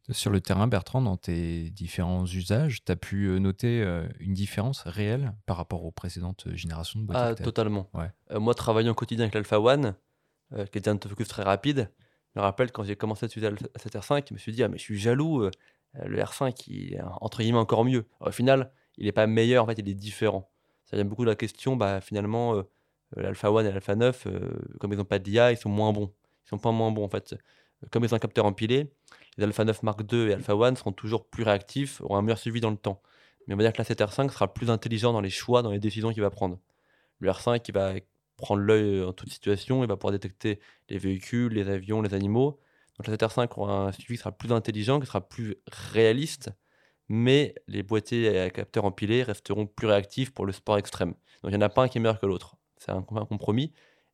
Sur 0.09 0.31
le 0.31 0.41
terrain, 0.41 0.67
Bertrand, 0.67 1.01
dans 1.01 1.15
tes 1.15 1.69
différents 1.69 2.25
usages, 2.25 2.83
tu 2.83 2.91
as 2.91 2.97
pu 2.97 3.39
noter 3.39 3.81
une 4.19 4.33
différence 4.33 4.81
réelle 4.81 5.33
par 5.45 5.55
rapport 5.55 5.85
aux 5.85 5.91
précédentes 5.91 6.53
générations 6.55 6.99
de 6.99 7.05
boîtiers 7.05 7.35
Ah, 7.39 7.41
totalement. 7.41 7.89
Ouais. 7.93 8.11
Euh, 8.31 8.41
moi, 8.41 8.53
travaillant 8.53 8.91
au 8.91 8.95
quotidien 8.95 9.23
avec 9.23 9.33
l'Alpha 9.33 9.61
One, 9.61 9.95
euh, 10.51 10.65
qui 10.65 10.77
était 10.77 10.89
un 10.89 10.95
autofocus 10.95 11.29
très 11.29 11.43
rapide, 11.43 11.89
je 12.33 12.39
me 12.39 12.43
rappelle 12.43 12.71
quand 12.71 12.83
j'ai 12.83 12.95
commencé 12.95 13.25
à 13.25 13.27
utiliser 13.27 13.49
le- 13.51 13.57
cet 13.75 13.95
R5, 13.95 14.25
je 14.29 14.33
me 14.33 14.39
suis 14.39 14.51
dit, 14.51 14.63
ah, 14.63 14.67
mais 14.67 14.77
je 14.77 14.83
suis 14.83 14.97
jaloux, 14.99 15.43
euh, 15.43 15.51
le 16.05 16.19
R5, 16.19 16.67
il 16.67 16.93
est 16.95 17.01
entre 17.21 17.39
guillemets 17.41 17.59
encore 17.59 17.85
mieux. 17.85 18.05
Au 18.19 18.31
final, 18.31 18.71
il 18.97 19.05
n'est 19.05 19.11
pas 19.11 19.27
meilleur, 19.27 19.63
en 19.63 19.67
fait, 19.67 19.77
il 19.79 19.87
est 19.89 19.93
différent. 19.93 20.49
Ça 20.85 20.97
vient 20.97 21.05
beaucoup 21.05 21.23
de 21.25 21.29
la 21.29 21.35
question, 21.35 21.75
bah, 21.75 22.01
finalement, 22.01 22.55
euh, 22.55 22.63
l'Alpha 23.15 23.51
One 23.51 23.65
et 23.65 23.71
l'Alpha 23.71 23.95
9, 23.95 24.25
euh, 24.27 24.51
comme 24.79 24.93
ils 24.93 24.97
n'ont 24.97 25.05
pas 25.05 25.19
d'IA, 25.19 25.51
ils 25.51 25.57
sont 25.57 25.69
moins 25.69 25.93
bons. 25.93 26.11
Ils 26.45 26.49
sont 26.49 26.57
pas 26.57 26.71
moins 26.71 26.91
bons, 26.91 27.05
en 27.05 27.09
fait. 27.09 27.35
Comme 27.91 28.03
ils 28.03 28.13
ont 28.13 28.17
un 28.17 28.19
capteur 28.19 28.45
empilé, 28.45 28.91
les 29.37 29.43
Alpha 29.43 29.63
9 29.65 29.83
Mark 29.83 30.01
II 30.11 30.29
et 30.29 30.33
Alpha 30.33 30.55
One 30.55 30.75
seront 30.75 30.91
toujours 30.93 31.27
plus 31.27 31.43
réactifs, 31.43 32.01
auront 32.01 32.17
un 32.17 32.21
meilleur 32.21 32.37
suivi 32.39 32.59
dans 32.61 32.71
le 32.71 32.77
temps. 32.77 33.01
Mais 33.47 33.53
on 33.53 33.57
va 33.57 33.63
dire 33.63 33.73
que 33.73 33.77
la 33.79 33.83
7R5 33.83 34.31
sera 34.31 34.53
plus 34.53 34.69
intelligent 34.69 35.11
dans 35.13 35.21
les 35.21 35.29
choix, 35.29 35.61
dans 35.61 35.71
les 35.71 35.79
décisions 35.79 36.11
qu'il 36.13 36.21
va 36.21 36.29
prendre. 36.29 36.59
Le 37.19 37.29
R5, 37.29 37.61
il 37.67 37.73
va 37.73 37.93
prendre 38.37 38.61
l'œil 38.61 39.03
en 39.03 39.13
toute 39.13 39.29
situation, 39.29 39.83
il 39.83 39.87
va 39.87 39.95
pouvoir 39.97 40.11
détecter 40.11 40.59
les 40.89 40.97
véhicules, 40.97 41.53
les 41.53 41.69
avions, 41.69 42.01
les 42.01 42.13
animaux. 42.13 42.59
Donc 42.99 43.07
la 43.07 43.15
7R5 43.15 43.47
aura 43.57 43.87
un 43.87 43.91
suivi 43.91 44.15
qui 44.15 44.17
sera 44.19 44.31
plus 44.31 44.51
intelligent, 44.51 44.99
qui 44.99 45.07
sera 45.07 45.21
plus 45.21 45.55
réaliste, 45.93 46.51
mais 47.09 47.55
les 47.67 47.83
boîtiers 47.83 48.39
à 48.39 48.49
capteurs 48.49 48.85
empilés 48.85 49.23
resteront 49.23 49.65
plus 49.65 49.87
réactifs 49.87 50.31
pour 50.33 50.45
le 50.45 50.51
sport 50.53 50.77
extrême. 50.77 51.09
Donc 51.43 51.51
il 51.51 51.57
n'y 51.57 51.57
en 51.57 51.61
a 51.61 51.69
pas 51.69 51.83
un 51.83 51.87
qui 51.87 51.97
est 51.97 52.01
meilleur 52.01 52.19
que 52.19 52.25
l'autre. 52.25 52.55
C'est 52.77 52.91
un, 52.91 52.97
un 53.15 53.25
compromis. 53.25 53.71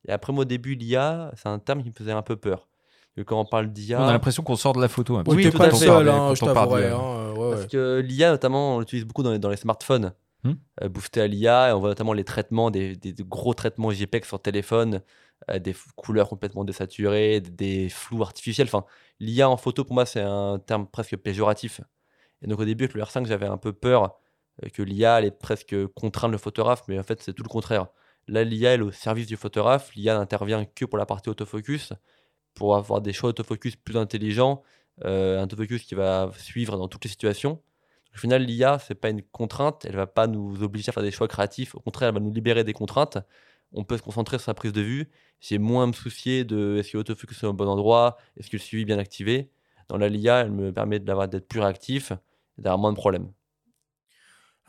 Et 0.08 0.12
après, 0.12 0.32
moi, 0.32 0.42
au 0.42 0.44
début, 0.46 0.74
l'IA, 0.74 1.30
c'est 1.36 1.48
un 1.48 1.58
terme 1.58 1.82
qui 1.82 1.90
me 1.90 1.94
faisait 1.94 2.12
un 2.12 2.22
peu 2.22 2.36
peur. 2.36 2.68
Que 3.16 3.22
quand 3.22 3.38
on 3.40 3.44
parle 3.44 3.68
d'IA. 3.72 4.00
On 4.00 4.06
a 4.06 4.12
l'impression 4.12 4.42
qu'on 4.42 4.56
sort 4.56 4.72
de 4.72 4.80
la 4.80 4.88
photo. 4.88 5.16
un 5.16 5.24
peu. 5.24 5.34
Oui, 5.34 5.50
tout 5.50 5.58
pas 5.58 5.70
fait. 5.70 5.76
seul, 5.76 6.08
hein, 6.08 6.32
je 6.34 6.40
parle 6.40 6.54
t'avouerai. 6.54 6.86
hein, 6.86 6.98
euh, 7.00 7.32
ouais, 7.34 7.50
Parce 7.50 7.62
ouais. 7.62 7.68
que 7.68 8.00
l'IA, 8.00 8.30
notamment, 8.30 8.76
on 8.76 8.78
l'utilise 8.80 9.04
beaucoup 9.04 9.22
dans 9.24 9.32
les, 9.32 9.38
dans 9.38 9.50
les 9.50 9.56
smartphones. 9.56 10.12
Hmm. 10.44 10.54
euh, 10.82 10.88
à 11.16 11.26
l'IA. 11.26 11.70
Et 11.70 11.72
on 11.72 11.80
voit 11.80 11.90
notamment 11.90 12.12
les 12.12 12.24
traitements, 12.24 12.70
des, 12.70 12.96
gros 13.20 13.54
traitements 13.54 13.90
JPEG 13.90 14.24
sur 14.24 14.40
téléphone, 14.40 15.02
euh, 15.50 15.58
des 15.58 15.74
couleurs 15.96 16.28
complètement 16.28 16.64
désaturées, 16.64 17.40
des, 17.40 17.88
flous 17.88 18.22
artificiels. 18.22 18.66
Enfin, 18.68 18.84
l'IA 19.20 19.48
en 19.50 19.56
photo, 19.56 19.84
pour 19.84 19.94
moi, 19.94 20.06
c'est 20.06 20.20
un 20.20 20.58
terme 20.58 20.86
presque 20.86 21.16
péjoratif. 21.16 21.80
Et 22.42 22.46
donc, 22.46 22.60
au 22.60 22.64
début, 22.64 22.84
avec 22.84 22.94
le 22.94 23.02
R5, 23.02 23.26
j'avais 23.26 23.46
un 23.46 23.58
peu 23.58 23.72
peur 23.72 24.18
euh, 24.64 24.68
que 24.70 24.82
l'IA 24.82 25.14
allait 25.16 25.30
presque 25.30 25.74
contraindre 25.94 26.32
le 26.32 26.38
photographe, 26.38 26.82
mais 26.88 26.98
en 26.98 27.02
fait, 27.02 27.22
c'est 27.22 27.34
tout 27.34 27.42
le 27.42 27.48
contraire. 27.48 27.88
Là, 28.28 28.44
l'IA 28.44 28.74
est 28.74 28.80
au 28.80 28.92
service 28.92 29.26
du 29.26 29.36
photographe. 29.36 29.94
L'IA 29.94 30.14
n'intervient 30.18 30.64
que 30.64 30.84
pour 30.84 30.98
la 30.98 31.06
partie 31.06 31.28
autofocus, 31.30 31.92
pour 32.54 32.76
avoir 32.76 33.00
des 33.02 33.12
choix 33.12 33.30
d'autofocus 33.30 33.76
plus 33.76 33.96
intelligents, 33.96 34.62
un 35.04 35.44
autofocus 35.44 35.84
qui 35.84 35.94
va 35.94 36.30
suivre 36.36 36.76
dans 36.76 36.88
toutes 36.88 37.04
les 37.04 37.10
situations. 37.10 37.62
Au 38.14 38.18
final, 38.18 38.42
l'IA, 38.42 38.78
c'est 38.78 38.94
pas 38.94 39.10
une 39.10 39.22
contrainte, 39.22 39.84
elle 39.84 39.96
va 39.96 40.06
pas 40.06 40.26
nous 40.26 40.62
obliger 40.62 40.88
à 40.90 40.92
faire 40.92 41.02
des 41.02 41.10
choix 41.10 41.28
créatifs. 41.28 41.74
Au 41.74 41.80
contraire, 41.80 42.08
elle 42.08 42.14
va 42.14 42.20
nous 42.20 42.32
libérer 42.32 42.64
des 42.64 42.72
contraintes. 42.72 43.18
On 43.72 43.84
peut 43.84 43.96
se 43.96 44.02
concentrer 44.02 44.38
sur 44.38 44.46
sa 44.46 44.54
prise 44.54 44.72
de 44.72 44.80
vue. 44.80 45.10
J'ai 45.40 45.58
moins 45.58 45.84
à 45.84 45.86
me 45.86 45.92
soucier 45.92 46.44
de 46.44 46.76
est-ce 46.78 46.92
que 46.92 46.96
l'autofocus 46.96 47.42
est 47.42 47.46
au 47.46 47.52
bon 47.52 47.68
endroit, 47.68 48.16
est-ce 48.36 48.50
que 48.50 48.56
le 48.56 48.62
suivi 48.62 48.82
est 48.82 48.86
bien 48.86 48.98
activé. 48.98 49.50
Dans 49.88 49.96
la 49.96 50.08
l'IA, 50.08 50.40
elle 50.40 50.50
me 50.50 50.72
permet 50.72 50.98
d'être 50.98 51.48
plus 51.48 51.60
réactif 51.60 52.12
et 52.58 52.62
d'avoir 52.62 52.78
moins 52.78 52.92
de 52.92 52.96
problèmes. 52.96 53.32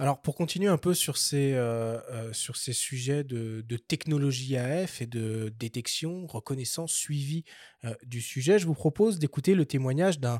Alors, 0.02 0.20
pour 0.20 0.34
continuer 0.34 0.68
un 0.68 0.80
peu 0.80 0.96
sur 0.96 1.16
ces, 1.16 1.54
euh, 1.54 2.00
euh, 2.10 2.34
sur 2.34 2.56
ces 2.56 2.74
sujets 2.74 3.24
de, 3.24 3.62
de 3.62 3.78
technologie 3.78 4.58
AF 4.58 5.00
et 5.00 5.06
de 5.06 5.54
détection, 5.60 6.26
reconnaissance, 6.26 6.92
suivi 6.92 7.44
euh, 7.86 7.94
du 8.04 8.20
sujet, 8.20 8.58
je 8.58 8.66
vous 8.66 8.74
propose 8.74 9.20
d'écouter 9.20 9.54
le 9.54 9.64
témoignage 9.64 10.20
d'un 10.20 10.40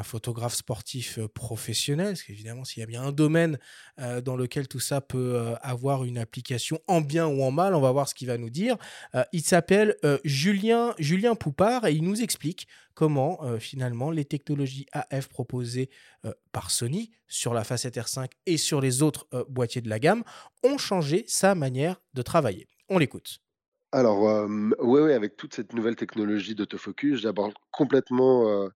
d'un 0.00 0.04
photographe 0.04 0.54
sportif 0.54 1.18
professionnel, 1.34 2.08
parce 2.08 2.22
qu'évidemment, 2.22 2.64
s'il 2.64 2.80
y 2.80 2.82
a 2.82 2.86
bien 2.86 3.02
un 3.02 3.12
domaine 3.12 3.58
dans 3.98 4.34
lequel 4.34 4.66
tout 4.66 4.80
ça 4.80 5.02
peut 5.02 5.54
avoir 5.60 6.04
une 6.04 6.16
application 6.16 6.80
en 6.86 7.02
bien 7.02 7.26
ou 7.26 7.42
en 7.42 7.50
mal, 7.50 7.74
on 7.74 7.82
va 7.82 7.92
voir 7.92 8.08
ce 8.08 8.14
qu'il 8.14 8.28
va 8.28 8.38
nous 8.38 8.48
dire. 8.48 8.76
Il 9.32 9.42
s'appelle 9.42 9.96
Julien, 10.24 10.94
Julien 10.98 11.34
Poupard 11.34 11.86
et 11.86 11.92
il 11.92 12.02
nous 12.02 12.22
explique 12.22 12.66
comment 12.94 13.58
finalement 13.58 14.10
les 14.10 14.24
technologies 14.24 14.86
AF 14.92 15.28
proposées 15.28 15.90
par 16.52 16.70
Sony 16.70 17.10
sur 17.28 17.52
la 17.52 17.62
facette 17.62 17.96
R5 17.96 18.30
et 18.46 18.56
sur 18.56 18.80
les 18.80 19.02
autres 19.02 19.28
boîtiers 19.50 19.82
de 19.82 19.90
la 19.90 19.98
gamme 19.98 20.24
ont 20.64 20.78
changé 20.78 21.24
sa 21.26 21.54
manière 21.54 22.00
de 22.14 22.22
travailler. 22.22 22.68
On 22.88 22.96
l'écoute. 22.96 23.40
Alors, 23.92 24.48
oui, 24.48 25.00
oui, 25.00 25.12
avec 25.12 25.36
toute 25.36 25.54
cette 25.54 25.74
nouvelle 25.74 25.96
technologie 25.96 26.54
d'autofocus, 26.54 27.20
j'aborde 27.20 27.52
complètement 27.70 28.70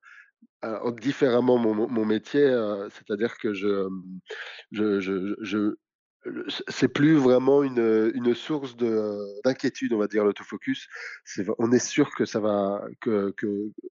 euh, 0.64 0.78
euh, 0.86 0.92
différemment 0.92 1.58
mon, 1.58 2.04
métier. 2.04 2.42
euh, 2.42 2.88
C'est-à-dire 2.90 3.36
que 3.38 3.54
je, 3.54 3.88
je, 4.72 5.34
je, 5.40 5.74
c'est 6.68 6.88
plus 6.88 7.16
vraiment 7.16 7.62
une, 7.62 8.12
une 8.14 8.34
source 8.34 8.76
de- 8.76 9.42
d'inquiétude, 9.44 9.92
on 9.92 9.98
va 9.98 10.06
dire, 10.06 10.24
l'autofocus. 10.24 10.88
On 11.58 11.72
est 11.72 11.78
sûr 11.78 12.14
que 12.14 12.24
ça 12.24 12.40
va, 12.40 12.82
que 13.00 13.34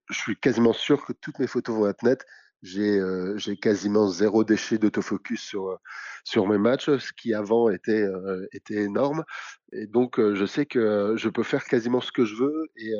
je 0.09 0.17
suis 0.17 0.35
quasiment 0.35 0.73
sûr 0.73 1.05
que 1.05 1.13
toutes 1.13 1.39
mes 1.39 1.47
photos 1.47 1.75
vont 1.75 1.87
être 1.87 2.03
nettes. 2.03 2.25
J'ai, 2.63 2.97
euh, 2.97 3.37
quasiment 3.61 4.07
zéro 4.07 4.45
déchet 4.45 4.77
d'autofocus 4.77 5.41
sur, 5.41 5.67
euh, 5.67 5.77
sur 6.23 6.47
mes 6.47 6.57
matchs, 6.57 6.85
ce 6.85 7.11
qui 7.11 7.33
avant 7.33 7.69
était, 7.69 8.03
euh, 8.03 8.47
était 8.53 8.81
énorme. 8.83 9.25
Et 9.73 9.85
donc, 9.85 10.17
euh, 10.17 10.33
je 10.33 10.45
sais 10.45 10.65
que 10.65 11.13
je 11.17 11.27
peux 11.27 11.43
faire 11.43 11.65
quasiment 11.65 11.99
ce 11.99 12.13
que 12.13 12.23
je 12.23 12.35
veux 12.35 12.67
et, 12.77 12.93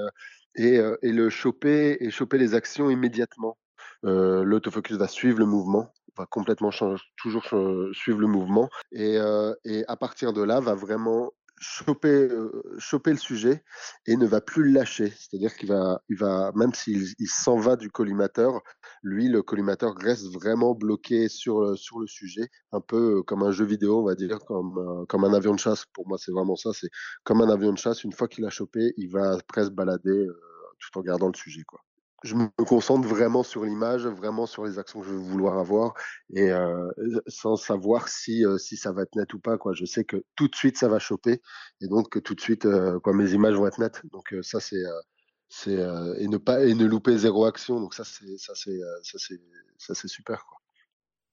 et, 0.56 0.82
et 1.02 1.12
le 1.14 1.30
choper 1.30 1.98
et 2.02 2.12
choper 2.12 2.38
les 2.38 2.54
actions 2.54 2.90
immédiatement. 2.90 3.58
L'autofocus 4.04 4.98
va 4.98 5.08
suivre 5.08 5.40
le 5.40 5.46
mouvement, 5.46 5.94
va 6.18 6.26
complètement 6.26 6.72
changer, 6.72 7.02
toujours 7.16 7.46
suivre 7.94 8.20
le 8.20 8.28
mouvement 8.28 8.70
et, 8.92 9.18
et 9.64 9.86
à 9.88 9.96
partir 9.96 10.34
de 10.34 10.44
là, 10.44 10.60
va 10.60 10.76
vraiment 10.76 11.32
choper, 11.60 12.08
euh, 12.10 12.52
choper 12.78 13.12
le 13.12 13.18
sujet 13.18 13.64
et 14.06 14.16
ne 14.18 14.26
va 14.26 14.42
plus 14.42 14.64
le 14.64 14.72
lâcher. 14.72 15.10
C'est-à-dire 15.12 15.56
qu'il 15.56 15.70
va, 15.70 16.02
il 16.10 16.18
va, 16.18 16.52
même 16.56 16.74
s'il 16.74 17.14
il 17.20 17.28
s'en 17.28 17.58
va 17.58 17.76
du 17.76 17.90
collimateur, 17.90 18.62
lui, 19.04 19.28
le 19.30 19.42
collimateur 19.42 19.96
reste 19.96 20.28
vraiment 20.34 20.74
bloqué 20.76 21.30
sur, 21.30 21.62
le- 21.62 21.76
sur 21.76 22.00
le 22.00 22.08
sujet, 22.08 22.50
un 22.72 22.82
peu 22.82 23.20
euh, 23.20 23.24
comme 23.24 23.44
un 23.44 23.52
jeu 23.52 23.66
vidéo, 23.66 24.00
on 24.02 24.04
va 24.06 24.16
dire, 24.16 24.40
comme, 24.46 24.78
euh, 24.78 25.06
un 25.28 25.34
avion 25.34 25.54
de 25.54 25.60
chasse. 25.60 25.86
Pour 25.94 26.08
moi, 26.08 26.18
c'est 26.18 26.32
vraiment 26.32 26.56
ça. 26.56 26.72
C'est 26.74 26.90
comme 27.24 27.42
un 27.42 27.50
avion 27.50 27.72
de 27.74 27.78
chasse. 27.78 28.04
Une 28.04 28.14
fois 28.14 28.28
qu'il 28.28 28.46
a 28.46 28.50
chopé, 28.50 28.94
il 28.98 29.10
va 29.10 29.38
presque 29.48 29.72
balader 29.72 30.10
euh, 30.10 30.34
tout 30.80 31.00
en 31.00 31.02
gardant 31.02 31.28
le 31.28 31.36
sujet. 31.38 31.64
Quoi. 31.64 31.80
Je 32.24 32.36
me 32.36 32.48
concentre 32.66 33.08
vraiment 33.08 33.44
sur 33.44 33.66
l'image, 33.66 34.08
vraiment 34.08 34.46
sur 34.46 34.66
les 34.66 34.80
actions 34.80 35.02
que 35.02 35.08
je 35.08 35.12
veux 35.12 35.18
vouloir 35.18 35.58
avoir, 35.60 35.94
et 36.34 36.52
euh, 36.52 36.90
sans 37.28 37.56
savoir 37.58 38.08
si, 38.10 38.46
euh, 38.46 38.58
si 38.58 38.78
ça 38.78 38.92
va 38.94 39.04
être 39.04 39.16
net 39.16 39.34
ou 39.34 39.40
pas. 39.40 39.58
Quoi. 39.58 39.74
Je 39.74 39.86
sais 39.86 40.06
que 40.06 40.24
tout 40.36 40.48
de 40.48 40.56
suite, 40.56 40.78
ça 40.78 40.88
va 40.88 41.00
choper, 41.00 41.42
et 41.82 41.88
donc 41.88 42.10
que 42.10 42.20
tout 42.20 42.36
de 42.36 42.42
suite, 42.42 42.66
euh, 42.66 43.00
quoi, 43.00 43.14
mes 43.14 43.32
images 43.34 43.56
vont 43.56 43.68
être 43.68 43.80
nettes. 43.80 44.02
Donc 44.12 44.34
euh, 44.34 44.42
ça, 44.44 44.60
c'est... 44.60 44.78
euh, 44.78 45.02
c'est 45.50 45.78
euh, 45.78 46.16
et 46.18 46.28
ne 46.28 46.38
pas 46.38 46.66
et 46.66 46.74
ne 46.74 46.86
louper 46.86 47.18
zéro 47.18 47.46
action 47.46 47.80
donc 47.80 47.94
ça 47.94 48.04
c'est 48.04 48.38
ça 48.40 48.54
c'est 48.56 48.72
euh, 48.72 49.00
ça 49.04 49.20
c'est 49.20 49.40
ça 49.78 49.94
c'est 49.94 50.08
super 50.08 50.46
quoi. 50.48 50.63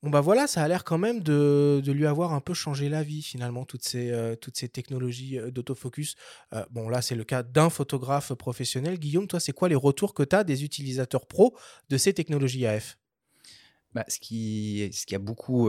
Bon 0.03 0.09
bah 0.09 0.23
voilà, 0.23 0.47
ça 0.47 0.63
a 0.63 0.69
l'air 0.69 0.83
quand 0.83 0.97
même 0.97 1.21
de, 1.21 1.83
lui 1.87 2.07
avoir 2.07 2.33
un 2.33 2.41
peu 2.41 2.55
changé 2.55 2.89
la 2.89 3.03
vie 3.03 3.21
finalement, 3.21 3.67
toutes 3.67 3.85
ces, 3.85 4.11
euh, 4.11 4.35
technologies 4.35 5.39
euh, 5.39 5.51
d'autofocus. 5.51 6.15
Euh, 6.55 6.65
bon 6.71 6.89
là 6.89 7.03
c'est 7.03 7.15
le 7.15 7.25
cas 7.25 7.43
d'un 7.43 7.69
photographe 7.69 8.33
professionnel. 8.33 8.99
Guillaume, 8.99 9.27
toi 9.27 9.41
c'est 9.41 9.53
quoi 9.53 9.69
les 9.69 9.75
retours 9.75 10.15
que 10.15 10.23
tu 10.23 10.35
as 10.35 10.43
des 10.43 10.65
utilisateurs 10.65 11.27
pro 11.27 11.55
de 11.91 11.99
ces 11.99 12.15
technologies 12.15 12.67
AF 12.67 12.97
Bah, 13.93 14.07
ce, 14.09 14.19
qui, 14.19 14.91
a 15.13 15.19
beaucoup 15.19 15.69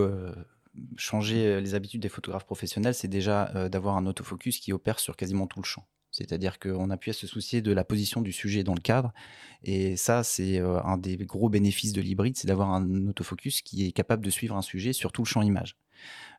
changé 0.96 1.60
les 1.60 1.76
habitudes 1.76 2.02
des 2.02 2.10
photographes 2.10 2.46
professionnels, 2.46 2.94
c'est 2.94 3.10
déjà 3.10 3.68
d'avoir 3.68 3.98
un 3.98 4.06
autofocus 4.06 4.60
qui 4.60 4.72
opère 4.72 5.00
sur 5.00 5.18
quasiment 5.18 5.46
tout 5.46 5.60
le 5.60 5.66
champ. 5.66 5.86
C'est-à-dire 6.12 6.60
qu'on 6.60 6.90
a 6.90 6.98
pu 6.98 7.10
à 7.10 7.14
se 7.14 7.26
soucier 7.28 7.62
de 7.62 7.72
la 7.72 7.84
position 7.84 8.22
du 8.22 8.32
sujet 8.32 8.64
dans 8.64 8.74
le 8.76 8.82
cadre. 8.82 9.14
Et 9.64 9.96
ça, 9.96 10.24
c'est 10.24 10.60
euh, 10.60 10.82
un 10.84 10.98
des 10.98 11.18
gros 11.18 11.50
bénéfices 11.50 11.94
de 11.94 12.02
l'hybride, 12.02 12.36
c'est 12.38 12.48
d'avoir 12.48 12.72
un 12.72 13.08
autofocus 13.08 13.62
qui 13.62 13.86
est 13.88 13.92
capable 13.92 14.24
de 14.24 14.30
suivre 14.30 14.56
un 14.56 14.62
sujet 14.62 14.94
sur 14.94 15.12
tout 15.12 15.24
le 15.24 15.28
champ 15.28 15.42
image. 15.42 15.78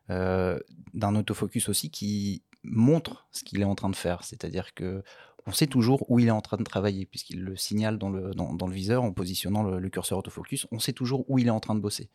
Euh, 0.09 0.59
D'un 0.93 1.15
autofocus 1.15 1.69
aussi 1.69 1.89
qui 1.89 2.43
montre 2.63 3.27
ce 3.31 3.43
qu'il 3.43 3.61
est 3.61 3.65
en 3.65 3.75
train 3.75 3.89
de 3.89 3.95
faire. 3.95 4.23
C'est-à-dire 4.23 4.73
que 4.73 5.03
on 5.45 5.51
sait 5.51 5.67
toujours 5.67 6.09
où 6.09 6.19
il 6.19 6.27
est 6.27 6.31
en 6.31 6.39
train 6.39 6.55
de 6.55 6.63
travailler, 6.63 7.05
puisqu'il 7.05 7.41
le 7.41 7.57
signale 7.57 7.97
dans 7.97 8.09
le, 8.09 8.31
dans, 8.31 8.65
le 8.65 8.73
viseur 8.73 9.03
en 9.03 9.11
positionnant 9.11 9.61
le, 9.63 9.89
curseur 9.89 10.17
autofocus. 10.17 10.67
On 10.71 10.79
sait 10.79 10.93
toujours 10.93 11.29
où 11.29 11.37
il 11.37 11.47
est 11.47 11.49
en 11.51 11.59
train 11.59 11.75
de 11.75 11.81
bosser. 11.81 12.09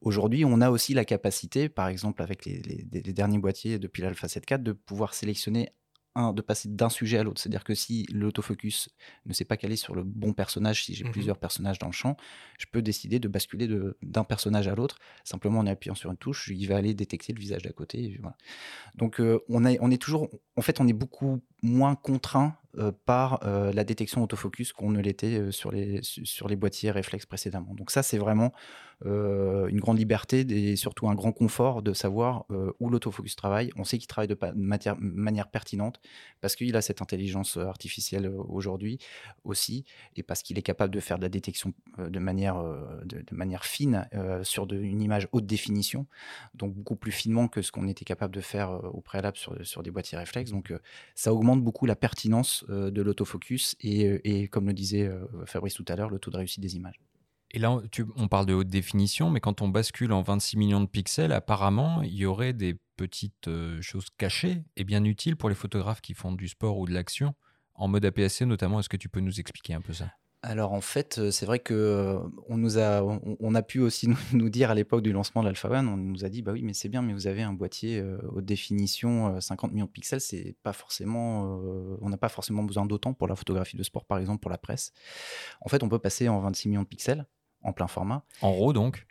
Aujourd'hui, 0.00 0.44
on 0.44 0.60
a 0.60 0.70
aussi 0.70 0.92
la 0.92 1.04
capacité, 1.04 1.68
par 1.68 1.86
exemple 1.86 2.22
avec 2.22 2.44
les, 2.44 2.60
les- 2.62 3.02
les 3.02 3.12
derniers 3.12 3.38
boîtiers 3.38 3.78
depuis 3.78 4.02
l'Alpha 4.02 4.26
7.4, 4.26 4.64
de 4.64 4.72
pouvoir 4.72 5.14
sélectionner 5.14 5.68
un, 6.16 6.32
de 6.32 6.42
passer 6.42 6.68
d'un 6.68 6.88
sujet 6.88 7.18
à 7.18 7.22
l'autre. 7.22 7.40
C'est-à-dire 7.40 7.62
que 7.62 7.74
si 7.74 8.06
l'autofocus 8.12 8.88
ne 9.26 9.32
s'est 9.32 9.44
pas 9.44 9.56
calé 9.56 9.76
sur 9.76 9.94
le 9.94 10.02
bon 10.02 10.32
personnage, 10.32 10.84
si 10.84 10.94
j'ai 10.94 11.04
Mhm. 11.04 11.12
plusieurs 11.12 11.38
personnages 11.38 11.78
dans 11.78 11.86
le 11.86 11.92
champ, 11.92 12.16
je 12.58 12.66
peux 12.72 12.82
décider 12.82 13.18
de 13.20 13.28
basculer 13.28 13.66
de- 13.68 13.96
d'un 14.02 14.24
personnage 14.24 14.66
à 14.66 14.74
l'autre 14.74 14.98
simplement 15.24 15.60
en 15.60 15.66
appuyant 15.66 15.94
sur 15.94 16.10
une 16.10 16.16
touche. 16.16 16.48
Il 16.52 16.66
va 16.66 16.76
aller 16.76 16.94
détecter 16.94 17.32
le 17.32 17.38
visage 17.40 17.62
d'à 17.62 17.70
côté. 17.72 18.16
voilà. 18.20 18.36
Donc 18.96 19.20
euh, 19.20 19.40
on, 19.48 19.64
on 19.64 19.90
est 19.90 20.00
toujours, 20.02 20.30
en 20.56 20.62
fait, 20.62 20.80
on 20.80 20.88
est 20.88 20.92
beaucoup 20.92 21.42
moins 21.66 21.94
contraint 21.94 22.56
euh, 22.78 22.92
par 23.06 23.40
euh, 23.44 23.72
la 23.72 23.84
détection 23.84 24.22
autofocus 24.22 24.74
qu'on 24.74 24.90
ne 24.90 25.00
l'était 25.00 25.38
euh, 25.38 25.50
sur, 25.50 25.72
les, 25.72 26.02
su- 26.02 26.26
sur 26.26 26.46
les 26.46 26.56
boîtiers 26.56 26.90
réflexes 26.90 27.24
précédemment. 27.24 27.72
Donc 27.74 27.90
ça, 27.90 28.02
c'est 28.02 28.18
vraiment 28.18 28.52
une 29.04 29.78
grande 29.78 29.98
liberté 29.98 30.40
et 30.40 30.74
surtout 30.74 31.06
un 31.06 31.14
grand 31.14 31.30
confort 31.30 31.82
de 31.82 31.92
savoir 31.92 32.46
où 32.80 32.88
l'autofocus 32.88 33.36
travaille. 33.36 33.70
On 33.76 33.84
sait 33.84 33.98
qu'il 33.98 34.06
travaille 34.06 34.26
de, 34.26 34.38
manière 34.54 35.50
pertinente 35.50 36.00
parce 36.40 36.56
qu'il 36.56 36.74
a 36.76 36.80
cette 36.80 37.02
intelligence 37.02 37.58
artificielle 37.58 38.26
aujourd'hui 38.26 38.98
aussi 39.44 39.84
et 40.16 40.22
parce 40.22 40.42
qu'il 40.42 40.56
est 40.56 40.62
capable 40.62 40.94
de 40.94 41.00
faire 41.00 41.18
de 41.18 41.22
la 41.24 41.28
détection 41.28 41.74
de 41.98 42.18
manière, 42.18 42.56
de, 43.04 43.22
manière 43.32 43.66
fine 43.66 44.08
sur 44.44 44.66
une 44.72 45.02
image 45.02 45.28
haute 45.32 45.44
définition, 45.44 46.06
donc 46.54 46.72
beaucoup 46.72 46.96
plus 46.96 47.12
finement 47.12 47.48
que 47.48 47.60
ce 47.60 47.72
qu'on 47.72 47.88
était 47.88 48.06
capable 48.06 48.34
de 48.34 48.40
faire 48.40 48.82
au 48.94 49.02
préalable 49.02 49.36
sur, 49.36 49.54
sur 49.66 49.82
des 49.82 49.90
boîtiers 49.90 50.16
réflexes. 50.16 50.52
Donc 50.52 50.72
ça 51.14 51.34
augmente 51.34 51.55
beaucoup 51.62 51.86
la 51.86 51.96
pertinence 51.96 52.64
euh, 52.68 52.90
de 52.90 53.02
l'autofocus 53.02 53.76
et, 53.80 54.06
euh, 54.06 54.20
et, 54.24 54.48
comme 54.48 54.66
le 54.66 54.74
disait 54.74 55.06
euh, 55.06 55.26
Fabrice 55.46 55.74
tout 55.74 55.84
à 55.88 55.96
l'heure, 55.96 56.10
le 56.10 56.18
taux 56.18 56.30
de 56.30 56.36
réussite 56.36 56.60
des 56.60 56.76
images. 56.76 57.00
Et 57.52 57.58
là, 57.58 57.80
on 58.16 58.28
parle 58.28 58.46
de 58.46 58.54
haute 58.54 58.68
définition, 58.68 59.30
mais 59.30 59.40
quand 59.40 59.62
on 59.62 59.68
bascule 59.68 60.12
en 60.12 60.22
26 60.22 60.56
millions 60.56 60.80
de 60.80 60.88
pixels, 60.88 61.32
apparemment, 61.32 62.02
il 62.02 62.14
y 62.14 62.26
aurait 62.26 62.52
des 62.52 62.76
petites 62.96 63.48
choses 63.80 64.08
cachées 64.18 64.64
et 64.76 64.84
bien 64.84 65.04
utiles 65.04 65.36
pour 65.36 65.48
les 65.48 65.54
photographes 65.54 66.00
qui 66.00 66.12
font 66.12 66.32
du 66.32 66.48
sport 66.48 66.76
ou 66.76 66.86
de 66.86 66.92
l'action, 66.92 67.34
en 67.76 67.86
mode 67.86 68.04
APS-C 68.04 68.46
notamment. 68.46 68.80
Est-ce 68.80 68.88
que 68.88 68.96
tu 68.96 69.08
peux 69.08 69.20
nous 69.20 69.38
expliquer 69.38 69.74
un 69.74 69.80
peu 69.80 69.92
ça? 69.92 70.10
Alors 70.46 70.72
en 70.72 70.80
fait, 70.80 71.18
euh, 71.18 71.32
c'est 71.32 71.44
vrai 71.44 71.58
que 71.58 71.74
euh, 71.74 72.20
on 72.48 72.56
nous 72.56 72.78
a, 72.78 73.02
on, 73.02 73.54
a 73.56 73.62
pu 73.62 73.80
aussi 73.80 74.08
nous, 74.32 74.48
dire 74.48 74.70
à 74.70 74.76
l'époque 74.76 75.02
du 75.02 75.10
lancement 75.12 75.42
de 75.42 75.46
l'Alpha 75.46 75.68
One, 75.68 75.88
on 75.88 75.96
nous 75.96 76.24
a 76.24 76.28
dit 76.28 76.40
bah 76.40 76.52
oui 76.52 76.62
mais 76.62 76.72
c'est 76.72 76.88
bien, 76.88 77.02
mais 77.02 77.12
vous 77.12 77.26
avez 77.26 77.42
un 77.42 77.52
boîtier 77.52 77.98
euh, 77.98 78.18
haute 78.32 78.44
définition, 78.44 79.34
euh, 79.34 79.40
50 79.40 79.72
millions 79.72 79.86
de 79.86 79.90
pixels, 79.90 80.20
c'est 80.20 80.54
pas 80.62 80.72
forcément, 80.72 81.58
euh, 81.58 81.96
on 82.00 82.08
n'a 82.10 82.16
pas 82.16 82.28
forcément 82.28 82.62
besoin 82.62 82.86
d'autant 82.86 83.12
pour 83.12 83.26
la 83.26 83.34
photographie 83.34 83.76
de 83.76 83.82
sport 83.82 84.04
par 84.04 84.18
exemple 84.18 84.40
pour 84.40 84.50
la 84.52 84.58
presse. 84.58 84.92
En 85.62 85.68
fait, 85.68 85.82
on 85.82 85.88
peut 85.88 85.98
passer 85.98 86.28
en 86.28 86.38
26 86.38 86.68
millions 86.68 86.82
de 86.82 86.88
pixels 86.88 87.26
en 87.62 87.72
plein 87.72 87.88
format. 87.88 88.22
En 88.40 88.52
RAW 88.52 88.72
donc? 88.72 89.05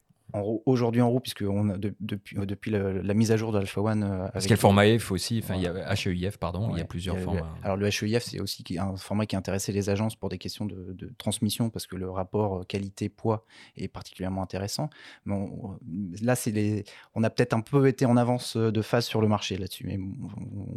Aujourd'hui 0.65 1.01
en 1.01 1.09
roue, 1.09 1.19
puisque 1.19 1.43
on 1.47 1.69
a 1.69 1.77
depuis, 1.77 2.37
depuis 2.37 2.71
la, 2.71 3.13
mise 3.13 3.31
à 3.31 3.37
jour 3.37 3.51
de 3.51 3.57
Alpha 3.57 3.81
One. 3.81 4.03
Euh, 4.03 4.27
Parce 4.33 4.45
qu'il 4.45 4.51
y 4.51 4.53
a 4.53 4.55
le 4.55 4.59
format 4.59 4.87
EF 4.87 5.11
aussi, 5.11 5.41
enfin, 5.43 5.55
il 5.55 5.61
y 5.61 5.67
a 5.67 5.93
HEIF, 5.93 6.37
pardon, 6.37 6.69
il 6.71 6.77
y 6.77 6.81
a 6.81 6.85
plusieurs 6.85 7.17
formats. 7.19 7.55
alors 7.63 7.77
le 7.77 7.87
HEIF, 7.87 8.23
c'est 8.23 8.39
aussi 8.39 8.63
un 8.77 8.95
format 8.95 9.25
qui 9.25 9.35
intéressait 9.35 9.71
les 9.71 9.89
agences 9.89 10.15
pour 10.15 10.29
des 10.29 10.37
questions 10.37 10.65
de, 10.65 11.13
transmission, 11.17 11.69
parce 11.69 11.87
que 11.87 11.95
le 11.95 12.09
rapport 12.09 12.57
euh, 12.57 12.63
qualité-poids 12.63 13.45
est 13.77 13.87
particulièrement 13.87 14.41
intéressant. 14.41 14.89
Là, 15.25 16.35
les... 16.47 16.83
on 17.13 17.23
a 17.23 17.29
peut-être 17.29 17.53
un 17.53 17.61
peu 17.61 17.87
été 17.87 18.05
en 18.05 18.17
avance 18.17 18.57
de 18.57 18.81
phase 18.81 19.05
sur 19.05 19.21
le 19.21 19.27
marché 19.27 19.57
là-dessus, 19.57 19.85
mais 19.85 19.99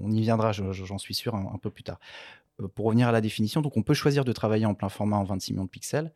on 0.02 0.10
y 0.10 0.20
viendra, 0.20 0.52
j'en 0.52 0.98
suis 0.98 1.14
sûr, 1.14 1.34
un, 1.34 1.50
un 1.54 1.58
peu 1.58 1.70
plus 1.70 1.82
tard 1.82 1.98
pour 2.74 2.86
revenir 2.86 3.08
à 3.08 3.12
la 3.12 3.20
définition, 3.20 3.60
donc 3.62 3.76
on 3.76 3.82
peut 3.82 3.94
choisir 3.94 4.24
de 4.24 4.32
travailler 4.32 4.66
en 4.66 4.74
plein 4.74 4.88
format 4.88 5.16
en 5.16 5.24
26 5.24 5.52
millions 5.52 5.64
de 5.64 5.70
pixels. 5.70 6.12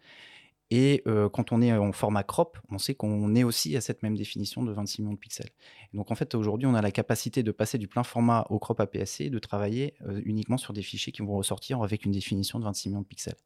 Et 0.74 1.04
quand 1.34 1.52
on 1.52 1.60
est 1.60 1.70
en 1.70 1.92
format 1.92 2.22
crop, 2.22 2.58
on 2.70 2.78
sait 2.78 2.94
qu'on 2.94 3.34
est 3.34 3.44
aussi 3.44 3.76
à 3.76 3.82
cette 3.82 4.02
même 4.02 4.16
définition 4.16 4.62
de 4.62 4.72
26 4.72 5.02
millions 5.02 5.12
de 5.12 5.18
pixels. 5.18 5.50
donc 5.92 6.10
en 6.10 6.14
fait, 6.14 6.34
aujourd'hui, 6.34 6.66
on 6.66 6.72
a 6.72 6.80
la 6.80 6.90
capacité 6.90 7.42
de 7.42 7.52
passer 7.52 7.76
du 7.76 7.88
plein 7.88 8.02
format 8.02 8.46
au 8.48 8.58
crop 8.58 8.80
APS-C 8.80 9.24
et 9.24 9.30
de 9.30 9.38
travailler 9.38 9.92
uniquement 10.24 10.56
sur 10.56 10.72
des 10.72 10.80
fichiers 10.80 11.12
qui 11.12 11.20
vont 11.20 11.36
ressortir 11.36 11.82
avec 11.82 12.06
une 12.06 12.12
définition 12.12 12.58
de 12.58 12.64
26 12.64 12.88
millions 12.88 13.02
de 13.02 13.06
pixels. 13.06 13.36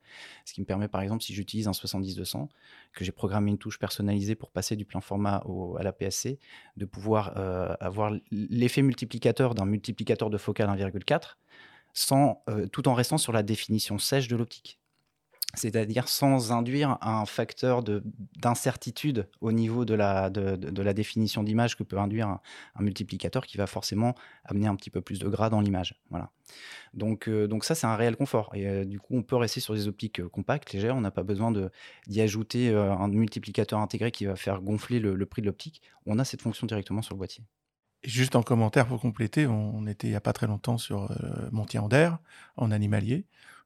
Ce 0.44 0.54
qui 0.54 0.60
me 0.60 0.66
permet, 0.66 0.86
par 0.86 1.00
exemple, 1.00 1.24
si 1.24 1.34
j'utilise 1.34 1.66
un 1.66 1.72
70-200, 1.72 2.46
que 2.92 3.04
j'ai 3.04 3.10
programmé 3.10 3.50
une 3.50 3.58
touche 3.58 3.80
personnalisée 3.80 4.36
pour 4.36 4.52
passer 4.52 4.76
du 4.76 4.84
plein 4.84 5.00
format 5.00 5.42
à 5.80 5.82
l'APS-C, 5.82 6.38
de 6.76 6.84
pouvoir 6.84 7.36
avoir 7.80 8.12
l'effet 8.30 8.82
multiplicateur 8.82 9.56
d'un 9.56 9.66
multiplicateur 9.66 10.30
de 10.30 10.38
focale 10.38 10.68
1,4 10.68 11.38
sans, 11.92 12.44
tout 12.70 12.86
en 12.86 12.94
restant 12.94 13.18
sur 13.18 13.32
la 13.32 13.42
définition 13.42 13.98
sèche 13.98 14.28
de 14.28 14.36
l'optique 14.36 14.78
c'est-à-dire 15.56 16.08
sans 16.08 16.52
induire 16.52 16.98
un 17.00 17.24
facteur 17.24 17.82
d'incertitude 17.82 19.28
au 19.40 19.52
niveau 19.52 19.84
de 19.84 19.94
la, 19.94 20.30
de, 20.30 20.82
la 20.82 20.92
définition 20.92 21.42
d'image 21.42 21.76
que 21.76 21.82
peut 21.82 21.98
induire 21.98 22.28
un, 22.28 22.40
multiplicateur 22.78 23.46
qui 23.46 23.56
va 23.56 23.66
forcément 23.66 24.14
amener 24.44 24.66
un 24.66 24.76
petit 24.76 24.90
peu 24.90 25.00
plus 25.00 25.18
de 25.18 25.28
gras 25.28 25.50
dans 25.50 25.60
l'image. 25.60 25.98
Voilà. 26.10 26.30
Donc, 26.94 27.28
euh, 27.28 27.48
donc 27.48 27.64
ça, 27.64 27.74
c'est 27.74 27.86
un 27.86 27.96
réel 27.96 28.16
confort. 28.16 28.50
Et 28.54 28.66
euh, 28.66 28.84
du 28.84 29.00
coup, 29.00 29.16
on 29.16 29.22
peut 29.22 29.36
rester 29.36 29.60
sur 29.60 29.74
des 29.74 29.88
optiques 29.88 30.20
euh, 30.20 30.28
compactes, 30.28 30.72
légères. 30.72 30.94
On 30.94 31.00
n'a 31.00 31.10
pas 31.10 31.24
besoin 31.24 31.52
d'y 32.06 32.20
ajouter 32.20 32.74
un 32.74 33.08
multiplicateur 33.08 33.80
intégré 33.80 34.10
qui 34.10 34.26
va 34.26 34.36
faire 34.36 34.60
gonfler 34.60 35.00
le, 35.00 35.26
prix 35.26 35.42
de 35.42 35.46
l'optique. 35.46 35.82
On 36.04 36.18
a 36.18 36.24
cette 36.24 36.42
fonction 36.42 36.66
directement 36.66 37.02
sur 37.02 37.14
le 37.14 37.18
boîtier. 37.18 37.44
Juste 38.04 38.36
en 38.36 38.42
commentaire 38.42 38.86
pour 38.86 39.00
compléter, 39.00 39.46
on, 39.46 39.86
était 39.86 40.06
il 40.06 40.10
n'y 40.10 40.16
a 40.16 40.20
pas 40.20 40.32
très 40.32 40.46
longtemps 40.46 40.78
sur 40.78 41.10
Montier 41.50 41.80
en 41.80 41.88
en 42.56 42.70
animalier. 42.70 43.24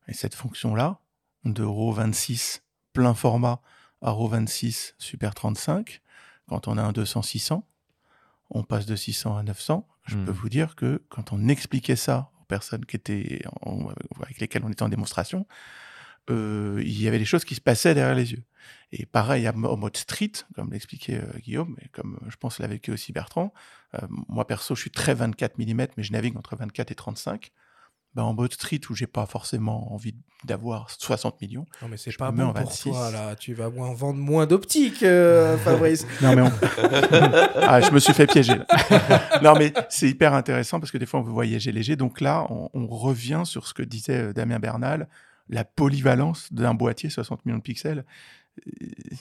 Et 0.09 0.15
cette 0.15 0.35
fonction-là, 0.35 1.01
de 1.45 1.65
RAW 1.65 1.93
26 1.93 2.63
plein 2.93 3.15
format 3.15 3.61
à 4.03 4.11
RAW 4.11 4.29
26 4.29 4.95
Super 4.99 5.35
35. 5.35 6.01
Quand 6.49 6.69
on 6.69 6.79
a 6.79 6.83
un 6.83 6.93
200-600, 6.93 7.63
on 8.51 8.65
passe 8.65 8.87
de 8.87 8.97
600 8.97 9.37
à 9.37 9.43
900. 9.43 9.87
Je 10.07 10.17
peux 10.17 10.33
hmm. 10.33 10.35
vous 10.35 10.49
dire 10.49 10.75
que 10.75 11.03
quand 11.09 11.33
on 11.33 11.49
expliquait 11.49 11.97
ça 11.97 12.31
aux 12.41 12.45
personnes 12.45 12.85
qui 12.85 12.97
étaient 12.97 13.43
avec 14.23 14.41
lesquelles 14.41 14.65
on 14.65 14.71
était 14.71 14.83
en 14.83 14.89
démonstration, 14.89 15.47
euh, 16.31 16.81
il 16.85 17.01
y 17.01 17.09
avait 17.09 17.19
des 17.19 17.25
choses 17.25 17.45
qui 17.45 17.55
se 17.55 17.61
passaient 17.61 17.95
derrière 17.95 18.15
les 18.15 18.33
yeux. 18.33 18.43
Et 18.93 19.07
pareil 19.07 19.49
au 19.49 19.77
mode 19.77 19.97
street, 19.97 20.33
comme 20.55 20.73
l'expliquait 20.73 21.21
euh, 21.21 21.39
Guillaume, 21.39 21.77
et 21.81 21.89
comme 21.89 22.19
je 22.29 22.37
pense 22.37 22.59
l'a 22.59 22.67
vécu 22.67 22.91
aussi 22.91 23.13
Bertrand. 23.13 23.53
Euh, 23.95 24.07
moi 24.29 24.47
perso, 24.47 24.75
je 24.75 24.81
suis 24.81 24.91
très 24.91 25.15
24 25.15 25.59
mm, 25.59 25.87
mais 25.97 26.03
je 26.03 26.13
navigue 26.13 26.37
entre 26.37 26.57
24 26.57 26.91
et 26.91 26.95
35. 26.95 27.53
Bah, 28.15 28.25
en 28.25 28.35
mode 28.35 28.53
street 28.53 28.81
où 28.91 28.95
j'ai 28.97 29.07
pas 29.07 29.25
forcément 29.25 29.93
envie 29.95 30.17
d'avoir 30.43 30.91
60 30.91 31.41
millions. 31.41 31.65
Non 31.81 31.87
mais 31.87 31.97
c'est 31.97 32.17
pas 32.17 32.33
bon 32.33 32.53
pour 32.53 32.77
toi 32.77 33.11
là, 33.13 33.37
tu 33.37 33.55
vas 33.55 33.71
moins 33.71 33.95
vendre 33.95 34.19
moins 34.19 34.47
d'optiques 34.47 35.05
euh, 35.05 35.57
Fabrice. 35.65 36.05
non 36.21 36.35
mais 36.35 36.43
ah, 37.55 37.81
je 37.81 37.93
me 37.93 38.01
suis 38.01 38.13
fait 38.13 38.27
piéger. 38.27 38.57
non 39.43 39.55
mais 39.57 39.73
c'est 39.91 40.09
hyper 40.09 40.35
intéressant 40.35 40.81
parce 40.81 40.91
que 40.91 40.99
des 40.99 41.07
fois 41.07 41.21
on 41.21 41.23
veut 41.23 41.31
voyager 41.31 41.71
léger 41.71 41.95
donc 41.95 42.21
là 42.21 42.49
on, 42.51 42.89
revient 42.89 43.43
sur 43.45 43.69
ce 43.69 43.75
que 43.75 43.83
disait 43.85 44.31
euh, 44.31 44.33
Damien 44.33 44.59
Bernal, 44.59 45.09
la 45.49 45.65
polyvalence 45.65 46.53
d'un 46.53 46.75
boîtier 46.75 47.11
60 47.11 47.47
millions 47.47 47.59
de 47.59 47.63
pixels. 47.63 48.05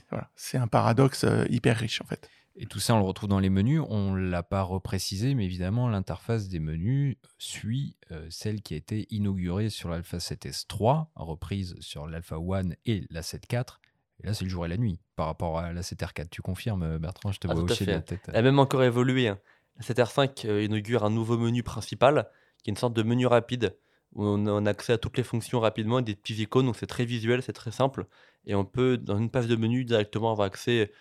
Voilà, 0.09 0.29
c'est 0.35 0.57
un 0.57 0.67
paradoxe 0.67 1.25
euh, 1.25 1.45
hyper 1.49 1.77
riche 1.77 2.01
en 2.01 2.05
fait. 2.05 2.27
Et 2.61 2.65
tout 2.65 2.81
ça, 2.81 2.93
on 2.93 2.99
le 2.99 3.05
retrouve 3.05 3.29
dans 3.29 3.39
les 3.39 3.49
menus. 3.49 3.81
On 3.87 4.11
ne 4.11 4.29
l'a 4.29 4.43
pas 4.43 4.63
reprécisé, 4.63 5.33
mais 5.33 5.45
évidemment, 5.45 5.87
l'interface 5.87 6.49
des 6.49 6.59
menus 6.59 7.15
suit 7.37 7.95
euh, 8.11 8.27
celle 8.29 8.61
qui 8.61 8.73
a 8.73 8.77
été 8.77 9.07
inaugurée 9.11 9.69
sur 9.69 9.87
l'Alpha 9.87 10.17
7S3, 10.17 11.07
reprise 11.15 11.77
sur 11.79 12.05
l'Alpha 12.05 12.35
1 12.35 12.71
et 12.85 13.05
la 13.11 13.21
7.4. 13.21 13.77
Et 14.21 14.27
là, 14.27 14.33
c'est 14.33 14.43
le 14.43 14.49
jour 14.49 14.65
et 14.65 14.67
la 14.67 14.75
nuit 14.75 14.99
par 15.15 15.27
rapport 15.27 15.57
à 15.57 15.71
la 15.71 15.79
7R4. 15.79 16.27
Tu 16.29 16.41
confirmes, 16.41 16.97
Bertrand 16.97 17.31
Je 17.31 17.39
te 17.39 17.47
ah, 17.49 17.53
vois 17.53 17.63
hocher 17.63 17.85
la 17.85 18.01
tête. 18.01 18.27
Elle 18.27 18.35
a 18.35 18.41
même 18.41 18.59
encore 18.59 18.83
évolué. 18.83 19.29
Hein. 19.29 19.39
La 19.77 19.83
7R5 19.85 20.45
euh, 20.45 20.61
inaugure 20.61 21.05
un 21.05 21.09
nouveau 21.09 21.37
menu 21.37 21.63
principal, 21.63 22.29
qui 22.61 22.69
est 22.69 22.73
une 22.73 22.77
sorte 22.77 22.93
de 22.93 23.03
menu 23.03 23.25
rapide, 23.25 23.77
où 24.11 24.25
on 24.25 24.65
a 24.65 24.69
accès 24.69 24.91
à 24.91 24.97
toutes 24.97 25.15
les 25.15 25.23
fonctions 25.23 25.61
rapidement, 25.61 26.01
des 26.01 26.15
petits 26.15 26.41
icônes, 26.41 26.65
donc 26.65 26.75
c'est 26.75 26.87
très 26.87 27.05
visuel, 27.05 27.41
c'est 27.41 27.53
très 27.53 27.71
simple. 27.71 28.05
Et 28.45 28.53
on 28.53 28.65
peut, 28.65 28.97
dans 28.97 29.17
une 29.17 29.29
page 29.29 29.47
de 29.47 29.55
menu, 29.55 29.85
directement 29.85 30.31
avoir 30.31 30.47
accès 30.47 30.81
euh, 30.81 30.93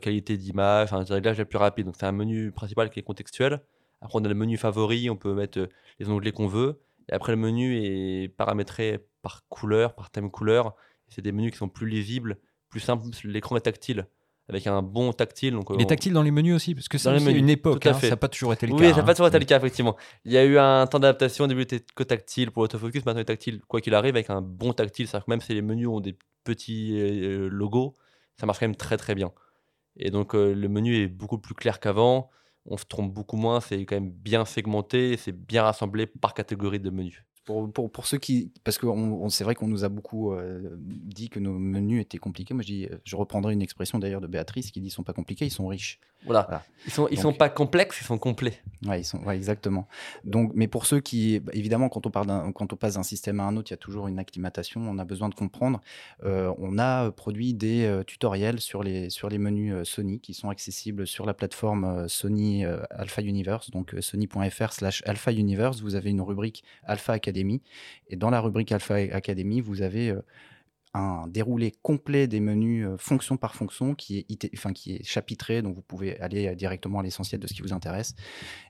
qualité 0.00 0.36
d'image, 0.36 0.92
enfin, 0.92 1.04
réglage 1.12 1.38
la 1.38 1.44
plus 1.44 1.58
rapide. 1.58 1.86
Donc 1.86 1.96
c'est 1.98 2.06
un 2.06 2.12
menu 2.12 2.52
principal 2.52 2.90
qui 2.90 3.00
est 3.00 3.02
contextuel. 3.02 3.60
Après, 4.00 4.18
on 4.18 4.24
a 4.24 4.28
le 4.28 4.34
menu 4.34 4.56
favori, 4.56 5.10
on 5.10 5.16
peut 5.16 5.34
mettre 5.34 5.58
euh, 5.58 5.66
les 5.98 6.08
onglets 6.08 6.32
qu'on 6.32 6.46
veut. 6.46 6.80
Et 7.08 7.14
après, 7.14 7.32
le 7.32 7.38
menu 7.38 7.76
est 7.76 8.28
paramétré 8.28 9.04
par 9.22 9.46
couleur, 9.48 9.94
par 9.94 10.10
thème 10.10 10.30
couleur. 10.30 10.74
C'est 11.08 11.22
des 11.22 11.32
menus 11.32 11.52
qui 11.52 11.58
sont 11.58 11.68
plus 11.68 11.88
lisibles, 11.88 12.38
plus 12.68 12.80
simples. 12.80 13.06
L'écran 13.24 13.56
est 13.56 13.62
tactile, 13.62 14.06
avec 14.48 14.66
un 14.66 14.82
bon 14.82 15.12
tactile. 15.12 15.54
Donc, 15.54 15.68
Il 15.74 15.80
est 15.80 15.86
tactile 15.86 16.12
dans 16.12 16.22
les 16.22 16.30
menus 16.30 16.54
aussi, 16.54 16.74
parce 16.74 16.86
que 16.86 16.98
c'est 16.98 17.16
une 17.16 17.48
époque, 17.48 17.86
hein, 17.86 17.94
ça 17.94 18.10
n'a 18.10 18.16
pas 18.16 18.28
toujours 18.28 18.52
été 18.52 18.66
le 18.66 18.74
cas. 18.74 18.78
Oui, 18.78 18.90
ça 18.90 18.96
n'a 18.96 19.02
pas 19.04 19.14
toujours 19.14 19.28
été 19.28 19.38
le 19.38 19.46
cas, 19.46 19.56
effectivement. 19.56 19.96
Il 20.26 20.32
y 20.32 20.36
a 20.36 20.44
eu 20.44 20.58
un 20.58 20.86
temps 20.86 21.00
d'adaptation, 21.00 21.44
au 21.44 21.48
début, 21.48 21.62
était 21.62 21.80
que 21.80 22.02
tactile 22.02 22.50
pour 22.50 22.62
l'autofocus, 22.62 23.04
maintenant 23.06 23.20
il 23.20 23.22
est 23.22 23.24
tactile, 23.24 23.62
quoi 23.66 23.80
qu'il 23.80 23.94
arrive, 23.94 24.14
avec 24.14 24.28
un 24.28 24.42
bon 24.42 24.74
tactile. 24.74 25.08
C'est-à-dire 25.08 25.24
que 25.24 25.30
même 25.30 25.40
si 25.40 25.54
les 25.54 25.62
menus 25.62 25.88
ont 25.88 26.00
des 26.00 26.16
petits 26.44 27.00
euh, 27.00 27.48
logos, 27.48 27.96
ça 28.36 28.44
marche 28.44 28.60
quand 28.60 28.66
même 28.66 28.76
très 28.76 28.98
très 28.98 29.14
bien. 29.14 29.32
Et 29.98 30.10
donc, 30.10 30.34
euh, 30.34 30.54
le 30.54 30.68
menu 30.68 30.96
est 31.02 31.08
beaucoup 31.08 31.38
plus 31.38 31.54
clair 31.54 31.80
qu'avant. 31.80 32.30
On 32.66 32.76
se 32.76 32.84
trompe 32.84 33.12
beaucoup 33.12 33.36
moins. 33.36 33.60
C'est 33.60 33.84
quand 33.86 33.96
même 33.96 34.10
bien 34.10 34.44
segmenté. 34.44 35.16
C'est 35.16 35.32
bien 35.32 35.62
rassemblé 35.64 36.06
par 36.06 36.34
catégorie 36.34 36.80
de 36.80 36.90
menus. 36.90 37.24
Pour, 37.48 37.72
pour, 37.72 37.90
pour, 37.90 38.06
ceux 38.06 38.18
qui. 38.18 38.52
Parce 38.62 38.76
que 38.76 38.84
on, 38.84 39.30
c'est 39.30 39.42
vrai 39.42 39.54
qu'on 39.54 39.68
nous 39.68 39.82
a 39.82 39.88
beaucoup 39.88 40.34
euh, 40.34 40.76
dit 40.76 41.30
que 41.30 41.40
nos 41.40 41.54
menus 41.54 42.02
étaient 42.02 42.18
compliqués. 42.18 42.52
Moi, 42.52 42.62
je, 42.62 42.68
dis, 42.68 42.88
je 43.04 43.16
reprendrai 43.16 43.54
une 43.54 43.62
expression 43.62 43.98
d'ailleurs 43.98 44.20
de 44.20 44.26
Béatrice 44.26 44.70
qui 44.70 44.82
dit 44.82 44.88
ils 44.88 44.90
sont 44.90 45.02
pas 45.02 45.14
compliqués, 45.14 45.46
ils 45.46 45.50
sont 45.50 45.66
riches. 45.66 45.98
Voilà. 46.26 46.62
Ils 46.84 46.92
sont, 46.92 47.08
ils 47.10 47.18
sont 47.18 47.32
pas 47.32 47.48
complexes, 47.48 48.00
ils 48.02 48.04
sont 48.04 48.18
complets. 48.18 48.60
Ouais, 48.84 49.00
ils 49.00 49.04
sont, 49.04 49.18
ouais, 49.20 49.34
exactement. 49.34 49.88
Donc, 50.24 50.52
mais 50.54 50.66
pour 50.68 50.84
ceux 50.84 51.00
qui, 51.00 51.40
bah, 51.40 51.52
évidemment, 51.54 51.88
quand 51.88 52.06
on, 52.06 52.10
parle 52.10 52.52
quand 52.52 52.72
on 52.72 52.76
passe 52.76 52.94
d'un 52.94 53.02
système 53.02 53.40
à 53.40 53.44
un 53.44 53.56
autre, 53.56 53.70
il 53.70 53.72
y 53.72 53.74
a 53.74 53.78
toujours 53.78 54.08
une 54.08 54.18
acclimatation. 54.18 54.82
On 54.82 54.98
a 54.98 55.04
besoin 55.06 55.30
de 55.30 55.34
comprendre. 55.34 55.80
Euh, 56.24 56.52
on 56.58 56.78
a 56.78 57.10
produit 57.12 57.54
des 57.54 57.84
euh, 57.84 58.02
tutoriels 58.02 58.60
sur 58.60 58.82
les, 58.82 59.08
sur 59.08 59.30
les 59.30 59.38
menus 59.38 59.88
Sony 59.88 60.20
qui 60.20 60.34
sont 60.34 60.50
accessibles 60.50 61.06
sur 61.06 61.24
la 61.24 61.32
plateforme 61.32 62.08
Sony 62.08 62.66
Alpha 62.90 63.22
Universe, 63.22 63.70
donc 63.70 63.94
sony.fr/slash 63.98 65.02
Alpha 65.06 65.32
Universe. 65.32 65.80
Vous 65.80 65.94
avez 65.94 66.10
une 66.10 66.20
rubrique 66.20 66.62
Alpha 66.84 67.14
Academy 67.14 67.37
et 68.08 68.16
dans 68.16 68.30
la 68.30 68.40
rubrique 68.40 68.72
Alpha 68.72 68.94
Academy, 68.94 69.60
vous 69.60 69.82
avez 69.82 70.10
euh, 70.10 70.20
un 70.94 71.26
déroulé 71.28 71.74
complet 71.82 72.26
des 72.26 72.40
menus 72.40 72.86
euh, 72.86 72.96
fonction 72.96 73.36
par 73.36 73.54
fonction 73.54 73.94
qui 73.94 74.24
est, 74.28 74.50
enfin, 74.54 74.72
qui 74.72 74.96
est 74.96 75.04
chapitré, 75.04 75.60
donc 75.60 75.74
vous 75.74 75.82
pouvez 75.82 76.18
aller 76.18 76.54
directement 76.56 77.00
à 77.00 77.02
l'essentiel 77.02 77.40
de 77.40 77.46
ce 77.46 77.54
qui 77.54 77.62
vous 77.62 77.72
intéresse. 77.72 78.14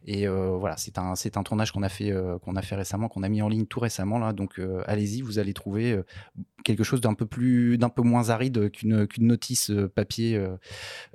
Et 0.05 0.27
euh, 0.27 0.57
voilà, 0.57 0.77
c'est 0.77 0.99
un, 0.99 1.15
c'est 1.15 1.37
un 1.37 1.43
tournage 1.43 1.73
qu'on 1.73 1.83
a, 1.83 1.89
fait, 1.89 2.13
qu'on 2.43 2.57
a 2.57 2.63
fait 2.63 2.75
récemment, 2.75 3.09
qu'on 3.09 3.23
a 3.23 3.29
mis 3.29 3.41
en 3.41 3.49
ligne 3.49 3.67
tout 3.67 3.81
récemment. 3.81 4.19
Là, 4.19 4.33
donc 4.33 4.61
allez-y, 4.87 5.23
vous 5.23 5.39
allez 5.39 5.55
trouver 5.55 5.97
quelque 6.65 6.83
chose 6.83 7.01
d'un 7.01 7.15
peu, 7.15 7.25
plus, 7.25 7.79
d'un 7.79 7.89
peu 7.89 8.03
moins 8.03 8.31
aride 8.31 8.71
qu'une, 8.73 9.07
qu'une 9.07 9.27
notice 9.27 9.71
papier, 9.95 10.45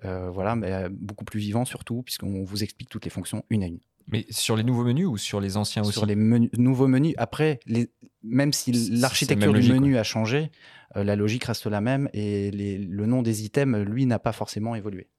voilà, 0.02 0.56
mais 0.56 0.88
beaucoup 0.90 1.26
plus 1.26 1.40
vivant 1.40 1.66
surtout, 1.66 2.02
puisqu'on 2.02 2.44
vous 2.44 2.64
explique 2.64 2.90
toutes 2.90 3.04
les 3.06 3.12
fonctions 3.12 3.44
une 3.50 3.64
à 3.64 3.68
une. 3.68 3.80
Mais 4.08 4.26
sur 4.30 4.56
les 4.56 4.64
nouveaux 4.64 4.84
menus 4.84 5.08
ou 5.08 5.18
sur 5.18 5.40
les 5.40 5.58
anciens 5.58 5.84
aussi 5.84 5.94
Sur 5.94 6.06
les 6.06 6.16
nouveaux 6.16 6.88
menus. 6.88 7.14
Après, 7.18 7.60
les, 7.66 7.90
même 8.22 8.54
si 8.54 8.72
l'architecture 8.72 9.54
du 9.54 9.72
menu 9.72 9.98
a 9.98 10.04
changé, 10.04 10.52
euh, 10.96 11.04
la 11.04 11.16
logique 11.16 11.46
reste 11.46 11.68
la 11.68 11.82
même 11.82 12.10
et 12.14 12.52
le 12.52 13.06
nom 13.06 13.22
des 13.22 13.44
items, 13.46 13.86
lui, 13.86 14.06
n'a 14.06 14.20
pas 14.20 14.32
forcément 14.32 14.76
évolué. 14.76 15.10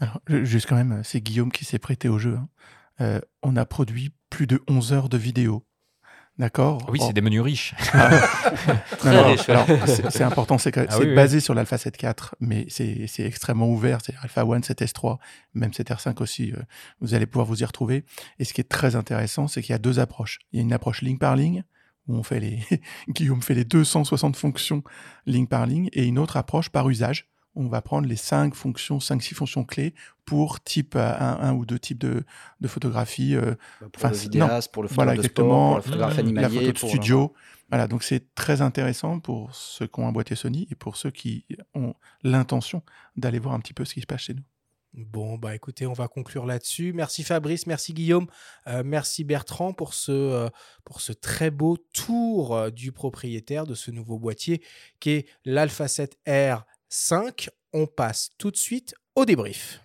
Alors, 0.00 0.20
juste 0.44 0.68
quand 0.68 0.76
même, 0.76 1.02
c'est 1.04 1.20
Guillaume 1.20 1.52
qui 1.52 1.64
s'est 1.64 1.78
prêté 1.78 2.08
au 2.08 2.18
jeu. 2.18 2.36
Hein. 2.36 2.48
Euh, 3.00 3.20
on 3.42 3.56
a 3.56 3.64
produit 3.64 4.12
plus 4.30 4.46
de 4.46 4.60
11 4.68 4.92
heures 4.92 5.08
de 5.08 5.16
vidéos 5.16 5.64
D'accord 6.42 6.84
Oui, 6.90 6.98
c'est 7.00 7.12
des 7.12 7.20
menus 7.20 7.40
riches. 7.40 7.72
c'est 10.10 10.24
important, 10.24 10.58
c'est 10.58 10.76
ah 10.76 10.98
basé 11.14 11.38
sur 11.38 11.54
l'Alpha 11.54 11.76
7.4, 11.76 12.32
mais 12.40 12.66
c'est 12.68 13.08
extrêmement 13.20 13.68
ouvert. 13.68 14.00
C'est 14.04 14.16
Alpha 14.20 14.40
1, 14.40 14.58
7S3, 14.58 15.18
même 15.54 15.70
7R5 15.70 16.20
aussi. 16.20 16.50
Euh, 16.50 16.60
vous 17.00 17.14
allez 17.14 17.26
pouvoir 17.26 17.46
vous 17.46 17.62
y 17.62 17.64
retrouver. 17.64 18.04
Et 18.40 18.44
ce 18.44 18.52
qui 18.54 18.60
est 18.60 18.68
très 18.68 18.96
intéressant, 18.96 19.46
c'est 19.46 19.62
qu'il 19.62 19.70
y 19.70 19.76
a 19.76 19.78
deux 19.78 20.00
approches. 20.00 20.40
Il 20.50 20.56
y 20.56 20.58
a 20.58 20.64
une 20.64 20.72
approche 20.72 21.02
ligne 21.02 21.18
par 21.18 21.36
ligne, 21.36 21.62
où 22.08 22.16
on 22.16 22.24
fait 22.24 22.40
les, 22.40 22.58
Guillaume 23.08 23.40
fait 23.40 23.54
les 23.54 23.64
260 23.64 24.34
fonctions 24.34 24.82
ligne 25.26 25.46
par 25.46 25.64
ligne, 25.66 25.90
et 25.92 26.06
une 26.06 26.18
autre 26.18 26.36
approche 26.36 26.70
par 26.70 26.90
usage. 26.90 27.31
On 27.54 27.68
va 27.68 27.82
prendre 27.82 28.08
les 28.08 28.16
cinq 28.16 28.54
fonctions, 28.54 29.00
cinq, 29.00 29.22
six 29.22 29.34
fonctions 29.34 29.64
clés 29.64 29.94
pour 30.24 30.62
type 30.62 30.94
euh, 30.96 31.14
un, 31.18 31.52
ou 31.52 31.66
deux 31.66 31.78
types 31.78 31.98
de, 31.98 32.24
de 32.60 32.68
photographie. 32.68 33.34
Euh, 33.34 33.54
bah, 33.80 33.88
pour 33.92 34.08
le 34.08 34.16
vidéaste, 34.16 34.72
pour 34.72 34.82
le 34.82 34.88
photographe 34.88 35.16
de 35.18 35.22
sport, 35.22 35.68
pour 35.68 35.76
le 35.76 35.82
photographe 35.82 36.18
animalier, 36.18 36.42
la 36.42 36.72
photo 36.72 36.72
de 36.72 36.90
studio. 36.90 37.34
Voilà, 37.68 37.86
donc 37.86 38.02
c'est 38.02 38.34
très 38.34 38.60
intéressant 38.60 39.18
pour 39.18 39.54
ceux 39.54 39.86
qui 39.86 40.00
ont 40.00 40.06
un 40.06 40.12
boîtier 40.12 40.36
Sony 40.36 40.66
et 40.70 40.74
pour 40.74 40.96
ceux 40.96 41.10
qui 41.10 41.46
ont 41.74 41.94
l'intention 42.22 42.82
d'aller 43.16 43.38
voir 43.38 43.54
un 43.54 43.60
petit 43.60 43.72
peu 43.72 43.84
ce 43.84 43.94
qui 43.94 44.02
se 44.02 44.06
passe 44.06 44.22
chez 44.22 44.34
nous. 44.34 44.42
Bon, 44.92 45.38
bah 45.38 45.54
écoutez, 45.54 45.86
on 45.86 45.94
va 45.94 46.06
conclure 46.06 46.44
là-dessus. 46.44 46.92
Merci 46.92 47.22
Fabrice, 47.22 47.66
merci 47.66 47.94
Guillaume, 47.94 48.26
euh, 48.66 48.82
merci 48.84 49.24
Bertrand 49.24 49.72
pour 49.72 49.94
ce, 49.94 50.50
pour 50.84 51.00
ce 51.00 51.14
très 51.14 51.50
beau 51.50 51.78
tour 51.94 52.70
du 52.70 52.92
propriétaire 52.92 53.66
de 53.66 53.74
ce 53.74 53.90
nouveau 53.90 54.18
boîtier 54.18 54.62
qui 55.00 55.10
est 55.12 55.28
l'Alpha 55.46 55.86
7R 55.86 56.64
5. 56.94 57.48
On 57.72 57.86
passe 57.86 58.28
tout 58.36 58.50
de 58.50 58.56
suite 58.58 58.94
au 59.16 59.24
débrief. 59.24 59.80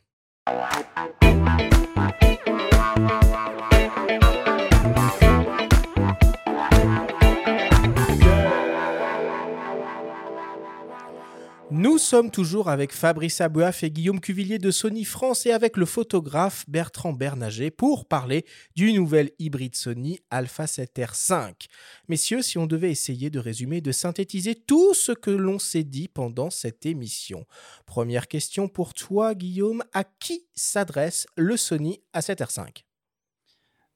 Nous 11.70 11.98
sommes 11.98 12.32
toujours 12.32 12.70
avec 12.70 12.94
Fabrice 12.94 13.42
Abouaf 13.42 13.84
et 13.84 13.92
Guillaume 13.92 14.22
Cuvillier 14.22 14.58
de 14.58 14.72
Sony 14.72 15.04
France 15.04 15.46
et 15.46 15.52
avec 15.52 15.76
le 15.76 15.86
photographe 15.86 16.64
Bertrand 16.70 17.12
Bernager 17.12 17.72
pour 17.72 18.06
parler 18.06 18.46
du 18.78 18.94
nouvel 18.94 19.32
hybride 19.38 19.76
Sony 19.76 20.18
Alpha 20.30 20.64
7R 20.64 21.14
5. 21.14 21.68
Messieurs, 22.08 22.42
si 22.42 22.58
on 22.58 22.68
devait 22.68 22.90
essayer 22.90 23.30
de 23.30 23.38
résumer, 23.38 23.82
de 23.82 23.92
synthétiser 23.92 24.56
tout 24.56 24.94
ce 24.94 25.12
que 25.12 25.30
l'on 25.30 25.60
s'est 25.60 25.84
dit 25.84 26.08
pendant 26.08 26.50
cette 26.50 26.86
émission. 26.86 27.46
Première 27.86 28.30
question 28.30 28.70
pour 28.70 28.94
toi, 28.94 29.36
Guillaume. 29.36 29.84
À 29.92 30.06
qui 30.06 30.48
s'adresse 30.56 31.28
le 31.36 31.58
Sony 31.58 32.00
A7R 32.16 32.50
5 32.50 32.86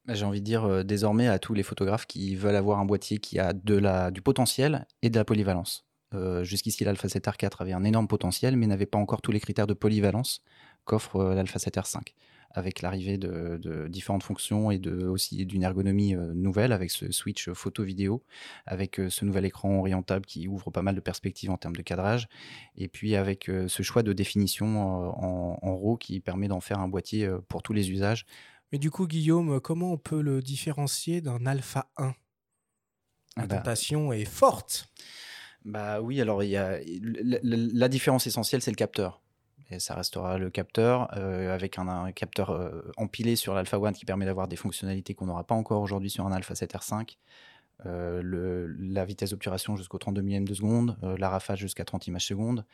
bah, 0.04 0.14
j'ai 0.14 0.24
envie 0.24 0.40
de 0.40 0.44
dire 0.44 0.64
euh, 0.64 0.82
désormais 0.82 1.28
à 1.28 1.38
tous 1.38 1.54
les 1.54 1.62
photographes 1.62 2.06
qui 2.06 2.34
veulent 2.34 2.56
avoir 2.56 2.80
un 2.80 2.84
boîtier 2.84 3.18
qui 3.18 3.38
a 3.38 3.52
du 3.52 4.20
potentiel 4.20 4.84
et 5.00 5.10
de 5.10 5.16
la 5.16 5.24
polyvalence. 5.24 5.86
Euh, 6.14 6.44
jusqu'ici, 6.44 6.84
l'Alpha 6.84 7.08
7R4 7.08 7.60
avait 7.60 7.72
un 7.72 7.84
énorme 7.84 8.08
potentiel, 8.08 8.56
mais 8.56 8.66
n'avait 8.66 8.86
pas 8.86 8.98
encore 8.98 9.22
tous 9.22 9.32
les 9.32 9.40
critères 9.40 9.66
de 9.66 9.74
polyvalence 9.74 10.42
qu'offre 10.84 11.16
euh, 11.16 11.34
l'Alpha 11.34 11.58
7R5 11.58 12.14
avec 12.54 12.82
l'arrivée 12.82 13.16
de, 13.16 13.88
différentes 13.88 14.24
fonctions 14.24 14.70
et 14.70 14.78
de, 14.78 15.06
aussi 15.06 15.46
d'une 15.46 15.62
ergonomie 15.62 16.14
euh, 16.14 16.34
nouvelle 16.34 16.72
avec 16.72 16.90
ce 16.90 17.10
switch 17.10 17.48
photo-vidéo, 17.50 18.22
avec 18.66 19.00
ce 19.08 19.24
nouvel 19.24 19.46
écran 19.46 19.78
orientable 19.78 20.26
qui 20.26 20.48
ouvre 20.48 20.70
pas 20.70 20.82
mal 20.82 20.94
de 20.94 21.00
perspectives 21.00 21.50
en 21.50 21.56
termes 21.56 21.74
de 21.74 21.80
cadrage, 21.80 22.28
et 22.76 22.88
puis 22.88 23.16
avec 23.16 23.50
ce 23.68 23.82
choix 23.82 24.02
de 24.02 24.12
définition 24.12 24.82
en, 24.82 25.58
en 25.62 25.76
RAW 25.78 25.96
qui 25.96 26.20
permet 26.20 26.46
d'en 26.46 26.60
faire 26.60 26.80
un 26.80 26.88
boîtier 26.88 27.26
pour 27.48 27.62
tous 27.62 27.72
les 27.72 27.90
usages. 27.90 28.26
Mais 28.70 28.78
du 28.78 28.90
coup, 28.90 29.06
Guillaume, 29.06 29.58
comment 29.58 29.92
on 29.92 29.98
peut 29.98 30.20
le 30.20 30.42
différencier 30.42 31.22
d'un 31.22 31.46
Alpha 31.46 31.90
1 31.96 32.04
La 32.04 32.14
ah 33.36 33.46
bah 33.46 33.56
tentation 33.56 34.12
est 34.12 34.26
forte. 34.26 34.92
Bah 35.64 36.00
oui, 36.00 36.20
alors 36.20 36.42
il 36.42 36.50
y 36.50 36.56
a 36.56 36.78
la, 37.42 37.88
différence 37.88 38.26
essentielle, 38.26 38.62
c'est 38.62 38.70
le 38.70 38.76
capteur. 38.76 39.20
Et 39.70 39.78
ça 39.78 39.94
restera 39.94 40.36
le 40.36 40.50
capteur 40.50 41.08
euh, 41.16 41.54
avec 41.54 41.78
un, 41.78 42.12
capteur 42.12 42.50
euh, 42.50 42.82
empilé 42.96 43.36
sur 43.36 43.54
l'Alpha 43.54 43.78
One 43.78 43.94
qui 43.94 44.04
permet 44.04 44.26
d'avoir 44.26 44.48
des 44.48 44.56
fonctionnalités 44.56 45.14
qu'on 45.14 45.26
n'aura 45.26 45.44
pas 45.44 45.54
encore 45.54 45.80
aujourd'hui 45.80 46.10
sur 46.10 46.26
un 46.26 46.32
Alpha 46.32 46.54
7R5. 46.54 47.16
Euh, 47.86 48.72
la 48.78 49.04
vitesse 49.04 49.30
d'obturation 49.30 49.76
jusqu'au 49.76 49.98
32 49.98 50.22
millième 50.22 50.46
de 50.46 50.54
seconde, 50.54 50.96
la 51.02 51.28
rafale 51.28 51.56
jusqu'à 51.56 51.84
30 51.84 52.06
images 52.06 52.26
secondes, 52.26 52.64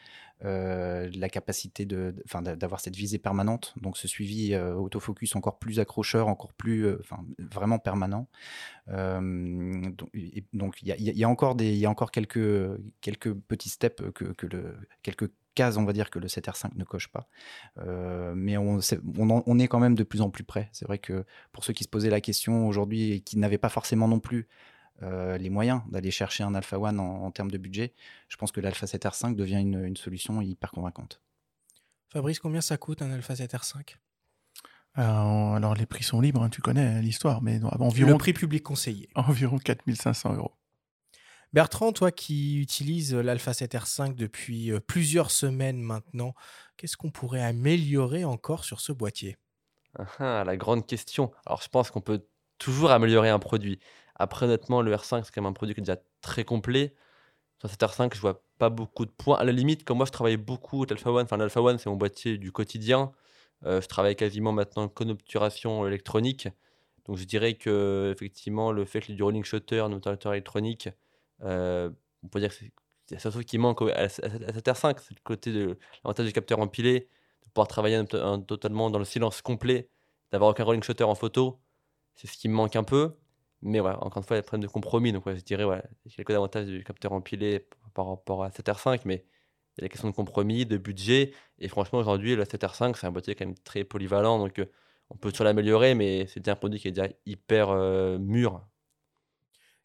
la 0.43 1.29
capacité 1.29 1.87
d'avoir 1.87 2.81
cette 2.81 2.97
visée 2.97 3.19
permanente, 3.19 3.75
donc 3.81 3.97
ce 3.97 4.09
suivi 4.09 4.57
autofocus 4.57 5.37
encore 5.37 5.59
plus 5.59 5.81
accrocheur, 5.81 6.29
encore 6.29 6.53
plus 6.53 6.87
vraiment 7.39 7.79
permanent. 7.79 8.29
donc 8.87 10.11
il 10.83 10.93
y, 10.93 11.25
a 11.25 11.29
encore 11.29 11.55
des, 11.55 11.75
y 11.75 11.87
a 11.87 11.91
encore 11.91 12.11
quelques 12.11 12.79
quelques 13.01 13.33
petits 13.33 13.71
steps 13.71 14.03
que, 14.15 14.25
que 14.25 14.47
le 14.47 14.77
quelques 15.03 15.31
cases, 15.55 15.77
on 15.77 15.85
va 15.85 15.93
dire, 15.93 16.11
que 16.11 16.21
le 16.21 16.29
7R5 16.29 16.77
ne 16.77 16.85
coche 16.85 17.09
pas. 17.09 17.29
mais 18.35 18.57
on, 18.57 18.79
on, 19.19 19.59
est 19.59 19.69
quand 19.69 19.81
même 19.81 19.95
de 19.95 20.05
plus 20.05 20.21
en 20.21 20.31
plus 20.31 20.45
près. 20.45 20.69
C'est 20.73 20.87
vrai 20.87 20.99
que 20.99 21.25
pour 21.53 21.65
ceux 21.65 21.73
qui 21.73 21.85
se 21.85 21.89
posaient 21.89 22.11
la 22.11 22.21
question 22.21 22.69
aujourd'hui 22.69 23.13
et 23.13 23.21
qui 23.21 23.39
n'avaient 23.39 23.59
pas 23.59 23.69
forcément 23.69 24.09
non 24.09 24.21
plus 24.21 24.47
euh, 25.03 25.39
les 25.39 25.51
moyens 25.51 25.83
d'aller 25.91 26.11
chercher 26.11 26.43
un 26.43 26.55
Alpha 26.55 26.79
One 26.79 26.99
en, 26.99 27.31
termes 27.31 27.51
de 27.51 27.59
budget, 27.59 27.95
je 28.29 28.37
pense 28.37 28.53
que 28.53 28.61
l'Alpha 28.61 28.87
7R5 28.87 29.35
devient 29.35 29.61
une, 29.61 29.97
solution 29.97 30.41
hyper 30.41 30.71
convaincante. 30.73 31.21
Fabrice, 32.09 32.41
combien 32.41 32.61
ça 32.61 32.77
coûte 32.77 33.03
un 33.03 33.11
Alpha 33.11 33.35
7R5 33.35 33.97
euh, 34.97 35.03
alors, 35.03 35.75
les 35.75 35.87
prix 35.87 36.03
sont 36.03 36.21
libres, 36.21 36.43
hein, 36.43 36.49
tu 36.49 36.61
connais 36.61 37.01
l'histoire, 37.03 37.41
mais 37.41 37.61
environ... 37.63 38.11
Le 38.11 38.19
prix 38.19 38.33
public 38.33 38.65
conseillé. 38.65 39.09
Environ 39.15 39.59
4500 39.59 40.35
euros. 40.35 40.53
Bertrand, 41.53 41.93
toi 41.93 42.11
qui 42.11 42.59
utilises 42.59 43.15
l'Alpha 43.15 43.53
7R5 43.53 44.15
depuis 44.15 44.73
euh, 44.73 44.81
plusieurs 44.81 45.31
semaines 45.31 45.81
maintenant, 45.81 46.35
qu'est-ce 46.77 46.97
qu'on 46.97 47.11
pourrait 47.11 47.43
améliorer 47.43 48.25
encore 48.25 48.65
sur 48.65 48.81
ce 48.81 48.93
boîtier? 48.93 49.37
Ah, 50.19 50.43
La 50.45 50.57
grande 50.57 50.87
question. 50.87 51.33
Alors 51.47 51.63
je 51.63 51.69
pense 51.69 51.91
qu'on 51.91 52.01
peut 52.01 52.27
toujours 52.59 52.91
améliorer 52.91 53.31
un 53.31 53.39
produit. 53.39 53.79
Après, 54.19 54.47
honnêtement, 54.47 54.83
le 54.83 54.93
R5, 54.95 55.25
c'est 55.25 55.35
quand 55.35 55.43
même 55.43 55.51
un 55.51 55.53
produit 55.53 55.75
qui 55.75 55.81
est 55.81 55.85
déjà 55.85 56.01
très 56.21 56.45
complet. 56.45 56.95
Sur 57.61 57.71
cet 57.71 57.81
R5, 57.83 58.15
je 58.15 58.21
vois 58.21 58.43
pas 58.59 58.71
beaucoup 58.71 59.05
de 59.07 59.11
points. 59.11 59.39
À 59.39 59.45
la 59.45 59.53
limite, 59.53 59.85
comme 59.85 59.99
moi, 59.99 60.07
je 60.07 60.13
travaille 60.13 60.37
beaucoup 60.37 60.79
avec 60.79 60.91
l'Alpha 60.91 61.11
One. 61.13 61.25
Enfin, 61.25 61.37
l'Alpha 61.37 61.63
One, 61.63 61.79
c'est 61.79 61.91
mon 61.91 61.97
boîtier 61.97 62.39
du 62.39 62.53
quotidien. 62.53 63.13
Euh, 63.67 63.81
je 63.81 63.89
travaille 63.89 64.17
quasiment 64.17 64.53
maintenant 64.53 64.89
qu'en 64.89 65.09
obturation 65.09 65.87
électronique. 65.87 66.49
Donc, 67.07 67.17
je 67.17 67.25
dirais 67.25 67.55
que 67.55 68.13
effectivement, 68.15 68.73
le 68.73 68.85
fait 68.85 69.01
que 69.01 69.13
du 69.13 69.23
rolling 69.23 69.45
shutter, 69.45 69.81
un 69.81 69.93
obturateur 69.93 70.33
électronique, 70.35 70.89
euh, 71.43 71.91
on 72.23 72.29
peut 72.29 72.41
dire 72.41 72.51
que 72.51 72.57
c'est 72.57 73.15
la 73.15 73.19
seule 73.21 73.33
chose 73.33 73.45
qui 73.45 73.59
manque 73.59 73.81
à, 73.83 74.09
cette 74.09 74.67
R5, 74.67 74.99
c'est 75.01 75.15
le 75.15 75.23
côté 75.25 75.53
de 75.53 75.79
l'avantage 76.05 76.27
du 76.27 76.33
capteur 76.33 76.59
empilé, 76.61 77.09
de 77.45 77.49
pouvoir 77.55 77.69
travailler 77.69 78.05
totalement 78.47 78.91
dans 78.91 78.99
le 78.99 79.05
silence 79.05 79.41
complet, 79.43 79.89
d'avoir 80.31 80.51
aucun 80.51 80.65
rolling 80.65 80.83
shutter 80.83 81.05
en 81.05 81.15
photo. 81.15 81.61
C'est 82.17 82.27
ce 82.27 82.37
qui 82.37 82.49
me 82.49 82.55
manque 82.55 82.77
un 82.77 82.85
peu. 82.85 83.17
Mais 83.63 83.81
voilà, 83.81 84.03
encore 84.05 84.23
une 84.23 84.27
fois, 84.27 84.37
il 84.37 84.39
y 84.39 84.41
a 84.41 84.43
problème 84.43 84.63
de 84.63 84.73
compromis. 84.73 85.13
Donc, 85.13 85.25
je 85.27 85.41
dirais, 85.41 85.65
voilà, 85.65 85.85
il 86.05 86.11
y 86.11 86.15
a 86.15 86.17
quelques 86.17 86.31
avantages 86.31 86.67
du 86.67 86.85
capteur 86.85 87.13
empilé 87.13 87.67
par 87.95 88.09
rapport 88.09 88.45
à 88.45 88.51
7R5, 88.51 89.01
mais 89.05 89.25
il 89.77 89.81
y 89.81 89.83
a 89.83 89.85
la 89.85 89.89
question 89.89 90.09
de 90.09 90.15
compromis, 90.15 90.65
de 90.65 90.77
budget. 90.77 91.33
Et 91.59 91.69
franchement, 91.69 91.99
aujourd'hui, 91.99 92.37
la 92.37 92.45
7R5, 92.45 92.97
c'est 92.97 93.07
un 93.07 93.11
boîtier 93.11 93.35
quand 93.35 93.47
même 93.47 93.59
très 93.59 93.85
polyvalent. 93.85 94.39
Donc, 94.39 94.59
euh, 94.59 94.67
on 95.11 95.17
peut 95.17 95.31
toujours 95.31 95.45
l'améliorer, 95.45 95.95
mais 95.95 96.27
c'est 96.27 96.41
déjà 96.41 96.53
un 96.53 96.57
produit 96.57 96.79
qui 96.79 96.89
est 96.89 96.93
déjà 96.93 97.09
hyper 97.27 97.71
euh, 97.71 98.19
mûr. 98.19 98.65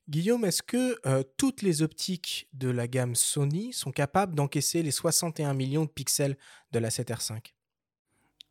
Guillaume, 0.10 0.44
est-ce 0.44 0.62
que 0.62 1.00
euh, 1.08 1.24
toutes 1.38 1.62
les 1.62 1.82
optiques 1.82 2.50
de 2.54 2.70
la 2.70 2.88
gamme 2.88 3.16
Sony 3.16 3.72
sont 3.72 3.92
capables 3.92 4.36
d'encaisser 4.36 4.84
les 4.84 4.92
61 4.92 5.54
millions 5.54 5.86
de 5.86 5.90
pixels 5.90 6.38
de 6.72 6.80
la 6.80 6.90
7R5 6.90 7.54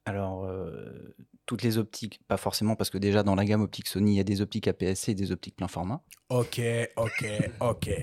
alors, 0.04 0.44
euh, 0.44 1.14
toutes 1.46 1.62
les 1.62 1.78
optiques, 1.78 2.20
pas 2.28 2.36
forcément, 2.36 2.76
parce 2.76 2.90
que 2.90 2.98
déjà 2.98 3.22
dans 3.22 3.34
la 3.34 3.44
gamme 3.44 3.62
optique 3.62 3.88
Sony, 3.88 4.12
il 4.12 4.16
y 4.16 4.20
a 4.20 4.24
des 4.24 4.40
optiques 4.40 4.68
APS-C 4.68 5.12
et 5.12 5.14
des 5.14 5.32
optiques 5.32 5.56
plein 5.56 5.68
format. 5.68 6.00
Ok, 6.28 6.60
ok, 6.96 7.26
ok. 7.60 7.90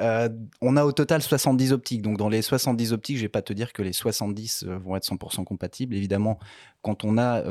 Euh, 0.00 0.28
on 0.62 0.76
a 0.76 0.84
au 0.84 0.92
total 0.92 1.20
70 1.20 1.72
optiques. 1.72 2.00
Donc, 2.00 2.16
dans 2.16 2.30
les 2.30 2.40
70 2.40 2.92
optiques, 2.92 3.18
je 3.18 3.22
vais 3.22 3.28
pas 3.28 3.42
te 3.42 3.52
dire 3.52 3.72
que 3.72 3.82
les 3.82 3.92
70 3.92 4.64
euh, 4.64 4.78
vont 4.78 4.96
être 4.96 5.04
100% 5.04 5.44
compatibles. 5.44 5.94
Évidemment, 5.94 6.38
quand 6.80 7.04
on, 7.04 7.18
a, 7.18 7.42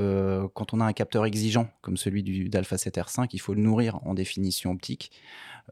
quand 0.53 0.73
on 0.73 0.79
a 0.81 0.85
un 0.85 0.93
capteur 0.93 1.25
exigeant 1.25 1.69
comme 1.81 1.97
celui 1.97 2.23
du 2.23 2.49
d'Alpha 2.49 2.77
7R5, 2.77 3.27
il 3.31 3.39
faut 3.39 3.53
le 3.53 3.61
nourrir 3.61 3.99
en 4.05 4.15
définition 4.15 4.71
optique. 4.71 5.11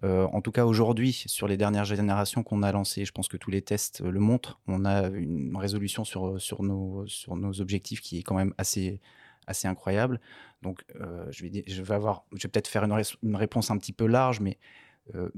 Euh, 0.04 0.28
en 0.32 0.42
tout 0.42 0.52
cas, 0.52 0.66
aujourd'hui, 0.66 1.24
sur 1.26 1.48
les 1.48 1.58
dernières 1.58 1.86
générations 1.86 2.44
qu'on 2.44 2.64
a 2.64 2.72
lancées, 2.72 3.06
je 3.06 3.12
pense 3.12 3.28
que 3.28 3.38
tous 3.38 3.52
les 3.52 3.62
tests 3.62 4.02
euh, 4.02 4.12
le 4.12 4.20
montrent, 4.20 4.60
on 4.68 4.86
a 4.86 5.08
une 5.08 5.56
résolution 5.58 6.04
sur, 6.04 6.40
sur, 6.40 6.64
nos, 6.64 7.06
sur 7.08 7.36
nos 7.36 7.60
objectifs 7.62 8.02
qui 8.02 8.20
est 8.20 8.24
quand 8.24 8.36
même 8.36 8.54
assez, 8.58 9.02
assez 9.50 9.68
incroyable. 9.68 10.20
Donc, 10.62 10.84
euh, 11.00 11.26
je, 11.32 11.44
vais, 11.44 11.64
je 11.68 11.82
vais 11.82 11.96
avoir, 11.96 12.26
je 12.34 12.44
vais 12.44 12.50
peut-être 12.50 12.68
faire 12.68 12.84
une, 12.84 13.02
une, 13.24 13.36
réponse 13.36 13.72
un 13.72 13.78
petit 13.78 13.94
peu 13.94 14.06
large, 14.06 14.40
mais 14.40 14.58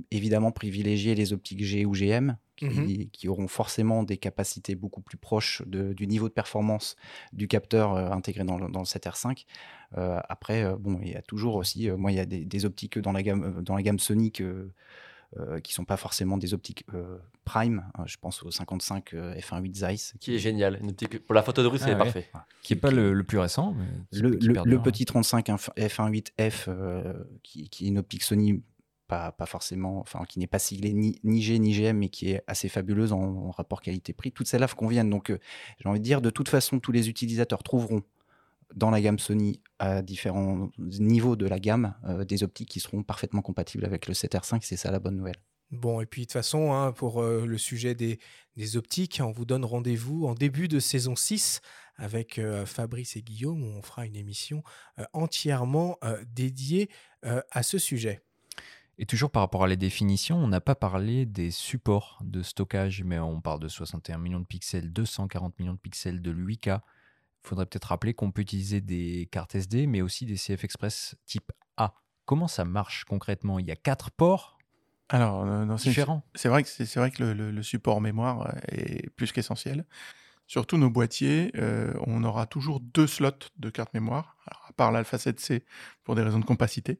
évidemment 0.09 0.51
privilégier 0.51 1.15
les 1.15 1.31
optiques 1.31 1.63
G 1.63 1.85
ou 1.85 1.93
GM, 1.93 2.35
mmh 2.61 3.05
qui, 3.13 3.29
auront 3.29 3.47
forcément 3.47 4.03
des 4.03 4.17
capacités 4.17 4.75
beaucoup 4.75 4.99
plus 5.01 5.17
proches 5.17 5.63
du 5.65 6.07
niveau 6.07 6.27
de 6.27 6.33
performance 6.33 6.97
du 7.31 7.47
capteur 7.47 7.95
intégré 7.95 8.43
dans 8.43 8.57
le, 8.57 8.69
dans 8.69 8.81
le 8.81 8.85
7R5. 8.85 9.45
Euh, 9.97 10.19
après, 10.27 10.65
bon, 10.77 10.99
il 11.01 11.11
y 11.11 11.15
a 11.15 11.21
toujours 11.21 11.55
aussi, 11.55 11.89
moi, 11.89 12.11
il 12.11 12.15
y 12.15 12.19
a 12.19 12.25
des, 12.25 12.65
optiques 12.65 12.99
dans 12.99 13.13
la 13.13 13.23
gamme, 13.23 13.61
dans 13.63 13.75
la 13.75 13.81
gamme 13.81 13.99
Sony 13.99 14.31
euh, 14.41 14.73
qui 15.63 15.73
sont 15.73 15.85
pas 15.85 15.97
forcément 15.97 16.37
des 16.37 16.53
optiques 16.53 16.85
prime. 17.45 17.85
Hein, 17.95 18.03
je 18.05 18.17
pense 18.17 18.43
au 18.43 18.51
55 18.51 19.13
f1.8 19.13 19.75
Zeiss. 19.75 20.13
Qui 20.19 20.35
est 20.35 20.39
génial. 20.39 20.79
Une 20.81 20.89
optique, 20.89 21.19
pour 21.19 21.35
la 21.35 21.43
photo 21.43 21.63
de 21.63 21.67
rue, 21.67 21.77
c'est 21.77 21.95
parfait. 21.95 22.29
Qui 22.61 22.73
n'est 22.73 22.79
pas 22.79 22.91
le, 22.91 23.23
plus 23.23 23.39
récent. 23.39 23.75
le, 24.11 24.31
le, 24.31 24.81
petit 24.81 25.05
35 25.05 25.47
f1.8f, 25.47 27.15
qui, 27.43 27.69
qui, 27.69 27.85
est 27.85 27.87
une 27.87 27.97
optique 27.97 28.23
Sony 28.23 28.61
pas, 29.11 29.33
pas 29.33 29.45
forcément, 29.45 29.99
enfin, 29.99 30.23
qui 30.23 30.39
n'est 30.39 30.47
pas 30.47 30.57
siglée 30.57 30.93
ni, 30.93 31.19
ni 31.25 31.41
G 31.41 31.59
ni 31.59 31.73
GM, 31.73 31.97
mais 31.97 32.07
qui 32.07 32.31
est 32.31 32.43
assez 32.47 32.69
fabuleuse 32.69 33.11
en, 33.11 33.19
en 33.19 33.51
rapport 33.51 33.81
qualité-prix. 33.81 34.31
Toutes 34.31 34.47
celles-là 34.47 34.67
conviennent. 34.69 35.09
Donc, 35.09 35.31
euh, 35.31 35.39
j'ai 35.79 35.89
envie 35.89 35.99
de 35.99 36.05
dire, 36.05 36.21
de 36.21 36.29
toute 36.29 36.47
façon, 36.47 36.79
tous 36.79 36.93
les 36.93 37.09
utilisateurs 37.09 37.61
trouveront 37.61 38.03
dans 38.75 38.89
la 38.89 39.01
gamme 39.01 39.19
Sony 39.19 39.61
à 39.79 40.01
différents 40.01 40.69
niveaux 40.77 41.35
de 41.35 41.47
la 41.47 41.59
gamme 41.59 41.95
euh, 42.05 42.25
des 42.25 42.43
optiques 42.43 42.69
qui 42.69 42.79
seront 42.79 43.03
parfaitement 43.03 43.41
compatibles 43.41 43.85
avec 43.85 44.07
le 44.07 44.13
7R5. 44.13 44.59
C'est 44.61 44.77
ça 44.77 44.91
la 44.91 44.99
bonne 44.99 45.15
nouvelle. 45.15 45.41
Bon, 45.71 46.01
et 46.01 46.05
puis 46.05 46.23
de 46.23 46.25
toute 46.25 46.33
façon, 46.33 46.73
hein, 46.73 46.91
pour 46.91 47.21
euh, 47.21 47.45
le 47.45 47.57
sujet 47.57 47.95
des, 47.95 48.19
des 48.57 48.75
optiques, 48.75 49.21
on 49.23 49.31
vous 49.31 49.45
donne 49.45 49.63
rendez-vous 49.63 50.25
en 50.25 50.33
début 50.33 50.67
de 50.67 50.79
saison 50.79 51.15
6 51.15 51.61
avec 52.01 52.39
euh, 52.39 52.65
Fabrice 52.65 53.15
et 53.15 53.21
Guillaume, 53.21 53.63
où 53.63 53.77
on 53.77 53.81
fera 53.81 54.05
une 54.05 54.15
émission 54.15 54.63
euh, 54.99 55.05
entièrement 55.13 55.97
euh, 56.03 56.21
dédiée 56.33 56.89
euh, 57.25 57.41
à 57.51 57.63
ce 57.63 57.77
sujet. 57.77 58.21
Et 58.97 59.05
toujours 59.05 59.31
par 59.31 59.43
rapport 59.43 59.63
à 59.63 59.67
la 59.67 59.75
définition, 59.75 60.37
on 60.37 60.47
n'a 60.47 60.61
pas 60.61 60.75
parlé 60.75 61.25
des 61.25 61.51
supports 61.51 62.19
de 62.23 62.43
stockage, 62.43 63.03
mais 63.03 63.19
on 63.19 63.39
parle 63.39 63.59
de 63.59 63.67
61 63.67 64.17
millions 64.17 64.39
de 64.39 64.45
pixels, 64.45 64.91
240 64.91 65.57
millions 65.59 65.73
de 65.73 65.79
pixels 65.79 66.21
de 66.21 66.31
l'8K. 66.31 66.81
Il 67.43 67.47
faudrait 67.49 67.65
peut-être 67.65 67.85
rappeler 67.85 68.13
qu'on 68.13 68.31
peut 68.31 68.41
utiliser 68.41 68.81
des 68.81 69.27
cartes 69.31 69.55
SD, 69.55 69.87
mais 69.87 70.01
aussi 70.01 70.25
des 70.25 70.35
CF 70.37 70.63
Express 70.63 71.15
type 71.25 71.51
A. 71.77 71.95
Comment 72.25 72.47
ça 72.47 72.65
marche 72.65 73.03
concrètement? 73.05 73.57
Il 73.59 73.65
y 73.65 73.71
a 73.71 73.75
quatre 73.75 74.11
ports 74.11 74.57
Alors, 75.09 75.43
euh, 75.45 75.75
différents? 75.75 76.23
C'est 76.35 76.49
vrai 76.49 76.63
que, 76.63 76.69
c'est, 76.69 76.95
vrai 76.97 77.09
que 77.11 77.23
le, 77.23 77.33
le- 77.33 77.51
le 77.51 77.63
support 77.63 77.99
mémoire 77.99 78.47
euh, 78.47 78.51
est 78.69 79.09
plus 79.11 79.31
qu'essentiel. 79.31 79.85
Sur 80.47 80.67
tous 80.67 80.77
nos 80.77 80.89
boîtiers, 80.89 81.51
euh, 81.55 81.93
on 82.05 82.23
aura 82.23 82.45
toujours 82.45 82.79
deux 82.79 83.07
slots 83.07 83.31
de 83.57 83.69
carte 83.69 83.93
mémoire, 83.93 84.37
alors, 84.47 84.65
à 84.69 84.73
part 84.73 84.91
l'Alpha 84.91 85.17
7C 85.17 85.63
pour 86.03 86.15
des 86.15 86.21
raisons 86.23 86.39
de 86.39 86.45
compacité. 86.45 86.99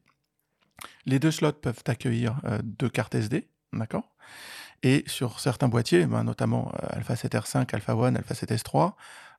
Les 1.05 1.19
deux 1.19 1.31
slots 1.31 1.51
peuvent 1.53 1.83
accueillir 1.85 2.39
euh, 2.45 2.59
deux 2.63 2.89
cartes 2.89 3.13
SD, 3.13 3.49
d'accord? 3.73 4.15
Et 4.83 5.03
sur 5.05 5.39
certains 5.39 5.67
boîtiers, 5.67 6.05
ben, 6.07 6.23
notamment 6.23 6.71
Alpha 6.89 7.13
7R5, 7.15 7.71
Alpha 7.73 7.93
1, 7.93 8.15
Alpha 8.15 8.33
7S3, 8.33 8.77
euh, 8.87 8.91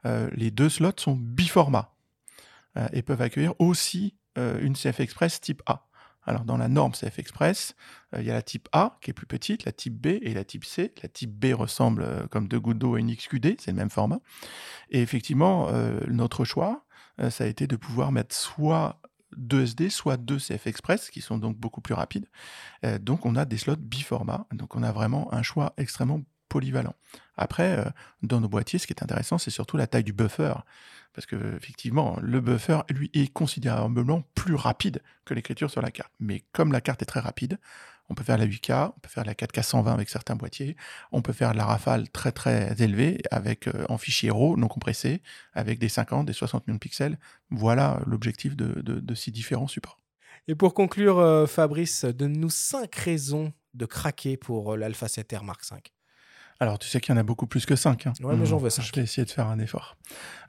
les 0.04 0.50
deux 0.50 0.68
slots 0.68 0.92
sont 0.96 1.14
biformats 1.16 1.92
euh, 2.76 2.88
et 2.92 3.02
peuvent 3.02 3.22
accueillir 3.22 3.54
aussi 3.58 4.14
euh, 4.38 4.58
une 4.60 4.74
CF 4.74 5.00
Express 5.00 5.40
type 5.40 5.62
A. 5.66 5.86
Alors 6.24 6.44
dans 6.44 6.56
la 6.56 6.68
norme 6.68 6.92
CF 6.92 7.18
Express, 7.18 7.74
euh, 8.14 8.20
il 8.20 8.26
y 8.26 8.30
a 8.30 8.34
la 8.34 8.42
type 8.42 8.68
A 8.72 8.98
qui 9.00 9.10
est 9.10 9.14
plus 9.14 9.26
petite, 9.26 9.64
la 9.64 9.72
type 9.72 9.94
B 9.94 10.18
et 10.22 10.34
la 10.34 10.44
type 10.44 10.64
C. 10.64 10.94
La 11.02 11.08
type 11.08 11.32
B 11.32 11.52
ressemble 11.52 12.02
euh, 12.02 12.26
comme 12.28 12.48
deux 12.48 12.60
gouttes 12.60 12.78
d'eau 12.78 12.94
à 12.94 13.00
une 13.00 13.14
XQD, 13.14 13.60
c'est 13.60 13.72
le 13.72 13.76
même 13.76 13.90
format. 13.90 14.20
Et 14.90 15.02
effectivement, 15.02 15.68
euh, 15.68 16.00
notre 16.08 16.44
choix, 16.44 16.84
euh, 17.20 17.30
ça 17.30 17.44
a 17.44 17.46
été 17.46 17.66
de 17.66 17.76
pouvoir 17.76 18.12
mettre 18.12 18.34
soit 18.34 19.00
deux 19.36 19.62
SD, 19.62 19.90
soit 19.90 20.16
deux 20.16 20.38
CF 20.38 20.66
Express, 20.66 21.10
qui 21.10 21.20
sont 21.20 21.38
donc 21.38 21.56
beaucoup 21.56 21.80
plus 21.80 21.94
rapides. 21.94 22.26
Euh, 22.84 22.98
donc 22.98 23.26
on 23.26 23.34
a 23.36 23.44
des 23.44 23.56
slots 23.56 23.76
biformat, 23.76 24.46
donc 24.52 24.76
on 24.76 24.82
a 24.82 24.92
vraiment 24.92 25.32
un 25.32 25.42
choix 25.42 25.72
extrêmement 25.76 26.20
polyvalent. 26.52 26.94
Après, 27.38 27.78
euh, 27.78 27.84
dans 28.22 28.40
nos 28.40 28.48
boîtiers, 28.48 28.78
ce 28.78 28.86
qui 28.86 28.92
est 28.92 29.02
intéressant, 29.02 29.38
c'est 29.38 29.50
surtout 29.50 29.78
la 29.78 29.86
taille 29.86 30.04
du 30.04 30.12
buffer. 30.12 30.52
Parce 31.14 31.26
que 31.26 31.56
effectivement, 31.56 32.18
le 32.20 32.40
buffer, 32.42 32.80
lui, 32.90 33.10
est 33.14 33.32
considérablement 33.32 34.22
plus 34.34 34.54
rapide 34.54 35.02
que 35.24 35.32
l'écriture 35.32 35.70
sur 35.70 35.80
la 35.80 35.90
carte. 35.90 36.12
Mais 36.20 36.44
comme 36.52 36.72
la 36.72 36.82
carte 36.82 37.00
est 37.00 37.06
très 37.06 37.20
rapide, 37.20 37.58
on 38.10 38.14
peut 38.14 38.24
faire 38.24 38.36
la 38.36 38.46
8K, 38.46 38.92
on 38.94 39.00
peut 39.00 39.08
faire 39.08 39.24
la 39.24 39.32
4K 39.32 39.62
120 39.62 39.94
avec 39.94 40.10
certains 40.10 40.36
boîtiers, 40.36 40.76
on 41.10 41.22
peut 41.22 41.32
faire 41.32 41.54
la 41.54 41.64
rafale 41.64 42.10
très 42.10 42.32
très 42.32 42.74
élevée 42.82 43.22
avec 43.30 43.66
euh, 43.68 43.86
en 43.88 43.96
fichier 43.96 44.30
RAW 44.30 44.58
non 44.58 44.68
compressé, 44.68 45.22
avec 45.54 45.78
des 45.78 45.88
50, 45.88 46.26
des 46.26 46.34
60 46.34 46.66
millions 46.66 46.76
de 46.76 46.80
pixels. 46.80 47.18
Voilà 47.50 48.02
l'objectif 48.06 48.56
de, 48.56 49.14
ces 49.14 49.30
différents 49.30 49.68
supports. 49.68 49.98
Et 50.48 50.54
pour 50.54 50.74
conclure, 50.74 51.18
euh, 51.18 51.46
Fabrice, 51.46 52.04
donne-nous 52.04 52.50
cinq 52.50 52.94
raisons 52.96 53.54
de 53.72 53.86
craquer 53.86 54.36
pour 54.36 54.76
l'Alpha 54.76 55.06
7R 55.06 55.44
Mark 55.44 55.62
V. 55.70 55.78
Alors, 56.62 56.78
tu 56.78 56.86
sais 56.86 57.01
qu'il 57.01 57.12
y 57.12 57.18
en 57.18 57.20
a 57.20 57.24
beaucoup 57.24 57.48
plus 57.48 57.66
que 57.66 57.74
5. 57.74 58.06
Ouais, 58.20 58.36
mais 58.36 58.47
j'en 58.47 58.56
veux 58.56 58.70
cinq. 58.70 58.84
Je 58.84 58.93
vais 58.94 59.02
essayer 59.02 59.24
de 59.24 59.30
faire 59.32 59.48
un 59.48 59.59
effort. 59.59 59.97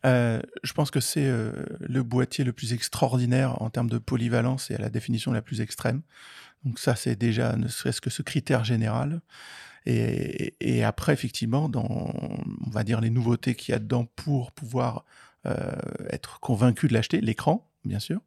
Euh, 0.05 0.39
je 0.61 0.71
pense 0.73 0.91
que 0.91 0.99
c'est 0.99 1.25
euh, 1.25 1.65
le 1.79 2.03
boîtier 2.03 2.43
le 2.43 2.53
plus 2.53 2.71
extraordinaire 2.71 3.59
en 3.63 3.71
termes 3.71 3.89
de 3.89 3.97
polyvalence 3.97 4.69
et 4.69 4.75
à 4.75 4.77
la 4.77 4.91
définition 4.91 5.31
la 5.31 5.41
plus 5.41 5.59
extrême. 5.59 6.03
Donc 6.65 6.77
ça, 6.77 6.95
c'est 6.95 7.15
déjà 7.15 7.55
ne 7.55 7.67
serait-ce 7.67 7.99
que 7.99 8.11
ce 8.11 8.21
critère 8.21 8.63
général. 8.63 9.21
Et, 9.87 10.53
et 10.59 10.83
après, 10.83 11.13
effectivement, 11.13 11.67
dans, 11.67 11.83
on 11.83 12.69
va 12.69 12.83
dire, 12.83 13.01
les 13.01 13.09
nouveautés 13.09 13.55
qu'il 13.55 13.71
y 13.71 13.75
a 13.75 13.79
dedans 13.79 14.05
pour 14.15 14.51
pouvoir 14.51 15.05
euh, 15.47 15.71
être 16.11 16.39
convaincu 16.41 16.87
de 16.87 16.93
l'acheter, 16.93 17.21
l'écran, 17.21 17.67
bien 17.85 17.99
sûr, 17.99 18.21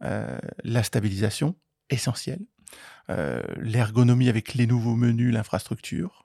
la 0.00 0.82
stabilisation, 0.82 1.56
essentielle, 1.90 2.40
l'ergonomie 3.58 4.30
avec 4.30 4.54
les 4.54 4.66
nouveaux 4.66 4.96
menus, 4.96 5.30
l'infrastructure, 5.30 6.22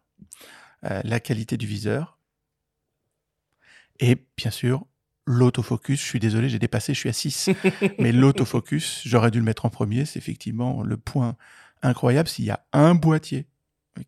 euh, 0.85 1.01
la 1.03 1.19
qualité 1.19 1.57
du 1.57 1.67
viseur 1.67 2.17
et 3.99 4.17
bien 4.37 4.51
sûr 4.51 4.85
l'autofocus. 5.25 5.99
Je 5.99 6.05
suis 6.05 6.19
désolé, 6.19 6.49
j'ai 6.49 6.59
dépassé, 6.59 6.93
je 6.93 6.99
suis 6.99 7.09
à 7.09 7.13
6. 7.13 7.49
Mais 7.99 8.11
l'autofocus, 8.11 9.01
j'aurais 9.05 9.29
dû 9.29 9.39
le 9.39 9.43
mettre 9.43 9.65
en 9.65 9.69
premier. 9.69 10.05
C'est 10.05 10.19
effectivement 10.19 10.81
le 10.81 10.97
point 10.97 11.35
incroyable. 11.81 12.29
S'il 12.29 12.45
y 12.45 12.51
a 12.51 12.65
un 12.73 12.95
boîtier 12.95 13.45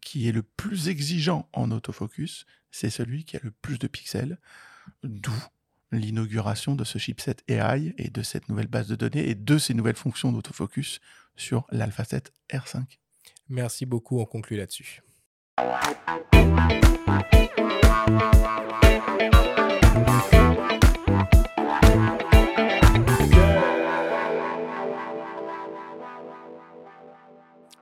qui 0.02 0.28
est 0.28 0.32
le 0.32 0.44
plus 0.44 0.88
exigeant 0.88 1.50
en 1.54 1.72
autofocus, 1.72 2.46
c'est 2.72 2.90
celui 2.90 3.26
qui 3.26 3.36
a 3.36 3.40
le 3.44 3.52
plus 3.52 3.80
de 3.80 3.88
pixels. 3.88 4.38
D'où 5.04 5.34
l'inauguration 5.92 6.76
de 6.76 6.84
ce 6.84 7.00
chipset 7.00 7.38
AI 7.48 7.94
et 7.98 8.10
de 8.10 8.22
cette 8.22 8.48
nouvelle 8.48 8.68
base 8.68 8.88
de 8.88 8.96
données 8.96 9.28
et 9.28 9.36
de 9.36 9.58
ces 9.58 9.74
nouvelles 9.74 9.96
fonctions 9.96 10.32
d'autofocus 10.32 11.00
sur 11.36 11.66
l'Alpha 11.72 12.06
7 12.06 12.32
R5. 12.52 12.84
Merci 13.50 13.86
beaucoup, 13.88 14.20
on 14.20 14.26
conclut 14.26 14.58
là-dessus. 14.58 15.02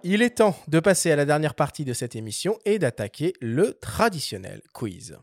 Il 0.03 0.21
est 0.21 0.37
temps 0.37 0.55
de 0.69 0.79
passer 0.79 1.11
à 1.11 1.15
la 1.17 1.25
dernière 1.25 1.53
partie 1.53 1.83
de 1.83 1.91
cette 1.91 2.15
émission 2.15 2.57
et 2.63 2.79
d'attaquer 2.79 3.33
le 3.41 3.73
traditionnel 3.73 4.61
quiz. 4.73 5.17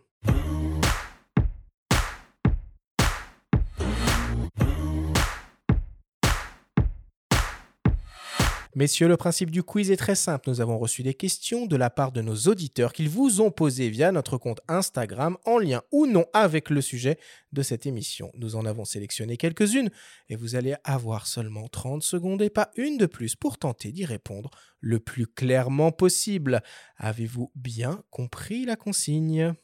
Messieurs, 8.76 9.06
le 9.06 9.16
principe 9.16 9.52
du 9.52 9.62
quiz 9.62 9.92
est 9.92 9.96
très 9.96 10.16
simple. 10.16 10.48
Nous 10.48 10.60
avons 10.60 10.78
reçu 10.78 11.04
des 11.04 11.14
questions 11.14 11.66
de 11.66 11.76
la 11.76 11.90
part 11.90 12.10
de 12.10 12.22
nos 12.22 12.34
auditeurs 12.34 12.92
qu'ils 12.92 13.08
vous 13.08 13.40
ont 13.40 13.52
posées 13.52 13.88
via 13.88 14.10
notre 14.10 14.36
compte 14.36 14.62
Instagram 14.66 15.38
en 15.44 15.58
lien 15.58 15.82
ou 15.92 16.06
non 16.06 16.26
avec 16.32 16.70
le 16.70 16.80
sujet 16.80 17.16
de 17.52 17.62
cette 17.62 17.86
émission. 17.86 18.32
Nous 18.34 18.56
en 18.56 18.66
avons 18.66 18.84
sélectionné 18.84 19.36
quelques-unes 19.36 19.90
et 20.28 20.34
vous 20.34 20.56
allez 20.56 20.74
avoir 20.82 21.28
seulement 21.28 21.68
30 21.68 22.02
secondes 22.02 22.42
et 22.42 22.50
pas 22.50 22.72
une 22.74 22.98
de 22.98 23.06
plus 23.06 23.36
pour 23.36 23.58
tenter 23.58 23.92
d'y 23.92 24.04
répondre 24.04 24.50
le 24.80 24.98
plus 24.98 25.28
clairement 25.28 25.92
possible. 25.92 26.60
Avez-vous 26.96 27.52
bien 27.54 28.02
compris 28.10 28.64
la 28.64 28.74
consigne? 28.74 29.54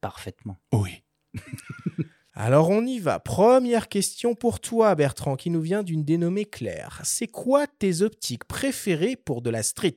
Parfaitement. 0.00 0.56
Oui. 0.72 1.02
Alors 2.38 2.68
on 2.68 2.84
y 2.84 2.98
va. 2.98 3.18
Première 3.18 3.88
question 3.88 4.34
pour 4.34 4.60
toi, 4.60 4.94
Bertrand, 4.94 5.36
qui 5.36 5.48
nous 5.50 5.60
vient 5.62 5.82
d'une 5.82 6.04
dénommée 6.04 6.44
Claire. 6.44 7.00
C'est 7.02 7.28
quoi 7.28 7.66
tes 7.66 8.02
optiques 8.02 8.44
préférées 8.44 9.16
pour 9.16 9.40
de 9.40 9.48
la 9.50 9.62
street? 9.62 9.96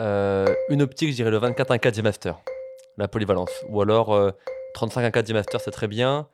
Euh, 0.00 0.46
une 0.70 0.80
optique, 0.82 1.10
je 1.10 1.16
dirais 1.16 1.30
le 1.30 1.38
24 1.38 1.70
1 1.72 1.78
4 1.78 1.94
G-Master, 1.94 2.40
la 2.96 3.08
polyvalence. 3.08 3.50
Ou 3.68 3.82
alors 3.82 4.14
euh, 4.14 4.30
35 4.74 5.04
1 5.04 5.10
4 5.10 5.26
G-Master, 5.26 5.60
c'est 5.60 5.70
très 5.70 5.88
bien. 5.88 6.28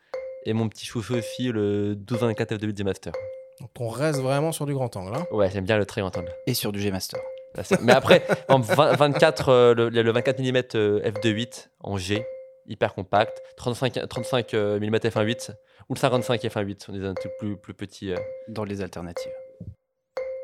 Et 0.44 0.52
mon 0.52 0.68
petit 0.68 0.86
chouchou 0.86 1.14
aussi, 1.14 1.48
le 1.50 1.94
12 1.96 2.22
1 2.24 2.34
4 2.34 2.54
F2 2.56 2.76
G-Master. 2.76 3.12
Donc 3.60 3.70
on 3.80 3.88
reste 3.88 4.20
vraiment 4.20 4.52
sur 4.52 4.66
du 4.66 4.74
grand 4.74 4.94
angle. 4.96 5.16
hein. 5.16 5.26
Ouais, 5.32 5.50
j'aime 5.50 5.64
bien 5.64 5.78
le 5.78 5.86
très 5.86 6.00
grand 6.00 6.16
angle. 6.16 6.32
Et 6.46 6.54
sur 6.54 6.70
du 6.72 6.80
G-Master. 6.80 7.20
Là, 7.56 7.64
c'est- 7.64 7.80
Mais 7.82 7.92
après, 7.92 8.24
20 8.48 8.60
24, 8.96 9.48
euh, 9.48 9.74
le, 9.74 9.88
le 9.90 10.12
24 10.12 10.38
mm 10.40 10.58
f2.8 10.58 11.68
en 11.80 11.96
G, 11.98 12.24
hyper 12.66 12.94
compact. 12.94 13.43
35, 13.56 14.09
35 14.09 14.55
euh, 14.55 14.78
mm 14.80 14.97
f1.8 14.97 15.51
ou 15.89 15.94
le 15.94 15.98
55 15.98 16.40
f1.8, 16.43 16.84
on 16.89 17.02
est 17.02 17.06
un 17.06 17.14
truc 17.14 17.32
plus, 17.39 17.56
plus 17.56 17.74
petit. 17.74 18.12
euh. 18.12 18.16
Dans 18.48 18.64
les 18.64 18.80
alternatives. 18.82 19.32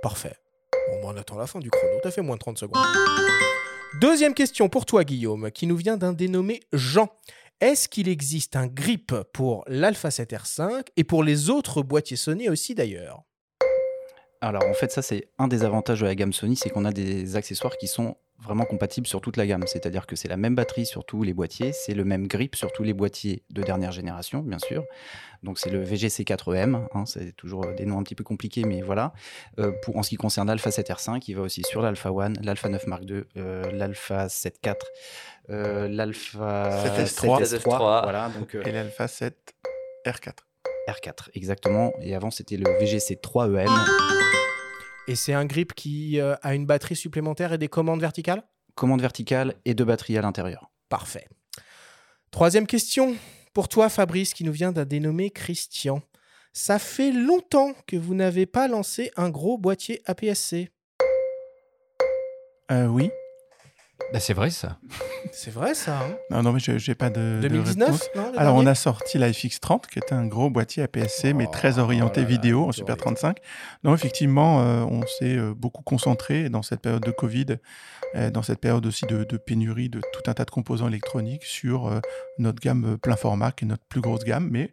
Parfait. 0.03 0.35
Bon, 0.73 1.03
bah, 1.03 1.12
on 1.15 1.16
attend 1.16 1.36
la 1.36 1.47
fin 1.47 1.59
du 1.61 1.70
chrono. 1.70 1.95
T'as 2.03 2.11
fait 2.11 2.23
moins 2.23 2.36
de 2.36 2.40
30 2.40 2.59
secondes. 2.59 2.78
Deuxième 4.01 4.35
question 4.35 4.69
pour 4.69 4.86
toi, 4.86 5.05
Guillaume, 5.05 5.51
qui 5.51 5.66
nous 5.66 5.77
vient 5.77 5.97
d'un 5.97 6.12
dénommé 6.12 6.61
Jean. 6.73 7.09
Est-ce 7.61 7.89
qu'il 7.89 8.09
existe 8.09 8.55
un 8.55 8.69
grip 8.69 9.12
pour 9.32 9.65
l'Alpha 9.66 10.11
7R5 10.11 10.85
et 10.97 11.05
pour 11.05 11.24
les 11.24 11.51
autres 11.51 11.82
boîtiers 11.82 12.16
Sony 12.16 12.49
aussi 12.49 12.74
d'ailleurs? 12.74 13.23
Alors 14.40 14.62
en 14.65 14.74
fait, 14.74 14.93
ça 14.93 15.03
c'est 15.03 15.31
un 15.39 15.49
des 15.49 15.65
avantages 15.65 16.01
de 16.01 16.07
la 16.07 16.15
gamme 16.15 16.32
Sony, 16.32 16.55
c'est 16.55 16.70
qu'on 16.70 16.85
a 16.85 16.93
des 16.93 17.35
accessoires 17.35 17.77
qui 17.77 17.89
sont 17.89 18.16
vraiment 18.40 18.65
compatible 18.65 19.06
sur 19.06 19.20
toute 19.20 19.36
la 19.36 19.47
gamme. 19.47 19.65
C'est-à-dire 19.66 20.06
que 20.06 20.16
c'est 20.16 20.28
la 20.28 20.36
même 20.36 20.55
batterie 20.55 20.86
sur 20.86 21.05
tous 21.05 21.23
les 21.23 21.35
boîtiers, 21.35 21.73
c'est 21.73 21.94
le 21.94 22.05
même 22.05 22.27
grip 22.27 22.55
sur 22.55 22.73
tous 22.73 22.82
les 22.82 22.94
boîtiers 22.94 23.43
de 23.51 23.62
dernière 23.62 23.93
génération, 23.93 24.40
bien 24.40 24.59
sûr. 24.59 24.85
Donc 25.43 25.59
c'est 25.59 25.70
le 25.70 25.85
VGC4M, 25.85 26.86
hein, 26.93 27.05
c'est 27.06 27.32
toujours 27.36 27.66
des 27.77 27.86
noms 27.86 27.98
un 27.98 28.02
petit 28.02 28.15
peu 28.15 28.24
compliqués, 28.24 28.65
mais 28.65 28.81
voilà. 28.81 29.12
Euh, 29.59 29.73
pour, 29.82 29.97
en 29.97 30.02
ce 30.02 30.10
qui 30.10 30.16
concerne 30.16 30.48
l'Alpha 30.48 30.70
7R5, 30.70 31.23
il 31.28 31.36
va 31.36 31.43
aussi 31.43 31.62
sur 31.62 31.82
l'Alpha 31.82 32.10
1, 32.10 32.35
l'Alpha 32.43 32.69
9 32.69 32.86
Mark 32.86 33.02
II, 33.05 33.24
euh, 33.36 33.70
l'Alpha 33.73 34.27
7.4, 34.27 34.74
euh, 35.51 35.89
l'Alpha 35.89 36.85
7S3, 36.86 37.44
7S3, 37.44 38.02
voilà, 38.02 38.31
donc, 38.36 38.55
euh, 38.55 38.62
Et 38.65 38.73
l'Alpha 38.73 39.09
7 39.09 39.55
R4. 40.06 40.32
R4, 40.89 41.28
exactement. 41.35 41.93
Et 42.01 42.15
avant, 42.15 42.31
c'était 42.31 42.56
le 42.56 42.65
VGC3EM. 42.81 44.18
Et 45.09 45.14
c'est 45.14 45.32
un 45.32 45.47
grip 45.47 45.72
qui 45.72 46.20
euh, 46.20 46.36
a 46.43 46.55
une 46.55 46.66
batterie 46.66 46.94
supplémentaire 46.94 47.55
et 47.55 47.59
des 47.59 47.68
commandes 47.68 48.01
verticales? 48.01 48.43
Commande 48.74 49.01
verticale 49.01 49.55
et 49.64 49.72
deux 49.72 49.86
batteries 49.86 50.18
à 50.18 50.20
l'intérieur. 50.20 50.70
Parfait. 50.90 51.26
Troisième 52.30 52.66
question 52.66 53.16
pour 53.55 53.68
toi, 53.68 53.89
Fabrice, 53.89 54.35
qui 54.35 54.44
nous 54.44 54.52
vient 54.52 54.70
d'un 54.70 54.85
dénommé 54.85 55.30
Christian. 55.30 56.02
Ça 56.52 56.78
fait 56.78 57.10
longtemps 57.10 57.72
que 57.86 57.97
vous 57.97 58.14
n'avez 58.14 58.44
pas 58.44 58.68
lancé 58.68 59.10
un 59.16 59.30
gros 59.30 59.56
boîtier 59.56 60.02
APS-C. 60.05 60.68
Euh, 62.70 62.86
oui. 62.86 63.10
Bah, 64.12 64.20
c'est 64.20 64.33
vrai 64.33 64.51
ça. 64.51 64.79
C'est 65.33 65.51
vrai 65.51 65.75
ça, 65.75 65.99
hein 66.01 66.16
Non, 66.31 66.43
non, 66.43 66.53
mais 66.53 66.61
je 66.61 66.73
n'ai 66.73 66.95
pas 66.95 67.11
de, 67.11 67.41
de 67.43 67.49
2019 67.49 67.89
réponse. 67.91 68.11
non, 68.16 68.33
le 68.33 68.39
Alors, 68.41 68.55
on 68.57 68.65
a 68.66 68.75
sorti 68.75 69.19
la 69.19 69.31
FX30, 69.31 69.87
qui 69.87 69.99
est 69.99 70.12
un 70.12 70.27
gros 70.27 70.49
boîtier 70.49 70.83
APS-C, 70.83 71.35
mais 71.35 71.47
Oh 71.47 71.53
très 71.53 71.79
orienté 71.79 72.23
là 72.23 72.27
là, 72.27 72.33
vidéo, 72.35 72.69
en 72.69 72.73
Super 72.73 72.95
orienté. 72.95 73.16
35. 73.20 73.39
Non, 73.85 73.95
effectivement, 73.95 74.62
euh, 74.62 74.83
on 74.85 75.03
s'est 75.03 75.37
euh, 75.37 75.53
beaucoup 75.55 75.83
concentré 75.83 76.49
dans 76.49 76.62
cette 76.62 76.81
période 76.81 77.03
de 77.03 77.11
Covid, 77.11 77.59
euh, 78.15 78.31
dans 78.31 78.43
cette 78.43 78.61
période 78.61 78.87
aussi 78.87 79.05
de, 79.05 79.25
de 79.25 79.37
pénurie 79.37 79.91
de 79.91 80.01
tout 80.12 80.31
un 80.31 80.33
tas 80.33 80.45
de 80.47 80.51
composants 80.51 80.89
électroniques 80.89 81.45
sur 81.45 81.89
euh, 81.89 82.01
notre 82.39 82.61
gamme 82.61 82.97
plein 82.99 83.16
format, 83.16 83.53
qui 83.53 83.66
est 83.66 83.69
notre 83.69 83.85
plus 83.91 84.01
grosse 84.01 84.25
gamme, 84.25 84.49
mais 84.51 84.73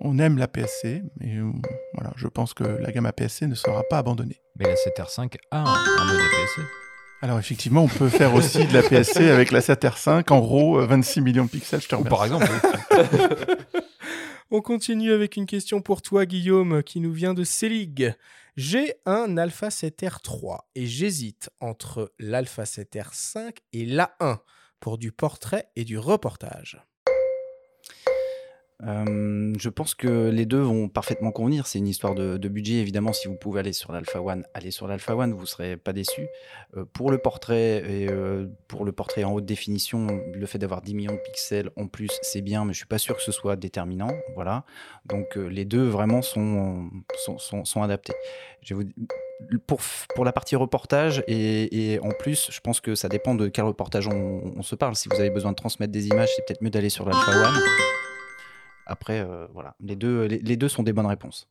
on 0.00 0.18
aime 0.18 0.36
l'APS-C, 0.36 1.02
mais 1.18 1.36
euh, 1.36 1.50
voilà, 1.94 2.12
je 2.16 2.28
pense 2.28 2.52
que 2.54 2.64
la 2.64 2.92
gamme 2.92 3.06
APS-C 3.06 3.46
ne 3.46 3.54
sera 3.54 3.82
pas 3.84 3.98
abandonnée. 3.98 4.40
Mais 4.56 4.66
la 4.66 4.74
7R5 4.74 5.36
a 5.50 5.58
un, 5.60 5.64
un 5.64 6.04
mode 6.04 6.20
APS-C. 6.20 6.62
Alors 7.20 7.38
effectivement, 7.38 7.82
on 7.82 7.88
peut 7.88 8.08
faire 8.08 8.34
aussi 8.34 8.64
de 8.64 8.72
l'APS-C 8.72 9.28
avec 9.30 9.50
la 9.50 9.60
7R5 9.60 10.32
en 10.32 10.40
RAW, 10.40 10.80
euh, 10.80 10.86
26 10.86 11.20
millions 11.20 11.44
de 11.46 11.50
pixels, 11.50 11.80
je 11.80 11.88
te 11.88 11.94
remercie. 11.96 12.10
par 12.10 12.24
exemple. 12.24 12.46
oui. 12.92 13.78
On 14.50 14.62
continue 14.62 15.12
avec 15.12 15.36
une 15.36 15.44
question 15.44 15.82
pour 15.82 16.00
toi, 16.00 16.24
Guillaume, 16.24 16.82
qui 16.82 17.00
nous 17.00 17.12
vient 17.12 17.34
de 17.34 17.44
Selig. 17.44 18.14
J'ai 18.56 18.94
un 19.04 19.36
Alpha 19.36 19.68
7R3 19.68 20.60
et 20.74 20.86
j'hésite 20.86 21.50
entre 21.60 22.14
l'Alpha 22.18 22.64
7R5 22.64 23.56
et 23.74 23.84
l'A1 23.84 24.38
pour 24.80 24.96
du 24.96 25.12
portrait 25.12 25.68
et 25.76 25.84
du 25.84 25.98
reportage. 25.98 26.80
Euh, 28.86 29.54
je 29.58 29.68
pense 29.68 29.94
que 29.94 30.28
les 30.28 30.46
deux 30.46 30.60
vont 30.60 30.88
parfaitement 30.88 31.32
convenir. 31.32 31.66
C'est 31.66 31.78
une 31.78 31.88
histoire 31.88 32.14
de, 32.14 32.48
budget. 32.48 32.74
Évidemment, 32.74 33.12
si 33.12 33.28
vous 33.28 33.34
pouvez 33.34 33.60
aller 33.60 33.72
sur 33.72 33.92
l'Alpha 33.92 34.22
One, 34.22 34.44
allez 34.54 34.70
sur 34.70 34.86
l'Alpha 34.86 35.16
One, 35.16 35.32
vous 35.32 35.42
ne 35.42 35.46
serez 35.46 35.76
pas 35.76 35.92
déçu. 35.92 36.28
Euh, 36.76 36.84
pour 36.92 37.10
le 37.10 37.18
portrait 37.18 37.82
et 37.88 38.08
euh, 38.08 38.46
pour 38.68 38.84
le 38.84 38.92
portrait 38.92 39.24
en 39.24 39.32
haute 39.32 39.44
définition, 39.44 40.06
le 40.32 40.46
fait 40.46 40.58
d'avoir 40.58 40.82
10 40.82 40.94
millions 40.94 41.14
de 41.14 41.18
pixels 41.18 41.70
en 41.76 41.86
plus, 41.88 42.10
c'est 42.22 42.40
bien, 42.40 42.64
mais 42.64 42.72
je 42.72 42.78
suis 42.78 42.86
pas 42.86 42.98
sûr 42.98 43.16
que 43.16 43.22
ce 43.22 43.32
soit 43.32 43.56
déterminant. 43.56 44.12
Voilà. 44.34 44.64
Donc 45.06 45.36
les 45.36 45.64
deux 45.64 45.84
vraiment 45.84 46.22
sont, 46.22 46.90
sont, 47.16 47.64
sont, 47.64 47.82
adaptés. 47.82 48.14
Pour, 49.66 49.80
pour 50.14 50.24
la 50.24 50.32
partie 50.32 50.56
reportage 50.56 51.22
et, 51.26 51.98
en 52.02 52.10
plus, 52.10 52.50
je 52.50 52.60
pense 52.60 52.80
que 52.80 52.94
ça 52.94 53.08
dépend 53.08 53.34
de 53.34 53.48
quel 53.48 53.64
reportage 53.64 54.08
on 54.08 54.62
se 54.62 54.74
parle. 54.74 54.94
Si 54.96 55.08
vous 55.08 55.16
avez 55.16 55.30
besoin 55.30 55.52
de 55.52 55.56
transmettre 55.56 55.92
des 55.92 56.08
images, 56.08 56.28
c'est 56.34 56.44
peut-être 56.46 56.62
mieux 56.62 56.70
d'aller 56.70 56.90
sur 56.90 57.04
l'Alpha 57.04 57.32
One. 57.32 57.97
Après, 58.88 59.20
euh, 59.20 59.46
voilà, 59.52 59.76
les 59.80 59.94
deux, 59.96 60.24
les, 60.24 60.38
les 60.38 60.56
deux 60.56 60.68
sont 60.68 60.82
des 60.82 60.92
bonnes 60.92 61.06
réponses. 61.06 61.48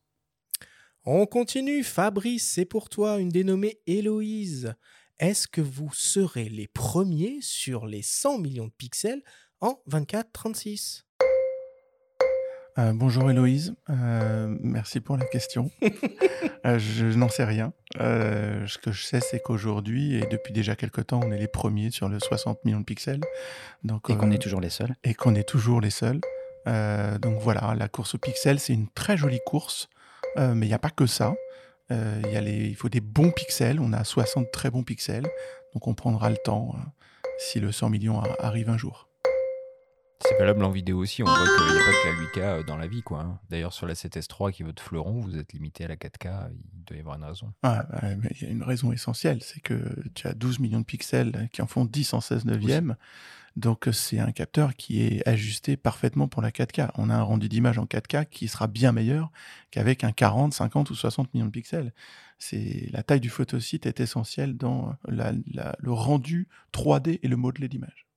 On 1.04 1.24
continue. 1.26 1.82
Fabrice, 1.84 2.46
c'est 2.48 2.64
pour 2.66 2.88
toi 2.90 3.18
une 3.18 3.30
dénommée 3.30 3.78
Héloïse. 3.86 4.74
Est-ce 5.18 5.48
que 5.48 5.60
vous 5.62 5.90
serez 5.94 6.48
les 6.48 6.68
premiers 6.68 7.38
sur 7.40 7.86
les 7.86 8.02
100 8.02 8.38
millions 8.38 8.66
de 8.66 8.72
pixels 8.76 9.22
en 9.60 9.80
24-36 9.90 11.04
Euh, 12.78 12.92
bonjour 12.92 13.28
Héloïse, 13.30 13.74
Euh, 13.90 14.54
merci 14.60 15.00
pour 15.00 15.16
la 15.16 15.24
question. 15.24 15.70
Euh, 16.66 16.78
je 16.78 17.06
n'en 17.06 17.28
sais 17.28 17.44
rien. 17.44 17.72
Euh, 18.00 18.66
ce 18.66 18.78
que 18.78 18.90
je 18.90 19.04
sais, 19.04 19.20
c'est 19.20 19.40
qu'aujourd'hui, 19.40 20.16
et 20.16 20.26
depuis 20.26 20.52
déjà 20.52 20.74
quelques 20.74 21.06
temps, 21.06 21.20
on 21.24 21.30
est 21.30 21.38
les 21.38 21.46
premiers 21.48 21.90
sur 21.92 22.08
le 22.08 22.18
60 22.18 22.64
millions 22.64 22.80
de 22.80 22.84
pixels. 22.84 23.20
Donc, 23.84 24.10
Et 24.10 24.16
qu'on 24.16 24.30
euh, 24.30 24.34
est 24.34 24.38
toujours 24.42 24.60
les 24.60 24.68
seuls. 24.68 24.94
et 25.04 25.14
qu'on 25.14 25.34
est 25.36 25.48
toujours 25.48 25.80
les 25.80 25.90
seuls. 25.90 26.20
Euh, 26.66 27.18
donc 27.18 27.40
voilà, 27.40 27.74
la 27.76 27.88
course 27.88 28.14
au 28.14 28.18
pixel, 28.18 28.58
c'est 28.60 28.72
une 28.74 28.88
très 28.88 29.16
jolie 29.16 29.40
course, 29.46 29.88
euh, 30.36 30.54
mais 30.54 30.66
il 30.66 30.68
n'y 30.70 30.74
a 30.74 30.78
pas 30.78 30.90
que 30.90 31.06
ça. 31.06 31.34
Euh, 31.90 32.20
il 32.26 32.32
y 32.32 32.36
a 32.36 32.40
les- 32.40 32.66
il 32.66 32.74
faut 32.76 32.88
des 32.90 33.00
bons 33.00 33.30
pixels, 33.30 33.80
on 33.80 33.92
a 33.92 34.04
60 34.04 34.50
très 34.52 34.70
bons 34.70 34.82
pixels, 34.82 35.26
donc 35.74 35.86
on 35.86 35.94
prendra 35.94 36.28
le 36.28 36.36
temps 36.36 36.74
si 37.38 37.60
le 37.60 37.72
100 37.72 37.88
millions 37.88 38.20
arrive 38.40 38.68
un 38.68 38.76
jour. 38.76 39.08
C'est 40.26 40.36
valable 40.36 40.64
en 40.64 40.70
vidéo 40.72 40.98
aussi. 40.98 41.22
On 41.22 41.26
voit 41.26 41.36
qu'il 41.44 41.76
n'y 41.76 41.80
a 41.80 41.84
pas 41.84 41.92
que 41.92 42.42
la 42.42 42.58
8K 42.60 42.66
dans 42.66 42.76
la 42.76 42.88
vie. 42.88 43.02
quoi. 43.02 43.20
hein. 43.20 43.38
D'ailleurs, 43.50 43.72
sur 43.72 43.86
la 43.86 43.94
7S3 43.94 44.50
qui 44.50 44.62
est 44.62 44.66
votre 44.66 44.82
fleuron, 44.82 45.20
vous 45.20 45.38
êtes 45.38 45.52
limité 45.52 45.84
à 45.84 45.88
la 45.88 45.94
4K. 45.96 46.48
Il 46.50 46.84
doit 46.84 46.96
y 46.96 47.00
avoir 47.00 47.16
une 47.16 47.22
raison. 47.24 47.52
Ah, 47.62 47.86
mais 48.02 48.28
il 48.32 48.42
y 48.42 48.46
a 48.46 48.50
une 48.50 48.64
raison 48.64 48.90
essentielle, 48.92 49.40
c'est 49.44 49.60
que 49.60 49.78
tu 50.16 50.26
as 50.26 50.34
12 50.34 50.58
millions 50.58 50.80
de 50.80 50.84
pixels 50.84 51.48
qui 51.52 51.62
en 51.62 51.68
font 51.68 51.84
10 51.84 52.14
en 52.14 52.20
16 52.20 52.46
neuvième. 52.46 52.96
Donc 53.58 53.88
euh, 53.88 53.92
c'est 53.92 54.20
un 54.20 54.32
capteur 54.32 54.74
qui 54.74 55.02
est 55.02 55.26
ajusté 55.28 55.76
parfaitement 55.76 56.28
pour 56.28 56.42
la 56.42 56.50
4K. 56.52 56.92
On 56.96 57.10
a 57.10 57.14
un 57.16 57.22
rendu 57.22 57.48
d'image 57.48 57.78
en 57.78 57.86
4K 57.86 58.24
qui 58.24 58.48
sera 58.48 58.68
bien 58.68 58.92
meilleur 58.92 59.30
qu'avec 59.70 60.04
un 60.04 60.12
40, 60.12 60.54
50 60.54 60.90
ou 60.90 60.94
60 60.94 61.34
millions 61.34 61.46
de 61.46 61.50
pixels. 61.50 61.92
C'est 62.38 62.88
la 62.92 63.02
taille 63.02 63.20
du 63.20 63.30
photosite 63.30 63.86
est 63.86 64.00
essentielle 64.00 64.56
dans 64.56 64.94
la- 65.08 65.32
le 65.78 65.92
rendu 65.92 66.48
3D 66.72 67.20
et 67.22 67.28
le 67.28 67.36
modelé 67.36 67.68
d'image. 67.68 68.07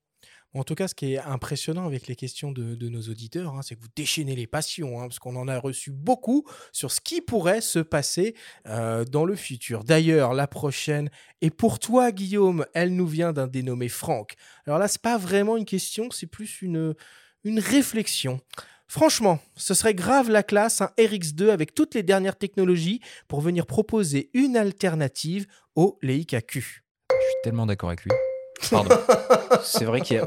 En 0.53 0.64
tout 0.64 0.76
cas, 0.76 0.90
ce 0.90 0.95
qui 0.95 1.14
est 1.14 1.19
impressionnant 1.19 1.86
avec 1.86 2.07
les 2.07 2.15
questions 2.15 2.52
de, 2.52 2.90
nos 2.90 3.02
auditeurs, 3.03 3.56
hein, 3.56 3.61
c'est 3.61 3.76
que 3.76 3.82
vous 3.82 3.88
déchaînez 3.95 4.36
les 4.36 4.48
passions, 4.48 4.99
hein, 4.99 5.07
parce 5.07 5.19
qu'on 5.19 5.38
en 5.38 5.48
a 5.48 5.57
reçu 5.57 5.91
beaucoup 5.91 6.45
sur 6.73 6.91
ce 6.91 6.99
qui 6.99 7.22
pourrait 7.22 7.61
se 7.61 7.80
passer 7.80 8.36
euh, 8.68 9.06
dans 9.06 9.23
le 9.23 9.36
futur. 9.36 9.86
D'ailleurs, 9.86 10.34
la 10.34 10.48
prochaine, 10.48 11.10
et 11.41 11.49
pour 11.49 11.80
toi, 11.80 12.11
Guillaume, 12.11 12.65
elle 12.73 12.95
nous 12.95 13.07
vient 13.07 13.32
d'un 13.32 13.48
dénommé 13.48 13.88
Franck. 13.88 14.36
Alors 14.65 14.78
là, 14.78 14.90
c'est 14.90 15.02
pas 15.02 15.18
vraiment 15.18 15.56
une 15.56 15.65
question, 15.65 16.10
c'est 16.11 16.28
plus 16.28 16.61
une, 16.61 16.95
une 17.45 17.60
réflexion. 17.60 18.41
Franchement, 18.88 19.40
ce 19.56 19.73
serait 19.73 19.94
grave 19.94 20.30
la 20.30 20.44
classe, 20.44 20.82
un 20.82 20.91
RX2 20.98 21.49
avec 21.49 21.73
toutes 21.73 21.95
les 21.95 22.03
dernières 22.03 22.38
technologies 22.38 22.99
pour 23.30 23.40
venir 23.40 23.65
proposer 23.65 24.30
une 24.34 24.57
alternative 24.57 25.48
au 25.76 25.98
Leica 26.02 26.41
Q. 26.41 26.84
Je 27.10 27.15
suis 27.15 27.36
tellement 27.41 27.65
d'accord 27.65 27.90
avec 27.90 28.03
lui. 28.03 28.11
Pardon. 28.70 28.96
C'est 29.64 29.86
vrai 29.86 30.02
qu'il 30.02 30.18
y 30.18 30.20
a, 30.20 30.26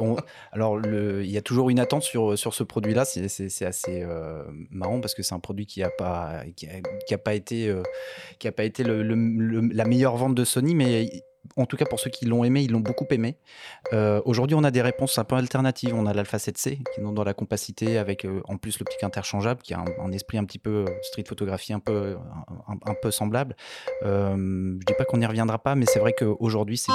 alors 0.52 0.80
il 0.84 1.30
y 1.30 1.36
a 1.36 1.42
toujours 1.42 1.70
une 1.70 1.80
attente 1.80 2.02
sur, 2.02 2.38
sur 2.38 2.54
ce 2.54 2.62
produit-là. 2.62 3.04
C'est, 3.04 3.28
c'est- 3.28 3.64
assez 3.64 4.02
euh, 4.02 4.42
marrant 4.70 5.00
parce 5.00 5.14
que 5.14 5.22
c'est 5.22 5.34
un 5.34 5.40
produit 5.40 5.66
qui 5.66 5.80
n'a 5.80 5.90
pas, 5.90 6.42
qui 6.56 6.68
a, 7.14 7.18
pas 7.18 7.34
été, 7.34 7.68
euh, 7.68 7.82
qui 8.38 8.46
a 8.48 8.52
pas 8.52 8.64
été 8.64 8.84
la 8.84 9.84
meilleure 9.84 10.16
vente 10.16 10.34
de 10.34 10.44
Sony, 10.44 10.74
mais 10.74 11.08
en 11.56 11.66
tout 11.66 11.76
cas 11.76 11.84
pour 11.84 12.00
ceux 12.00 12.10
qui 12.10 12.26
l'ont 12.26 12.44
aimé, 12.44 12.62
ils 12.62 12.70
l'ont 12.70 12.80
beaucoup 12.80 13.06
aimé. 13.10 13.36
Euh, 13.92 14.20
aujourd'hui, 14.24 14.56
on 14.56 14.64
a 14.64 14.70
des 14.70 14.82
réponses 14.82 15.18
un 15.18 15.24
peu 15.24 15.36
alternatives. 15.36 15.94
On 15.94 16.06
a 16.06 16.12
l'Alpha 16.12 16.38
7C 16.38 16.82
qui 16.82 17.00
est 17.00 17.02
dans 17.02 17.24
la 17.24 17.34
compacité 17.34 17.98
avec 17.98 18.24
euh, 18.24 18.40
en 18.44 18.56
plus 18.56 18.78
l'optique 18.78 19.02
interchangeable 19.02 19.62
qui 19.62 19.74
a 19.74 19.84
un, 19.98 20.12
esprit 20.12 20.38
un 20.38 20.44
petit 20.44 20.58
peu 20.58 20.84
euh, 20.88 21.00
street 21.02 21.24
photographie 21.26 21.72
un 21.72 21.80
peu, 21.80 22.16
un, 22.68 22.94
peu 23.00 23.10
semblable. 23.10 23.56
Euh, 24.02 24.34
je 24.80 24.86
dis 24.86 24.94
pas 24.96 25.04
qu'on 25.04 25.18
n'y 25.18 25.26
reviendra 25.26 25.58
pas, 25.58 25.74
mais 25.74 25.86
c'est 25.86 25.98
vrai 25.98 26.12
qu'aujourd'hui, 26.12 26.78
c'est 26.78 26.92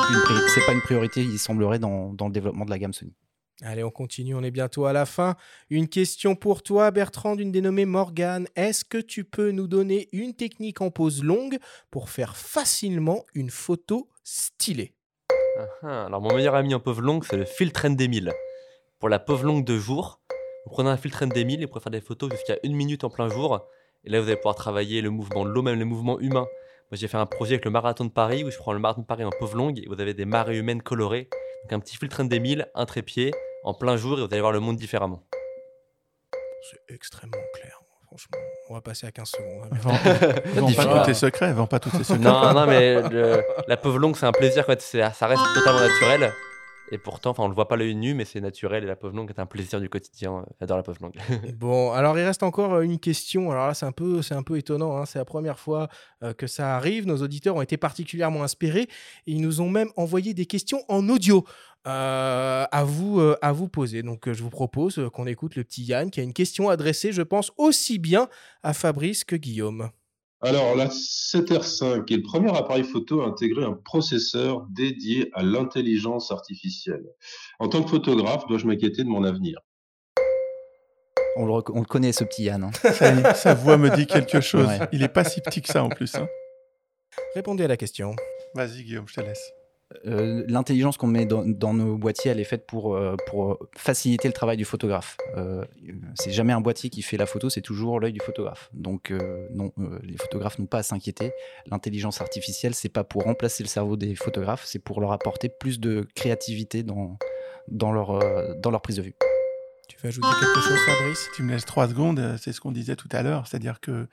pas 0.65 0.73
une 0.73 0.81
priorité, 0.81 1.21
il 1.21 1.39
semblerait, 1.39 1.79
dans, 1.79 2.13
dans 2.13 2.27
le 2.27 2.33
développement 2.33 2.65
de 2.65 2.69
la 2.69 2.79
gamme 2.79 2.93
Sony. 2.93 3.13
Allez, 3.61 3.83
on 3.83 3.91
continue, 3.91 4.35
on 4.35 4.43
est 4.43 4.51
bientôt 4.51 4.85
à 4.85 4.93
la 4.93 5.05
fin. 5.05 5.35
Une 5.69 5.89
question 5.89 6.35
pour 6.35 6.63
toi, 6.63 6.91
Bertrand, 6.91 7.35
d'une 7.35 7.51
dénommée 7.51 7.85
Morgane. 7.85 8.47
Est-ce 8.55 8.85
que 8.85 8.97
tu 8.97 9.25
peux 9.25 9.51
nous 9.51 9.67
donner 9.67 10.07
une 10.13 10.33
technique 10.33 10.79
en 10.79 10.91
pause 10.91 11.23
longue 11.25 11.57
pour 11.91 12.09
faire 12.09 12.37
facilement 12.37 13.25
une 13.33 13.49
photo 13.49 14.07
stylée 14.29 14.93
Ah, 15.57 15.67
ah. 15.81 16.05
Alors, 16.05 16.21
mon 16.21 16.33
meilleur 16.35 16.55
ami 16.55 16.75
en 16.75 16.79
pause 16.79 16.99
longue, 16.99 17.23
c'est 17.25 17.37
le 17.37 17.45
filtre 17.45 17.87
ND1000. 17.87 18.31
Pour 18.99 19.09
la 19.09 19.17
pause 19.17 19.43
longue 19.43 19.65
de 19.65 19.77
jour, 19.77 20.21
vous 20.65 20.71
prenez 20.71 20.89
un 20.89 20.97
filtre 20.97 21.23
ND1000 21.25 21.61
et 21.61 21.65
vous 21.65 21.71
pouvez 21.71 21.81
faire 21.81 21.91
des 21.91 22.01
photos 22.01 22.29
jusqu'à 22.31 22.57
une 22.63 22.75
minute 22.75 23.03
en 23.03 23.09
plein 23.09 23.27
jour. 23.27 23.67
Et 24.03 24.09
là, 24.09 24.21
vous 24.21 24.27
allez 24.27 24.35
pouvoir 24.35 24.55
travailler 24.55 25.01
le 25.01 25.09
mouvement 25.09 25.45
de 25.45 25.49
l'eau, 25.49 25.63
même 25.63 25.79
le 25.79 25.85
mouvement 25.85 26.19
humain. 26.19 26.45
Moi, 26.91 26.97
j'ai 26.97 27.07
fait 27.07 27.17
un 27.17 27.25
projet 27.25 27.55
avec 27.55 27.65
le 27.65 27.71
marathon 27.71 28.05
de 28.05 28.11
Paris 28.11 28.43
où 28.43 28.51
je 28.51 28.57
prends 28.57 28.73
le 28.73 28.79
marathon 28.79 29.01
de 29.01 29.07
Paris 29.07 29.23
en 29.23 29.31
pause 29.31 29.53
longue 29.53 29.79
et 29.79 29.87
vous 29.87 29.99
avez 29.99 30.13
des 30.13 30.25
marées 30.25 30.57
humaines 30.57 30.83
colorées. 30.83 31.27
Donc, 31.63 31.73
un 31.73 31.79
petit 31.79 31.97
filtre 31.97 32.21
ND1000, 32.21 32.67
un 32.75 32.85
trépied, 32.85 33.31
en 33.63 33.73
plein 33.73 33.97
jour 33.97 34.19
et 34.19 34.21
vous 34.21 34.27
allez 34.31 34.41
voir 34.41 34.53
le 34.53 34.59
monde 34.59 34.77
différemment. 34.77 35.23
C'est 36.61 36.93
extrêmement 36.93 37.37
clair. 37.55 37.78
Franchement. 38.09 38.37
On 38.69 38.73
va 38.75 38.81
passer 38.81 39.07
à 39.07 39.11
15 39.11 39.29
secondes. 39.29 39.69
hein, 39.71 39.77
Vends, 39.81 39.91
merci. 40.03 40.75
vends 40.75 40.83
pas 40.83 40.99
tous 40.99 41.05
tes 41.05 41.13
secrets, 41.13 41.53
vends 41.53 41.67
pas 41.67 41.79
tous 41.79 41.89
tes 41.91 42.03
secrets. 42.03 42.19
Non, 42.23 42.53
non, 42.53 42.65
mais 42.67 43.01
le- 43.09 43.43
la 43.67 43.77
pauve 43.77 43.97
longue, 43.99 44.15
c'est 44.17 44.25
un 44.25 44.31
plaisir. 44.31 44.65
Quoi. 44.65 44.75
Ça 44.79 45.27
reste 45.27 45.41
totalement 45.55 45.79
naturel. 45.81 46.31
Et 46.91 46.97
pourtant, 46.97 47.31
enfin, 47.31 47.43
on 47.43 47.47
le 47.47 47.53
voit 47.53 47.67
pas 47.67 47.75
l'œil 47.75 47.93
nu, 47.93 48.13
mais 48.15 48.25
c'est 48.25 48.41
naturel. 48.41 48.83
Et 48.83 48.87
la 48.87 48.95
pauve 48.95 49.15
longue 49.15 49.29
est 49.29 49.39
un 49.39 49.45
plaisir 49.45 49.79
du 49.79 49.89
quotidien. 49.89 50.43
J'adore 50.59 50.77
la 50.77 50.83
pauve 50.83 50.97
longue. 51.01 51.15
Bon, 51.57 51.91
alors 51.91 52.17
il 52.17 52.23
reste 52.23 52.41
encore 52.41 52.73
euh, 52.73 52.81
une 52.81 52.99
question. 52.99 53.51
Alors 53.51 53.67
là, 53.67 53.73
c'est 53.75 53.85
un 53.85 53.91
peu, 53.91 54.21
c'est 54.23 54.33
un 54.33 54.41
peu 54.43 54.57
étonnant. 54.57 54.97
hein. 54.97 55.05
C'est 55.05 55.19
la 55.19 55.25
première 55.25 55.59
fois 55.59 55.87
euh, 56.23 56.33
que 56.33 56.47
ça 56.47 56.75
arrive. 56.75 57.05
Nos 57.05 57.17
auditeurs 57.21 57.55
ont 57.55 57.61
été 57.61 57.77
particulièrement 57.77 58.43
inspirés 58.43 58.83
et 59.27 59.31
ils 59.31 59.41
nous 59.41 59.61
ont 59.61 59.69
même 59.69 59.89
envoyé 59.97 60.33
des 60.33 60.45
questions 60.47 60.83
en 60.87 61.07
audio 61.09 61.45
euh, 61.87 62.65
à 62.71 62.83
vous, 62.83 63.19
euh, 63.19 63.37
à 63.41 63.51
vous 63.51 63.67
poser. 63.69 64.01
Donc, 64.03 64.27
euh, 64.27 64.33
je 64.33 64.41
vous 64.43 64.49
propose 64.49 64.97
euh, 64.97 65.09
qu'on 65.09 65.27
écoute 65.27 65.55
le 65.55 65.63
petit 65.63 65.83
Yann 65.83 66.09
qui 66.09 66.19
a 66.19 66.23
une 66.23 66.33
question 66.33 66.69
adressée, 66.69 67.11
je 67.11 67.21
pense, 67.21 67.51
aussi 67.57 67.99
bien 67.99 68.27
à 68.63 68.73
Fabrice 68.73 69.23
que 69.23 69.35
Guillaume. 69.35 69.89
Alors, 70.41 70.73
la 70.75 70.87
7R5 70.87 72.11
est 72.13 72.15
le 72.17 72.21
premier 72.23 72.55
appareil 72.55 72.83
photo 72.85 73.21
à 73.21 73.27
intégrer 73.27 73.65
un 73.65 73.73
processeur 73.73 74.65
dédié 74.69 75.29
à 75.33 75.43
l'intelligence 75.43 76.31
artificielle. 76.31 77.03
En 77.59 77.67
tant 77.67 77.83
que 77.83 77.89
photographe, 77.89 78.45
dois-je 78.47 78.65
m'inquiéter 78.65 79.03
de 79.03 79.09
mon 79.09 79.25
avenir? 79.25 79.59
On 81.35 81.45
le, 81.45 81.51
rec- 81.51 81.69
on 81.71 81.79
le 81.79 81.85
connaît, 81.85 82.13
ce 82.13 82.23
petit 82.23 82.43
Yann. 82.43 82.63
hein. 82.63 82.71
Ça 82.93 83.33
sa 83.33 83.53
voix 83.53 83.77
me 83.77 83.89
dit 83.93 84.07
quelque 84.07 84.39
chose. 84.39 84.67
Ouais. 84.67 84.79
Il 84.93 85.03
est 85.03 85.09
pas 85.09 85.23
si 85.25 85.41
petit 85.41 85.61
que 85.61 85.67
ça 85.67 85.83
en 85.83 85.89
plus. 85.89 86.15
hein. 86.15 86.27
Répondez 87.35 87.65
à 87.65 87.67
la 87.67 87.77
question. 87.77 88.15
Vas-y 88.55 88.83
Guillaume, 88.83 89.07
je 89.07 89.15
te 89.15 89.21
laisse. 89.21 89.51
Euh, 90.05 90.43
L'intelligence 90.47 90.97
qu'on 90.97 91.07
met 91.07 91.25
dans, 91.25 91.43
dans 91.43 91.73
nos 91.73 91.97
boîtiers, 91.97 92.29
elle 92.31 92.39
est 92.39 92.43
faite 92.43 92.67
pour, 92.67 92.95
euh, 92.95 93.15
pour 93.27 93.57
faciliter 93.75 94.27
le 94.27 94.33
travail 94.33 94.55
du 94.55 94.65
photographe. 94.65 95.17
Euh, 95.35 95.65
c'est 96.13 96.31
jamais 96.31 96.53
un 96.53 96.61
boîtier 96.61 96.89
qui 96.91 97.01
fait 97.01 97.17
la 97.17 97.25
photo, 97.25 97.49
c'est 97.49 97.61
toujours 97.61 97.99
l'œil 97.99 98.13
du 98.13 98.19
photographe. 98.19 98.69
Donc 98.73 99.09
euh, 99.09 99.47
non, 99.51 99.71
euh, 99.79 99.99
les 100.03 100.17
photographes 100.17 100.59
n'ont 100.59 100.67
pas 100.67 100.79
à 100.79 100.83
s'inquiéter. 100.83 101.31
L'intelligence 101.65 102.21
artificielle, 102.21 102.75
c'est 102.75 102.89
pas 102.89 103.03
pour 103.03 103.23
remplacer 103.23 103.63
le 103.63 103.67
cerveau 103.69 103.97
des 103.97 104.13
photographes, 104.15 104.63
c'est 104.63 104.79
pour 104.79 105.01
leur 105.01 105.11
apporter 105.11 105.49
plus 105.49 105.79
de 105.79 106.07
créativité 106.13 106.83
dans, 106.83 107.17
dans, 107.67 107.91
leur, 107.91 108.11
euh, 108.11 108.53
dans 108.61 108.69
leur 108.69 108.81
prise 108.81 108.97
de 108.97 109.01
vue. 109.01 109.15
Tu 109.87 109.97
veux 110.01 110.09
ajouter 110.09 110.27
quelque 110.39 110.61
chose, 110.61 110.79
Fabrice? 110.85 111.27
Tu 111.35 111.41
me 111.41 111.51
laisses 111.51 111.65
trois 111.65 111.87
secondes, 111.87 112.19
euh, 112.19 112.37
c'est 112.37 112.53
ce 112.53 112.61
qu'on 112.61 112.71
disait 112.71 112.95
tout 112.95 113.09
à 113.11 113.23
l'heure, 113.23 113.47
c'est-à-dire 113.47 113.79
que 113.79 114.07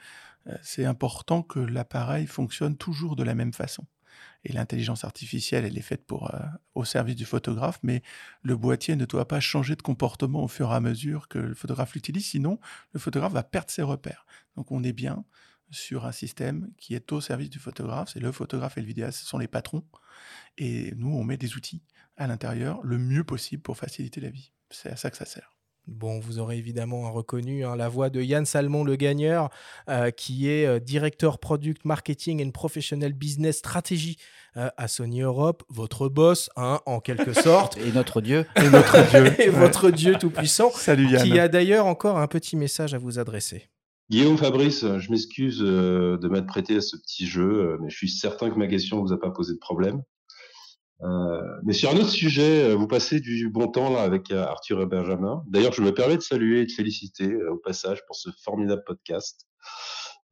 euh, 0.47 0.55
c'est 0.63 0.87
important 0.87 1.43
que 1.43 1.59
l'appareil 1.59 2.27
fonctionne 2.27 2.77
toujours 2.79 3.15
de 3.15 3.25
la 3.25 3.35
même 3.35 3.53
façon. 3.53 3.85
Et 4.49 4.53
l'intelligence 4.53 5.03
artificielle, 5.03 5.65
elle 5.65 5.77
est 5.77 5.83
faite 5.83 6.07
pour, 6.07 6.33
euh, 6.33 6.39
au 6.77 6.85
service 6.85 7.17
du 7.17 7.25
photographe, 7.25 7.81
mais 7.83 8.03
le 8.43 8.57
boîtier 8.57 8.95
ne 8.95 9.05
doit 9.05 9.27
pas 9.27 9.41
changer 9.41 9.75
de 9.75 9.83
comportement 9.83 10.45
au 10.45 10.49
fur 10.49 10.71
et 10.71 10.75
à 10.77 10.79
mesure 10.79 11.27
que 11.27 11.41
le 11.41 11.55
photographe 11.57 11.95
l'utilise, 11.95 12.27
sinon 12.27 12.61
le 12.93 13.01
photographe 13.01 13.33
va 13.33 13.43
perdre 13.43 13.71
ses 13.71 13.83
repères. 13.83 14.25
Donc 14.55 14.71
on 14.71 14.85
est 14.85 14.93
bien 14.93 15.25
sur 15.71 16.07
un 16.07 16.13
système 16.13 16.71
qui 16.79 16.95
est 16.95 17.11
au 17.11 17.21
service 17.21 17.51
du 17.51 17.59
photographe, 17.59 18.11
c'est 18.13 18.21
le 18.21 18.31
photographe 18.31 18.79
et 18.79 18.83
le 18.83 18.87
vidéaste, 18.87 19.19
ce 19.19 19.27
sont 19.27 19.39
les 19.39 19.49
patrons, 19.49 19.85
et 20.59 20.95
nous 20.95 21.11
on 21.11 21.25
met 21.25 21.39
des 21.39 21.57
outils 21.57 21.83
à 22.17 22.29
l'intérieur 22.29 22.81
le 22.85 22.99
mieux 22.99 23.25
possible 23.25 23.63
pour 23.63 23.77
faciliter 23.77 24.21
la 24.21 24.31
vie. 24.31 24.53
C'est 24.71 24.91
à 24.91 24.97
ça 24.97 25.11
que 25.11 25.17
ça 25.17 25.27
sert. 25.27 25.56
Bon, 25.87 26.19
vous 26.19 26.41
aurez 26.41 26.59
évidemment 26.59 27.13
reconnu 27.13 27.65
hein, 27.65 27.77
la 27.77 27.89
voix 27.89 28.11
de 28.11 28.21
Yann 28.21 28.45
Salmon, 28.45 28.83
le 28.83 28.97
gagneur, 28.97 29.51
euh, 29.89 30.11
qui 30.11 30.49
est 30.49 30.67
euh, 30.67 30.81
directeur 30.81 31.39
product 31.39 31.85
marketing 31.85 32.45
and 32.45 32.51
professional 32.51 33.13
business 33.13 33.59
stratégie 33.59 34.17
euh, 34.57 34.69
à 34.77 34.89
Sony 34.89 35.21
Europe, 35.21 35.63
votre 35.69 36.09
boss, 36.09 36.51
hein, 36.57 36.81
en 36.87 36.99
quelque 36.99 37.33
sorte, 37.41 37.79
Et 37.79 37.93
notre 37.93 38.21
Dieu, 38.21 38.47
Et 38.57 38.69
notre 38.69 39.01
Dieu. 39.11 39.33
et 39.41 39.49
votre 39.49 39.91
Dieu 39.93 40.17
tout-puissant, 40.19 40.71
Salut 40.75 41.09
Yann. 41.09 41.23
qui 41.23 41.39
a 41.39 41.47
d'ailleurs 41.47 41.87
encore 41.87 42.19
un 42.19 42.27
petit 42.27 42.57
message 42.57 42.93
à 42.93 42.99
vous 42.99 43.21
adresser. 43.21 43.69
Guillaume 44.11 44.39
Fabrice, 44.39 44.85
je 44.99 45.11
m'excuse 45.11 45.59
de 45.59 46.29
m'être 46.29 46.47
prêté 46.47 46.77
à 46.77 46.81
ce 46.81 46.97
petit 46.97 47.27
jeu, 47.27 47.77
mais 47.81 47.91
je 47.91 47.97
suis 47.97 48.09
certain 48.09 48.51
que 48.51 48.55
ma 48.57 48.69
question 48.69 48.99
ne 48.99 49.03
vous 49.03 49.13
a 49.13 49.19
pas 49.19 49.31
posé 49.31 49.53
de 49.55 49.59
problème. 49.59 50.03
Euh, 51.03 51.43
mais 51.63 51.75
sur 51.75 51.91
un 51.91 51.97
autre 51.97 52.11
sujet, 52.11 52.71
euh, 52.71 52.75
vous 52.75 52.87
passez 52.87 53.21
du 53.21 53.51
bon 53.51 53.69
temps 53.69 53.91
là 53.91 54.03
avec 54.03 54.31
euh, 54.31 54.45
Arthur 54.45 54.81
et 54.81 54.87
Benjamin. 54.87 55.45
D'ailleurs, 55.49 55.73
je 55.73 55.83
me 55.83 55.93
permets 55.93 56.17
de 56.17 56.23
saluer 56.23 56.61
et 56.61 56.67
de 56.67 56.73
féliciter 56.73 57.37
au 57.45 57.57
passage 57.57 58.05
pour 58.07 58.17
ce 58.17 58.31
formidable 58.43 58.83
podcast. 58.87 59.47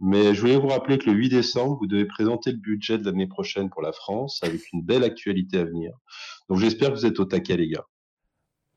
Mais 0.00 0.34
je 0.34 0.40
voulais 0.40 0.56
vous 0.56 0.68
rappeler 0.68 0.98
que 0.98 1.08
le 1.08 1.16
8 1.16 1.28
décembre, 1.28 1.76
vous 1.80 1.86
devez 1.86 2.06
présenter 2.06 2.50
le 2.50 2.58
budget 2.58 2.98
de 2.98 3.04
l'année 3.04 3.26
prochaine 3.26 3.70
pour 3.70 3.82
la 3.82 3.92
France 3.92 4.40
avec 4.42 4.60
une 4.72 4.82
belle 4.82 5.04
actualité 5.04 5.58
à 5.58 5.64
venir. 5.64 5.92
Donc 6.48 6.58
j'espère 6.58 6.90
que 6.90 6.94
vous 6.94 7.06
êtes 7.06 7.20
au 7.20 7.24
taquet, 7.24 7.56
les 7.56 7.68
gars. 7.68 7.84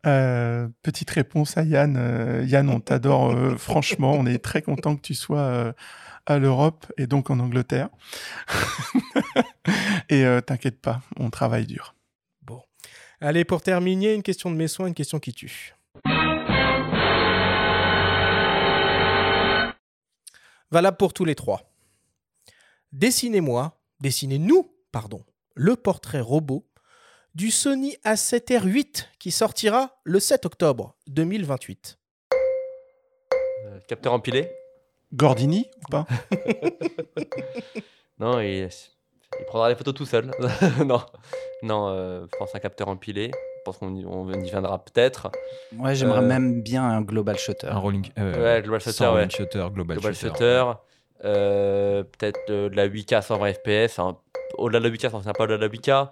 Euh, 0.06 0.68
petite 0.84 1.10
réponse 1.10 1.58
à 1.58 1.64
Yann. 1.64 2.46
Yann, 2.48 2.70
on 2.70 2.80
t'adore 2.80 3.36
franchement. 3.58 4.14
On 4.14 4.26
est 4.26 4.38
très 4.38 4.62
content 4.62 4.96
que 4.96 5.02
tu 5.02 5.16
sois 5.16 5.74
à 6.28 6.38
l'Europe 6.38 6.86
et 6.98 7.08
donc 7.08 7.32
en 7.32 7.40
Angleterre. 7.40 7.90
et 10.10 10.26
euh, 10.26 10.42
t'inquiète 10.42 10.80
pas, 10.80 11.02
on 11.18 11.30
travaille 11.30 11.66
dur. 11.66 11.96
Bon. 12.42 12.62
Allez, 13.22 13.46
pour 13.46 13.62
terminer, 13.62 14.14
une 14.14 14.24
question 14.24 14.52
de 14.52 14.56
mes 14.56 14.68
soins, 14.68 14.88
une 14.88 14.94
question 14.94 15.20
qui 15.20 15.34
tue. 15.34 15.74
Valable 20.70 20.98
pour 20.98 21.14
tous 21.14 21.24
les 21.24 21.36
trois. 21.36 21.72
Dessinez-moi, 22.92 23.80
dessinez-nous, 24.02 24.70
pardon, 24.92 25.24
le 25.56 25.78
portrait 25.78 26.20
robot 26.20 26.68
du 27.36 27.52
Sony 27.52 27.96
A7R8 28.04 29.06
qui 29.18 29.32
sortira 29.32 29.98
le 30.04 30.20
7 30.20 30.46
octobre 30.46 30.98
2028. 31.08 31.98
Euh, 33.66 33.80
capteur 33.88 34.12
empilé? 34.12 34.50
Gordini 35.14 35.70
ou 35.88 35.92
pas 35.92 36.06
Non, 38.20 38.40
il, 38.40 38.68
il 39.40 39.46
prendra 39.46 39.70
les 39.70 39.76
photos 39.76 39.94
tout 39.94 40.06
seul. 40.06 40.32
non, 40.86 41.02
non 41.64 41.88
euh, 41.90 42.26
je 42.32 42.38
pense 42.38 42.54
un 42.56 42.60
capteur 42.60 42.88
empilé. 42.88 43.32
Je 43.34 43.62
pense 43.72 43.78
qu'on 43.78 43.94
y, 43.96 44.06
on 44.06 44.32
y 44.32 44.50
viendra 44.50 44.84
peut-être. 44.84 45.30
ouais, 45.78 45.94
j'aimerais 45.96 46.20
Euh, 46.20 46.28
même 46.28 46.62
bien 46.62 46.84
un 46.84 47.02
global 47.02 47.38
shutter. 47.38 47.68
Un 47.68 47.78
rolling. 47.78 48.10
euh, 48.18 48.56
Ouais, 48.56 48.62
global 48.62 48.80
shutter, 48.82 48.92
sans 48.94 49.06
ouais. 49.06 49.12
rolling 49.12 49.30
shutter, 49.32 49.68
global, 49.74 49.98
Global 49.98 50.16
shutter. 50.16 50.30
shutter, 50.30 50.64
euh, 51.26 52.04
peut-être 52.04 52.40
de 52.48 52.70
la 52.74 52.88
8K 52.88 53.14
à 53.18 53.22
120 53.22 53.54
FPS. 53.54 54.00
hein. 54.00 54.18
Au-delà 54.58 54.80
de 54.80 54.86
la 54.86 54.90
8K, 54.92 55.10
ça 55.12 55.18
ne 55.18 55.34
pas 55.34 55.44
au-delà 55.44 55.58
de 55.58 55.62
la 55.64 55.68
8K. 55.70 56.10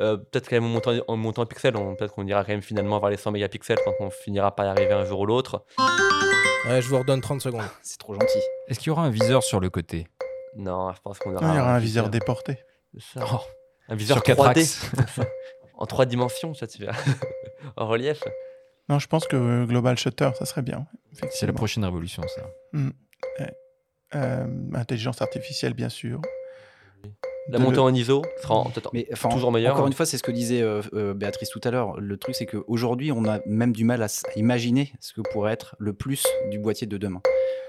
Euh, 0.00 0.16
peut-être 0.18 0.48
quand 0.48 0.56
même 0.56 0.64
en 0.66 0.68
montant, 0.68 0.92
en 1.08 1.16
montant 1.16 1.42
en 1.42 1.46
pixels, 1.46 1.76
on- 1.76 1.96
peut-être 1.96 2.14
qu'on 2.14 2.26
ira 2.26 2.44
quand 2.44 2.52
même 2.52 2.62
finalement 2.62 3.00
vers 3.00 3.08
les 3.10 3.16
100 3.16 3.30
mégapixels 3.32 3.78
quand 3.84 3.94
on 4.00 4.10
finira 4.10 4.54
par 4.54 4.66
y 4.66 4.68
arriver 4.68 4.92
un 4.92 5.04
jour 5.06 5.20
ou 5.20 5.26
l'autre. 5.26 5.64
Ouais, 6.68 6.82
je 6.82 6.88
vous 6.88 6.98
redonne 6.98 7.20
30 7.20 7.40
secondes. 7.40 7.64
C'est 7.82 7.98
trop 7.98 8.14
gentil. 8.14 8.38
Est-ce 8.68 8.78
qu'il 8.78 8.88
y 8.88 8.90
aura 8.90 9.02
un 9.04 9.10
viseur 9.10 9.42
sur 9.42 9.60
le 9.60 9.70
côté? 9.70 10.06
Non, 10.56 10.92
je 10.92 11.00
pense 11.00 11.18
qu'on 11.18 11.30
Non, 11.30 11.36
aura. 11.38 11.52
Il 11.54 11.56
y 11.56 11.60
aura 11.60 11.74
un 11.74 11.78
viseur 11.78 12.08
déporté. 12.10 12.58
Ça. 12.98 13.20
Un 13.88 13.94
viseur 13.96 14.16
Sur 14.18 14.22
4 14.24 14.38
3D. 14.44 14.48
axes 14.60 14.90
en 15.78 15.86
3 15.86 16.04
dimensions, 16.06 16.52
ça 16.54 16.66
tu 16.66 16.84
en 17.76 17.86
relief. 17.86 18.22
Non, 18.88 18.98
je 18.98 19.06
pense 19.06 19.26
que 19.26 19.64
Global 19.66 19.96
Shutter, 19.98 20.30
ça 20.38 20.44
serait 20.44 20.62
bien. 20.62 20.86
C'est 21.30 21.46
la 21.46 21.52
prochaine 21.52 21.84
révolution, 21.84 22.22
ça. 22.26 22.42
Euh, 24.14 24.46
intelligence 24.74 25.20
artificielle, 25.20 25.74
bien 25.74 25.90
sûr. 25.90 26.20
La 27.50 27.58
De 27.58 27.62
montée 27.62 27.76
le- 27.76 27.82
en 27.82 27.94
ISO 27.94 28.22
sera 28.42 28.56
en- 28.56 28.64
peut-être 28.70 28.90
Mais 28.92 29.06
enfin, 29.12 29.30
toujours 29.30 29.50
meilleur. 29.52 29.74
Encore 29.74 29.86
une 29.86 29.92
fois, 29.94 30.04
c'est 30.06 30.18
ce 30.18 30.22
que 30.22 30.30
disait 30.30 30.60
euh, 30.62 30.82
euh, 30.92 31.14
Béatrice 31.14 31.48
tout 31.48 31.60
à 31.64 31.70
l'heure. 31.70 31.98
Le 31.98 32.16
truc, 32.18 32.34
c'est 32.34 32.44
qu'aujourd'hui, 32.46 33.10
on 33.10 33.24
a 33.24 33.40
même 33.46 33.72
du 33.72 33.84
mal 33.84 34.02
à, 34.02 34.06
imaginer 34.36 34.92
ce 35.00 35.14
que 35.14 35.22
pourrait 35.32 35.52
être 35.54 35.74
le 35.78 35.92
plus 35.94 36.26
du 36.50 36.58
boîtier 36.58 36.86
de 36.86 36.98
demain. 36.98 37.22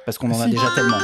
Parce 0.05 0.17
qu'on 0.17 0.31
en 0.31 0.41
a 0.41 0.47
déjà 0.47 0.69
tellement. 0.75 0.97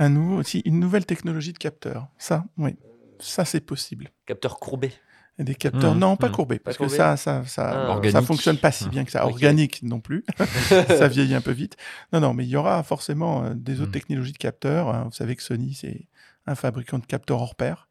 Un 0.00 0.10
nouveau, 0.10 0.36
aussi, 0.36 0.60
une 0.66 0.78
nouvelle 0.80 1.06
technologie 1.06 1.52
de 1.52 1.58
capteur. 1.58 2.06
Ça, 2.18 2.44
oui. 2.58 2.76
Ça, 3.20 3.44
c'est 3.44 3.60
possible. 3.60 4.10
Capteur 4.26 4.58
courbé. 4.58 4.92
Des 5.38 5.54
capteurs, 5.54 5.94
Mhm, 5.94 6.00
non, 6.00 6.16
pas 6.16 6.26
mhm. 6.28 6.32
courbés, 6.34 6.58
parce 6.58 6.76
que 6.76 6.88
ça, 6.88 7.16
ça, 7.16 7.44
ça, 7.46 7.96
Ah. 8.02 8.10
ça 8.10 8.22
fonctionne 8.22 8.56
pas 8.58 8.72
si 8.72 8.88
bien 8.88 9.04
que 9.04 9.12
ça. 9.12 9.24
Organique 9.24 9.84
non 9.84 10.00
plus, 10.00 10.24
ça 10.88 11.06
vieillit 11.06 11.34
un 11.36 11.40
peu 11.40 11.52
vite. 11.52 11.76
Non, 12.12 12.18
non, 12.18 12.34
mais 12.34 12.44
il 12.44 12.48
y 12.50 12.56
aura 12.56 12.82
forcément 12.82 13.44
euh, 13.44 13.52
des 13.54 13.80
autres 13.80 13.92
technologies 13.92 14.32
de 14.32 14.38
capteurs. 14.38 14.88
hein. 14.88 15.04
Vous 15.04 15.12
savez 15.12 15.36
que 15.36 15.42
Sony, 15.44 15.74
c'est 15.74 16.08
un 16.48 16.54
fabricant 16.54 16.98
de 16.98 17.06
capteurs 17.06 17.40
hors 17.40 17.54
pair. 17.54 17.88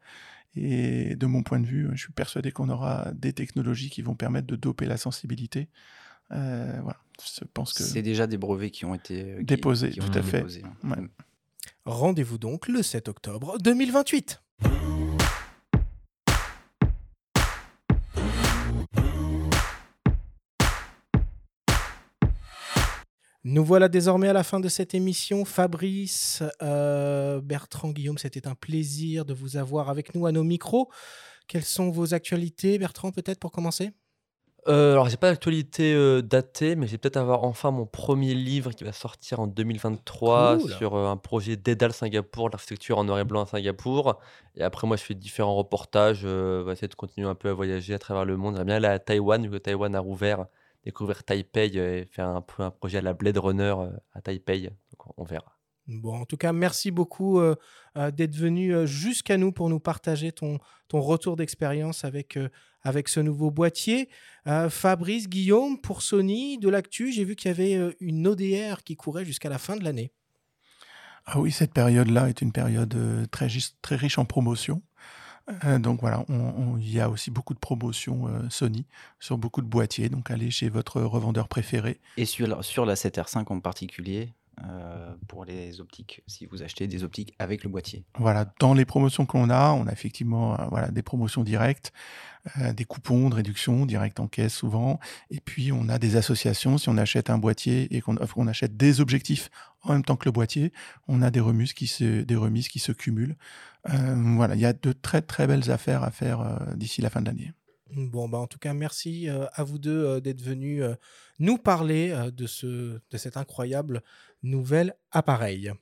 Et 0.56 1.14
de 1.14 1.26
mon 1.26 1.42
point 1.42 1.60
de 1.60 1.66
vue, 1.66 1.88
je 1.94 2.00
suis 2.00 2.12
persuadé 2.12 2.50
qu'on 2.50 2.68
aura 2.68 3.12
des 3.14 3.32
technologies 3.32 3.90
qui 3.90 4.02
vont 4.02 4.14
permettre 4.16 4.46
de 4.46 4.56
doper 4.56 4.86
la 4.86 4.96
sensibilité. 4.96 5.68
Euh, 6.32 6.78
voilà, 6.82 6.98
je 7.22 7.44
pense 7.54 7.72
que 7.72 7.82
C'est 7.82 8.02
déjà 8.02 8.26
des 8.26 8.38
brevets 8.38 8.70
qui 8.70 8.84
ont 8.84 8.94
été 8.94 9.36
qui- 9.38 9.44
Déposés, 9.44 9.90
qui 9.90 10.00
tout 10.00 10.10
à 10.18 10.22
fait. 10.22 10.44
hein. 10.64 10.72
Ouais. 10.90 10.96
Rendez-vous 11.84 12.38
donc 12.38 12.68
le 12.68 12.82
7 12.82 13.08
octobre 13.08 13.56
2028. 13.60 14.42
Nous 23.50 23.64
voilà 23.64 23.88
désormais 23.88 24.28
à 24.28 24.34
la 24.34 24.44
fin 24.44 24.60
de 24.60 24.68
cette 24.68 24.92
émission. 24.94 25.46
Fabrice, 25.46 26.42
euh, 26.60 27.40
Bertrand, 27.40 27.92
Guillaume, 27.92 28.18
c'était 28.18 28.46
un 28.46 28.54
plaisir 28.54 29.24
de 29.24 29.32
vous 29.32 29.56
avoir 29.56 29.88
avec 29.88 30.14
nous 30.14 30.26
à 30.26 30.32
nos 30.32 30.44
micros. 30.44 30.90
Quelles 31.46 31.64
sont 31.64 31.90
vos 31.90 32.12
actualités, 32.12 32.78
Bertrand, 32.78 33.10
peut-être 33.10 33.40
pour 33.40 33.50
commencer? 33.50 33.92
Euh, 34.66 34.92
alors, 34.92 35.08
j'ai 35.08 35.16
pas 35.16 35.30
d'actualité 35.30 35.94
euh, 35.94 36.20
datée, 36.20 36.76
mais 36.76 36.86
j'ai 36.86 36.98
peut-être 36.98 37.16
avoir 37.16 37.44
enfin 37.44 37.70
mon 37.70 37.86
premier 37.86 38.34
livre 38.34 38.72
qui 38.72 38.84
va 38.84 38.92
sortir 38.92 39.40
en 39.40 39.46
2023 39.46 40.58
Cool. 40.58 40.70
sur 40.70 40.94
euh, 40.94 41.08
un 41.08 41.16
projet 41.16 41.56
d'Edal 41.56 41.94
Singapour, 41.94 42.50
l'architecture 42.50 42.98
en 42.98 43.04
noir 43.04 43.18
et 43.18 43.24
blanc 43.24 43.44
à 43.44 43.46
Singapour. 43.46 44.20
Et 44.56 44.62
après, 44.62 44.86
moi, 44.86 44.98
je 44.98 45.04
fais 45.04 45.14
différents 45.14 45.54
reportages. 45.54 46.20
euh, 46.24 46.60
on 46.60 46.64
va 46.64 46.72
essayer 46.72 46.88
de 46.88 46.94
continuer 46.94 47.26
un 47.26 47.34
peu 47.34 47.48
à 47.48 47.54
voyager 47.54 47.94
à 47.94 47.98
travers 47.98 48.26
le 48.26 48.36
monde. 48.36 48.56
J'aimerais 48.56 48.66
bien 48.66 48.76
aller 48.76 48.88
à 48.88 48.98
Taïwan, 48.98 49.42
vu 49.42 49.52
que 49.52 49.56
Taïwan 49.56 49.94
a 49.94 50.00
rouvert, 50.00 50.44
découvrir 50.88 51.22
Taipei 51.22 51.70
euh, 51.76 52.00
et 52.00 52.06
faire 52.06 52.28
un 52.28 52.40
peu 52.40 52.62
un 52.62 52.70
projet 52.70 52.98
à 52.98 53.02
la 53.02 53.12
Blade 53.12 53.36
Runner 53.36 53.74
euh, 53.78 53.90
à 54.14 54.22
Taipei. 54.22 54.62
Donc, 54.62 55.18
on 55.18 55.24
verra. 55.24 55.58
Bon, 55.86 56.14
en 56.14 56.24
tout 56.24 56.36
cas, 56.36 56.52
merci 56.52 56.90
beaucoup 56.90 57.40
euh, 57.40 57.56
euh, 57.96 58.10
d'être 58.10 58.36
venu 58.36 58.86
jusqu'à 58.86 59.36
nous 59.36 59.52
pour 59.52 59.68
nous 59.68 59.80
partager 59.80 60.32
ton, 60.32 60.58
ton 60.88 61.00
retour 61.00 61.36
d'expérience 61.36 62.04
avec, 62.04 62.36
euh, 62.36 62.48
avec 62.82 63.08
ce 63.08 63.20
nouveau 63.20 63.50
boîtier. 63.50 64.08
Euh, 64.46 64.70
Fabrice, 64.70 65.28
Guillaume, 65.28 65.78
pour 65.78 66.00
Sony, 66.00 66.58
de 66.58 66.70
l'actu, 66.70 67.12
j'ai 67.12 67.24
vu 67.24 67.36
qu'il 67.36 67.48
y 67.48 67.52
avait 67.52 67.94
une 68.00 68.26
ODR 68.26 68.82
qui 68.84 68.96
courait 68.96 69.24
jusqu'à 69.26 69.50
la 69.50 69.58
fin 69.58 69.76
de 69.76 69.84
l'année. 69.84 70.12
Ah 71.26 71.38
oui, 71.38 71.52
cette 71.52 71.74
période-là 71.74 72.30
est 72.30 72.40
une 72.40 72.52
période 72.52 73.28
très, 73.30 73.48
très 73.82 73.96
riche 73.96 74.18
en 74.18 74.24
promotions. 74.24 74.82
Euh, 75.64 75.78
donc 75.78 76.00
voilà, 76.00 76.24
il 76.78 76.90
y 76.90 77.00
a 77.00 77.08
aussi 77.08 77.30
beaucoup 77.30 77.54
de 77.54 77.58
promotions 77.58 78.28
euh, 78.28 78.42
Sony 78.50 78.84
sur 79.18 79.38
beaucoup 79.38 79.62
de 79.62 79.66
boîtiers. 79.66 80.08
Donc 80.08 80.30
allez 80.30 80.50
chez 80.50 80.68
votre 80.68 81.00
revendeur 81.00 81.48
préféré. 81.48 81.98
Et 82.16 82.24
sur, 82.26 82.46
la- 82.46 82.62
sur 82.62 82.84
la 82.84 82.94
7R5 82.94 83.44
en 83.52 83.60
particulier, 83.60 84.34
euh, 84.64 85.14
pour 85.28 85.44
les 85.44 85.80
optiques, 85.80 86.22
si 86.26 86.44
vous 86.46 86.62
achetez 86.64 86.86
des 86.88 87.04
optiques 87.04 87.32
avec 87.38 87.62
le 87.62 87.70
boîtier. 87.70 88.04
Voilà, 88.18 88.52
dans 88.58 88.74
les 88.74 88.84
promotions 88.84 89.24
qu'on 89.24 89.50
a, 89.50 89.70
on 89.72 89.86
a 89.86 89.92
effectivement 89.92 90.56
voilà, 90.70 90.88
des 90.88 91.02
promotions 91.02 91.44
directes, 91.44 91.92
des 92.74 92.84
coupons 92.84 93.28
de 93.30 93.34
réduction 93.36 93.86
directs 93.86 94.18
en 94.20 94.26
caisse 94.26 94.54
souvent. 94.54 94.98
Et 95.30 95.38
puis 95.40 95.70
on 95.70 95.88
a 95.88 95.98
des 95.98 96.16
associations. 96.16 96.76
Si 96.76 96.88
on 96.88 96.96
achète 96.96 97.30
un 97.30 97.38
boîtier 97.38 97.94
et 97.94 98.00
qu'on 98.00 98.16
qu'on 98.16 98.46
achète 98.48 98.76
des 98.76 99.00
objectifs 99.00 99.48
en 99.82 99.92
même 99.92 100.04
temps 100.04 100.16
que 100.16 100.24
le 100.24 100.32
boîtier, 100.32 100.72
on 101.06 101.22
a 101.22 101.30
des 101.30 101.40
remises 101.40 101.72
qui 101.72 101.86
se, 101.86 102.92
cumulent. 102.92 103.36
Euh, 103.88 104.14
voilà, 104.36 104.54
il 104.54 104.60
y 104.60 104.66
a 104.66 104.72
de 104.72 104.92
très 104.92 105.22
très 105.22 105.46
belles 105.46 105.70
affaires 105.70 106.02
à 106.02 106.10
faire 106.10 106.40
euh, 106.40 106.74
d'ici 106.74 107.00
la 107.00 107.10
fin 107.10 107.20
de 107.20 107.26
l'année. 107.26 107.52
Bon, 107.90 108.28
bah, 108.28 108.38
en 108.38 108.46
tout 108.46 108.58
cas, 108.58 108.74
merci 108.74 109.28
euh, 109.28 109.46
à 109.54 109.64
vous 109.64 109.78
deux 109.78 110.20
d'être 110.20 110.42
venus 110.42 110.82
nous 111.38 111.58
parler 111.58 112.14
de, 112.32 112.46
ce, 112.46 112.66
de 113.10 113.16
cet 113.16 113.36
incroyable 113.36 114.02
nouvel 114.42 114.94
appareil. 115.10 115.72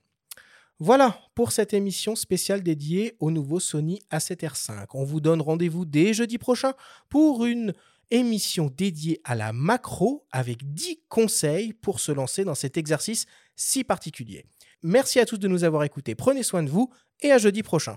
Voilà 0.79 1.19
pour 1.35 1.53
cette 1.53 1.73
émission 1.73 2.15
spéciale 2.15 2.63
dédiée 2.63 3.17
au 3.19 3.31
nouveau 3.31 3.61
Sony 3.61 4.03
A7R5. 4.13 4.89
On 4.93 5.05
vous 5.05 5.21
donne 5.21 5.41
rendez-vous 5.41 5.87
dès 5.87 6.13
jeudi 6.13 6.37
prochain 6.37 6.75
pour 7.09 7.47
une 7.47 7.73
émission 8.11 8.71
dédiée 8.75 9.21
à 9.25 9.35
la 9.35 9.53
macro 9.53 10.27
avec 10.31 10.73
10 10.73 11.01
conseils 11.09 11.73
pour 11.73 12.01
se 12.01 12.13
lancer 12.13 12.45
dans 12.45 12.55
cet 12.55 12.77
exercice 12.77 13.27
si 13.57 13.85
particulier. 13.85 14.45
Merci 14.83 15.21
à 15.21 15.27
tous 15.27 15.39
de 15.39 15.49
nous 15.49 15.65
avoir 15.65 15.85
écoutés. 15.85 16.15
Prenez 16.15 16.43
soin 16.43 16.63
de 16.63 16.71
vous 16.71 16.93
et 17.21 17.33
à 17.33 17.39
jeudi 17.39 17.63
prochain. 17.63 17.97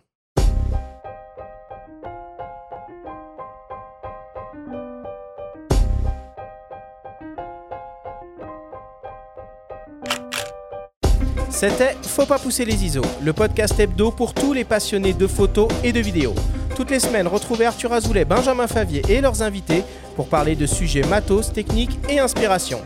C'était 11.59 11.93
Faut 12.03 12.25
pas 12.25 12.39
pousser 12.39 12.63
les 12.63 12.85
ISO, 12.85 13.01
le 13.21 13.33
podcast 13.33 13.77
hebdo 13.77 14.11
pour 14.11 14.33
tous 14.33 14.53
les 14.53 14.63
passionnés 14.63 15.13
de 15.13 15.27
photos 15.27 15.67
et 15.83 15.91
de 15.91 15.99
vidéos. 15.99 16.33
Toutes 16.79 16.91
les 16.91 17.01
semaines, 17.01 17.27
retrouvez 17.27 17.65
Arthur 17.65 17.91
Azoulay, 17.91 18.23
Benjamin 18.23 18.65
Favier 18.65 19.01
et 19.09 19.19
leurs 19.19 19.41
invités 19.41 19.83
pour 20.15 20.29
parler 20.29 20.55
de 20.55 20.65
sujets 20.65 21.03
matos, 21.03 21.51
techniques 21.51 21.99
et 22.07 22.19
inspiration. 22.19 22.79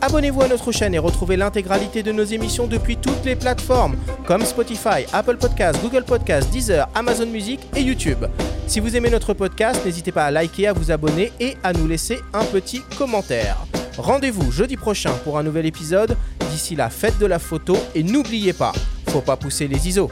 Abonnez-vous 0.00 0.42
à 0.42 0.46
notre 0.46 0.70
chaîne 0.70 0.94
et 0.94 1.00
retrouvez 1.00 1.36
l'intégralité 1.36 2.04
de 2.04 2.12
nos 2.12 2.22
émissions 2.22 2.68
depuis 2.68 2.96
toutes 2.96 3.24
les 3.24 3.34
plateformes 3.34 3.96
comme 4.24 4.44
Spotify, 4.44 5.04
Apple 5.12 5.36
Podcasts, 5.36 5.82
Google 5.82 6.04
Podcasts, 6.04 6.48
Deezer, 6.52 6.88
Amazon 6.94 7.26
Music 7.26 7.58
et 7.74 7.80
YouTube. 7.80 8.24
Si 8.68 8.78
vous 8.78 8.94
aimez 8.94 9.10
notre 9.10 9.34
podcast, 9.34 9.84
n'hésitez 9.84 10.12
pas 10.12 10.26
à 10.26 10.30
liker, 10.30 10.68
à 10.68 10.72
vous 10.72 10.92
abonner 10.92 11.32
et 11.40 11.56
à 11.64 11.72
nous 11.72 11.88
laisser 11.88 12.20
un 12.32 12.44
petit 12.44 12.82
commentaire. 12.96 13.56
Rendez-vous 13.98 14.52
jeudi 14.52 14.76
prochain 14.76 15.10
pour 15.24 15.38
un 15.38 15.42
nouvel 15.42 15.66
épisode. 15.66 16.16
D'ici 16.52 16.76
là, 16.76 16.88
faites 16.88 17.18
de 17.18 17.26
la 17.26 17.40
photo 17.40 17.76
et 17.96 18.04
n'oubliez 18.04 18.52
pas, 18.52 18.72
faut 19.08 19.22
pas 19.22 19.36
pousser 19.36 19.66
les 19.66 19.88
ISO. 19.88 20.08